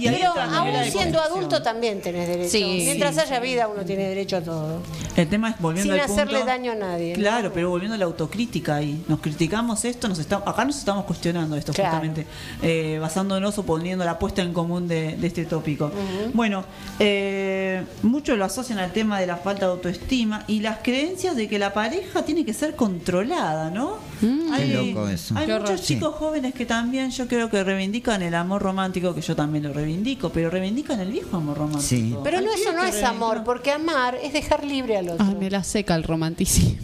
Pero 0.00 0.32
aún 0.32 0.74
siendo 0.92 1.20
adulto 1.20 1.60
también 1.60 2.00
tenés 2.00 2.28
derecho. 2.28 2.50
Sí. 2.50 2.82
Mientras 2.84 3.14
Sí, 3.16 3.20
haya 3.20 3.40
vida 3.40 3.66
uno 3.68 3.84
tiene 3.84 4.04
derecho 4.08 4.36
a 4.36 4.40
todo. 4.42 4.80
El 5.16 5.28
tema 5.28 5.50
es 5.50 5.58
volviendo 5.58 5.92
Sin 5.94 6.00
al 6.00 6.06
punto. 6.06 6.22
hacerle 6.22 6.44
daño 6.44 6.72
a 6.72 6.74
nadie. 6.76 7.14
¿no? 7.14 7.18
Claro, 7.18 7.50
pero 7.52 7.70
volviendo 7.70 7.94
a 7.96 7.98
la 7.98 8.04
autocrítica 8.04 8.76
ahí. 8.76 9.02
Nos 9.08 9.20
criticamos 9.20 9.84
esto, 9.84 10.08
nos 10.08 10.18
estamos, 10.20 10.46
acá 10.46 10.64
nos 10.64 10.76
estamos 10.78 11.04
cuestionando 11.04 11.56
esto 11.56 11.72
Claro. 11.72 11.90
justamente, 11.90 12.26
eh, 12.62 12.98
basándonos 13.00 13.58
o 13.58 13.64
poniendo 13.64 14.04
la 14.04 14.18
puesta 14.18 14.42
en 14.42 14.52
común 14.52 14.86
de, 14.86 15.16
de 15.16 15.26
este 15.26 15.46
tópico. 15.46 15.90
Bueno, 16.32 16.64
eh, 17.00 17.82
muchos 18.02 18.38
lo 18.38 18.44
asocian 18.44 18.78
al 18.78 18.92
tema 18.92 19.18
de 19.18 19.26
la 19.26 19.36
falta 19.36 19.66
de 19.66 19.72
autoestima 19.72 20.44
y 20.46 20.60
las 20.60 20.78
creencias 20.82 21.34
de 21.34 21.48
que 21.48 21.58
la 21.58 21.72
pareja 21.72 22.22
tiene 22.24 22.44
que 22.44 22.52
ser 22.54 22.76
controlada, 22.76 23.70
¿no? 23.70 23.96
Qué 24.20 24.66
loco 24.68 25.08
eso. 25.08 25.34
Hay 25.36 25.46
Qué 25.46 25.52
muchos 25.52 25.70
horror. 25.70 25.80
chicos 25.84 26.14
jóvenes 26.14 26.35
que 26.54 26.66
también 26.66 27.10
yo 27.10 27.26
creo 27.26 27.50
que 27.50 27.62
reivindican 27.64 28.22
el 28.22 28.34
amor 28.34 28.62
romántico, 28.62 29.14
que 29.14 29.20
yo 29.20 29.34
también 29.34 29.64
lo 29.64 29.72
reivindico, 29.72 30.30
pero 30.30 30.50
reivindican 30.50 31.00
el 31.00 31.10
viejo 31.12 31.36
amor 31.36 31.58
romántico. 31.58 31.82
Sí. 31.82 32.14
Pero 32.22 32.40
no, 32.40 32.52
eso 32.52 32.72
no 32.72 32.84
es 32.84 33.02
amor, 33.02 33.42
porque 33.44 33.72
amar 33.72 34.16
es 34.22 34.32
dejar 34.32 34.64
libre 34.64 34.96
al 34.96 35.08
otro. 35.10 35.26
Ay, 35.26 35.34
me 35.34 35.50
la 35.50 35.64
seca 35.64 35.94
el 35.94 36.02
romanticismo. 36.02 36.78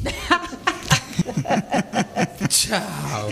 Chao. 2.48 3.28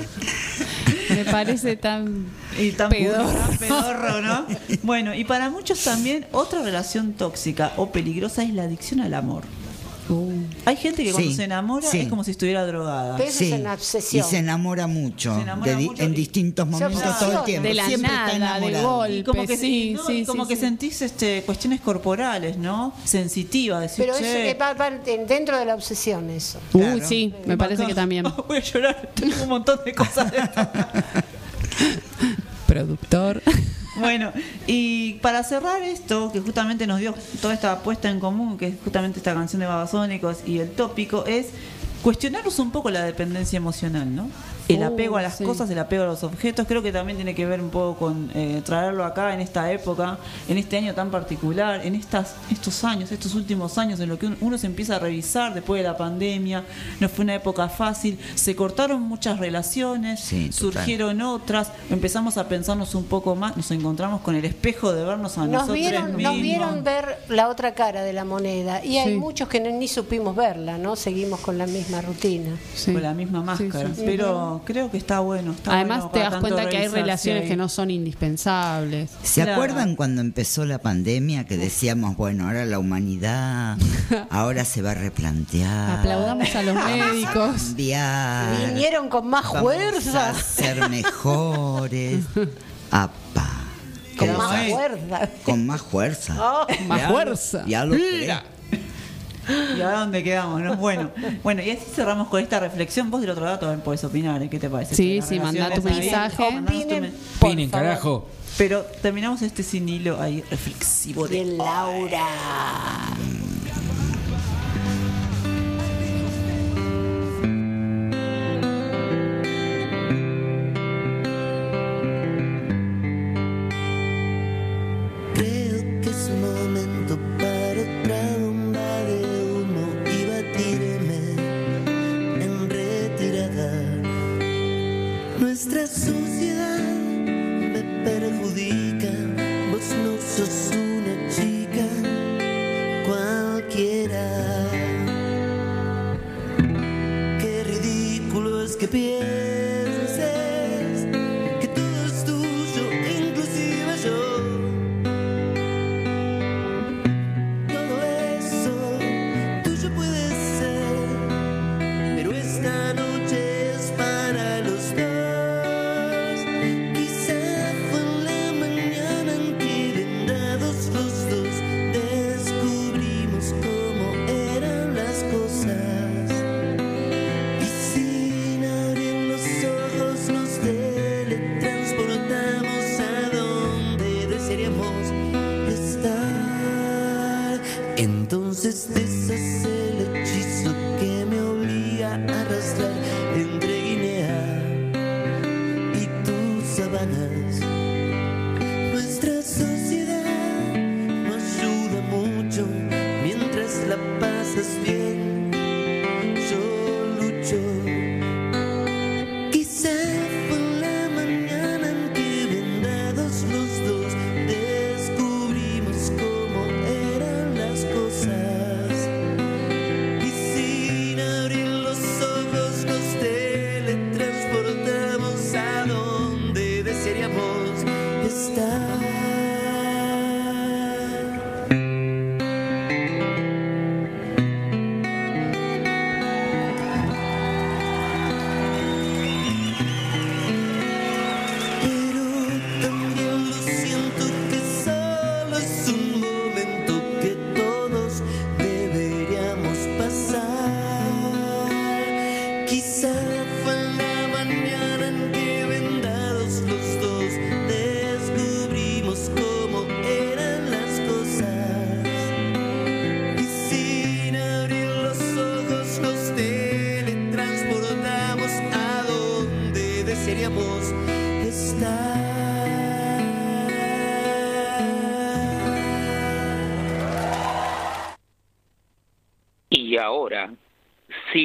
Me 1.11 1.25
parece 1.25 1.77
tan 1.77 2.27
Y 2.59 2.73
tan 2.73 2.91
pedorro. 2.91 3.33
tan 3.33 3.59
pedorro, 3.59 4.21
¿no? 4.21 4.47
Bueno, 4.83 5.15
y 5.15 5.25
para 5.25 5.51
muchos 5.51 5.83
también 5.83 6.27
otra 6.33 6.63
relación 6.63 7.13
tóxica 7.15 7.73
o 7.77 7.91
peligrosa 7.91 8.43
es 8.43 8.55
la 8.55 8.63
adicción 8.65 9.01
al 9.01 9.15
amor. 9.15 9.43
Hay 10.65 10.77
gente 10.77 11.05
que 11.05 11.13
cuando 11.13 11.31
Sí, 11.31 11.37
se 11.37 11.45
enamora 11.45 11.87
sí. 11.89 11.99
es 12.01 12.09
como 12.09 12.25
si 12.25 12.33
estuviera 12.33 12.67
drogada. 12.67 13.17
Pero 13.17 13.29
eso 13.29 13.45
es 13.45 13.53
una 13.53 13.71
y 13.71 13.75
obsesión. 13.75 14.27
se 14.27 14.39
enamora 14.39 14.87
mucho, 14.87 15.35
Se 15.35 15.43
enamora 15.43 15.71
de 15.77 15.77
mucho 15.85 16.03
en 16.03 16.13
y- 16.13 16.17
distintos 16.17 16.67
momentos 16.67 17.19
todo 17.19 17.39
el 17.39 17.45
tiempo. 17.45 17.69
De 17.69 17.75
la 17.75 17.87
Siempre 17.87 18.11
está 18.11 18.39
nada, 18.39 18.61
de 18.61 18.67
enamorado. 18.67 18.97
golpe. 18.97 19.17
Y 19.17 19.23
como 19.25 19.47
que, 19.47 19.57
sí, 19.57 19.93
no, 19.97 20.07
sí, 20.07 20.13
y 20.21 20.25
como 20.25 20.45
sí, 20.45 20.49
que 20.49 20.55
sí. 20.57 20.61
sentís 20.63 21.03
este, 21.03 21.43
cuestiones 21.43 21.81
corporales, 21.81 22.57
¿no? 22.57 22.93
Sensitivas, 23.05 23.81
decir, 23.83 24.05
Pero 24.07 24.15
eso 24.17 24.25
es 24.25 24.57
va- 24.61 24.75
va 24.75 24.91
dentro 24.91 25.59
de 25.59 25.65
la 25.65 25.75
obsesión 25.75 26.29
eso. 26.31 26.59
Uy, 26.73 26.81
Claro. 26.83 27.07
sí, 27.09 27.35
me 27.47 27.57
parece 27.57 27.87
que 27.87 27.95
también. 27.95 28.25
Voy 28.49 28.57
a 28.59 28.61
llorar, 28.61 29.11
tengo 29.15 29.43
un 29.43 29.49
montón 29.49 29.79
de 29.85 29.95
cosas 29.95 30.31
de 30.31 30.39
esto. 30.39 30.69
Productor. 32.67 33.43
Bueno, 33.97 34.33
y 34.67 35.15
para 35.15 35.43
cerrar 35.43 35.83
esto, 35.83 36.31
que 36.33 36.41
justamente 36.41 36.87
nos 36.87 37.01
dio 37.01 37.15
toda 37.43 37.55
esta 37.55 37.81
puesta 37.81 38.09
en 38.09 38.21
común, 38.21 38.57
que 38.57 38.69
es 38.69 38.75
justamente 38.85 39.19
esta 39.19 39.35
canción 39.35 39.61
de 39.61 39.67
Babasónicos 39.67 40.39
y 40.47 40.59
el 40.61 40.71
tópico, 40.71 41.27
es 41.27 41.49
cuestionarnos 42.03 42.59
un 42.59 42.71
poco 42.71 42.91
la 42.91 43.03
dependencia 43.03 43.57
emocional, 43.57 44.15
¿no? 44.15 44.31
El 44.75 44.81
Uh, 44.83 44.85
apego 44.87 45.17
a 45.17 45.23
las 45.23 45.37
sí. 45.39 45.45
cosas, 45.45 45.69
el 45.71 45.79
apego 45.79 46.05
a 46.05 46.07
los 46.07 46.23
objetos, 46.25 46.67
creo 46.67 46.83
que 46.83 46.93
también 46.93 47.17
tiene 47.17 47.35
que 47.35 47.47
ver 47.47 47.61
un 47.61 47.71
poco 47.71 47.99
con 47.99 48.31
eh, 48.35 48.63
traerlo 48.65 49.05
acá 49.05 49.35
en 49.35 49.41
esta 49.41 49.71
época, 49.73 50.19
en 50.49 50.59
este 50.59 50.77
año 50.79 50.95
tan 50.95 51.11
particular, 51.11 51.85
en 51.85 51.95
estas 51.95 52.35
estos 52.51 52.85
años, 52.85 53.11
estos 53.13 53.35
últimos 53.35 53.79
años 53.79 54.01
en 54.01 54.09
lo 54.09 54.19
que 54.19 54.27
uno, 54.27 54.37
uno 54.41 54.59
se 54.59 54.67
empieza 54.67 54.97
a 54.97 54.99
revisar 54.99 55.55
después 55.55 55.83
de 55.83 55.89
la 55.89 55.97
pandemia, 55.97 56.65
no 57.01 57.09
fue 57.09 57.25
una 57.25 57.35
época 57.35 57.69
fácil, 57.69 58.19
se 58.35 58.55
cortaron 58.57 59.03
muchas 59.03 59.39
relaciones, 59.39 60.21
Sí, 60.21 60.47
total. 60.51 60.53
surgieron 60.73 61.21
otras, 61.23 61.71
empezamos 61.91 62.37
a 62.37 62.49
pensarnos 62.49 62.95
un 62.95 63.05
poco 63.05 63.35
más, 63.37 63.57
nos 63.57 63.71
encontramos 63.71 64.21
con 64.23 64.35
el 64.35 64.45
espejo 64.45 64.93
de 64.93 65.05
vernos 65.05 65.37
a 65.39 65.43
Nos 65.43 65.51
nosotros 65.53 65.75
vieron, 65.77 66.17
mismos. 66.17 66.23
nos 66.35 66.43
vieron 66.43 66.85
ver 66.85 67.19
la 67.29 67.49
otra 67.49 67.75
cara 67.75 68.03
de 68.03 68.13
la 68.13 68.25
moneda 68.25 68.85
y 68.85 68.99
hay 68.99 69.17
muchos 69.17 69.49
que 69.49 69.61
ni, 69.61 69.73
ni 69.73 69.89
supimos 69.89 70.35
verla, 70.37 70.79
¿no? 70.79 70.97
Seguimos 70.97 71.41
con 71.41 71.59
la 71.59 71.67
misma 71.67 72.01
rutina. 72.03 72.51
Sí. 72.75 72.93
con 72.93 73.03
la 73.03 73.15
misma 73.15 73.43
máscara, 73.43 73.89
Sí, 73.89 73.95
sí. 73.97 74.05
Pero 74.61 74.65
creo 74.81 74.91
que 74.91 74.99
está 74.99 75.21
bueno. 75.21 75.53
está 75.53 75.73
Además 75.75 75.99
bueno 76.05 76.13
te 76.13 76.19
das 76.21 76.35
cuenta 76.37 76.69
que 76.69 76.77
hay 76.77 76.89
relaciones 76.89 77.43
ahí. 77.45 77.49
que 77.49 77.57
no 77.57 77.69
son 77.69 77.91
indispensables. 77.91 79.11
¿Se 79.23 79.43
Claro. 79.43 79.53
acuerdan 79.55 79.97
cuando 79.97 80.21
empezó 80.21 80.65
la 80.65 80.79
pandemia 80.79 81.45
que 81.47 81.57
decíamos, 81.57 82.17
bueno, 82.17 82.47
ahora 82.47 82.65
la 82.67 82.79
humanidad, 82.79 83.77
ahora 84.31 84.65
se 84.65 84.83
va 84.83 84.93
a 84.93 84.95
replantear? 84.95 85.99
Aplaudamos 86.01 86.55
a 86.55 86.63
los 86.63 86.75
médicos. 86.75 87.57
Cambiar, 87.63 88.67
Vinieron 88.75 89.09
con 89.09 89.27
más 89.29 89.45
vamos 89.45 89.61
fuerza, 89.63 90.31
a 90.31 90.35
ser 90.35 90.89
mejores. 90.89 92.25
Apa. 92.91 93.49
con 94.19 94.37
más 94.37 94.69
fuerza. 94.71 95.29
Con 95.45 95.67
más 95.67 95.81
fuerza. 95.83 96.37
Oh, 96.39 96.67
Más 96.87 97.01
Ya 97.01 97.07
lo- 97.09 97.13
fuerza. 97.15 97.65
Ya 97.67 97.85
lo 97.85 97.95
creo. 97.95 98.41
¿Y 99.77 99.81
ahora 99.81 100.01
dónde 100.01 100.23
quedamos? 100.23 100.61
no? 100.61 100.77
Bueno, 100.77 101.11
bueno, 101.43 101.63
y 101.63 101.71
así 101.71 101.85
cerramos 101.95 102.29
con 102.29 102.41
esta 102.41 102.61
reflexión. 102.61 103.11
Vos 103.11 103.21
del 103.21 103.31
otro 103.31 103.45
lado 103.45 103.59
también 103.59 103.81
podés 103.81 104.05
opinar, 104.05 104.43
¿eh? 104.43 104.49
¿qué 104.49 104.59
te 104.59 104.69
parece? 104.69 104.95
Sí, 104.95 105.21
sí, 105.23 105.39
mandá 105.41 105.71
tu 105.71 105.83
mensaje. 105.83 106.43
Opinen, 107.41 107.71
carajo. 107.71 108.29
Pero 108.59 108.83
terminamos 109.01 109.43
este 109.43 109.63
sin 109.63 109.89
hilo 109.89 110.21
ahí 110.21 110.45
reflexivo 110.51 111.27
de 111.27 111.37
Bien, 111.45 111.59
Laura. 111.59 112.27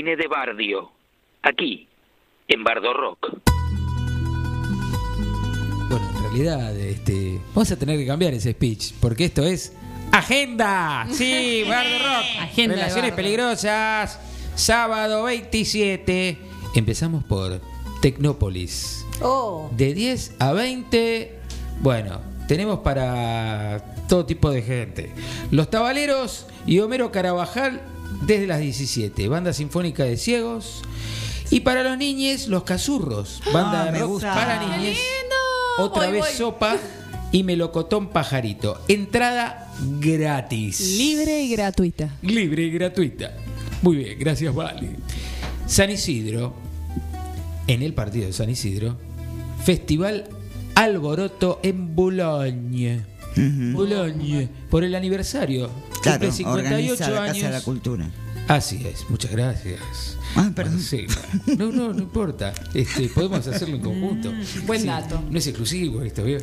Cine 0.06 0.18
de 0.18 0.28
Bardio, 0.28 0.92
aquí, 1.42 1.88
en 2.48 2.64
Bardo 2.64 2.94
Rock. 2.94 3.40
Bueno, 5.90 6.10
en 6.16 6.22
realidad, 6.22 6.78
este, 6.78 7.42
vamos 7.56 7.72
a 7.72 7.80
tener 7.80 7.98
que 7.98 8.06
cambiar 8.06 8.36
ese 8.36 8.52
speech, 8.52 8.94
porque 9.02 9.26
esto 9.26 9.44
es 9.44 9.74
Agenda. 10.12 11.08
Sí, 11.10 11.64
Bardo 11.68 11.98
Rock. 11.98 12.26
Agenda 12.40 12.76
de 12.76 12.82
Relaciones 12.82 13.12
Bardo. 13.12 13.16
peligrosas. 13.16 14.20
Sábado 14.54 15.24
27. 15.24 16.38
Empezamos 16.76 17.24
por 17.24 17.60
Tecnópolis. 18.04 19.08
Oh, 19.24 19.72
De 19.76 19.96
10 19.96 20.36
a 20.38 20.54
20. 20.54 21.40
Bueno, 21.82 22.22
tenemos 22.48 22.80
para 22.80 23.84
todo 24.08 24.28
tipo 24.28 24.52
de 24.52 24.62
gente. 24.62 25.12
Los 25.50 25.72
Tabaleros 25.72 26.46
y 26.68 26.78
Homero 26.80 27.12
Carabajal 27.12 27.82
desde 28.24 28.48
las 28.48 28.60
17. 28.60 29.28
Banda 29.28 29.54
Sinfónica 29.54 30.04
de 30.04 30.18
Ciegos. 30.18 30.82
Y 31.52 31.60
para 31.62 31.84
los 31.84 31.98
niños, 31.98 32.48
Los 32.48 32.64
Cazurros. 32.64 33.42
Banda 33.54 33.84
Ah, 33.84 33.86
de 33.86 33.92
me 33.92 34.00
rock 34.00 34.10
gusta. 34.10 34.34
para 34.34 34.60
¡Qué 34.60 34.66
niños. 34.82 34.98
Otra 35.78 36.04
Voy, 36.06 36.12
vez 36.14 36.22
voy. 36.26 36.34
sopa 36.34 36.78
y 37.32 37.44
melocotón 37.44 38.10
pajarito. 38.10 38.80
Entrada 38.88 39.72
gratis. 40.00 40.80
Libre 40.98 41.42
y 41.44 41.50
gratuita. 41.50 42.16
Libre 42.22 42.64
y 42.64 42.72
gratuita. 42.72 43.34
Muy 43.82 43.98
bien, 43.98 44.18
gracias, 44.18 44.56
Vale. 44.56 44.92
San 45.68 45.92
Isidro, 45.92 46.56
en 47.68 47.82
el 47.84 47.94
partido 47.94 48.26
de 48.28 48.34
San 48.34 48.50
Isidro, 48.50 48.98
Festival 49.64 50.30
Alboroto 50.76 51.60
en 51.62 51.94
Boulogne. 51.96 53.02
Boulogne, 53.36 54.48
por 54.70 54.84
el 54.84 54.96
aniversario. 54.96 55.70
Claro, 56.06 56.20
Cumple 56.20 56.32
58 56.32 56.92
organiza 56.94 57.10
la 57.10 57.16
Casa 57.20 57.32
años. 57.32 57.44
de 57.44 57.50
la 57.52 57.62
Cultura. 57.62 58.06
Así 58.48 58.86
es, 58.86 59.10
muchas 59.10 59.32
gracias. 59.32 59.80
Ah, 60.36 60.52
perdón. 60.54 60.80
Sí, 60.80 61.08
no, 61.58 61.72
no, 61.72 61.94
no 61.94 62.00
importa. 62.00 62.54
Este, 62.74 63.08
podemos 63.08 63.48
hacerlo 63.48 63.78
en 63.78 63.82
conjunto. 63.82 64.32
buen 64.68 64.82
Sí, 64.82 64.88
dato. 64.88 65.24
No 65.32 65.38
es 65.40 65.48
exclusivo 65.48 66.02
esto, 66.04 66.24
¿vio? 66.24 66.38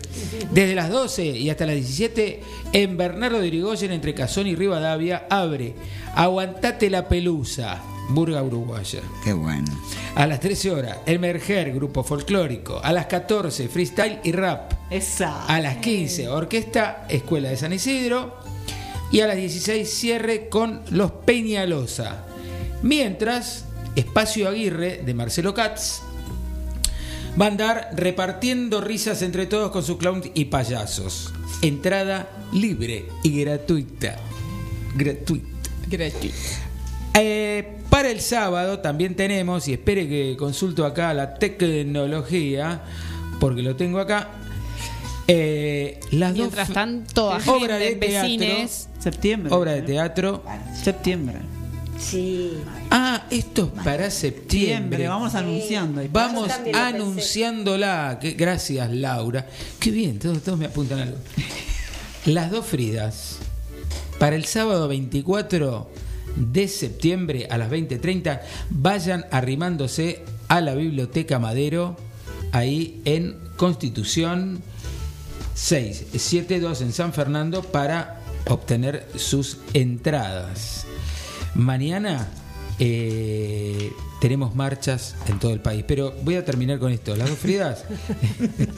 Desde 0.51 0.74
las 0.74 0.90
12 0.90 1.24
y 1.26 1.48
hasta 1.51 1.64
las 1.66 1.76
17, 1.76 2.43
en 2.72 2.97
Bernardo 2.97 3.39
de 3.39 3.47
Irigoyen, 3.47 3.93
entre 3.93 4.14
Cazón 4.14 4.47
y 4.48 4.56
Rivadavia, 4.56 5.26
abre 5.30 5.74
Aguantate 6.16 6.90
la 6.90 7.06
pelusa, 7.06 7.80
Burga 8.09 8.43
Uruguaya. 8.43 9.01
Qué 9.22 9.32
bueno. 9.32 9.70
A 10.16 10.26
las 10.26 10.40
13 10.40 10.70
horas, 10.72 10.98
El 11.06 11.20
Merger, 11.20 11.72
grupo 11.72 12.02
folclórico. 12.02 12.80
A 12.82 12.93
las 12.93 13.06
14, 13.06 13.68
freestyle 13.68 14.18
y 14.24 14.32
rap. 14.32 14.72
Esa. 14.90 15.44
A 15.47 15.60
las 15.60 15.76
15, 15.76 16.28
orquesta, 16.28 17.06
Escuela 17.09 17.51
de 17.51 17.56
San 17.56 17.72
Isidro. 17.72 18.41
Y 19.12 19.20
a 19.20 19.26
las 19.26 19.36
16, 19.36 19.89
cierre 19.89 20.48
con 20.48 20.80
Los 20.90 21.12
Peñalosa. 21.12 22.24
Mientras, 22.82 23.66
Espacio 23.94 24.48
Aguirre, 24.48 25.02
de 25.05 25.12
Marcelo 25.12 25.52
Katz, 25.52 26.01
va 27.40 27.44
a 27.44 27.48
andar 27.48 27.90
repartiendo 27.94 28.80
risas 28.80 29.20
entre 29.20 29.47
todos 29.47 29.70
con 29.70 29.82
sus 29.82 29.98
clowns 29.98 30.30
y 30.32 30.47
payasos. 30.47 31.32
Entrada 31.60 32.28
libre 32.55 33.05
y 33.22 33.40
gratuita. 33.40 34.16
Gratuita. 34.97 35.47
Gratuita. 35.89 36.36
Eh, 37.14 37.78
para 37.90 38.10
el 38.10 38.20
sábado 38.20 38.78
también 38.78 39.14
tenemos, 39.14 39.68
y 39.68 39.74
espere 39.74 40.09
que 40.09 40.36
consulto 40.39 40.86
acá 40.86 41.12
la 41.12 41.34
tecnología, 41.34 42.82
porque 43.39 43.60
lo 43.60 43.76
tengo 43.76 43.98
acá, 43.98 44.30
eh, 45.28 46.01
las 46.11 46.32
Mientras 46.35 46.69
dos 46.69 46.74
tanto, 46.74 47.27
obra 47.47 47.78
de 47.78 47.94
teatro, 47.97 48.23
vecines. 48.23 48.89
Septiembre. 48.99 49.55
obra 49.55 49.73
de 49.73 49.82
teatro. 49.82 50.44
Septiembre. 50.82 51.39
sí. 51.99 52.53
Ah, 52.90 53.24
esto 53.31 53.73
es 53.74 53.82
para 53.82 54.11
septiembre. 54.11 55.09
Vamos 55.09 55.35
anunciando. 55.35 56.03
Vamos 56.12 56.51
anunciándola. 56.74 58.19
Que, 58.20 58.32
gracias, 58.32 58.90
Laura. 58.90 59.47
Qué 59.78 59.90
bien, 59.90 60.19
todos, 60.19 60.43
todos 60.43 60.59
me 60.59 60.66
apuntan 60.66 61.01
algo. 61.01 61.16
Las 62.27 62.51
dos 62.51 62.66
Fridas. 62.66 63.39
Para 64.19 64.36
el 64.36 64.44
sábado 64.44 64.89
24 64.89 65.90
de 66.36 66.69
septiembre 66.69 67.47
a 67.51 67.59
las 67.59 67.70
20.30, 67.70 68.40
vayan 68.70 69.27
arrimándose 69.31 70.23
a 70.49 70.61
la 70.61 70.74
Biblioteca 70.74 71.39
Madero, 71.39 71.97
ahí 72.53 73.01
en 73.05 73.36
Constitución 73.57 74.62
672 75.54 76.80
en 76.82 76.92
San 76.92 77.12
Fernando, 77.12 77.62
para 77.62 78.20
obtener 78.46 79.06
sus 79.16 79.58
entradas. 79.74 80.86
Mañana 81.54 82.28
eh, 82.78 83.92
tenemos 84.20 84.54
marchas 84.54 85.14
en 85.28 85.38
todo 85.38 85.52
el 85.52 85.60
país, 85.60 85.84
pero 85.86 86.14
voy 86.22 86.36
a 86.36 86.44
terminar 86.44 86.78
con 86.78 86.90
esto. 86.92 87.14
Las 87.16 87.28
dos 87.28 87.38
Fridas, 87.38 87.84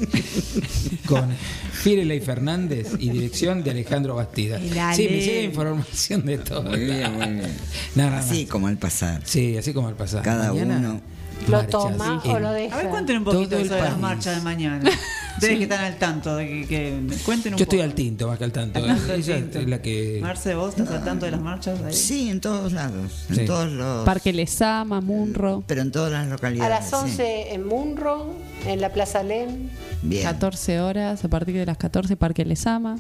con 1.06 1.30
Fireley 1.72 2.20
Fernández 2.20 2.92
y 2.98 3.10
dirección 3.10 3.62
de 3.62 3.70
Alejandro 3.70 4.14
Bastida. 4.16 4.59
Dale. 4.59 4.96
Sí, 4.96 5.09
me 5.10 5.20
llega 5.20 5.42
información 5.42 6.24
de 6.26 6.38
todo. 6.38 6.62
Muy 6.62 6.80
bien, 6.80 7.12
muy 7.14 7.26
bien. 7.26 7.56
Así 8.14 8.46
como 8.46 8.66
al 8.66 8.76
pasar. 8.76 9.22
Sí, 9.24 9.56
así 9.56 9.72
como 9.72 9.88
al 9.88 9.94
pasar. 9.94 10.22
Cada 10.22 10.52
Mañana, 10.52 10.78
uno. 10.78 11.01
¿Lo 11.48 11.66
toma 11.66 12.22
o 12.24 12.38
lo 12.38 12.48
A 12.48 12.52
deja? 12.52 12.76
ver, 12.76 12.88
cuenten 12.88 13.18
un 13.18 13.24
poquito 13.24 13.56
eso 13.56 13.74
de 13.74 13.80
las 13.80 13.98
marchas 13.98 14.36
de 14.36 14.42
mañana. 14.42 14.90
Ustedes 15.35 15.56
que 15.59 15.62
están 15.65 15.85
al 15.85 15.97
tanto, 15.97 16.36
de 16.36 16.47
que, 16.47 16.66
que 16.66 17.16
cuenten 17.24 17.55
un 17.55 17.59
Yo 17.59 17.62
estoy 17.65 17.78
poco. 17.78 17.89
al 17.90 17.94
tinto, 17.94 18.28
más 18.28 18.39
que 18.39 18.44
al 18.44 18.52
tanto. 18.52 18.78
Al 18.78 18.86
tanto 18.86 19.12
Ella 19.15 19.36
tinto. 19.36 19.59
es 19.59 19.69
la 19.69 19.82
que. 19.82 20.19
Marce, 20.23 20.55
¿vos 20.55 20.70
estás 20.70 20.90
al 20.90 21.05
tanto 21.05 21.27
de 21.27 21.32
las 21.32 21.40
marchas? 21.40 21.81
Ahí? 21.82 21.93
Sí, 21.93 22.28
en 22.31 22.40
todos 22.40 22.73
lados. 22.73 23.27
En 23.31 23.36
Sí. 23.36 23.44
todos 23.44 23.70
los. 23.70 24.05
Parque 24.05 24.32
Lesama, 24.32 25.01
Munro. 25.01 25.65
Pero 25.66 25.82
en 25.82 25.90
todas 25.93 26.12
las 26.12 26.27
A 26.27 26.31
localidades. 26.31 26.70
las 26.70 26.89
sí. 26.89 26.97
11 26.97 27.55
en 27.55 27.66
Munro, 27.66 28.35
en 28.66 28.81
la 28.81 28.90
Plaza 28.93 29.23
Lem. 29.23 29.69
Bien. 30.02 30.23
14 30.23 30.81
horas, 30.81 31.24
a 31.24 31.28
partir 31.28 31.55
de 31.56 31.66
las 31.66 31.77
14, 31.78 32.16
Parque 32.16 32.44
Lesama. 32.44 32.98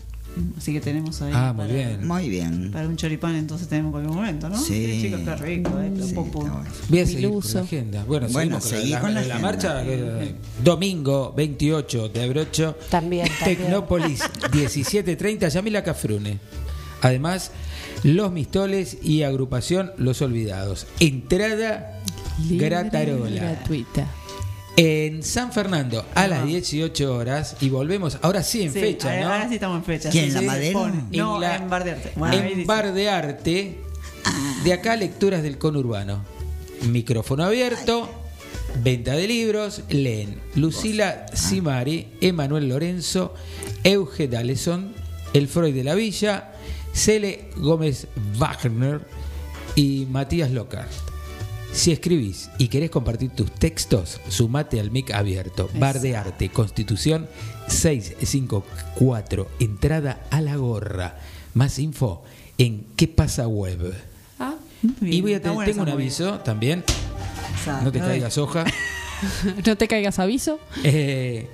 Así 0.58 0.72
que 0.72 0.80
tenemos 0.80 1.20
ahí. 1.22 1.32
Ah, 1.34 1.52
muy 1.54 1.66
para- 1.66 1.74
bien. 1.74 2.06
Muy 2.08 2.28
bien. 2.28 2.70
Para 2.72 2.88
un 2.88 2.96
choripán 2.96 3.36
entonces 3.36 3.68
tenemos 3.68 3.88
en 3.88 3.92
cualquier 3.92 4.14
momento, 4.16 4.48
¿no? 4.48 4.58
Sí. 4.58 4.98
chicos, 5.02 5.20
qué 5.24 5.36
rico, 5.36 5.78
¿eh? 5.80 5.92
Lo 5.96 6.06
Sí, 6.06 6.14
popo. 6.14 6.40
está 6.42 6.52
bueno. 6.54 6.70
Voy 6.88 6.98
a 7.00 7.06
seguir 7.06 7.30
con 7.30 7.42
la 7.54 7.60
agenda. 7.60 8.04
Bueno, 8.04 8.26
Bueno, 8.32 8.60
seguimos 8.60 8.64
seguí 8.64 8.90
la, 8.90 9.00
con 9.00 9.14
la 9.14 9.22
la 9.22 9.38
marcha. 9.38 9.82
eh, 9.84 10.34
domingo 10.62 11.32
28 11.36 12.08
de 12.08 12.22
abrocho. 12.24 12.76
También, 12.90 13.28
también. 13.38 13.58
Tecnópolis 13.58 14.20
17.30, 14.52 15.48
Yamila 15.50 15.82
Cafrune. 15.84 16.38
Además, 17.02 17.50
Los 18.02 18.32
Mistoles 18.32 18.98
y 19.02 19.22
agrupación 19.22 19.92
Los 19.98 20.20
Olvidados. 20.22 20.86
Entrada 21.00 22.00
Libre 22.48 22.68
gratarola. 22.68 23.40
Gratuita. 23.40 24.06
En 24.76 25.22
San 25.22 25.52
Fernando 25.52 26.04
a 26.16 26.26
las 26.26 26.44
18 26.46 27.14
horas 27.14 27.56
y 27.60 27.68
volvemos, 27.68 28.18
ahora 28.22 28.42
sí 28.42 28.62
en 28.62 28.72
Sí, 28.72 28.80
fecha, 28.80 29.08
ahora, 29.10 29.20
¿no? 29.24 29.32
ahora 29.32 29.48
sí 29.48 29.54
estamos 29.54 29.78
en 29.78 29.84
fecha. 29.84 30.10
¿Quién, 30.10 30.32
sí, 30.32 30.44
la 30.44 30.60
sí, 30.60 30.70
pone. 30.72 31.04
No, 31.12 31.36
En 31.36 31.40
la- 31.42 31.56
en 31.56 31.70
Bar 31.70 31.84
de 31.84 31.90
Arte. 31.92 32.12
Bueno, 32.16 32.36
ahí 32.36 32.52
en. 32.52 32.66
Bar 32.66 32.92
de 32.92 33.08
Arte, 33.08 33.78
de 34.64 34.72
acá 34.72 34.96
lecturas 34.96 35.42
del 35.44 35.58
conurbano. 35.58 36.24
Micrófono 36.88 37.44
abierto, 37.44 38.10
venta 38.82 39.12
de 39.12 39.28
libros, 39.28 39.82
leen 39.90 40.40
Lucila 40.56 41.26
Simari, 41.32 42.08
Emanuel 42.20 42.68
Lorenzo, 42.68 43.32
Euge 43.84 44.26
D'Alesson, 44.26 44.92
El 45.34 45.46
Freud 45.46 45.72
de 45.72 45.84
la 45.84 45.94
Villa, 45.94 46.52
Cele 46.92 47.48
Gómez 47.56 48.08
Wagner 48.38 49.02
y 49.76 50.06
Matías 50.10 50.50
Lockhart. 50.50 50.90
Si 51.74 51.90
escribís 51.90 52.50
y 52.58 52.68
querés 52.68 52.88
compartir 52.90 53.30
tus 53.30 53.50
textos, 53.50 54.20
sumate 54.28 54.78
al 54.78 54.90
mic 54.92 55.10
abierto. 55.10 55.68
Bar 55.74 56.00
de 56.00 56.16
Arte, 56.16 56.48
Constitución 56.48 57.26
654, 57.66 59.48
entrada 59.58 60.20
a 60.30 60.40
la 60.40 60.54
gorra. 60.56 61.18
Más 61.54 61.78
info 61.80 62.22
en 62.58 62.86
qué 62.96 63.08
pasa 63.08 63.48
web. 63.48 63.92
Ah, 64.38 64.54
Bien, 64.82 65.14
y 65.14 65.20
voy 65.20 65.34
a 65.34 65.42
tener, 65.42 65.64
tengo 65.66 65.82
un 65.82 65.88
aviso 65.88 66.38
también, 66.40 66.84
Exacto. 67.58 67.84
no 67.84 67.92
te 67.92 67.98
caigas 67.98 68.38
hoja. 68.38 68.64
no 69.66 69.76
te 69.76 69.88
caigas 69.88 70.18
aviso. 70.20 70.60
Eh, 70.84 71.48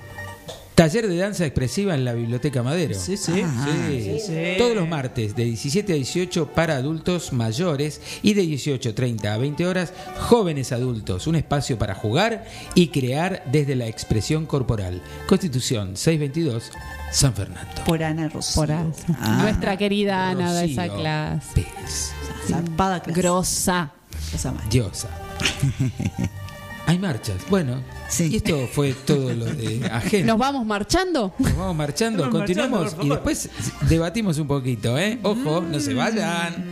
taller 0.75 1.07
de 1.07 1.17
danza 1.17 1.45
expresiva 1.45 1.93
en 1.95 2.05
la 2.05 2.13
Biblioteca 2.13 2.63
Madero. 2.63 2.95
Sí, 2.99 3.17
sí. 3.17 3.41
Ah, 3.43 3.87
Sí. 3.89 4.19
sí. 4.25 4.33
Todos 4.57 4.75
los 4.75 4.87
martes 4.87 5.35
de 5.35 5.43
17 5.45 5.93
a 5.93 5.95
18 5.95 6.47
para 6.53 6.77
adultos 6.77 7.33
mayores 7.33 8.01
y 8.23 8.33
de 8.33 8.43
18.30 8.43 9.25
a 9.33 9.37
20 9.37 9.65
horas 9.67 9.93
jóvenes 10.19 10.71
adultos. 10.71 11.27
Un 11.27 11.35
espacio 11.35 11.77
para 11.77 11.93
jugar 11.95 12.45
y 12.75 12.87
crear 12.87 13.43
desde 13.51 13.75
la 13.75 13.87
expresión 13.87 14.45
corporal. 14.45 15.01
Constitución 15.27 15.95
622 15.97 16.71
San 17.11 17.33
Fernando. 17.33 17.83
Por 17.85 18.01
Ana 18.03 18.29
Rocío. 18.29 18.55
Por 18.61 18.71
Ana. 18.71 18.91
Ah. 19.19 19.39
Nuestra 19.43 19.77
querida 19.77 20.29
Ana 20.29 20.53
de 20.53 20.65
esa 20.71 20.87
clase. 20.87 21.47
Pérez. 21.53 22.11
Zarpada 22.47 23.01
clase. 23.01 23.21
Grosa. 23.21 23.91
Diosa. 24.69 25.09
Hay 26.91 26.99
marchas. 26.99 27.37
Bueno, 27.49 27.81
Sí. 28.09 28.27
y 28.33 28.35
esto 28.35 28.67
fue 28.69 28.93
todo 28.93 29.33
lo 29.33 29.45
de 29.45 29.85
agenda. 29.91 30.33
¿Nos 30.33 30.37
vamos 30.39 30.65
marchando? 30.65 31.33
Nos 31.39 31.55
vamos 31.55 31.75
marchando, 31.77 32.29
continuamos 32.29 32.81
marchando, 32.81 33.05
y 33.05 33.09
después 33.09 33.49
debatimos 33.87 34.37
un 34.39 34.47
poquito, 34.47 34.97
¿eh? 34.99 35.17
Ojo, 35.23 35.61
no 35.61 35.79
se 35.79 35.93
vayan. 35.93 36.65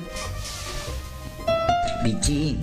Bichín, 2.03 2.59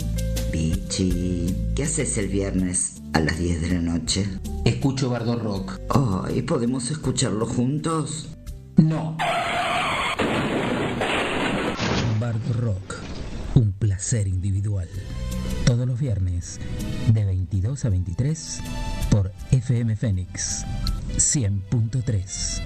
Bichín, 0.52 1.72
¿qué 1.74 1.84
haces 1.84 2.18
el 2.18 2.28
viernes 2.28 3.00
a 3.14 3.20
las 3.20 3.38
10 3.38 3.62
de 3.62 3.68
la 3.70 3.80
noche? 3.80 4.26
Escucho 4.66 5.08
Bardo 5.08 5.36
Rock. 5.36 5.80
¿y 6.34 6.42
podemos 6.42 6.90
escucharlo 6.90 7.46
juntos? 7.46 8.28
No. 8.76 9.16
Bardo 12.20 12.52
Rock. 12.60 12.94
Un 13.54 13.72
placer 13.72 14.28
individual. 14.28 14.88
Todos 15.66 15.84
los 15.84 15.98
viernes, 15.98 16.60
de 17.12 17.24
22 17.24 17.84
a 17.84 17.88
23, 17.88 18.60
por 19.10 19.32
FM 19.50 19.96
Fénix 19.96 20.64
100.3. 21.16 22.62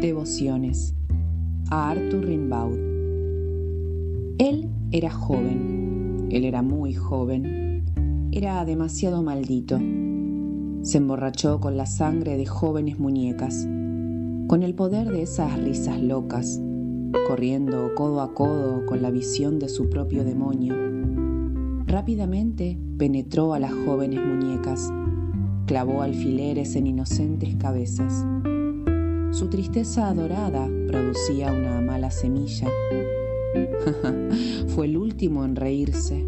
Devociones 0.00 0.94
a 1.70 1.90
Arthur 1.90 2.24
Rimbaud. 2.26 2.78
Él 4.38 4.70
era 4.92 5.10
joven, 5.10 6.28
él 6.30 6.44
era 6.44 6.62
muy 6.62 6.94
joven, 6.94 8.30
era 8.30 8.64
demasiado 8.64 9.20
maldito. 9.24 9.80
Se 10.82 10.98
emborrachó 10.98 11.60
con 11.60 11.76
la 11.76 11.86
sangre 11.86 12.36
de 12.36 12.44
jóvenes 12.44 12.98
muñecas, 12.98 13.68
con 14.48 14.64
el 14.64 14.74
poder 14.74 15.10
de 15.10 15.22
esas 15.22 15.56
risas 15.56 16.00
locas, 16.02 16.60
corriendo 17.28 17.94
codo 17.94 18.20
a 18.20 18.34
codo 18.34 18.84
con 18.86 19.00
la 19.00 19.12
visión 19.12 19.60
de 19.60 19.68
su 19.68 19.88
propio 19.88 20.24
demonio. 20.24 20.74
Rápidamente 21.86 22.80
penetró 22.98 23.54
a 23.54 23.60
las 23.60 23.72
jóvenes 23.72 24.20
muñecas, 24.26 24.92
clavó 25.66 26.02
alfileres 26.02 26.74
en 26.74 26.88
inocentes 26.88 27.54
cabezas. 27.54 28.26
Su 29.30 29.48
tristeza 29.50 30.08
adorada 30.08 30.68
producía 30.88 31.52
una 31.52 31.80
mala 31.80 32.10
semilla. 32.10 32.66
Fue 34.74 34.86
el 34.86 34.96
último 34.96 35.44
en 35.44 35.54
reírse. 35.54 36.26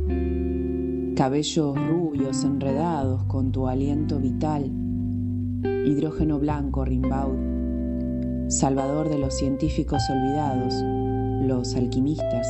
Cabellos 1.16 1.77
rubios 1.77 2.43
enredados 2.43 3.23
con 3.24 3.53
tu 3.53 3.69
aliento 3.69 4.19
vital. 4.19 4.69
Hidrógeno 5.86 6.41
blanco 6.41 6.85
Rimbaud. 6.85 8.49
Salvador 8.49 9.09
de 9.09 9.19
los 9.19 9.32
científicos 9.32 10.03
olvidados, 10.11 10.74
los 11.47 11.77
alquimistas. 11.77 12.49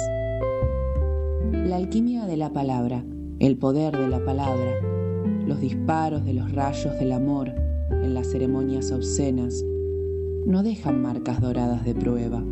La 1.53 1.77
alquimia 1.77 2.25
de 2.25 2.39
la 2.39 2.55
palabra, 2.55 3.05
el 3.39 3.59
poder 3.59 3.99
de 3.99 4.09
la 4.09 4.25
palabra, 4.25 4.81
los 5.47 5.61
disparos 5.61 6.25
de 6.25 6.33
los 6.33 6.51
rayos 6.53 6.99
del 6.99 7.13
amor 7.13 7.53
en 7.91 8.15
las 8.15 8.29
ceremonias 8.29 8.93
obscenas 8.93 9.63
no 10.47 10.63
dejan 10.63 11.03
marcas 11.03 11.39
doradas 11.39 11.85
de 11.85 11.95
prueba. 11.95 12.43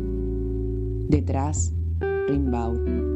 Detrás, 1.09 1.73
Rimbaud. 2.27 3.12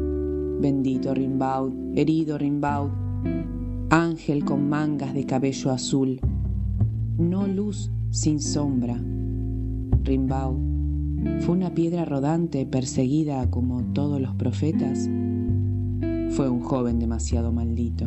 Bendito 0.60 1.14
Rimbaud, 1.14 1.72
herido 1.96 2.36
Rimbaud, 2.36 2.90
ángel 3.90 4.44
con 4.44 4.68
mangas 4.68 5.14
de 5.14 5.24
cabello 5.24 5.70
azul, 5.70 6.20
no 7.16 7.46
luz 7.46 7.90
sin 8.10 8.40
sombra. 8.40 9.00
Rimbaud 10.02 10.58
fue 11.40 11.54
una 11.54 11.74
piedra 11.74 12.04
rodante 12.04 12.66
perseguida 12.66 13.50
como 13.50 13.82
todos 13.92 14.20
los 14.20 14.34
profetas. 14.34 15.08
Fue 16.30 16.48
un 16.48 16.60
joven 16.60 16.98
demasiado 16.98 17.52
maldito. 17.52 18.04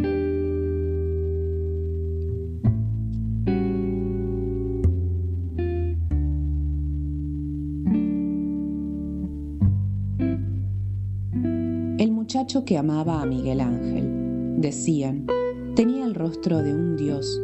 Que 12.59 12.77
amaba 12.77 13.21
a 13.21 13.25
Miguel 13.25 13.61
Ángel, 13.61 14.55
decían, 14.57 15.25
tenía 15.73 16.03
el 16.03 16.13
rostro 16.13 16.61
de 16.61 16.73
un 16.73 16.97
dios. 16.97 17.41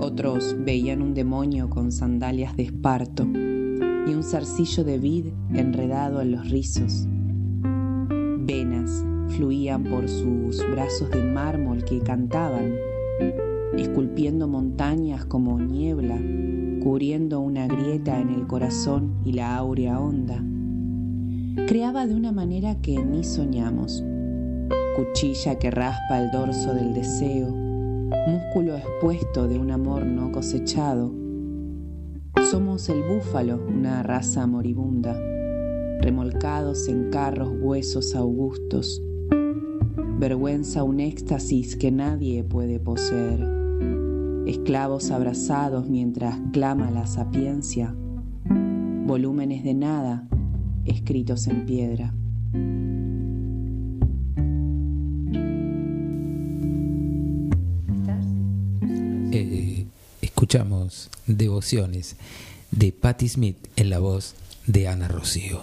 Otros 0.00 0.56
veían 0.58 1.02
un 1.02 1.14
demonio 1.14 1.70
con 1.70 1.92
sandalias 1.92 2.56
de 2.56 2.64
esparto 2.64 3.22
y 3.22 4.12
un 4.12 4.24
zarcillo 4.24 4.82
de 4.82 4.98
vid 4.98 5.26
enredado 5.54 6.20
en 6.20 6.32
los 6.32 6.50
rizos. 6.50 7.06
Venas 8.40 9.04
fluían 9.28 9.84
por 9.84 10.08
sus 10.08 10.68
brazos 10.72 11.08
de 11.10 11.22
mármol 11.22 11.84
que 11.84 12.00
cantaban, 12.00 12.74
esculpiendo 13.78 14.48
montañas 14.48 15.24
como 15.26 15.60
niebla, 15.60 16.18
cubriendo 16.82 17.38
una 17.38 17.68
grieta 17.68 18.20
en 18.20 18.30
el 18.30 18.48
corazón 18.48 19.14
y 19.24 19.32
la 19.32 19.56
áurea 19.56 20.00
onda 20.00 20.42
creaba 21.66 22.06
de 22.06 22.14
una 22.14 22.32
manera 22.32 22.80
que 22.80 22.98
ni 23.04 23.24
soñamos. 23.24 24.04
Cuchilla 24.96 25.58
que 25.58 25.70
raspa 25.70 26.20
el 26.20 26.30
dorso 26.30 26.74
del 26.74 26.94
deseo, 26.94 27.50
músculo 28.26 28.76
expuesto 28.76 29.48
de 29.48 29.58
un 29.58 29.70
amor 29.70 30.04
no 30.04 30.32
cosechado. 30.32 31.12
Somos 32.50 32.88
el 32.88 33.02
búfalo, 33.02 33.60
una 33.66 34.02
raza 34.02 34.46
moribunda, 34.46 35.18
remolcados 36.00 36.88
en 36.88 37.10
carros 37.10 37.50
huesos 37.60 38.14
augustos. 38.14 39.02
Vergüenza 40.18 40.84
un 40.84 41.00
éxtasis 41.00 41.76
que 41.76 41.90
nadie 41.90 42.44
puede 42.44 42.78
poseer. 42.78 43.46
Esclavos 44.46 45.10
abrazados 45.10 45.88
mientras 45.88 46.38
clama 46.52 46.90
la 46.90 47.06
sapiencia. 47.06 47.94
Volúmenes 49.06 49.64
de 49.64 49.74
nada 49.74 50.28
escritos 50.86 51.46
en 51.46 51.66
piedra. 51.66 52.14
Eh, 59.32 59.86
escuchamos 60.20 61.10
Devociones 61.26 62.16
de 62.70 62.92
Patti 62.92 63.28
Smith 63.28 63.56
en 63.76 63.90
la 63.90 63.98
voz 63.98 64.34
de 64.66 64.88
Ana 64.88 65.08
Rocío. 65.08 65.60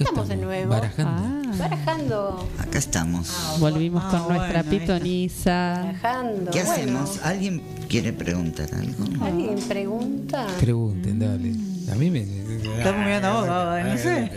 Estamos 0.00 0.28
de 0.28 0.36
nuevo. 0.36 0.70
Barajando. 0.70 1.56
Barajando. 1.58 2.48
Acá 2.58 2.78
estamos. 2.78 3.56
Volvimos 3.58 4.02
con 4.04 4.14
Ah, 4.20 4.24
nuestra 4.28 4.62
bueno, 4.62 4.70
ahí 4.70 4.76
está. 4.76 4.94
pitoniza. 4.94 5.74
Barajando. 5.82 6.50
¿Qué 6.50 6.62
Bueno, 6.64 6.72
hacemos? 7.00 7.20
¿Alguien 7.22 7.62
quiere 7.88 8.12
preguntar 8.12 8.68
algo? 8.74 9.04
¿Alguien 9.24 9.58
pregunta? 9.68 10.46
Pregunten, 10.58 11.18
dale. 11.18 11.54
A 11.92 11.94
mí 11.96 12.10
me. 12.10 12.20
Estamos 12.22 13.04
mirando 13.04 13.28
a 13.28 13.74
vos, 13.80 13.84
no 13.84 13.98
sé. 13.98 14.30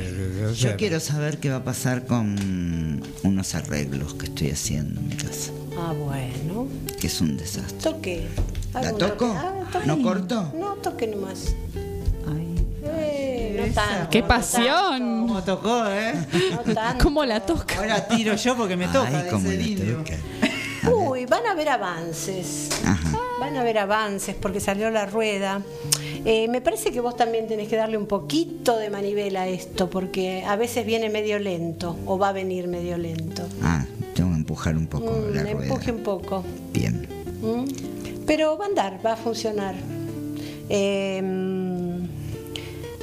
Yo 0.57 0.76
quiero 0.76 0.99
saber 0.99 1.38
qué 1.40 1.49
va 1.49 1.57
a 1.57 1.64
pasar 1.64 2.06
con 2.06 3.02
unos 3.23 3.56
arreglos 3.56 4.15
que 4.15 4.26
estoy 4.26 4.49
haciendo 4.52 4.99
en 4.99 5.07
mi 5.10 5.15
casa, 5.15 5.52
Ah, 5.77 5.94
bueno. 5.98 6.68
que 6.99 7.07
es 7.07 7.22
un 7.22 7.38
desastre. 7.38 7.77
Toque. 7.80 8.27
¿La 8.73 8.91
toco? 8.91 9.07
toque. 9.07 9.26
Ah. 9.38 9.53
¿No 9.85 10.02
corto? 10.02 10.52
No, 10.60 10.73
toque 10.76 11.07
nomás. 11.07 11.56
Tanto. 13.73 14.09
¡Qué 14.09 14.21
no 14.21 14.27
pasión! 14.27 15.27
¿Cómo 15.27 15.43
tocó, 15.43 15.85
eh? 15.89 16.13
no 16.65 16.73
tanto. 16.73 17.03
¿Cómo 17.03 17.25
la 17.25 17.39
toca? 17.39 17.77
Ahora 17.79 18.07
tiro 18.07 18.35
yo 18.35 18.55
porque 18.55 18.75
me 18.75 18.87
toca. 18.87 19.19
Ay, 19.19 19.27
cómo 19.29 19.49
dice 19.49 19.53
el 19.53 19.59
la 19.59 19.67
indio. 19.67 19.97
toca. 19.97 20.17
Uy, 20.91 21.25
van 21.25 21.45
a 21.47 21.51
haber 21.51 21.69
avances. 21.69 22.69
Ajá. 22.85 23.17
Van 23.39 23.55
a 23.57 23.61
haber 23.61 23.77
avances 23.79 24.35
porque 24.35 24.59
salió 24.59 24.89
la 24.91 25.05
rueda. 25.05 25.61
Eh, 26.25 26.47
me 26.49 26.61
parece 26.61 26.91
que 26.91 26.99
vos 27.01 27.15
también 27.17 27.47
tenés 27.47 27.67
que 27.67 27.75
darle 27.75 27.97
un 27.97 28.05
poquito 28.05 28.77
de 28.77 28.89
manivela 28.89 29.41
a 29.43 29.47
esto, 29.47 29.89
porque 29.89 30.43
a 30.45 30.55
veces 30.55 30.85
viene 30.85 31.09
medio 31.09 31.39
lento 31.39 31.97
o 32.05 32.17
va 32.17 32.29
a 32.29 32.31
venir 32.31 32.67
medio 32.67 32.97
lento. 32.97 33.43
Ah, 33.61 33.85
tengo 34.13 34.29
que 34.29 34.35
empujar 34.37 34.77
un 34.77 34.87
poco 34.87 35.05
Mm, 35.11 35.33
la 35.35 35.41
rueda. 35.43 35.63
empuje 35.63 35.91
un 35.91 36.03
poco. 36.03 36.43
Bien. 36.73 37.07
¿Mm? 37.41 37.65
Pero 38.25 38.57
va 38.57 38.65
a 38.65 38.67
andar, 38.69 38.99
va 39.05 39.13
a 39.13 39.17
funcionar. 39.17 39.75
Eh, 40.69 41.21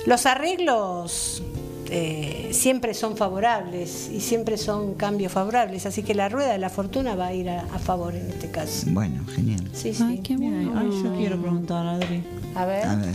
los 0.06 0.26
arreglos 0.26 1.42
eh, 1.90 2.50
siempre 2.52 2.94
son 2.94 3.16
favorables 3.16 4.10
y 4.12 4.20
siempre 4.20 4.56
son 4.56 4.94
cambios 4.94 5.32
favorables, 5.32 5.86
así 5.86 6.02
que 6.02 6.14
la 6.14 6.28
rueda 6.28 6.52
de 6.52 6.58
la 6.58 6.70
fortuna 6.70 7.16
va 7.16 7.26
a 7.26 7.34
ir 7.34 7.50
a, 7.50 7.62
a 7.62 7.78
favor 7.78 8.14
en 8.14 8.28
este 8.28 8.50
caso. 8.50 8.86
Bueno, 8.90 9.24
genial. 9.34 9.62
Sí, 9.72 9.92
sí. 9.92 10.04
Ay, 10.06 10.18
qué 10.18 10.36
bueno. 10.36 10.72
Ay, 10.76 10.88
yo 11.02 11.14
quiero 11.16 11.40
preguntar, 11.40 11.86
Adri. 11.86 12.22
A 12.54 12.64
ver. 12.64 12.86
A 12.86 12.96
ver. 12.96 13.14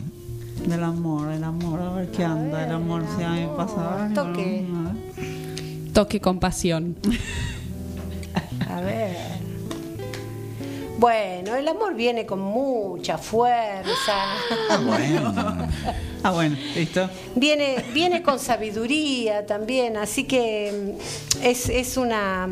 Del 0.67 0.83
amor, 0.83 1.31
el 1.31 1.43
amor, 1.43 1.81
a 1.81 1.93
ver 1.93 2.11
qué 2.11 2.23
anda, 2.23 2.65
el 2.65 2.71
amor, 2.71 3.03
si 3.17 3.23
a 3.23 3.29
mí 3.31 3.41
me 3.41 3.47
pasa. 3.55 4.09
Toque. 4.13 4.65
A 4.73 4.93
ver. 4.93 5.93
Toque 5.93 6.19
con 6.19 6.39
pasión. 6.39 6.95
A 8.69 8.81
ver. 8.81 9.15
Bueno, 10.97 11.55
el 11.55 11.67
amor 11.67 11.93
viene 11.93 12.25
con 12.25 12.39
mucha 12.39 13.17
fuerza. 13.17 14.13
Ah, 16.23 16.31
bueno, 16.31 16.55
listo. 16.75 17.07
Viene, 17.35 17.83
viene 17.93 18.23
con 18.23 18.39
sabiduría 18.39 19.45
también, 19.45 19.97
así 19.97 20.23
que 20.23 20.95
mm, 21.41 21.43
es, 21.45 21.69
es 21.69 21.97
una. 21.97 22.47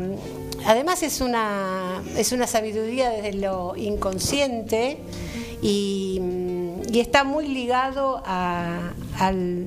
Además 0.66 1.02
es 1.02 1.20
una, 1.20 2.02
es 2.16 2.32
una 2.32 2.46
sabiduría 2.46 3.10
desde 3.10 3.32
lo 3.34 3.74
inconsciente 3.76 4.98
y, 5.60 6.18
mm, 6.20 6.94
y 6.94 7.00
está 7.00 7.24
muy 7.24 7.48
ligado 7.48 8.22
a- 8.24 8.92
al, 9.18 9.66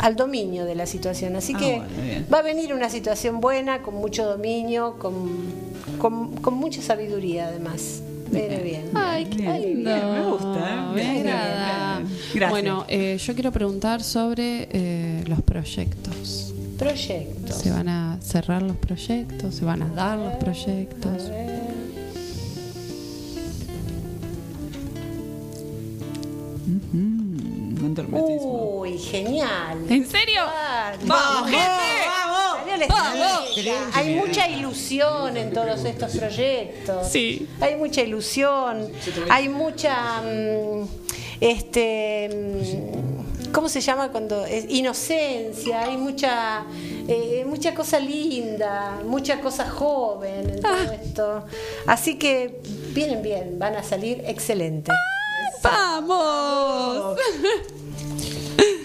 al 0.00 0.16
dominio 0.16 0.64
de 0.64 0.74
la 0.74 0.86
situación. 0.86 1.36
Así 1.36 1.52
Ah, 1.54 1.58
que 1.58 1.76
bueno, 1.76 2.26
va 2.32 2.38
a 2.38 2.42
venir 2.42 2.74
una 2.74 2.90
situación 2.90 3.40
buena, 3.40 3.82
con 3.82 3.94
mucho 3.94 4.24
dominio, 4.26 4.96
con, 4.98 5.65
con, 5.98 6.36
con 6.36 6.54
mucha 6.54 6.82
sabiduría 6.82 7.48
además. 7.48 8.02
Viene 8.30 8.58
bien. 8.58 8.90
Ay, 8.94 9.24
qué 9.26 9.58
lindo. 9.58 9.90
me 9.90 10.22
gusta, 10.22 10.74
¿eh? 10.74 10.94
Me 10.94 11.20
agrada. 11.20 12.00
Gracias. 12.34 12.50
Bueno, 12.50 12.84
eh, 12.88 13.18
yo 13.18 13.34
quiero 13.34 13.52
preguntar 13.52 14.02
sobre 14.02 14.68
eh, 14.72 15.24
los 15.26 15.42
proyectos. 15.42 16.52
Proyectos. 16.78 17.56
¿Se 17.56 17.70
van 17.70 17.88
a 17.88 18.18
cerrar 18.20 18.62
los 18.62 18.76
proyectos? 18.76 19.54
¿Se 19.54 19.64
van 19.64 19.82
a 19.82 19.88
dar 19.88 20.18
los 20.18 20.34
proyectos? 20.34 21.30
Un 27.78 27.94
hermetismo. 27.96 28.80
Uy, 28.80 28.98
genial. 28.98 29.78
¿En 29.88 30.06
serio? 30.06 30.42
Claro. 30.44 30.98
¡Vamos, 31.06 31.50
gente! 31.50 31.66
Salió 31.66 32.45
estrella. 32.84 33.90
Hay 33.94 34.14
mucha 34.14 34.48
ilusión 34.48 35.36
en 35.36 35.52
todos 35.52 35.84
estos 35.84 36.16
proyectos. 36.16 37.08
Sí. 37.08 37.48
Hay 37.60 37.76
mucha 37.76 38.02
ilusión. 38.02 38.90
Hay 39.30 39.48
mucha. 39.48 40.22
mm, 40.22 40.84
este. 41.40 42.28
mm, 42.32 43.52
¿Cómo 43.52 43.68
se 43.68 43.80
llama 43.80 44.10
cuando.? 44.10 44.44
es 44.44 44.66
inocencia. 44.68 45.82
Hay 45.84 45.96
mucha. 45.96 46.64
eh, 47.08 47.44
mucha 47.46 47.74
cosa 47.74 47.98
linda. 47.98 49.00
Mucha 49.04 49.40
cosa 49.40 49.68
joven 49.70 50.50
en 50.50 50.60
todo 50.60 50.92
esto. 50.92 51.44
Así 51.86 52.18
que 52.18 52.60
vienen 52.92 53.22
bien. 53.22 53.58
Van 53.58 53.74
a 53.76 53.82
salir 53.82 54.22
excelentes. 54.26 54.94
¡Vamos! 55.62 57.18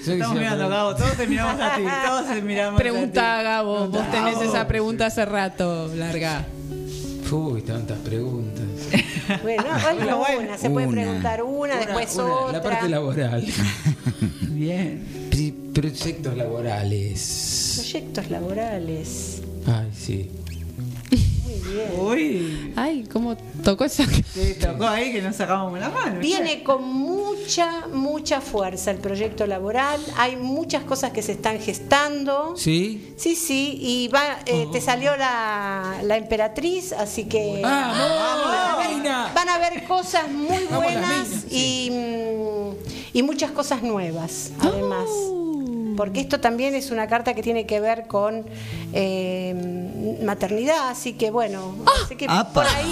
Estamos 0.06 0.36
mirando, 0.38 0.70
Gabo, 0.70 0.96
todos 0.96 1.14
te 1.18 1.28
miramos 1.28 1.62
a 1.62 1.76
ti. 1.76 1.84
Todos 2.06 2.28
te 2.28 2.42
miramos 2.42 2.82
Pregunta, 2.82 3.36
a 3.36 3.40
ti. 3.40 3.44
Gabo. 3.46 3.88
Vos 3.88 4.12
tenés 4.12 4.42
esa 4.42 4.68
pregunta 4.68 5.06
hace 5.08 5.26
rato, 5.26 5.90
larga. 5.96 6.46
Uy, 7.32 7.62
tantas 7.62 7.98
preguntas. 8.00 8.66
Bueno, 9.44 9.64
bueno, 10.18 10.40
una. 10.42 10.58
Se 10.58 10.70
puede 10.70 10.88
Una. 10.88 11.02
preguntar 11.04 11.44
una, 11.44 11.76
después 11.78 12.16
Una, 12.16 12.26
otra. 12.26 12.58
La 12.58 12.62
parte 12.64 12.90
laboral. 12.90 13.46
Bien. 14.42 15.06
Pri- 15.30 15.52
Proyectos 15.74 16.36
laborales. 16.36 17.74
Proyectos 17.78 18.30
laborales. 18.30 19.42
Ay, 19.66 19.88
sí. 19.98 20.30
Bien. 21.72 21.92
Uy. 22.00 22.74
Ay, 22.76 23.08
¿cómo 23.12 23.36
tocó 23.64 23.86
esa? 23.86 24.06
Te 24.34 24.54
tocó 24.56 24.88
ahí 24.88 25.12
que 25.12 25.22
nos 25.22 25.36
sacamos 25.36 25.80
la 25.80 25.90
mano. 25.90 26.20
Viene 26.20 26.64
con 26.64 26.84
mucha, 26.84 27.88
mucha 27.88 28.42
fuerza 28.42 28.92
el 28.92 28.98
proyecto 28.98 29.46
laboral. 29.48 30.02
Hay 30.18 30.36
muchas 30.36 30.84
cosas 30.84 31.12
que 31.12 31.22
se 31.22 31.34
están 31.34 31.60
gestando. 31.60 32.56
¿Sí? 32.58 33.14
Sí, 33.18 33.36
sí, 33.36 33.78
y 33.82 34.08
va, 34.10 34.40
eh, 34.46 34.68
te 34.72 34.82
salió 34.82 35.16
la, 35.18 36.00
la 36.04 36.18
emperatriz, 36.18 36.94
así 36.94 37.26
que 37.26 37.60
¡Vamos! 37.62 37.98
van, 37.98 38.70
a 38.70 38.78
ver, 38.78 39.34
van 39.34 39.50
a 39.50 39.58
ver 39.58 39.84
cosas 39.86 40.30
muy 40.32 40.64
buenas 40.70 41.28
minas, 41.30 41.46
y, 41.52 41.90
mm, 41.92 43.18
y 43.18 43.24
muchas 43.24 43.52
cosas 43.52 43.82
nuevas, 43.84 44.52
además. 44.60 45.08
Porque 46.02 46.20
esto 46.20 46.40
también 46.40 46.74
es 46.74 46.90
una 46.90 47.06
carta 47.06 47.36
que 47.36 47.44
tiene 47.44 47.68
que 47.68 47.80
ver 47.80 48.08
con 48.08 48.44
eh, 48.92 50.18
maternidad, 50.24 50.90
así 50.90 51.14
que 51.14 51.30
bueno, 51.30 51.76
así 52.04 52.16
que 52.16 52.26
Apa. 52.28 52.52
por 52.52 52.66
ahí, 52.66 52.92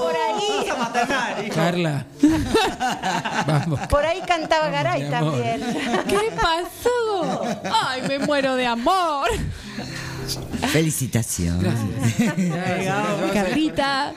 por 0.00 0.16
ahí, 0.16 1.50
Carla. 1.50 2.06
Vamos. 3.46 3.80
por 3.88 4.02
ahí 4.02 4.22
cantaba 4.26 4.70
Garay 4.70 5.10
también. 5.10 5.60
¿Qué 6.08 6.32
pasó? 6.40 7.42
Ay, 7.70 8.00
me 8.08 8.18
muero 8.20 8.56
de 8.56 8.64
amor. 8.64 9.28
Felicitaciones. 10.72 11.74
Carlita. 13.34 14.14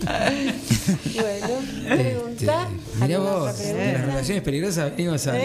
Bueno, 1.14 1.46
pregunta. 1.88 2.30
Este, 2.68 3.04
Mirá 3.04 3.16
¿Alguna 3.16 3.30
vos, 3.32 3.58
de 3.58 3.92
las 3.92 4.06
relaciones 4.06 4.42
peligrosas 4.42 4.90
venimos 4.96 5.26
a, 5.26 5.38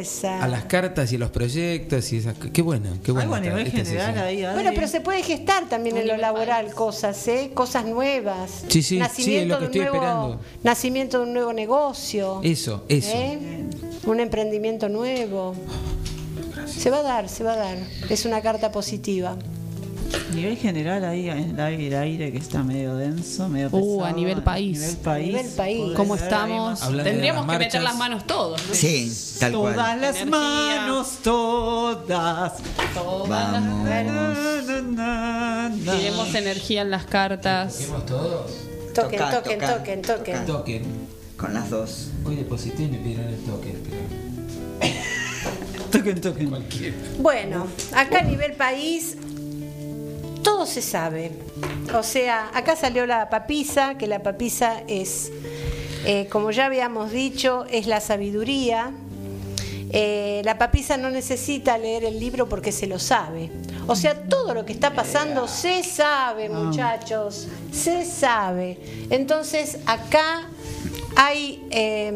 Esa. 0.00 0.42
a 0.44 0.48
las 0.48 0.64
cartas 0.64 1.12
y 1.12 1.18
los 1.18 1.30
proyectos 1.30 2.12
y 2.12 2.18
esas 2.18 2.34
Qué 2.52 2.62
bueno, 2.62 2.90
qué 3.02 3.10
bueno. 3.12 3.34
Algo 3.34 3.48
a 3.48 3.60
esta- 3.62 3.78
esta 3.80 3.90
general 3.90 4.18
ahí. 4.26 4.42
Bueno, 4.54 4.70
pero 4.74 4.86
se 4.88 5.00
puede 5.00 5.22
gestar 5.22 5.68
también 5.68 5.96
en 5.96 6.06
lo 6.06 6.16
laboral 6.16 6.72
cosas, 6.74 7.26
¿eh? 7.28 7.50
Cosas 7.54 7.84
nuevas. 7.86 8.64
Sí, 8.68 8.82
sí, 8.82 9.00
sí, 9.14 9.36
es 9.36 9.46
lo 9.46 9.58
que 9.58 9.64
estoy 9.66 9.80
nuevo, 9.80 9.96
esperando. 9.96 10.40
Nacimiento 10.62 11.18
de 11.18 11.24
un 11.24 11.32
nuevo 11.32 11.52
negocio. 11.52 12.40
Eso, 12.42 12.84
eso. 12.88 13.10
¿eh? 13.12 13.38
Un 14.06 14.20
emprendimiento 14.20 14.88
nuevo. 14.88 15.54
Se 16.66 16.90
va 16.90 16.98
a 16.98 17.02
dar, 17.02 17.28
se 17.28 17.42
va 17.44 17.54
a 17.54 17.56
dar. 17.56 17.78
Es 18.10 18.24
una 18.26 18.40
carta 18.42 18.70
positiva. 18.72 19.36
A 20.14 20.34
nivel 20.34 20.56
general 20.56 21.04
ahí 21.04 21.28
en 21.28 21.50
el 21.50 21.60
aire, 21.60 21.86
el 21.88 21.94
aire 21.94 22.32
que 22.32 22.38
está 22.38 22.62
medio 22.62 22.96
denso, 22.96 23.48
medio 23.48 23.68
Uh, 23.72 23.98
pesado. 23.98 24.04
a 24.04 24.12
nivel 24.12 24.42
país. 24.42 24.78
nivel 24.80 24.96
país. 24.98 25.26
nivel 25.28 25.46
país. 25.52 25.80
Puede 25.82 25.94
¿Cómo 25.96 26.14
estamos? 26.16 26.80
Tendríamos 26.80 27.46
las 27.46 27.58
que 27.58 27.64
meter 27.64 27.82
las 27.82 27.96
manos 27.96 28.26
todos. 28.26 28.60
¿no? 28.66 28.74
Sí, 28.74 29.12
tal 29.40 29.52
Todas 29.52 29.74
cual. 29.74 30.00
las 30.00 30.16
Energía. 30.16 30.30
manos, 30.30 31.08
todas. 31.22 32.52
Todas 32.94 33.28
Vamos. 33.28 33.84
Na, 33.84 34.02
na, 34.02 34.82
na, 34.92 35.68
na. 35.68 35.92
Tiremos 35.96 36.34
energía 36.34 36.82
en 36.82 36.90
las 36.90 37.04
cartas. 37.06 37.74
¿Toquemos 37.78 38.06
todos? 38.06 38.50
Toquen, 38.94 39.18
Toca, 39.18 39.30
toquen, 39.42 39.58
toca, 39.60 39.76
toquen, 39.78 40.02
toquen. 40.02 40.46
Toquen. 40.46 40.82
Con 41.36 41.52
las 41.54 41.68
dos. 41.70 42.08
Hoy 42.24 42.36
deposité 42.36 42.84
y 42.84 42.88
me 42.88 42.98
pidieron 42.98 43.26
el 43.26 43.38
toque. 43.40 43.74
Pero 44.80 45.84
Toquen, 45.90 46.20
toquen. 46.20 46.48
cualquiera. 46.50 46.96
Bueno, 47.18 47.66
acá 47.94 48.18
a 48.20 48.22
nivel 48.22 48.52
país 48.54 49.16
todo 50.44 50.66
se 50.66 50.80
sabe. 50.80 51.32
O 51.92 52.04
sea, 52.04 52.50
acá 52.54 52.76
salió 52.76 53.06
la 53.06 53.28
papisa, 53.28 53.96
que 53.98 54.06
la 54.06 54.22
papisa 54.22 54.82
es, 54.86 55.32
eh, 56.04 56.28
como 56.30 56.52
ya 56.52 56.66
habíamos 56.66 57.10
dicho, 57.10 57.64
es 57.68 57.88
la 57.88 58.00
sabiduría. 58.00 58.92
Eh, 59.90 60.42
la 60.44 60.58
papisa 60.58 60.96
no 60.96 61.10
necesita 61.10 61.78
leer 61.78 62.04
el 62.04 62.20
libro 62.20 62.48
porque 62.48 62.70
se 62.70 62.86
lo 62.86 63.00
sabe. 63.00 63.50
O 63.86 63.96
sea, 63.96 64.14
todo 64.14 64.54
lo 64.54 64.64
que 64.64 64.72
está 64.72 64.94
pasando 64.94 65.48
se 65.48 65.82
sabe, 65.82 66.48
muchachos, 66.48 67.48
se 67.72 68.04
sabe. 68.04 68.78
Entonces, 69.10 69.78
acá 69.86 70.48
hay, 71.16 71.66
eh, 71.70 72.12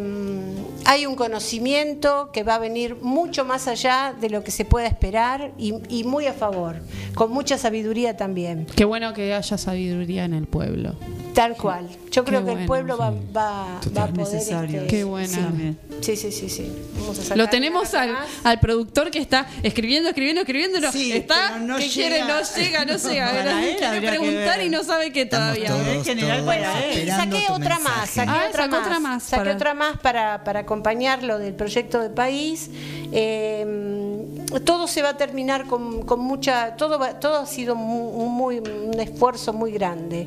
hay 0.89 1.05
un 1.05 1.17
conocimiento 1.17 2.31
que 2.33 2.45
va 2.45 2.55
a 2.55 2.59
venir 2.59 2.97
mucho 3.03 3.45
más 3.45 3.69
allá 3.69 4.15
de 4.19 4.31
lo 4.31 4.43
que 4.43 4.51
se 4.51 4.65
pueda 4.65 4.87
esperar 4.87 5.53
y, 5.59 5.75
y 5.91 6.05
muy 6.05 6.25
a 6.25 6.33
favor, 6.33 6.77
con 7.15 7.31
mucha 7.31 7.59
sabiduría 7.59 8.17
también. 8.17 8.67
Qué 8.75 8.87
bueno 8.87 9.13
que 9.13 9.35
haya 9.35 9.59
sabiduría 9.59 10.25
en 10.25 10.33
el 10.33 10.47
pueblo. 10.47 10.95
Tal 11.39 11.57
cual. 11.57 11.89
Yo 12.11 12.25
Qué 12.25 12.31
creo 12.31 12.45
que 12.45 12.51
el 12.51 12.55
bueno, 12.57 12.67
pueblo 12.67 12.99
va, 12.99 13.13
sí. 13.13 13.17
va, 13.37 13.81
va 13.97 14.03
a 14.03 14.07
poder. 14.09 14.37
este, 14.43 14.87
Qué 14.89 15.05
buena. 15.05 15.53
Sí, 16.01 16.17
sí, 16.17 16.33
sí, 16.33 16.49
sí. 16.49 16.73
Vamos 16.99 17.17
a 17.17 17.23
sacar 17.23 17.37
Lo 17.39 17.49
tenemos 17.49 17.95
al, 17.95 18.17
al 18.43 18.59
productor 18.59 19.13
que 19.13 19.21
está 19.21 19.47
escribiendo, 19.63 20.09
escribiendo, 20.09 20.41
escribiendo. 20.41 20.81
no, 20.81 20.91
Sí, 20.91 21.13
está 21.13 21.61
no 21.61 21.77
que 21.77 21.89
llega. 21.89 22.09
quiere, 22.09 22.25
no 22.25 22.41
llega, 22.57 22.85
no 22.85 22.97
llega. 23.09 23.27
Para 23.31 23.45
Pero 23.45 23.59
él 23.69 23.77
quiere 23.77 24.09
preguntar 24.19 24.63
y 24.63 24.69
no 24.69 24.83
sabe 24.83 25.13
qué 25.13 25.23
Estamos 25.23 25.55
todavía. 25.59 25.69
todos, 25.69 25.87
En 25.87 26.05
general, 26.05 26.39
él. 26.41 26.99
esperando 27.09 27.37
saqué 27.37 27.53
otra 27.53 27.79
más, 27.79 28.11
saqué 28.11 28.31
Ah, 28.33 28.47
otra 28.49 28.67
más, 28.67 28.81
otra 28.81 28.99
más 28.99 29.23
saqué 29.23 29.41
para- 29.45 29.55
otra 29.55 29.75
más 29.75 29.99
para, 29.99 30.43
para 30.43 30.61
acompañar 30.61 31.23
lo 31.23 31.39
del 31.39 31.55
proyecto 31.55 32.01
de 32.01 32.11
país. 32.11 32.69
Eh, 33.13 34.18
todo 34.65 34.87
se 34.89 35.03
va 35.03 35.11
a 35.11 35.17
terminar 35.17 35.67
con, 35.67 36.03
con 36.03 36.21
mucha, 36.21 36.77
todo 36.77 36.99
va- 36.99 37.19
todo 37.21 37.39
ha 37.39 37.47
sido 37.47 37.75
mu- 37.75 38.09
un, 38.11 38.33
muy, 38.35 38.59
un 38.59 38.99
esfuerzo 38.99 39.53
muy 39.53 39.73
grande. 39.73 40.27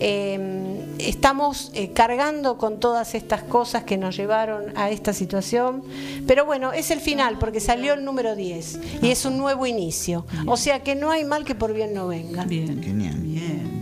Eh, 0.00 0.94
estamos 0.98 1.70
eh, 1.74 1.90
cargando 1.92 2.56
con 2.58 2.80
todas 2.80 3.14
estas 3.14 3.42
cosas 3.42 3.84
que 3.84 3.96
nos 3.96 4.16
llevaron 4.16 4.72
a 4.76 4.90
esta 4.90 5.12
situación, 5.12 5.82
pero 6.26 6.44
bueno, 6.46 6.72
es 6.72 6.90
el 6.90 7.00
final 7.00 7.38
porque 7.38 7.60
salió 7.60 7.94
el 7.94 8.04
número 8.04 8.34
10 8.36 8.80
y 9.02 9.10
es 9.10 9.24
un 9.24 9.36
nuevo 9.38 9.66
inicio. 9.66 10.24
O 10.46 10.56
sea 10.56 10.82
que 10.82 10.94
no 10.94 11.10
hay 11.10 11.24
mal 11.24 11.44
que 11.44 11.54
por 11.54 11.72
bien 11.74 11.94
no 11.94 12.08
venga. 12.08 12.44
Bien, 12.44 12.82
Genial. 12.82 13.16
bien. 13.18 13.78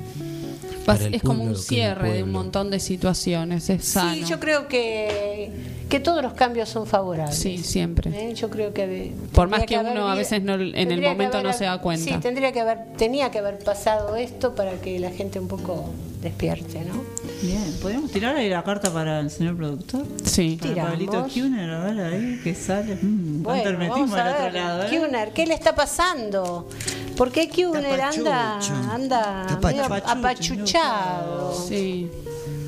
Es 1.13 1.21
como 1.23 1.43
un 1.43 1.57
cierre 1.57 2.13
de 2.13 2.23
un 2.23 2.31
montón 2.31 2.71
de 2.71 2.79
situaciones. 2.79 3.69
Es 3.71 3.85
sano. 3.87 4.15
Sí, 4.15 4.25
yo 4.25 4.39
creo 4.39 4.69
que, 4.69 5.51
que 5.89 5.97
que 5.97 6.01
todos 6.01 6.23
los 6.23 6.33
cambios 6.35 6.69
son 6.69 6.87
favorables. 6.87 7.37
Sí, 7.37 7.59
siempre. 7.59 8.11
¿eh? 8.31 8.35
Yo 8.35 8.51
creo 8.51 8.73
que 8.75 8.87
de- 8.87 9.13
Por 9.33 9.49
más 9.49 9.61
tendría 9.61 9.67
que 9.83 9.87
haber 9.87 9.99
uno 9.99 10.09
a 10.09 10.13
vi- 10.15 10.19
veces 10.19 10.43
no- 10.43 10.55
en 10.55 10.75
el 10.93 11.01
que 11.01 11.09
momento 11.09 11.35
no 11.35 11.49
haber- 11.49 11.55
se 11.55 11.65
da 11.65 11.81
cuenta. 11.81 12.05
Sí, 12.05 12.15
tendría 12.21 12.53
que 12.53 12.61
haber, 12.61 12.79
tenía 12.97 13.31
que 13.31 13.39
haber 13.39 13.59
pasado 13.61 14.17
esto 14.17 14.55
para 14.55 14.73
que 14.81 14.99
la 14.99 15.11
gente 15.11 15.39
un 15.39 15.49
poco 15.49 15.91
despierte, 16.23 16.81
¿no? 16.81 17.03
Bien, 17.41 17.73
¿podríamos 17.81 18.11
tirar 18.11 18.35
ahí 18.37 18.49
la 18.49 18.65
carta 18.65 18.93
para 18.93 19.21
el 19.21 19.31
señor 19.31 19.57
productor? 19.57 20.05
Sí. 20.25 20.57
Para 20.61 20.73
Tiramos. 20.73 20.91
Pablito 20.93 21.27
Kuhner, 21.33 21.71
a 21.71 21.85
ver 21.85 22.01
ahí 22.01 22.41
que 22.43 22.55
sale. 22.55 22.97
Mm, 23.01 23.43
Bueno, 23.43 23.79
vamos 23.89 24.13
a 24.13 24.25
del 24.25 24.33
otro 24.33 24.45
ver, 24.45 24.55
lado, 24.55 24.83
¿eh? 24.83 24.99
Kuhner, 24.99 25.33
¿qué 25.33 25.47
le 25.47 25.55
está 25.55 25.75
pasando? 25.75 26.69
¿Por 27.17 27.31
qué 27.31 27.49
Kuhner 27.49 28.01
anda, 28.01 28.59
anda 28.93 29.59
medio 29.63 29.85
apachuchado? 29.85 31.55
Sí. 31.69 32.11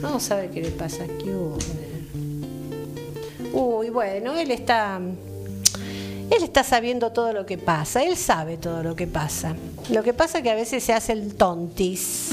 Vamos 0.01 0.31
a 0.31 0.37
ver 0.37 0.51
qué 0.51 0.63
le 0.63 0.71
pasa 0.71 1.03
a 1.05 1.07
Kuhner. 1.09 1.88
Uy, 3.53 3.91
bueno, 3.91 4.37
él 4.37 4.51
está. 4.51 5.01
Él 6.31 6.43
está 6.43 6.63
sabiendo 6.63 7.11
todo 7.11 7.33
lo 7.33 7.47
que 7.47 7.57
pasa, 7.57 8.03
él 8.03 8.15
sabe 8.15 8.59
todo 8.59 8.83
lo 8.83 8.95
que 8.95 9.07
pasa. 9.07 9.55
Lo 9.89 10.03
que 10.03 10.13
pasa 10.13 10.39
es 10.39 10.45
que 10.45 10.51
a 10.51 10.55
veces 10.55 10.85
se 10.85 10.93
hace 10.93 11.13
el 11.13 11.35
tontis. 11.35 12.33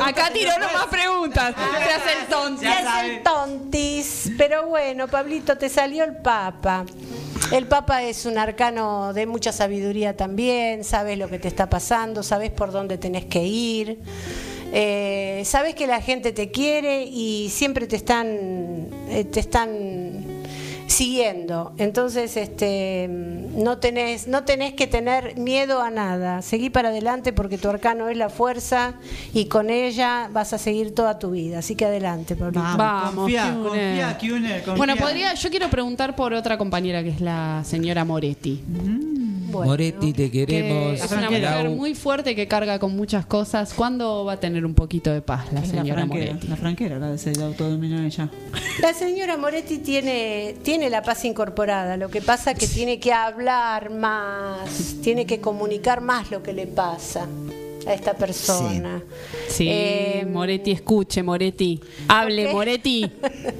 Acá 0.00 0.30
tiró 0.32 0.52
no 0.60 0.72
más 0.72 0.86
preguntas. 0.86 1.54
Se 1.56 1.92
hace 1.92 2.20
el 2.20 2.26
tonto. 2.28 2.60
Se 2.60 2.68
hace 2.68 3.16
el 3.16 3.22
tontis. 3.24 4.30
Pero 4.38 4.68
bueno, 4.68 5.08
Pablito, 5.08 5.58
te 5.58 5.68
salió 5.68 6.04
el 6.04 6.16
Papa. 6.18 6.86
El 7.50 7.66
Papa 7.66 8.02
es 8.02 8.26
un 8.26 8.38
arcano 8.38 9.12
de 9.12 9.26
mucha 9.26 9.52
sabiduría 9.52 10.16
también, 10.16 10.82
sabes 10.82 11.18
lo 11.18 11.28
que 11.28 11.38
te 11.38 11.48
está 11.48 11.68
pasando, 11.68 12.22
sabes 12.22 12.50
por 12.50 12.72
dónde 12.72 12.96
tenés 12.96 13.26
que 13.26 13.42
ir, 13.44 13.98
eh, 14.72 15.42
sabes 15.44 15.74
que 15.74 15.86
la 15.86 16.00
gente 16.00 16.32
te 16.32 16.50
quiere 16.50 17.04
y 17.04 17.48
siempre 17.50 17.86
te 17.86 17.96
están, 17.96 18.88
eh, 19.08 19.24
te 19.30 19.40
están 19.40 20.33
siguiendo. 20.86 21.72
Entonces, 21.78 22.36
este, 22.36 23.08
no 23.08 23.78
tenés, 23.78 24.26
no 24.28 24.44
tenés 24.44 24.74
que 24.74 24.86
tener 24.86 25.36
miedo 25.36 25.80
a 25.82 25.90
nada. 25.90 26.42
Seguí 26.42 26.70
para 26.70 26.88
adelante 26.90 27.32
porque 27.32 27.58
tu 27.58 27.68
arcano 27.68 28.08
es 28.08 28.16
la 28.16 28.28
fuerza 28.28 28.94
y 29.32 29.46
con 29.46 29.70
ella 29.70 30.28
vas 30.32 30.52
a 30.52 30.58
seguir 30.58 30.94
toda 30.94 31.18
tu 31.18 31.30
vida. 31.32 31.58
Así 31.60 31.74
que 31.74 31.84
adelante, 31.84 32.36
Pablito. 32.36 32.60
Vamos, 32.62 33.14
confía, 33.14 33.56
confía. 33.62 34.18
Bueno, 34.76 34.96
podría, 34.96 35.34
yo 35.34 35.50
quiero 35.50 35.68
preguntar 35.70 36.14
por 36.16 36.32
otra 36.34 36.58
compañera 36.58 37.02
que 37.02 37.10
es 37.10 37.20
la 37.20 37.62
señora 37.64 38.04
Moretti. 38.04 38.62
Moretti, 39.50 40.12
te 40.12 40.30
Que 40.30 40.46
queremos. 40.46 41.00
es 41.00 41.12
una 41.12 41.26
mujer 41.30 41.42
Lau. 41.42 41.76
muy 41.76 41.94
fuerte 41.94 42.34
que 42.34 42.48
carga 42.48 42.80
con 42.80 42.96
muchas 42.96 43.24
cosas. 43.24 43.72
¿Cuándo 43.72 44.24
va 44.24 44.32
a 44.32 44.40
tener 44.40 44.66
un 44.66 44.74
poquito 44.74 45.12
de 45.12 45.22
paz 45.22 45.52
la 45.52 45.60
la 45.60 45.66
señora 45.66 45.94
franquera, 46.02 46.26
Moretti? 46.32 46.48
la 46.48 46.56
franquera, 46.56 46.98
la 46.98 47.10
de 47.12 48.06
ella. 48.06 48.28
La 48.80 48.92
señora 48.92 49.36
Moretti 49.36 49.78
tiene, 49.78 50.56
tiene 50.62 50.73
la 50.78 51.02
paz 51.02 51.24
incorporada, 51.24 51.96
lo 51.96 52.08
que 52.10 52.20
pasa 52.20 52.50
es 52.50 52.58
que 52.58 52.66
tiene 52.66 52.98
que 52.98 53.12
hablar 53.12 53.90
más, 53.90 54.96
tiene 55.02 55.24
que 55.24 55.40
comunicar 55.40 56.00
más 56.00 56.30
lo 56.30 56.42
que 56.42 56.52
le 56.52 56.66
pasa 56.66 57.26
a 57.86 57.94
esta 57.94 58.14
persona. 58.14 59.02
Sí, 59.48 59.66
Eh, 59.70 60.26
Moretti, 60.28 60.72
escuche, 60.72 61.22
Moretti. 61.22 61.80
Hable? 62.08 62.52
Moretti. 62.52 63.10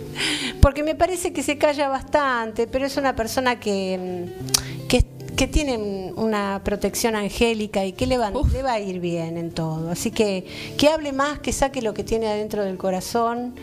Porque 0.60 0.82
me 0.82 0.94
parece 0.94 1.32
que 1.32 1.42
se 1.42 1.56
calla 1.56 1.88
bastante, 1.88 2.66
pero 2.66 2.84
es 2.86 2.96
una 2.96 3.14
persona 3.14 3.60
que, 3.60 4.26
mm, 4.28 4.86
que, 4.88 5.04
que 5.36 5.46
tiene 5.46 6.12
una 6.16 6.60
protección 6.64 7.14
angélica 7.14 7.84
y 7.84 7.92
que 7.92 8.06
le 8.06 8.18
va, 8.18 8.30
le 8.30 8.62
va 8.62 8.72
a 8.72 8.80
ir 8.80 8.98
bien 8.98 9.38
en 9.38 9.52
todo. 9.52 9.90
Así 9.90 10.10
que 10.10 10.44
que 10.76 10.88
hable 10.88 11.12
más, 11.12 11.38
que 11.38 11.52
saque 11.52 11.80
lo 11.80 11.94
que 11.94 12.02
tiene 12.02 12.26
adentro 12.28 12.64
del 12.64 12.76
corazón, 12.76 13.54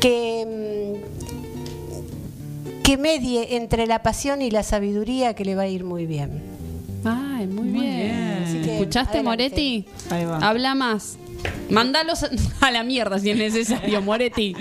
que, 0.00 0.46
mm, 0.46 1.39
que 2.90 2.96
medie 2.98 3.54
entre 3.56 3.86
la 3.86 4.02
pasión 4.02 4.42
y 4.42 4.50
la 4.50 4.64
sabiduría, 4.64 5.34
que 5.34 5.44
le 5.44 5.54
va 5.54 5.62
a 5.62 5.68
ir 5.68 5.84
muy 5.84 6.06
bien. 6.06 6.42
Ay, 7.04 7.46
muy, 7.46 7.68
bien. 7.68 8.42
Así 8.44 8.60
que, 8.62 8.72
¿Escuchaste, 8.78 9.18
adelante. 9.18 9.22
Moretti? 9.22 9.84
Ahí 10.10 10.24
va. 10.24 10.38
Habla 10.38 10.74
más. 10.74 11.16
Mándalos 11.70 12.26
a 12.60 12.70
la 12.72 12.82
mierda 12.82 13.20
si 13.20 13.30
es 13.30 13.36
necesario, 13.38 14.02
Moretti. 14.10 14.56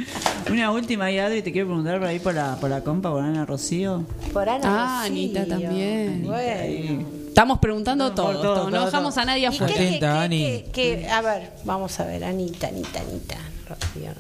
Una 0.51 0.69
última 0.71 1.11
y 1.11 1.17
Adri, 1.17 1.41
te 1.41 1.51
quiero 1.51 1.69
preguntar 1.69 1.97
por 1.97 2.07
ahí 2.07 2.19
por 2.19 2.35
la, 2.35 2.55
por 2.57 2.69
la 2.69 2.81
compa, 2.83 3.09
por 3.09 3.23
Ana 3.23 3.47
Rocío. 3.47 4.05
Por 4.31 4.47
Ana 4.47 4.61
Ah, 4.63 4.99
Rocío. 5.07 5.11
Anita 5.11 5.45
también. 5.47 6.23
Bueno. 6.27 7.05
Estamos 7.29 7.57
preguntando 7.57 8.11
todo, 8.11 8.27
por 8.27 8.41
todo, 8.43 8.55
todo, 8.55 8.69
no 8.69 8.85
dejamos 8.85 9.15
todo. 9.15 9.23
a 9.23 9.25
nadie 9.25 9.47
¿Y 9.47 9.57
qué- 9.57 9.63
afuera. 9.65 10.29
qué- 10.29 10.65
qué- 10.71 11.09
a 11.09 11.21
ver, 11.21 11.51
vamos 11.65 11.99
a 11.99 12.05
ver, 12.05 12.23
Anita, 12.25 12.67
Anita, 12.67 12.99
Anita. 12.99 13.37
Rocío. 13.67 14.11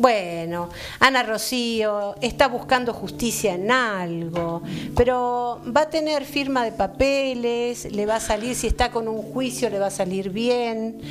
Bueno, 0.00 0.70
Ana 0.98 1.22
Rocío 1.22 2.14
está 2.22 2.48
buscando 2.48 2.94
justicia 2.94 3.52
en 3.52 3.70
algo, 3.70 4.62
pero 4.96 5.60
va 5.76 5.82
a 5.82 5.90
tener 5.90 6.24
firma 6.24 6.64
de 6.64 6.72
papeles, 6.72 7.84
le 7.92 8.06
va 8.06 8.16
a 8.16 8.20
salir, 8.20 8.54
si 8.54 8.68
está 8.68 8.90
con 8.90 9.08
un 9.08 9.20
juicio, 9.20 9.68
le 9.68 9.78
va 9.78 9.88
a 9.88 9.90
salir 9.90 10.30
bien. 10.30 11.02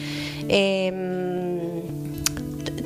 Eh, 0.47 1.83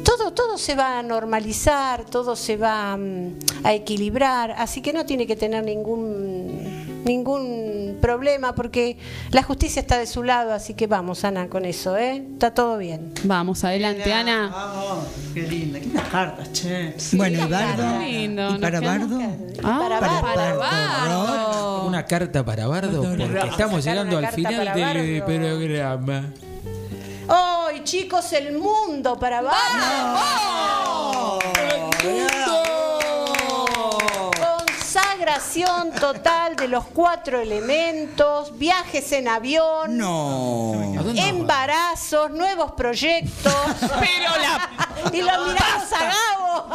todo, 0.04 0.34
todo 0.34 0.58
se 0.58 0.76
va 0.76 1.00
a 1.00 1.04
normalizar, 1.04 2.04
todo 2.04 2.36
se 2.36 2.58
va 2.58 2.98
mm, 2.98 3.40
a 3.64 3.74
equilibrar, 3.74 4.56
así 4.58 4.82
que 4.82 4.92
no 4.92 5.06
tiene 5.06 5.26
que 5.26 5.38
tener 5.38 5.64
ningún 5.64 6.63
ningún 7.06 7.98
problema 8.02 8.54
porque 8.56 8.98
la 9.32 9.44
justicia 9.44 9.82
está 9.82 9.98
de 9.98 10.08
su 10.08 10.24
lado, 10.24 10.54
así 10.54 10.74
que 10.74 10.88
vamos, 10.88 11.24
Ana, 11.24 11.48
con 11.50 11.66
eso, 11.66 11.98
¿eh? 11.98 12.24
Está 12.34 12.54
todo 12.54 12.78
bien. 12.78 13.14
Vamos, 13.24 13.64
adelante, 13.64 14.12
Ana. 14.14 14.50
Vamos, 14.54 15.06
qué 15.34 15.42
linda, 15.44 15.80
qué 15.80 16.10
cartas, 16.10 16.52
che. 16.54 16.96
bueno, 17.14 17.46
y 17.46 17.50
Bardo. 17.50 18.00
Qué 18.00 18.06
lindo, 18.06 18.50
¿Y 18.50 18.52
nos 18.52 18.62
para 18.62 18.80
Bardo? 18.82 19.20
Ah, 19.64 19.80
Para 19.82 20.00
para, 20.00 20.22
Bardo. 20.22 20.60
Bardo. 20.60 21.86
Una 21.88 22.06
carta 22.06 22.44
para 22.46 22.68
Bardo, 22.68 23.02
porque 23.02 23.48
estamos 23.50 23.84
llegando 23.86 24.18
al 24.18 24.24
carta 24.24 24.36
final 24.36 24.66
para 24.66 24.76
del 24.76 25.22
Bardo. 25.22 25.26
programa. 25.60 26.34
¡Hoy, 27.28 27.84
chicos, 27.84 28.34
el 28.34 28.58
mundo 28.58 29.18
para 29.18 29.40
abajo! 29.40 31.40
Consagración 35.24 35.92
total 35.94 36.58
de 36.58 36.68
los 36.68 36.84
cuatro 36.88 37.40
elementos, 37.40 38.58
viajes 38.60 39.10
en 39.14 39.30
avión, 39.30 39.98
No. 39.98 40.74
embarazos, 41.16 42.30
nuevos 42.32 42.74
proyectos. 42.74 43.54
Pero 43.80 44.38
la 44.42 44.70
y 45.14 45.22
lo 45.22 45.46
miramos 45.46 45.92
a 45.94 46.04
Gabo. 46.04 46.70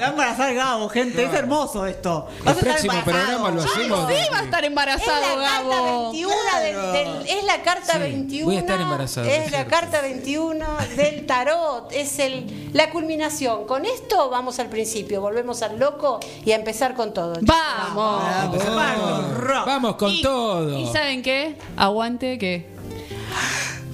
Va 0.00 0.06
a 0.06 0.08
embarazar 0.08 0.54
Gabo, 0.54 0.88
gente, 0.88 1.22
es 1.24 1.32
hermoso 1.32 1.86
esto. 1.86 2.26
El 2.38 2.44
Vas 2.44 2.56
a 2.56 2.58
estar 2.58 2.72
próximo 2.74 3.04
programa 3.04 3.50
lo 3.50 3.62
hacemos. 3.62 4.08
Sí, 4.08 4.14
va 4.32 4.38
a 4.38 4.42
estar 4.42 4.64
Es 4.64 4.68
embarazado, 4.70 5.36
la 5.40 5.48
carta 5.48 5.62
Gabo. 5.76 6.02
21 6.12 6.34
del, 6.60 6.92
del- 6.92 7.26
es 7.38 7.44
la 7.44 7.62
carta 7.62 7.92
Sí, 7.92 7.98
21. 8.00 8.46
voy 8.46 8.56
a 8.56 8.60
estar 8.60 8.80
embarazado, 8.80 9.26
Es 9.28 9.50
la 9.52 9.66
carta 9.66 10.00
21 10.00 10.66
del 10.96 11.24
tarot, 11.26 11.92
es 11.92 12.18
el 12.18 12.72
la 12.74 12.90
culminación. 12.90 13.64
Con 13.66 13.84
esto 13.86 14.28
vamos 14.28 14.58
al 14.58 14.68
principio, 14.68 15.20
volvemos 15.20 15.62
al 15.62 15.78
loco 15.78 16.18
y 16.44 16.50
a 16.52 16.56
empezar 16.56 16.94
con 16.96 17.14
todo. 17.14 17.34
Vamos. 17.42 18.22
Vamos, 18.66 19.66
vamos 19.66 19.96
con 19.96 20.10
Y- 20.10 20.22
todo. 20.22 20.78
¿Y 20.78 20.86
saben 20.92 21.22
qué? 21.22 21.56
Aguante 21.76 22.38
que. 22.38 22.74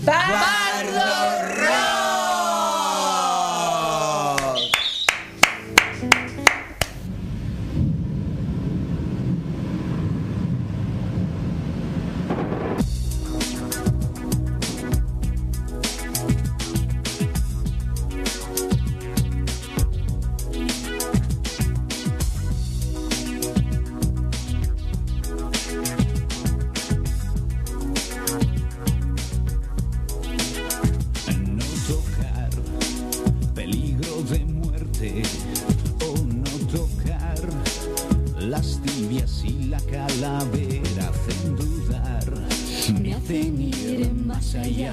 No 0.04 0.12
calavera 39.92 41.10
hacen 41.10 41.56
dudar, 41.56 42.24
me 43.00 43.14
hacen 43.14 43.60
ir 43.60 44.10
más 44.26 44.54
allá, 44.54 44.92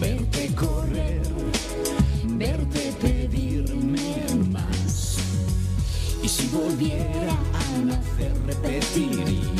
verte 0.00 0.52
correr, 0.54 1.22
verte 2.26 2.92
pedirme 3.00 4.26
más. 4.50 5.18
Y 6.22 6.28
si 6.28 6.48
volviera 6.48 7.36
a 7.54 7.84
nacer 7.84 8.34
repetiría 8.46 9.59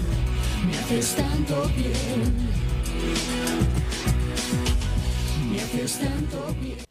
haces 0.91 1.15
tanto 1.15 1.69
bien. 1.75 2.49
Me 5.49 5.61
haces 5.61 5.99
tanto 5.99 6.55
bien. 6.61 6.90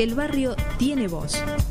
El 0.00 0.14
barrio 0.14 0.56
tiene 0.78 1.08
voz. 1.08 1.36